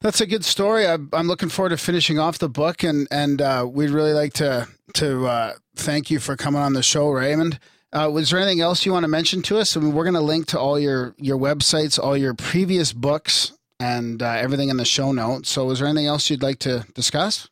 that's 0.00 0.20
a 0.20 0.26
good 0.26 0.44
story. 0.44 0.86
I, 0.86 0.96
I'm 1.12 1.28
looking 1.28 1.50
forward 1.50 1.70
to 1.70 1.76
finishing 1.76 2.18
off 2.18 2.38
the 2.38 2.48
book, 2.48 2.82
and 2.82 3.06
and 3.10 3.42
uh, 3.42 3.66
we'd 3.70 3.90
really 3.90 4.14
like 4.14 4.32
to 4.34 4.66
to 4.94 5.26
uh, 5.26 5.52
thank 5.76 6.10
you 6.10 6.18
for 6.18 6.36
coming 6.36 6.62
on 6.62 6.72
the 6.72 6.82
show, 6.82 7.10
Raymond. 7.10 7.58
Uh, 7.92 8.08
was 8.12 8.30
there 8.30 8.38
anything 8.38 8.60
else 8.60 8.86
you 8.86 8.92
want 8.92 9.04
to 9.04 9.08
mention 9.08 9.42
to 9.42 9.58
us? 9.58 9.76
I 9.76 9.80
mean, 9.80 9.92
we're 9.92 10.04
going 10.04 10.14
to 10.14 10.20
link 10.20 10.46
to 10.48 10.60
all 10.60 10.78
your 10.78 11.14
your 11.18 11.38
websites, 11.38 11.98
all 11.98 12.16
your 12.16 12.34
previous 12.34 12.92
books, 12.92 13.52
and 13.80 14.22
uh, 14.22 14.26
everything 14.26 14.68
in 14.68 14.76
the 14.76 14.84
show 14.84 15.10
notes. 15.10 15.50
So, 15.50 15.70
is 15.70 15.80
there 15.80 15.88
anything 15.88 16.06
else 16.06 16.30
you'd 16.30 16.42
like 16.42 16.60
to 16.60 16.86
discuss? 16.94 17.48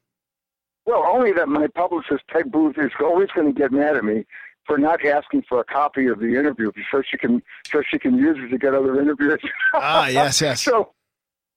Well, 0.87 1.05
only 1.07 1.33
that 1.33 1.49
my 1.49 1.67
publicist, 1.67 2.27
Peg 2.29 2.51
Booth, 2.53 2.77
is 2.79 2.91
always 3.01 3.29
going 3.35 3.53
to 3.53 3.59
get 3.59 3.73
mad 3.73 3.97
at 3.97 4.05
me 4.05 4.25
for 4.65 4.79
not 4.79 5.05
asking 5.05 5.43
for 5.49 5.61
a 5.61 5.65
copy 5.65 6.07
of 6.07 6.21
the 6.21 6.39
interview 6.39 6.71
so 6.91 7.03
she 7.11 7.19
can 7.19 7.43
so 7.67 7.83
she 7.91 7.99
can 7.99 8.17
use 8.17 8.37
it 8.39 8.49
to 8.51 8.59
get 8.59 8.75
other 8.75 9.01
interviews. 9.01 9.41
Ah, 9.75 10.07
yes, 10.07 10.41
yes. 10.43 10.63
So, 10.63 10.93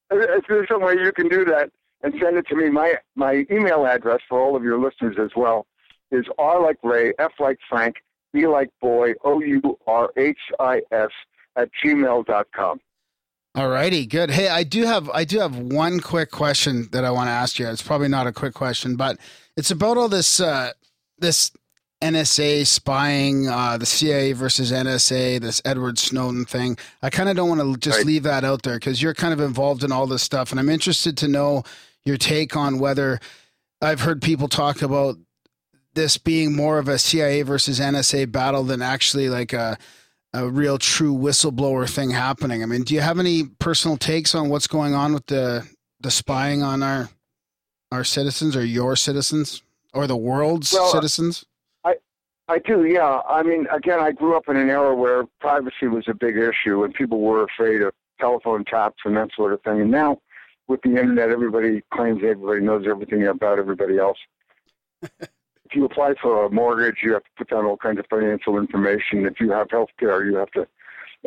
if 0.09 0.43
there's 0.47 0.67
some 0.69 0.81
way 0.81 0.93
you 0.93 1.11
can 1.11 1.27
do 1.27 1.45
that 1.45 1.69
and 2.01 2.13
send 2.19 2.37
it 2.37 2.47
to 2.47 2.55
me, 2.55 2.69
my 2.69 2.95
my 3.15 3.45
email 3.51 3.85
address 3.85 4.21
for 4.27 4.41
all 4.41 4.55
of 4.55 4.63
your 4.63 4.79
listeners 4.79 5.17
as 5.21 5.29
well 5.35 5.67
is 6.09 6.25
R 6.39 6.61
like 6.61 6.77
Ray, 6.83 7.13
F 7.19 7.33
like 7.39 7.59
Frank, 7.69 7.97
B 8.33 8.47
like 8.47 8.69
boy, 8.81 9.13
O 9.23 9.41
U 9.41 9.77
R 9.87 10.09
H 10.17 10.37
I 10.59 10.81
S 10.91 11.09
at 11.55 11.69
gmail 11.83 12.25
dot 12.25 12.47
com. 12.55 12.79
All 13.53 13.67
righty, 13.69 14.05
good. 14.05 14.31
Hey, 14.31 14.47
I 14.47 14.63
do 14.63 14.83
have 14.85 15.09
I 15.09 15.25
do 15.25 15.39
have 15.39 15.57
one 15.57 15.99
quick 15.99 16.31
question 16.31 16.87
that 16.91 17.03
I 17.03 17.11
want 17.11 17.27
to 17.27 17.31
ask 17.31 17.59
you. 17.59 17.67
It's 17.67 17.81
probably 17.81 18.07
not 18.07 18.27
a 18.27 18.31
quick 18.31 18.53
question, 18.53 18.95
but 18.95 19.17
it's 19.57 19.71
about 19.71 19.97
all 19.97 20.07
this 20.07 20.39
uh, 20.39 20.71
this 21.19 21.51
NSA 22.01 22.65
spying, 22.65 23.47
uh, 23.47 23.77
the 23.77 23.85
CIA 23.85 24.31
versus 24.31 24.71
NSA, 24.71 25.39
this 25.39 25.61
Edward 25.65 25.99
Snowden 25.99 26.45
thing. 26.45 26.77
I 27.03 27.09
kind 27.11 27.29
of 27.29 27.35
don't 27.35 27.49
want 27.49 27.61
to 27.61 27.77
just 27.77 27.99
Right. 27.99 28.07
leave 28.07 28.23
that 28.23 28.43
out 28.43 28.63
there 28.63 28.77
because 28.77 29.01
you're 29.03 29.13
kind 29.13 29.33
of 29.33 29.39
involved 29.41 29.83
in 29.83 29.91
all 29.91 30.07
this 30.07 30.23
stuff, 30.23 30.49
and 30.51 30.59
I'm 30.59 30.69
interested 30.69 31.15
to 31.17 31.27
know 31.27 31.63
your 32.05 32.17
take 32.17 32.55
on 32.55 32.79
whether 32.79 33.19
I've 33.81 34.01
heard 34.01 34.21
people 34.21 34.47
talk 34.47 34.81
about 34.81 35.17
this 35.93 36.17
being 36.17 36.55
more 36.55 36.77
of 36.77 36.87
a 36.87 36.97
CIA 36.97 37.41
versus 37.41 37.79
NSA 37.79 38.31
battle 38.31 38.63
than 38.63 38.81
actually 38.81 39.29
like 39.29 39.53
a 39.53 39.77
a 40.33 40.47
real 40.47 40.77
true 40.77 41.13
whistleblower 41.13 41.89
thing 41.89 42.11
happening. 42.11 42.63
I 42.63 42.65
mean, 42.65 42.83
do 42.83 42.93
you 42.93 43.01
have 43.01 43.19
any 43.19 43.43
personal 43.59 43.97
takes 43.97 44.33
on 44.33 44.47
what's 44.47 44.67
going 44.67 44.93
on 44.93 45.13
with 45.13 45.25
the 45.25 45.67
the 45.99 46.11
spying 46.11 46.63
on 46.63 46.83
our 46.83 47.09
our 47.91 48.03
citizens 48.03 48.55
or 48.55 48.63
your 48.63 48.95
citizens 48.95 49.61
or 49.93 50.07
the 50.07 50.15
world's 50.15 50.71
Well, 50.71 50.91
citizens? 50.91 51.45
I 52.51 52.59
do, 52.59 52.83
yeah. 52.85 53.21
I 53.29 53.43
mean, 53.43 53.65
again, 53.73 54.01
I 54.01 54.11
grew 54.11 54.35
up 54.35 54.49
in 54.49 54.57
an 54.57 54.69
era 54.69 54.93
where 54.93 55.23
privacy 55.39 55.87
was 55.87 56.03
a 56.09 56.13
big 56.13 56.35
issue 56.35 56.83
and 56.83 56.93
people 56.93 57.21
were 57.21 57.45
afraid 57.45 57.81
of 57.81 57.93
telephone 58.19 58.65
taps 58.65 58.97
and 59.05 59.15
that 59.15 59.29
sort 59.37 59.53
of 59.53 59.61
thing. 59.61 59.79
And 59.79 59.89
now, 59.89 60.19
with 60.67 60.81
the 60.81 60.89
internet, 60.89 61.29
everybody 61.29 61.81
claims 61.93 62.19
everybody 62.21 62.59
knows 62.59 62.85
everything 62.85 63.25
about 63.25 63.57
everybody 63.57 63.97
else. 63.97 64.17
if 65.71 65.77
you 65.77 65.85
apply 65.85 66.15
for 66.21 66.45
a 66.45 66.49
mortgage, 66.49 66.97
you 67.01 67.13
have 67.13 67.23
to 67.23 67.29
put 67.37 67.49
down 67.49 67.65
all 67.65 67.77
kinds 67.77 67.99
of 67.99 68.05
financial 68.09 68.57
information. 68.57 69.25
If 69.25 69.39
you 69.39 69.51
have 69.51 69.71
health 69.71 69.89
care, 69.97 70.25
you 70.25 70.35
have 70.35 70.51
to 70.51 70.67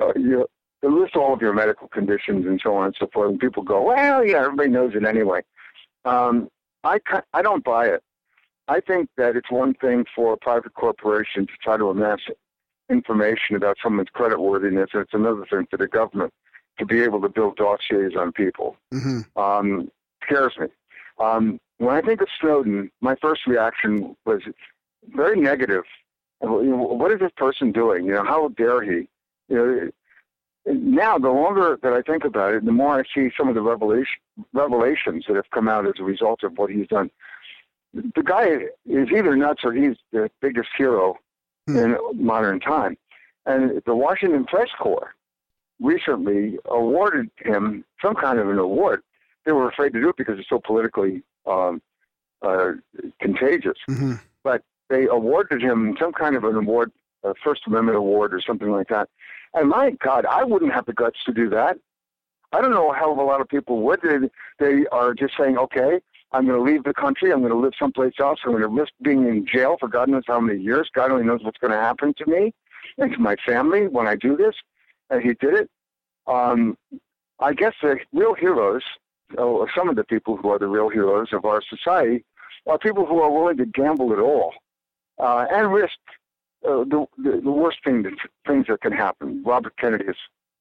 uh, 0.01 0.13
you 0.17 0.47
they 0.83 0.89
list 0.89 1.17
all 1.17 1.33
of 1.33 1.41
your 1.41 1.55
medical 1.55 1.89
conditions 1.89 2.45
and 2.45 2.61
so 2.63 2.77
on 2.77 2.87
and 2.87 2.97
so 2.99 3.09
forth. 3.13 3.31
And 3.31 3.41
people 3.41 3.63
go, 3.63 3.83
well, 3.83 4.23
yeah, 4.25 4.45
everybody 4.45 4.69
knows 4.69 4.95
it 4.95 5.05
anyway. 5.05 5.41
Um, 6.05 6.51
I, 6.83 6.99
I 7.33 7.41
don't 7.41 7.65
buy 7.65 7.87
it. 7.87 8.03
I 8.69 8.81
think 8.81 9.09
that 9.17 9.35
it's 9.35 9.51
one 9.51 9.73
thing 9.75 10.05
for 10.15 10.35
a 10.35 10.37
private 10.37 10.75
corporation 10.75 11.47
to 11.47 11.53
try 11.63 11.79
to 11.79 11.89
amass 11.89 12.19
information 12.91 13.57
about 13.57 13.79
someone's 13.83 14.11
creditworthiness, 14.15 14.89
and 14.93 15.03
it's 15.03 15.15
another 15.15 15.47
thing 15.51 15.67
for 15.71 15.79
the 15.79 15.87
government 15.89 16.35
to 16.79 16.85
be 16.85 17.01
able 17.01 17.23
to 17.23 17.31
build 17.31 17.57
dossiers 17.57 18.15
on 18.19 18.33
people. 18.33 18.77
hmm 18.93 19.21
Um, 19.37 19.91
scares 20.23 20.53
me. 20.59 20.67
Um, 21.19 21.61
when 21.79 21.95
I 21.95 22.01
think 22.01 22.21
of 22.21 22.29
Snowden, 22.41 22.91
my 23.01 23.15
first 23.17 23.47
reaction 23.47 24.17
was 24.25 24.43
very 25.15 25.41
negative. 25.41 25.85
What 26.41 27.11
is 27.13 27.21
this 27.21 27.33
person 27.37 27.73
doing? 27.73 28.05
You 28.05 28.13
know, 28.13 28.25
how 28.25 28.49
dare 28.49 28.83
he? 28.83 29.09
You 29.49 29.57
know, 29.57 29.91
now 30.67 31.19
the 31.19 31.31
longer 31.31 31.79
that 31.83 31.93
I 31.93 32.03
think 32.03 32.25
about 32.25 32.55
it, 32.55 32.65
the 32.65 32.73
more 32.73 32.99
I 32.99 33.05
see 33.15 33.31
some 33.37 33.49
of 33.49 33.55
the 33.55 33.61
revelation, 33.63 34.17
revelations 34.53 35.25
that 35.29 35.37
have 35.37 35.51
come 35.51 35.69
out 35.69 35.87
as 35.87 35.95
a 35.99 36.05
result 36.05 36.43
of 36.43 36.57
what 36.59 36.71
he's 36.71 36.89
done. 36.89 37.11
The 37.93 38.23
guy 38.23 38.49
is 38.87 39.09
either 39.15 39.37
nuts 39.37 39.61
or 39.65 39.73
he's 39.73 39.97
the 40.13 40.31
biggest 40.41 40.69
hero 40.77 41.17
Hmm. 41.67 41.77
in 41.79 41.99
modern 42.15 42.61
time. 42.61 42.99
And 43.47 43.83
the 43.87 43.95
Washington 43.95 44.45
Press 44.45 44.69
Corps 44.79 45.15
recently 45.81 46.59
awarded 46.67 47.31
him 47.39 47.85
some 48.03 48.15
kind 48.15 48.39
of 48.39 48.49
an 48.51 48.59
award. 48.59 49.03
They 49.45 49.53
were 49.53 49.69
afraid 49.69 49.93
to 49.95 50.01
do 50.01 50.11
it 50.11 50.17
because 50.17 50.39
it's 50.39 50.49
so 50.49 50.59
politically 50.59 51.23
um, 51.47 51.83
uh, 52.43 52.73
contagious. 53.21 53.79
hmm 53.87 54.15
They 54.91 55.07
awarded 55.07 55.63
him 55.63 55.97
some 55.99 56.13
kind 56.13 56.37
of 56.37 56.45
an 56.45 56.57
award, 56.57 56.93
a 57.23 57.35
First 57.43 57.63
Amendment 57.67 57.97
award 57.97 58.35
or 58.35 58.41
something 58.41 58.71
like 58.71 58.89
that. 58.89 59.09
And 59.55 59.71
my 59.71 59.93
God, 59.93 60.27
I 60.27 60.45
wouldn't 60.45 60.73
have 60.75 60.85
the 60.85 60.93
guts 60.93 61.19
to 61.25 61.33
do 61.33 61.49
that. 61.51 61.79
I 62.53 62.61
don't 62.61 62.71
know 62.71 62.93
a 62.93 62.95
hell 62.97 63.13
of 63.13 63.19
a 63.19 63.23
lot 63.23 63.41
of 63.41 63.49
people 63.49 63.81
would. 63.81 64.01
They, 64.03 64.29
they 64.59 64.87
are 64.93 65.15
just 65.15 65.35
saying, 65.39 65.57
okay, 65.57 66.01
I'm 66.33 66.47
going 66.47 66.59
to 66.59 66.63
leave 66.63 66.85
the 66.85 66.93
country. 66.93 67.33
I'm 67.33 67.41
going 67.41 67.53
to 67.53 67.59
live 67.59 67.73
someplace 67.79 68.15
else. 68.21 68.41
I'm 68.45 68.51
going 68.53 68.63
to 68.63 68.69
risk 68.69 68.93
being 69.03 69.27
in 69.27 69.47
jail 69.47 69.77
for 69.81 69.89
God 69.89 70.09
knows 70.09 70.25
how 70.27 70.39
many 70.39 70.61
years. 70.61 70.89
God 70.95 71.11
only 71.11 71.25
knows 71.25 71.43
what's 71.43 71.59
going 71.59 71.73
to 71.73 71.79
happen 71.79 72.13
to 72.19 72.27
me 72.27 72.53
and 72.99 73.13
to 73.13 73.19
my 73.19 73.37
family 73.47 73.89
when 73.89 74.07
I 74.07 74.17
do 74.17 74.37
this. 74.37 74.55
And 75.11 75.23
he 75.23 75.35
did 75.35 75.55
it. 75.55 75.71
Um, 76.27 76.77
I 77.41 77.55
guess 77.55 77.75
the 77.83 77.99
real 78.13 78.35
heroes, 78.35 78.83
or 79.39 79.69
some 79.77 79.89
of 79.89 79.97
the 79.97 80.05
people 80.05 80.37
who 80.37 80.51
are 80.51 80.59
the 80.59 80.67
real 80.67 80.89
heroes 80.89 81.29
of 81.33 81.45
our 81.45 81.63
society, 81.69 82.25
are 82.67 82.79
people 82.79 83.07
who 83.07 83.21
are 83.21 83.31
willing 83.31 83.57
to 83.57 83.67
gamble 83.67 84.13
it 84.13 84.19
all 84.19 84.53
uh, 85.19 85.47
and 85.51 85.73
risk 85.73 85.99
uh, 86.67 86.85
the, 86.85 87.07
the 87.19 87.41
the 87.43 87.51
worst 87.51 87.79
thing 87.85 88.03
that, 88.03 88.15
things 88.47 88.67
that 88.69 88.81
can 88.81 88.93
happen. 88.93 89.43
Robert 89.45 89.77
Kennedy 89.77 90.05
is 90.07 90.17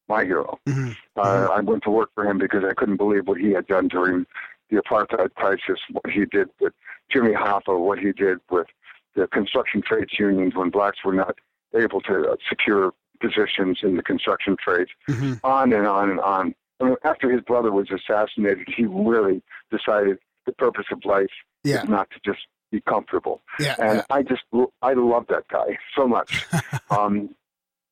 my 0.10 0.24
hero. 0.24 0.60
hmm 0.68 0.92
Uh, 1.16 1.48
I 1.58 1.60
went 1.62 1.84
to 1.84 1.90
work 1.90 2.10
for 2.16 2.26
him 2.26 2.38
because 2.38 2.64
I 2.70 2.74
couldn't 2.74 2.98
believe 2.98 3.28
what 3.28 3.40
he 3.40 3.52
had 3.52 3.68
done 3.68 3.88
during 3.88 4.26
the 4.70 4.78
apartheid 4.82 5.34
crisis, 5.36 5.80
what 5.92 6.10
he 6.12 6.26
did 6.26 6.50
with 6.60 6.74
Jimmy 7.12 7.34
Hoffa, 7.34 7.80
what 7.80 8.00
he 8.00 8.12
did 8.12 8.40
with 8.50 8.68
the 9.16 9.28
construction 9.28 9.82
trades 9.82 10.14
unions 10.20 10.56
when 10.56 10.70
blacks 10.72 11.00
were 11.06 11.14
not 11.14 11.38
able 11.76 12.02
to 12.02 12.32
uh, 12.32 12.36
secure 12.50 12.94
positions 13.22 13.80
in 13.84 13.96
the 13.96 14.04
construction 14.04 14.58
trades, 14.58 14.92
hmm 15.08 15.34
on 15.44 15.72
and 15.72 15.88
on 15.88 16.10
and 16.10 16.20
on. 16.20 16.56
I 16.84 16.96
after 17.08 17.30
his 17.32 17.42
brother 17.42 17.72
was 17.72 17.88
assassinated, 17.92 18.68
he 18.76 18.86
really 18.86 19.42
decided 19.72 20.18
the 20.46 20.52
purpose 20.54 20.86
of 20.92 21.04
life 21.06 21.32
Yeah. 21.64 21.84
is 21.84 21.90
not 21.90 22.10
to 22.12 22.20
just 22.26 22.46
be 22.72 22.82
comfortable 22.82 23.42
Yeah. 23.60 23.76
and 23.80 24.04
I 24.10 24.24
just 24.24 24.42
I 24.82 24.94
love 24.94 25.26
that 25.30 25.48
guy 25.48 25.78
so 25.96 26.08
much. 26.08 26.46
um, 26.90 27.36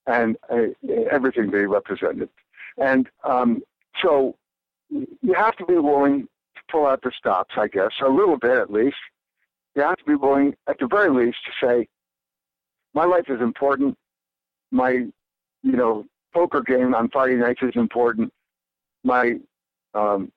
and 0.07 0.35
uh, 0.49 0.67
everything 1.11 1.51
they 1.51 1.67
represented. 1.67 2.27
And 2.77 3.07
um, 3.23 3.61
so 4.01 4.35
you 4.89 5.33
have 5.35 5.55
to 5.57 5.65
be 5.65 5.75
willing 5.75 6.23
to 6.55 6.61
pull 6.71 6.87
out 6.87 7.03
the 7.03 7.11
stops, 7.15 7.53
I 7.55 7.67
guess, 7.67 7.91
a 8.03 8.09
little 8.09 8.37
bit 8.37 8.57
at 8.57 8.71
least. 8.71 8.97
You 9.75 9.83
have 9.83 9.97
to 9.97 10.03
be 10.05 10.15
willing, 10.15 10.55
at 10.67 10.79
the 10.79 10.87
very 10.87 11.09
least, 11.11 11.37
to 11.45 11.65
say, 11.65 11.87
my 12.93 13.05
life 13.05 13.25
is 13.29 13.39
important. 13.41 13.95
My, 14.71 14.89
you 14.91 15.11
know, 15.63 16.05
poker 16.33 16.61
game 16.61 16.93
on 16.95 17.09
Friday 17.09 17.35
nights 17.35 17.61
is 17.61 17.75
important. 17.75 18.33
My 19.03 19.35
um, 19.93 20.31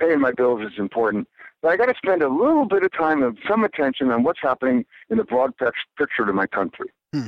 paying 0.00 0.20
my 0.20 0.32
bills 0.32 0.62
is 0.62 0.78
important. 0.78 1.28
But 1.62 1.68
I 1.68 1.76
got 1.76 1.86
to 1.86 1.94
spend 1.96 2.22
a 2.22 2.28
little 2.28 2.64
bit 2.64 2.82
of 2.82 2.92
time 2.92 3.22
and 3.22 3.38
some 3.46 3.64
attention 3.64 4.10
on 4.10 4.22
what's 4.22 4.40
happening 4.42 4.84
in 5.10 5.18
the 5.18 5.24
broad 5.24 5.52
picture 5.58 6.24
to 6.24 6.32
my 6.32 6.46
country. 6.46 6.88
Hmm. 7.12 7.26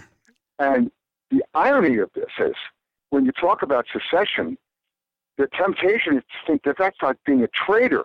And 0.59 0.91
the 1.31 1.43
irony 1.55 1.99
of 1.99 2.11
this 2.15 2.31
is 2.39 2.55
when 3.11 3.27
you 3.27 3.33
talk 3.33 3.63
about 3.63 3.87
secession, 3.93 4.57
the 5.37 5.49
temptation 5.49 6.17
is 6.17 6.23
to 6.23 6.47
think 6.47 6.63
that 6.65 6.77
that's 6.79 6.97
like 7.03 7.17
being 7.27 7.43
a 7.43 7.49
traitor. 7.49 8.05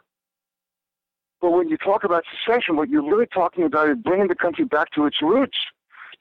But 1.39 1.51
when 1.51 1.69
you 1.69 1.77
talk 1.77 2.03
about 2.03 2.23
secession, 2.45 2.75
what 2.75 2.89
you're 2.89 3.07
really 3.07 3.27
talking 3.27 3.63
about 3.63 3.89
is 3.89 3.97
bringing 4.03 4.27
the 4.27 4.35
country 4.35 4.65
back 4.65 4.89
to 4.91 5.05
its 5.05 5.21
roots, 5.21 5.57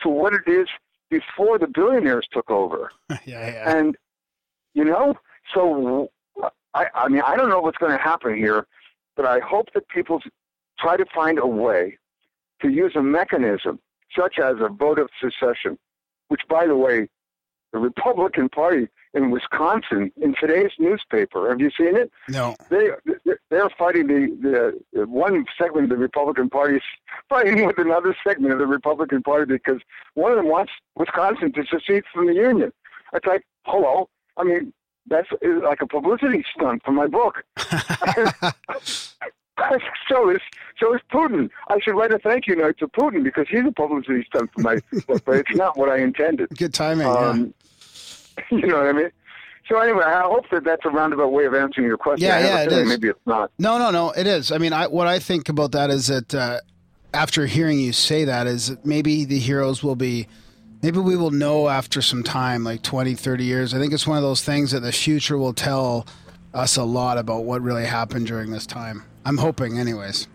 to 0.03 0.09
what 0.09 0.35
it 0.35 0.47
is 0.47 0.69
before 1.11 1.59
the 1.59 1.67
billionaires 1.67 2.29
took 2.31 2.51
over. 2.51 2.91
yeah, 3.11 3.17
yeah. 3.25 3.77
And 3.77 3.97
you 4.75 4.85
know, 4.85 5.15
so 5.55 6.11
I, 6.77 6.87
I 6.95 7.09
mean, 7.09 7.23
I 7.27 7.37
don't 7.37 7.49
know 7.49 7.61
what's 7.61 7.79
going 7.79 7.97
to 7.97 8.03
happen 8.03 8.37
here, 8.37 8.67
but 9.17 9.25
I 9.25 9.41
hope 9.41 9.73
that 9.75 9.89
people 9.89 10.21
try 10.79 10.97
to 10.97 11.07
find 11.15 11.39
a 11.39 11.47
way 11.47 11.97
to 12.61 12.69
use 12.69 12.93
a 12.97 13.03
mechanism 13.03 13.81
such 14.17 14.39
as 14.39 14.57
a 14.61 14.69
vote 14.69 14.99
of 14.99 15.09
secession, 15.21 15.79
which, 16.29 16.43
by 16.49 16.67
the 16.67 16.77
way, 16.77 17.09
the 17.73 17.79
Republican 17.79 18.49
Party 18.49 18.89
in 19.15 19.31
Wisconsin 19.31 20.13
in 20.21 20.35
today's 20.39 20.71
newspaper. 20.79 21.49
Have 21.49 21.61
you 21.61 21.71
seen 21.77 21.97
it? 21.97 22.11
No. 22.29 22.55
They 22.71 22.91
they're 23.51 23.71
fighting 23.71 24.07
the, 24.07 24.79
the 24.93 25.07
one 25.07 25.47
segment 25.59 25.85
of 25.85 25.91
the 25.91 25.97
Republican 25.97 26.49
Party 26.49 26.77
is 26.77 26.83
fighting 27.29 27.67
with 27.67 27.79
another 27.79 28.15
segment 28.27 28.53
of 28.53 28.59
the 28.59 28.67
Republican 28.67 29.23
Party 29.23 29.53
because 29.53 29.81
one 30.15 30.31
of 30.31 30.37
them 30.37 30.49
wants 30.49 30.73
Wisconsin 30.95 31.53
to 31.53 31.65
secede 31.65 32.05
from 32.13 32.27
the 32.27 32.35
Union. 32.35 32.73
It's 33.13 33.27
like, 33.27 33.45
hello. 33.65 34.09
I 34.37 34.45
mean, 34.45 34.73
that's 35.09 35.29
like 35.63 35.81
a 35.81 35.87
publicity 35.87 36.45
stunt 36.55 36.83
for 36.85 36.93
my 36.93 37.07
book. 37.07 37.45
so 40.09 40.31
is 40.31 40.41
so 40.79 40.95
is 40.95 41.01
Putin. 41.11 41.51
I 41.69 41.79
should 41.81 41.95
write 41.95 42.13
a 42.13 42.19
thank 42.19 42.47
you 42.47 42.57
note 42.57 42.79
to 42.79 42.89
Putin 42.89 43.25
because 43.25 43.47
he's 43.49 43.65
a 43.67 43.73
publicity 43.73 44.25
stunt 44.29 44.51
for 44.53 44.61
my 44.61 44.79
book, 45.07 45.25
but 45.25 45.37
it's 45.37 45.55
not 45.55 45.77
what 45.77 45.89
I 45.89 45.99
intended. 45.99 46.49
Good 46.57 46.75
timing. 46.75 47.07
Um, 47.07 47.55
you 48.51 48.67
know 48.67 48.79
what 48.79 48.87
I 48.87 48.93
mean? 48.93 49.11
So 49.69 49.81
anyway, 49.81 50.05
I 50.05 50.23
hope 50.23 50.49
that 50.51 50.65
that's 50.65 50.85
a 50.85 50.91
roundabout 50.91 51.33
way 51.33 51.45
of 51.47 51.55
answering 51.55 51.87
your 51.87 51.97
question. 51.97 52.27
Yeah, 52.27 52.39
yeah, 52.39 52.63
it 52.63 52.73
is. 52.73 52.89
Maybe 52.89 53.09
it's 53.09 53.19
not. 53.27 53.51
No, 53.59 53.79
no, 53.79 53.91
no. 53.91 54.11
It 54.11 54.27
is. 54.27 54.53
I 54.53 54.59
mean, 54.59 54.73
I, 54.73 54.87
what 54.87 55.09
I 55.09 55.19
think 55.19 55.49
about 55.49 55.73
that 55.73 55.91
is 55.91 56.07
that 56.07 56.33
uh, 56.35 56.61
after 57.13 57.47
hearing 57.47 57.81
you 57.81 57.93
say 57.93 58.25
that, 58.25 58.47
is 58.47 58.69
that 58.69 58.87
maybe 58.87 59.25
the 59.25 59.41
heroes 59.41 59.83
will 59.83 59.97
be, 59.97 60.29
maybe 60.83 60.99
we 60.99 61.17
will 61.17 61.31
know 61.31 61.69
after 61.69 62.03
some 62.03 62.23
time, 62.23 62.65
like 62.65 62.83
20, 62.83 63.15
30 63.15 63.45
years. 63.45 63.75
I 63.75 63.79
think 63.79 63.93
it's 63.93 64.07
one 64.07 64.17
of 64.17 64.23
those 64.23 64.43
things 64.43 64.71
that 64.73 64.81
the 64.81 64.93
future 64.93 65.39
will 65.39 65.55
tell 65.55 66.07
us 66.55 66.77
a 66.77 66.85
lot 66.85 67.19
about 67.19 67.45
what 67.45 67.63
really 67.63 67.85
happened 67.85 68.27
during 68.27 68.51
this 68.51 68.67
time. 68.67 69.05
I'm 69.25 69.39
hoping, 69.39 69.79
anyways. 69.79 70.29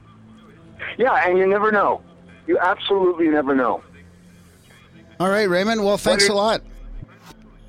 Yeah, 0.98 1.14
and 1.28 1.38
you 1.38 1.48
never 1.48 1.72
know. 1.72 2.02
You 2.48 2.58
absolutely 2.60 3.30
never 3.30 3.56
know. 3.56 3.84
All 5.20 5.30
right, 5.30 5.48
Raymond. 5.48 5.84
Well, 5.84 5.98
thanks 5.98 6.28
a 6.30 6.34
lot. 6.34 6.62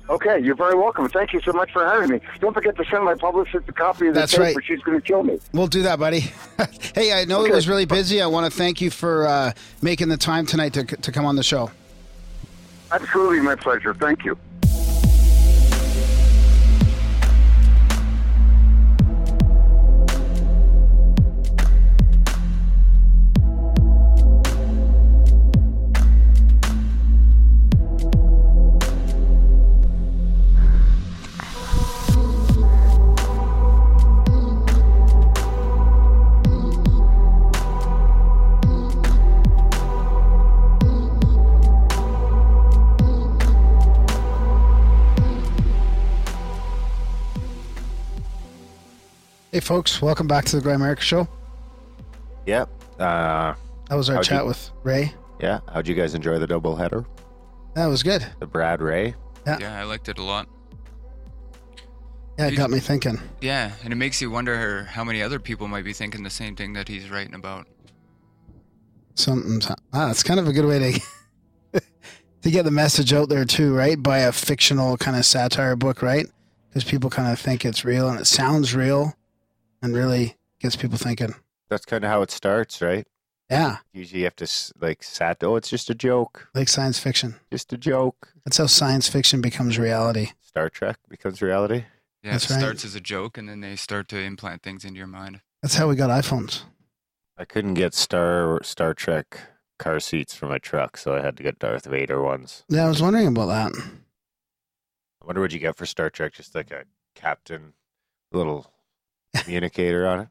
Okay, 0.09 0.39
you're 0.39 0.55
very 0.55 0.75
welcome. 0.75 1.07
Thank 1.07 1.31
you 1.31 1.39
so 1.41 1.53
much 1.53 1.71
for 1.71 1.85
having 1.85 2.09
me. 2.09 2.19
Don't 2.41 2.53
forget 2.53 2.75
to 2.75 2.85
send 2.85 3.05
my 3.05 3.15
publicist 3.15 3.69
a 3.69 3.71
copy 3.71 4.07
of 4.07 4.15
the 4.15 4.19
That's 4.19 4.33
tape, 4.33 4.41
right. 4.41 4.57
or 4.57 4.61
she's 4.61 4.81
going 4.81 4.99
to 4.99 5.05
kill 5.05 5.23
me. 5.23 5.39
We'll 5.53 5.67
do 5.67 5.83
that, 5.83 5.97
buddy. 5.97 6.19
hey, 6.93 7.13
I 7.13 7.23
know 7.25 7.45
it 7.45 7.53
was 7.53 7.69
really 7.69 7.85
busy. 7.85 8.21
I 8.21 8.27
want 8.27 8.51
to 8.51 8.55
thank 8.55 8.81
you 8.81 8.91
for 8.91 9.25
uh, 9.27 9.53
making 9.81 10.09
the 10.09 10.17
time 10.17 10.45
tonight 10.45 10.73
to, 10.73 10.83
to 10.83 11.11
come 11.11 11.25
on 11.25 11.37
the 11.37 11.43
show. 11.43 11.71
Absolutely, 12.93 13.39
my 13.39 13.55
pleasure. 13.55 13.93
Thank 13.95 14.23
you. 14.23 14.37
Folks. 49.63 50.01
Welcome 50.01 50.27
back 50.27 50.45
to 50.45 50.59
the 50.59 50.67
Grimerica 50.67 50.99
Show. 50.99 51.27
Yep. 52.45 52.69
Uh, 52.99 53.53
That 53.89 53.95
was 53.95 54.09
our 54.09 54.21
chat 54.23 54.41
you- 54.41 54.47
with 54.47 54.69
Ray. 54.83 55.13
yeah. 55.39 55.59
How'd 55.71 55.87
you 55.87 55.95
guys 55.95 56.13
enjoy 56.15 56.37
the 56.39 56.47
double 56.47 56.75
header? 56.75 57.05
That 57.75 57.87
was 57.87 58.03
good. 58.03 58.25
The 58.39 58.45
Brad 58.45 58.81
Ray. 58.81 59.15
Yeah. 59.47 59.57
Yeah, 59.59 59.79
I 59.79 59.83
liked 59.83 60.09
it 60.09 60.17
a 60.19 60.23
lot. 60.23 60.47
Yeah, 62.37 62.47
it 62.47 62.55
got 62.55 62.69
me 62.71 62.79
thinking. 62.79 63.19
Yeah, 63.41 63.71
and 63.83 63.93
it 63.93 63.95
makes 63.95 64.21
you 64.21 64.29
wonder 64.31 64.83
how 64.83 65.03
many 65.03 65.21
other 65.21 65.39
people 65.39 65.67
might 65.67 65.85
be 65.85 65.93
thinking 65.93 66.23
the 66.23 66.29
same 66.29 66.55
thing 66.55 66.73
that 66.73 66.87
he's 66.87 67.09
writing 67.09 67.33
about. 67.35 67.67
Something's 69.15 69.67
ah, 69.93 70.09
it's 70.09 70.23
kind 70.23 70.39
of 70.39 70.47
a 70.47 70.53
good 70.53 70.65
way 70.65 70.79
to 71.73 71.81
to 72.41 72.51
get 72.51 72.65
the 72.65 72.71
message 72.71 73.13
out 73.13 73.29
there 73.29 73.45
too, 73.45 73.73
right? 73.75 74.01
By 74.01 74.19
a 74.19 74.31
fictional 74.31 74.97
kind 74.97 75.15
of 75.15 75.25
satire 75.25 75.75
book, 75.75 76.01
right? 76.01 76.25
Because 76.69 76.83
people 76.83 77.09
kind 77.11 77.31
of 77.31 77.39
think 77.39 77.63
it's 77.65 77.85
real 77.85 78.09
and 78.09 78.19
it 78.19 78.25
sounds 78.25 78.73
real, 78.75 79.13
and 79.83 79.93
really 79.93 80.37
gets 80.59 80.75
people 80.75 80.97
thinking. 80.97 81.35
That's 81.69 81.85
kind 81.85 82.03
of 82.03 82.09
how 82.09 82.21
it 82.23 82.31
starts, 82.31 82.81
right? 82.81 83.05
Yeah, 83.49 83.77
Usually 83.91 84.19
you 84.21 84.25
have 84.25 84.35
to 84.37 84.47
like 84.79 85.03
sat. 85.03 85.43
Oh, 85.43 85.57
it's 85.57 85.69
just 85.69 85.89
a 85.89 85.93
joke. 85.95 86.47
like 86.55 86.69
science 86.69 86.97
fiction. 86.97 87.35
Just 87.51 87.71
a 87.73 87.77
joke. 87.77 88.29
That's 88.45 88.57
how 88.57 88.65
science 88.65 89.07
fiction 89.09 89.41
becomes 89.41 89.77
reality. 89.77 90.29
Star 90.41 90.69
Trek 90.69 90.97
becomes 91.09 91.41
reality. 91.41 91.83
Yeah, 92.23 92.31
That's 92.31 92.49
it 92.49 92.53
right. 92.53 92.59
starts 92.61 92.85
as 92.85 92.95
a 92.95 93.01
joke 93.01 93.37
and 93.37 93.47
then 93.49 93.59
they 93.59 93.75
start 93.75 94.07
to 94.09 94.17
implant 94.17 94.63
things 94.63 94.85
into 94.85 94.97
your 94.97 95.07
mind. 95.07 95.41
That's 95.61 95.75
how 95.75 95.87
we 95.89 95.95
got 95.95 96.09
iPhones. 96.09 96.63
I 97.37 97.43
couldn't 97.45 97.73
get 97.73 97.93
Star 97.93 98.59
Star 98.63 98.93
Trek 98.93 99.37
car 99.77 99.99
seats 99.99 100.33
for 100.33 100.45
my 100.47 100.57
truck, 100.57 100.95
so 100.97 101.13
I 101.15 101.21
had 101.21 101.35
to 101.37 101.43
get 101.43 101.59
Darth 101.59 101.85
Vader 101.85 102.21
ones. 102.23 102.63
Yeah, 102.69 102.85
I 102.85 102.89
was 102.89 103.01
wondering 103.01 103.27
about 103.27 103.47
that. 103.47 103.71
I 105.21 105.25
wonder 105.25 105.41
what 105.41 105.51
you 105.51 105.59
get 105.59 105.75
for 105.75 105.85
Star 105.85 106.09
Trek. 106.09 106.33
Just 106.33 106.55
like 106.55 106.71
a 106.71 106.83
captain, 107.15 107.73
little 108.31 108.71
communicator 109.35 110.07
on 110.07 110.19
it. 110.21 110.27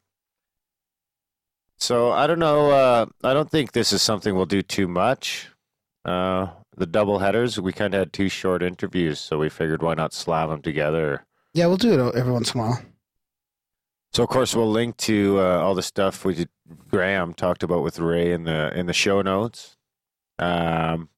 So 1.78 2.12
I 2.12 2.26
don't 2.26 2.38
know. 2.38 2.70
Uh, 2.70 3.06
I 3.24 3.34
don't 3.34 3.50
think 3.50 3.72
this 3.72 3.92
is 3.92 4.02
something 4.02 4.34
we'll 4.34 4.46
do 4.46 4.62
too 4.62 4.86
much. 4.86 5.48
Uh, 6.04 6.48
the 6.76 6.86
double 6.86 7.18
headers, 7.18 7.60
we 7.60 7.72
kind 7.72 7.94
of 7.94 7.98
had 7.98 8.12
two 8.12 8.28
short 8.28 8.62
interviews, 8.62 9.20
so 9.20 9.38
we 9.38 9.48
figured 9.48 9.82
why 9.82 9.94
not 9.94 10.12
slam 10.12 10.48
them 10.48 10.62
together. 10.62 11.24
Yeah, 11.54 11.66
we'll 11.66 11.76
do 11.76 12.08
it 12.08 12.14
every 12.14 12.32
once 12.32 12.54
in 12.54 12.60
a 12.60 12.64
while. 12.64 12.82
So 14.12 14.22
of 14.22 14.28
course 14.28 14.54
we'll 14.54 14.70
link 14.70 14.96
to 14.98 15.40
uh, 15.40 15.60
all 15.60 15.74
the 15.74 15.82
stuff 15.82 16.24
we 16.24 16.34
did, 16.34 16.48
Graham 16.88 17.34
talked 17.34 17.62
about 17.62 17.82
with 17.82 17.98
Ray 17.98 18.32
in 18.32 18.44
the 18.44 18.72
in 18.78 18.86
the 18.86 18.92
show 18.92 19.22
notes. 19.22 19.76
Um, 20.38 21.08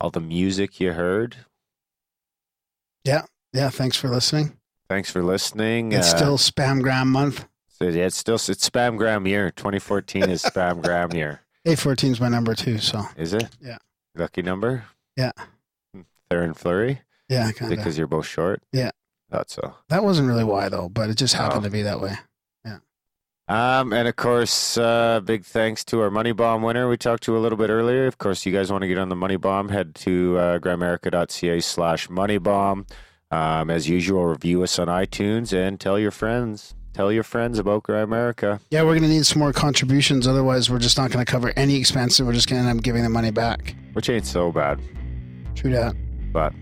all 0.00 0.10
the 0.10 0.20
music 0.20 0.80
you 0.80 0.92
heard. 0.92 1.36
Yeah, 3.04 3.22
yeah, 3.52 3.70
thanks 3.70 3.96
for 3.96 4.08
listening. 4.08 4.56
Thanks 4.94 5.10
for 5.10 5.24
listening. 5.24 5.90
It's 5.90 6.12
Uh, 6.14 6.16
still 6.16 6.38
Spamgram 6.38 7.08
month. 7.08 7.46
so 7.68 7.88
yeah, 7.88 8.04
it's 8.06 8.16
still 8.16 8.36
it's 8.36 8.46
Spamgram 8.70 9.26
year. 9.26 9.50
2014 9.50 10.30
is 10.30 10.40
Spamgram 10.44 11.12
year. 11.12 11.40
A14 11.66 12.12
is 12.12 12.20
my 12.20 12.28
number 12.28 12.54
too, 12.54 12.78
so 12.78 13.02
Is 13.16 13.32
it? 13.32 13.48
Yeah. 13.60 13.78
Lucky 14.14 14.40
number. 14.42 14.84
Yeah. 15.16 15.32
Theron 16.30 16.54
Flurry. 16.54 17.00
yeah, 17.28 17.42
Is 17.46 17.50
it 17.50 17.52
kind 17.54 17.72
of. 17.72 17.76
because 17.78 17.98
you're 17.98 18.06
both 18.06 18.26
short? 18.26 18.62
Yeah. 18.70 18.92
Thought 19.32 19.50
so. 19.50 19.74
That 19.88 20.04
wasn't 20.04 20.28
really 20.28 20.44
why 20.44 20.68
though, 20.68 20.88
but 20.88 21.10
it 21.10 21.16
just 21.16 21.34
happened 21.34 21.62
Oh. 21.62 21.64
to 21.64 21.70
be 21.70 21.82
that 21.82 22.00
way. 22.00 22.14
Yeah. 22.64 22.78
Um, 23.48 23.92
and 23.92 24.06
of 24.06 24.14
course, 24.14 24.78
uh, 24.78 25.18
big 25.24 25.44
thanks 25.44 25.84
to 25.86 26.02
our 26.02 26.10
Money 26.12 26.30
Bomb 26.30 26.62
winner 26.62 26.88
we 26.88 26.96
talked 26.96 27.24
to 27.24 27.36
a 27.36 27.40
little 27.40 27.58
bit 27.58 27.68
earlier. 27.68 28.06
Of 28.06 28.18
course, 28.18 28.46
you 28.46 28.52
guys 28.52 28.70
want 28.70 28.82
to 28.82 28.88
get 28.88 28.98
on 28.98 29.08
the 29.08 29.16
Money 29.16 29.38
Bomb, 29.38 29.70
head 29.70 29.96
to 30.06 30.38
uh, 30.38 30.58
grimerica.ca 30.60 31.58
slash 31.58 32.08
Money 32.08 32.38
Bomb. 32.38 32.86
Um, 33.34 33.68
as 33.68 33.88
usual, 33.88 34.26
review 34.26 34.62
us 34.62 34.78
on 34.78 34.86
iTunes 34.86 35.52
and 35.52 35.80
tell 35.80 35.98
your 35.98 36.12
friends. 36.12 36.76
Tell 36.92 37.10
your 37.10 37.24
friends 37.24 37.58
about 37.58 37.82
Grimerica. 37.82 38.60
Yeah, 38.70 38.84
we're 38.84 38.94
gonna 38.94 39.08
need 39.08 39.26
some 39.26 39.40
more 39.40 39.52
contributions. 39.52 40.28
Otherwise, 40.28 40.70
we're 40.70 40.78
just 40.78 40.96
not 40.96 41.10
gonna 41.10 41.24
cover 41.24 41.52
any 41.56 41.74
expenses. 41.74 42.24
We're 42.24 42.32
just 42.32 42.48
gonna 42.48 42.68
end 42.68 42.78
up 42.78 42.84
giving 42.84 43.02
the 43.02 43.08
money 43.08 43.32
back. 43.32 43.74
Which 43.94 44.08
ain't 44.08 44.24
so 44.24 44.52
bad, 44.52 44.80
True 45.56 45.72
that. 45.72 45.96
but 46.32 46.52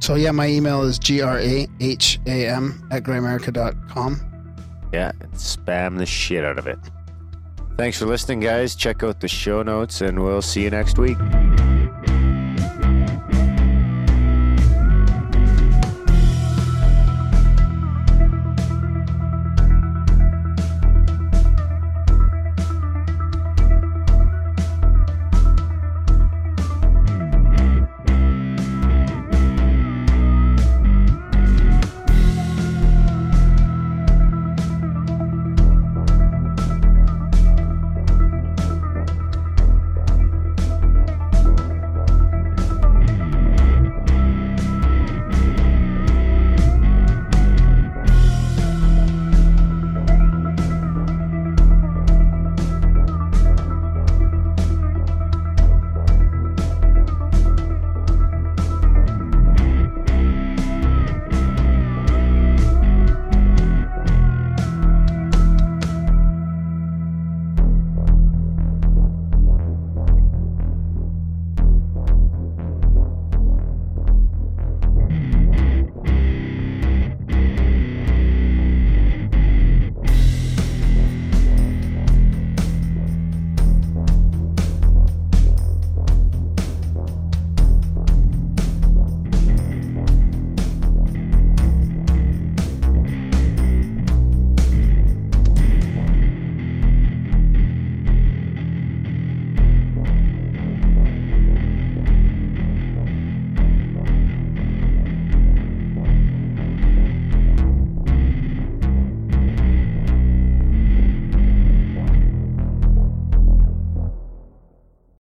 So 0.00 0.16
yeah, 0.16 0.32
my 0.32 0.48
email 0.48 0.82
is 0.82 0.98
graham 0.98 2.86
at 2.92 3.02
grimerica.com. 3.02 4.20
Yeah, 4.92 5.12
spam 5.32 5.96
the 5.96 6.04
shit 6.04 6.44
out 6.44 6.58
of 6.58 6.66
it. 6.66 6.78
Thanks 7.78 7.98
for 7.98 8.04
listening, 8.04 8.40
guys. 8.40 8.76
Check 8.76 9.02
out 9.02 9.20
the 9.20 9.28
show 9.28 9.62
notes, 9.62 10.02
and 10.02 10.22
we'll 10.22 10.42
see 10.42 10.62
you 10.62 10.70
next 10.70 10.98
week. 10.98 11.16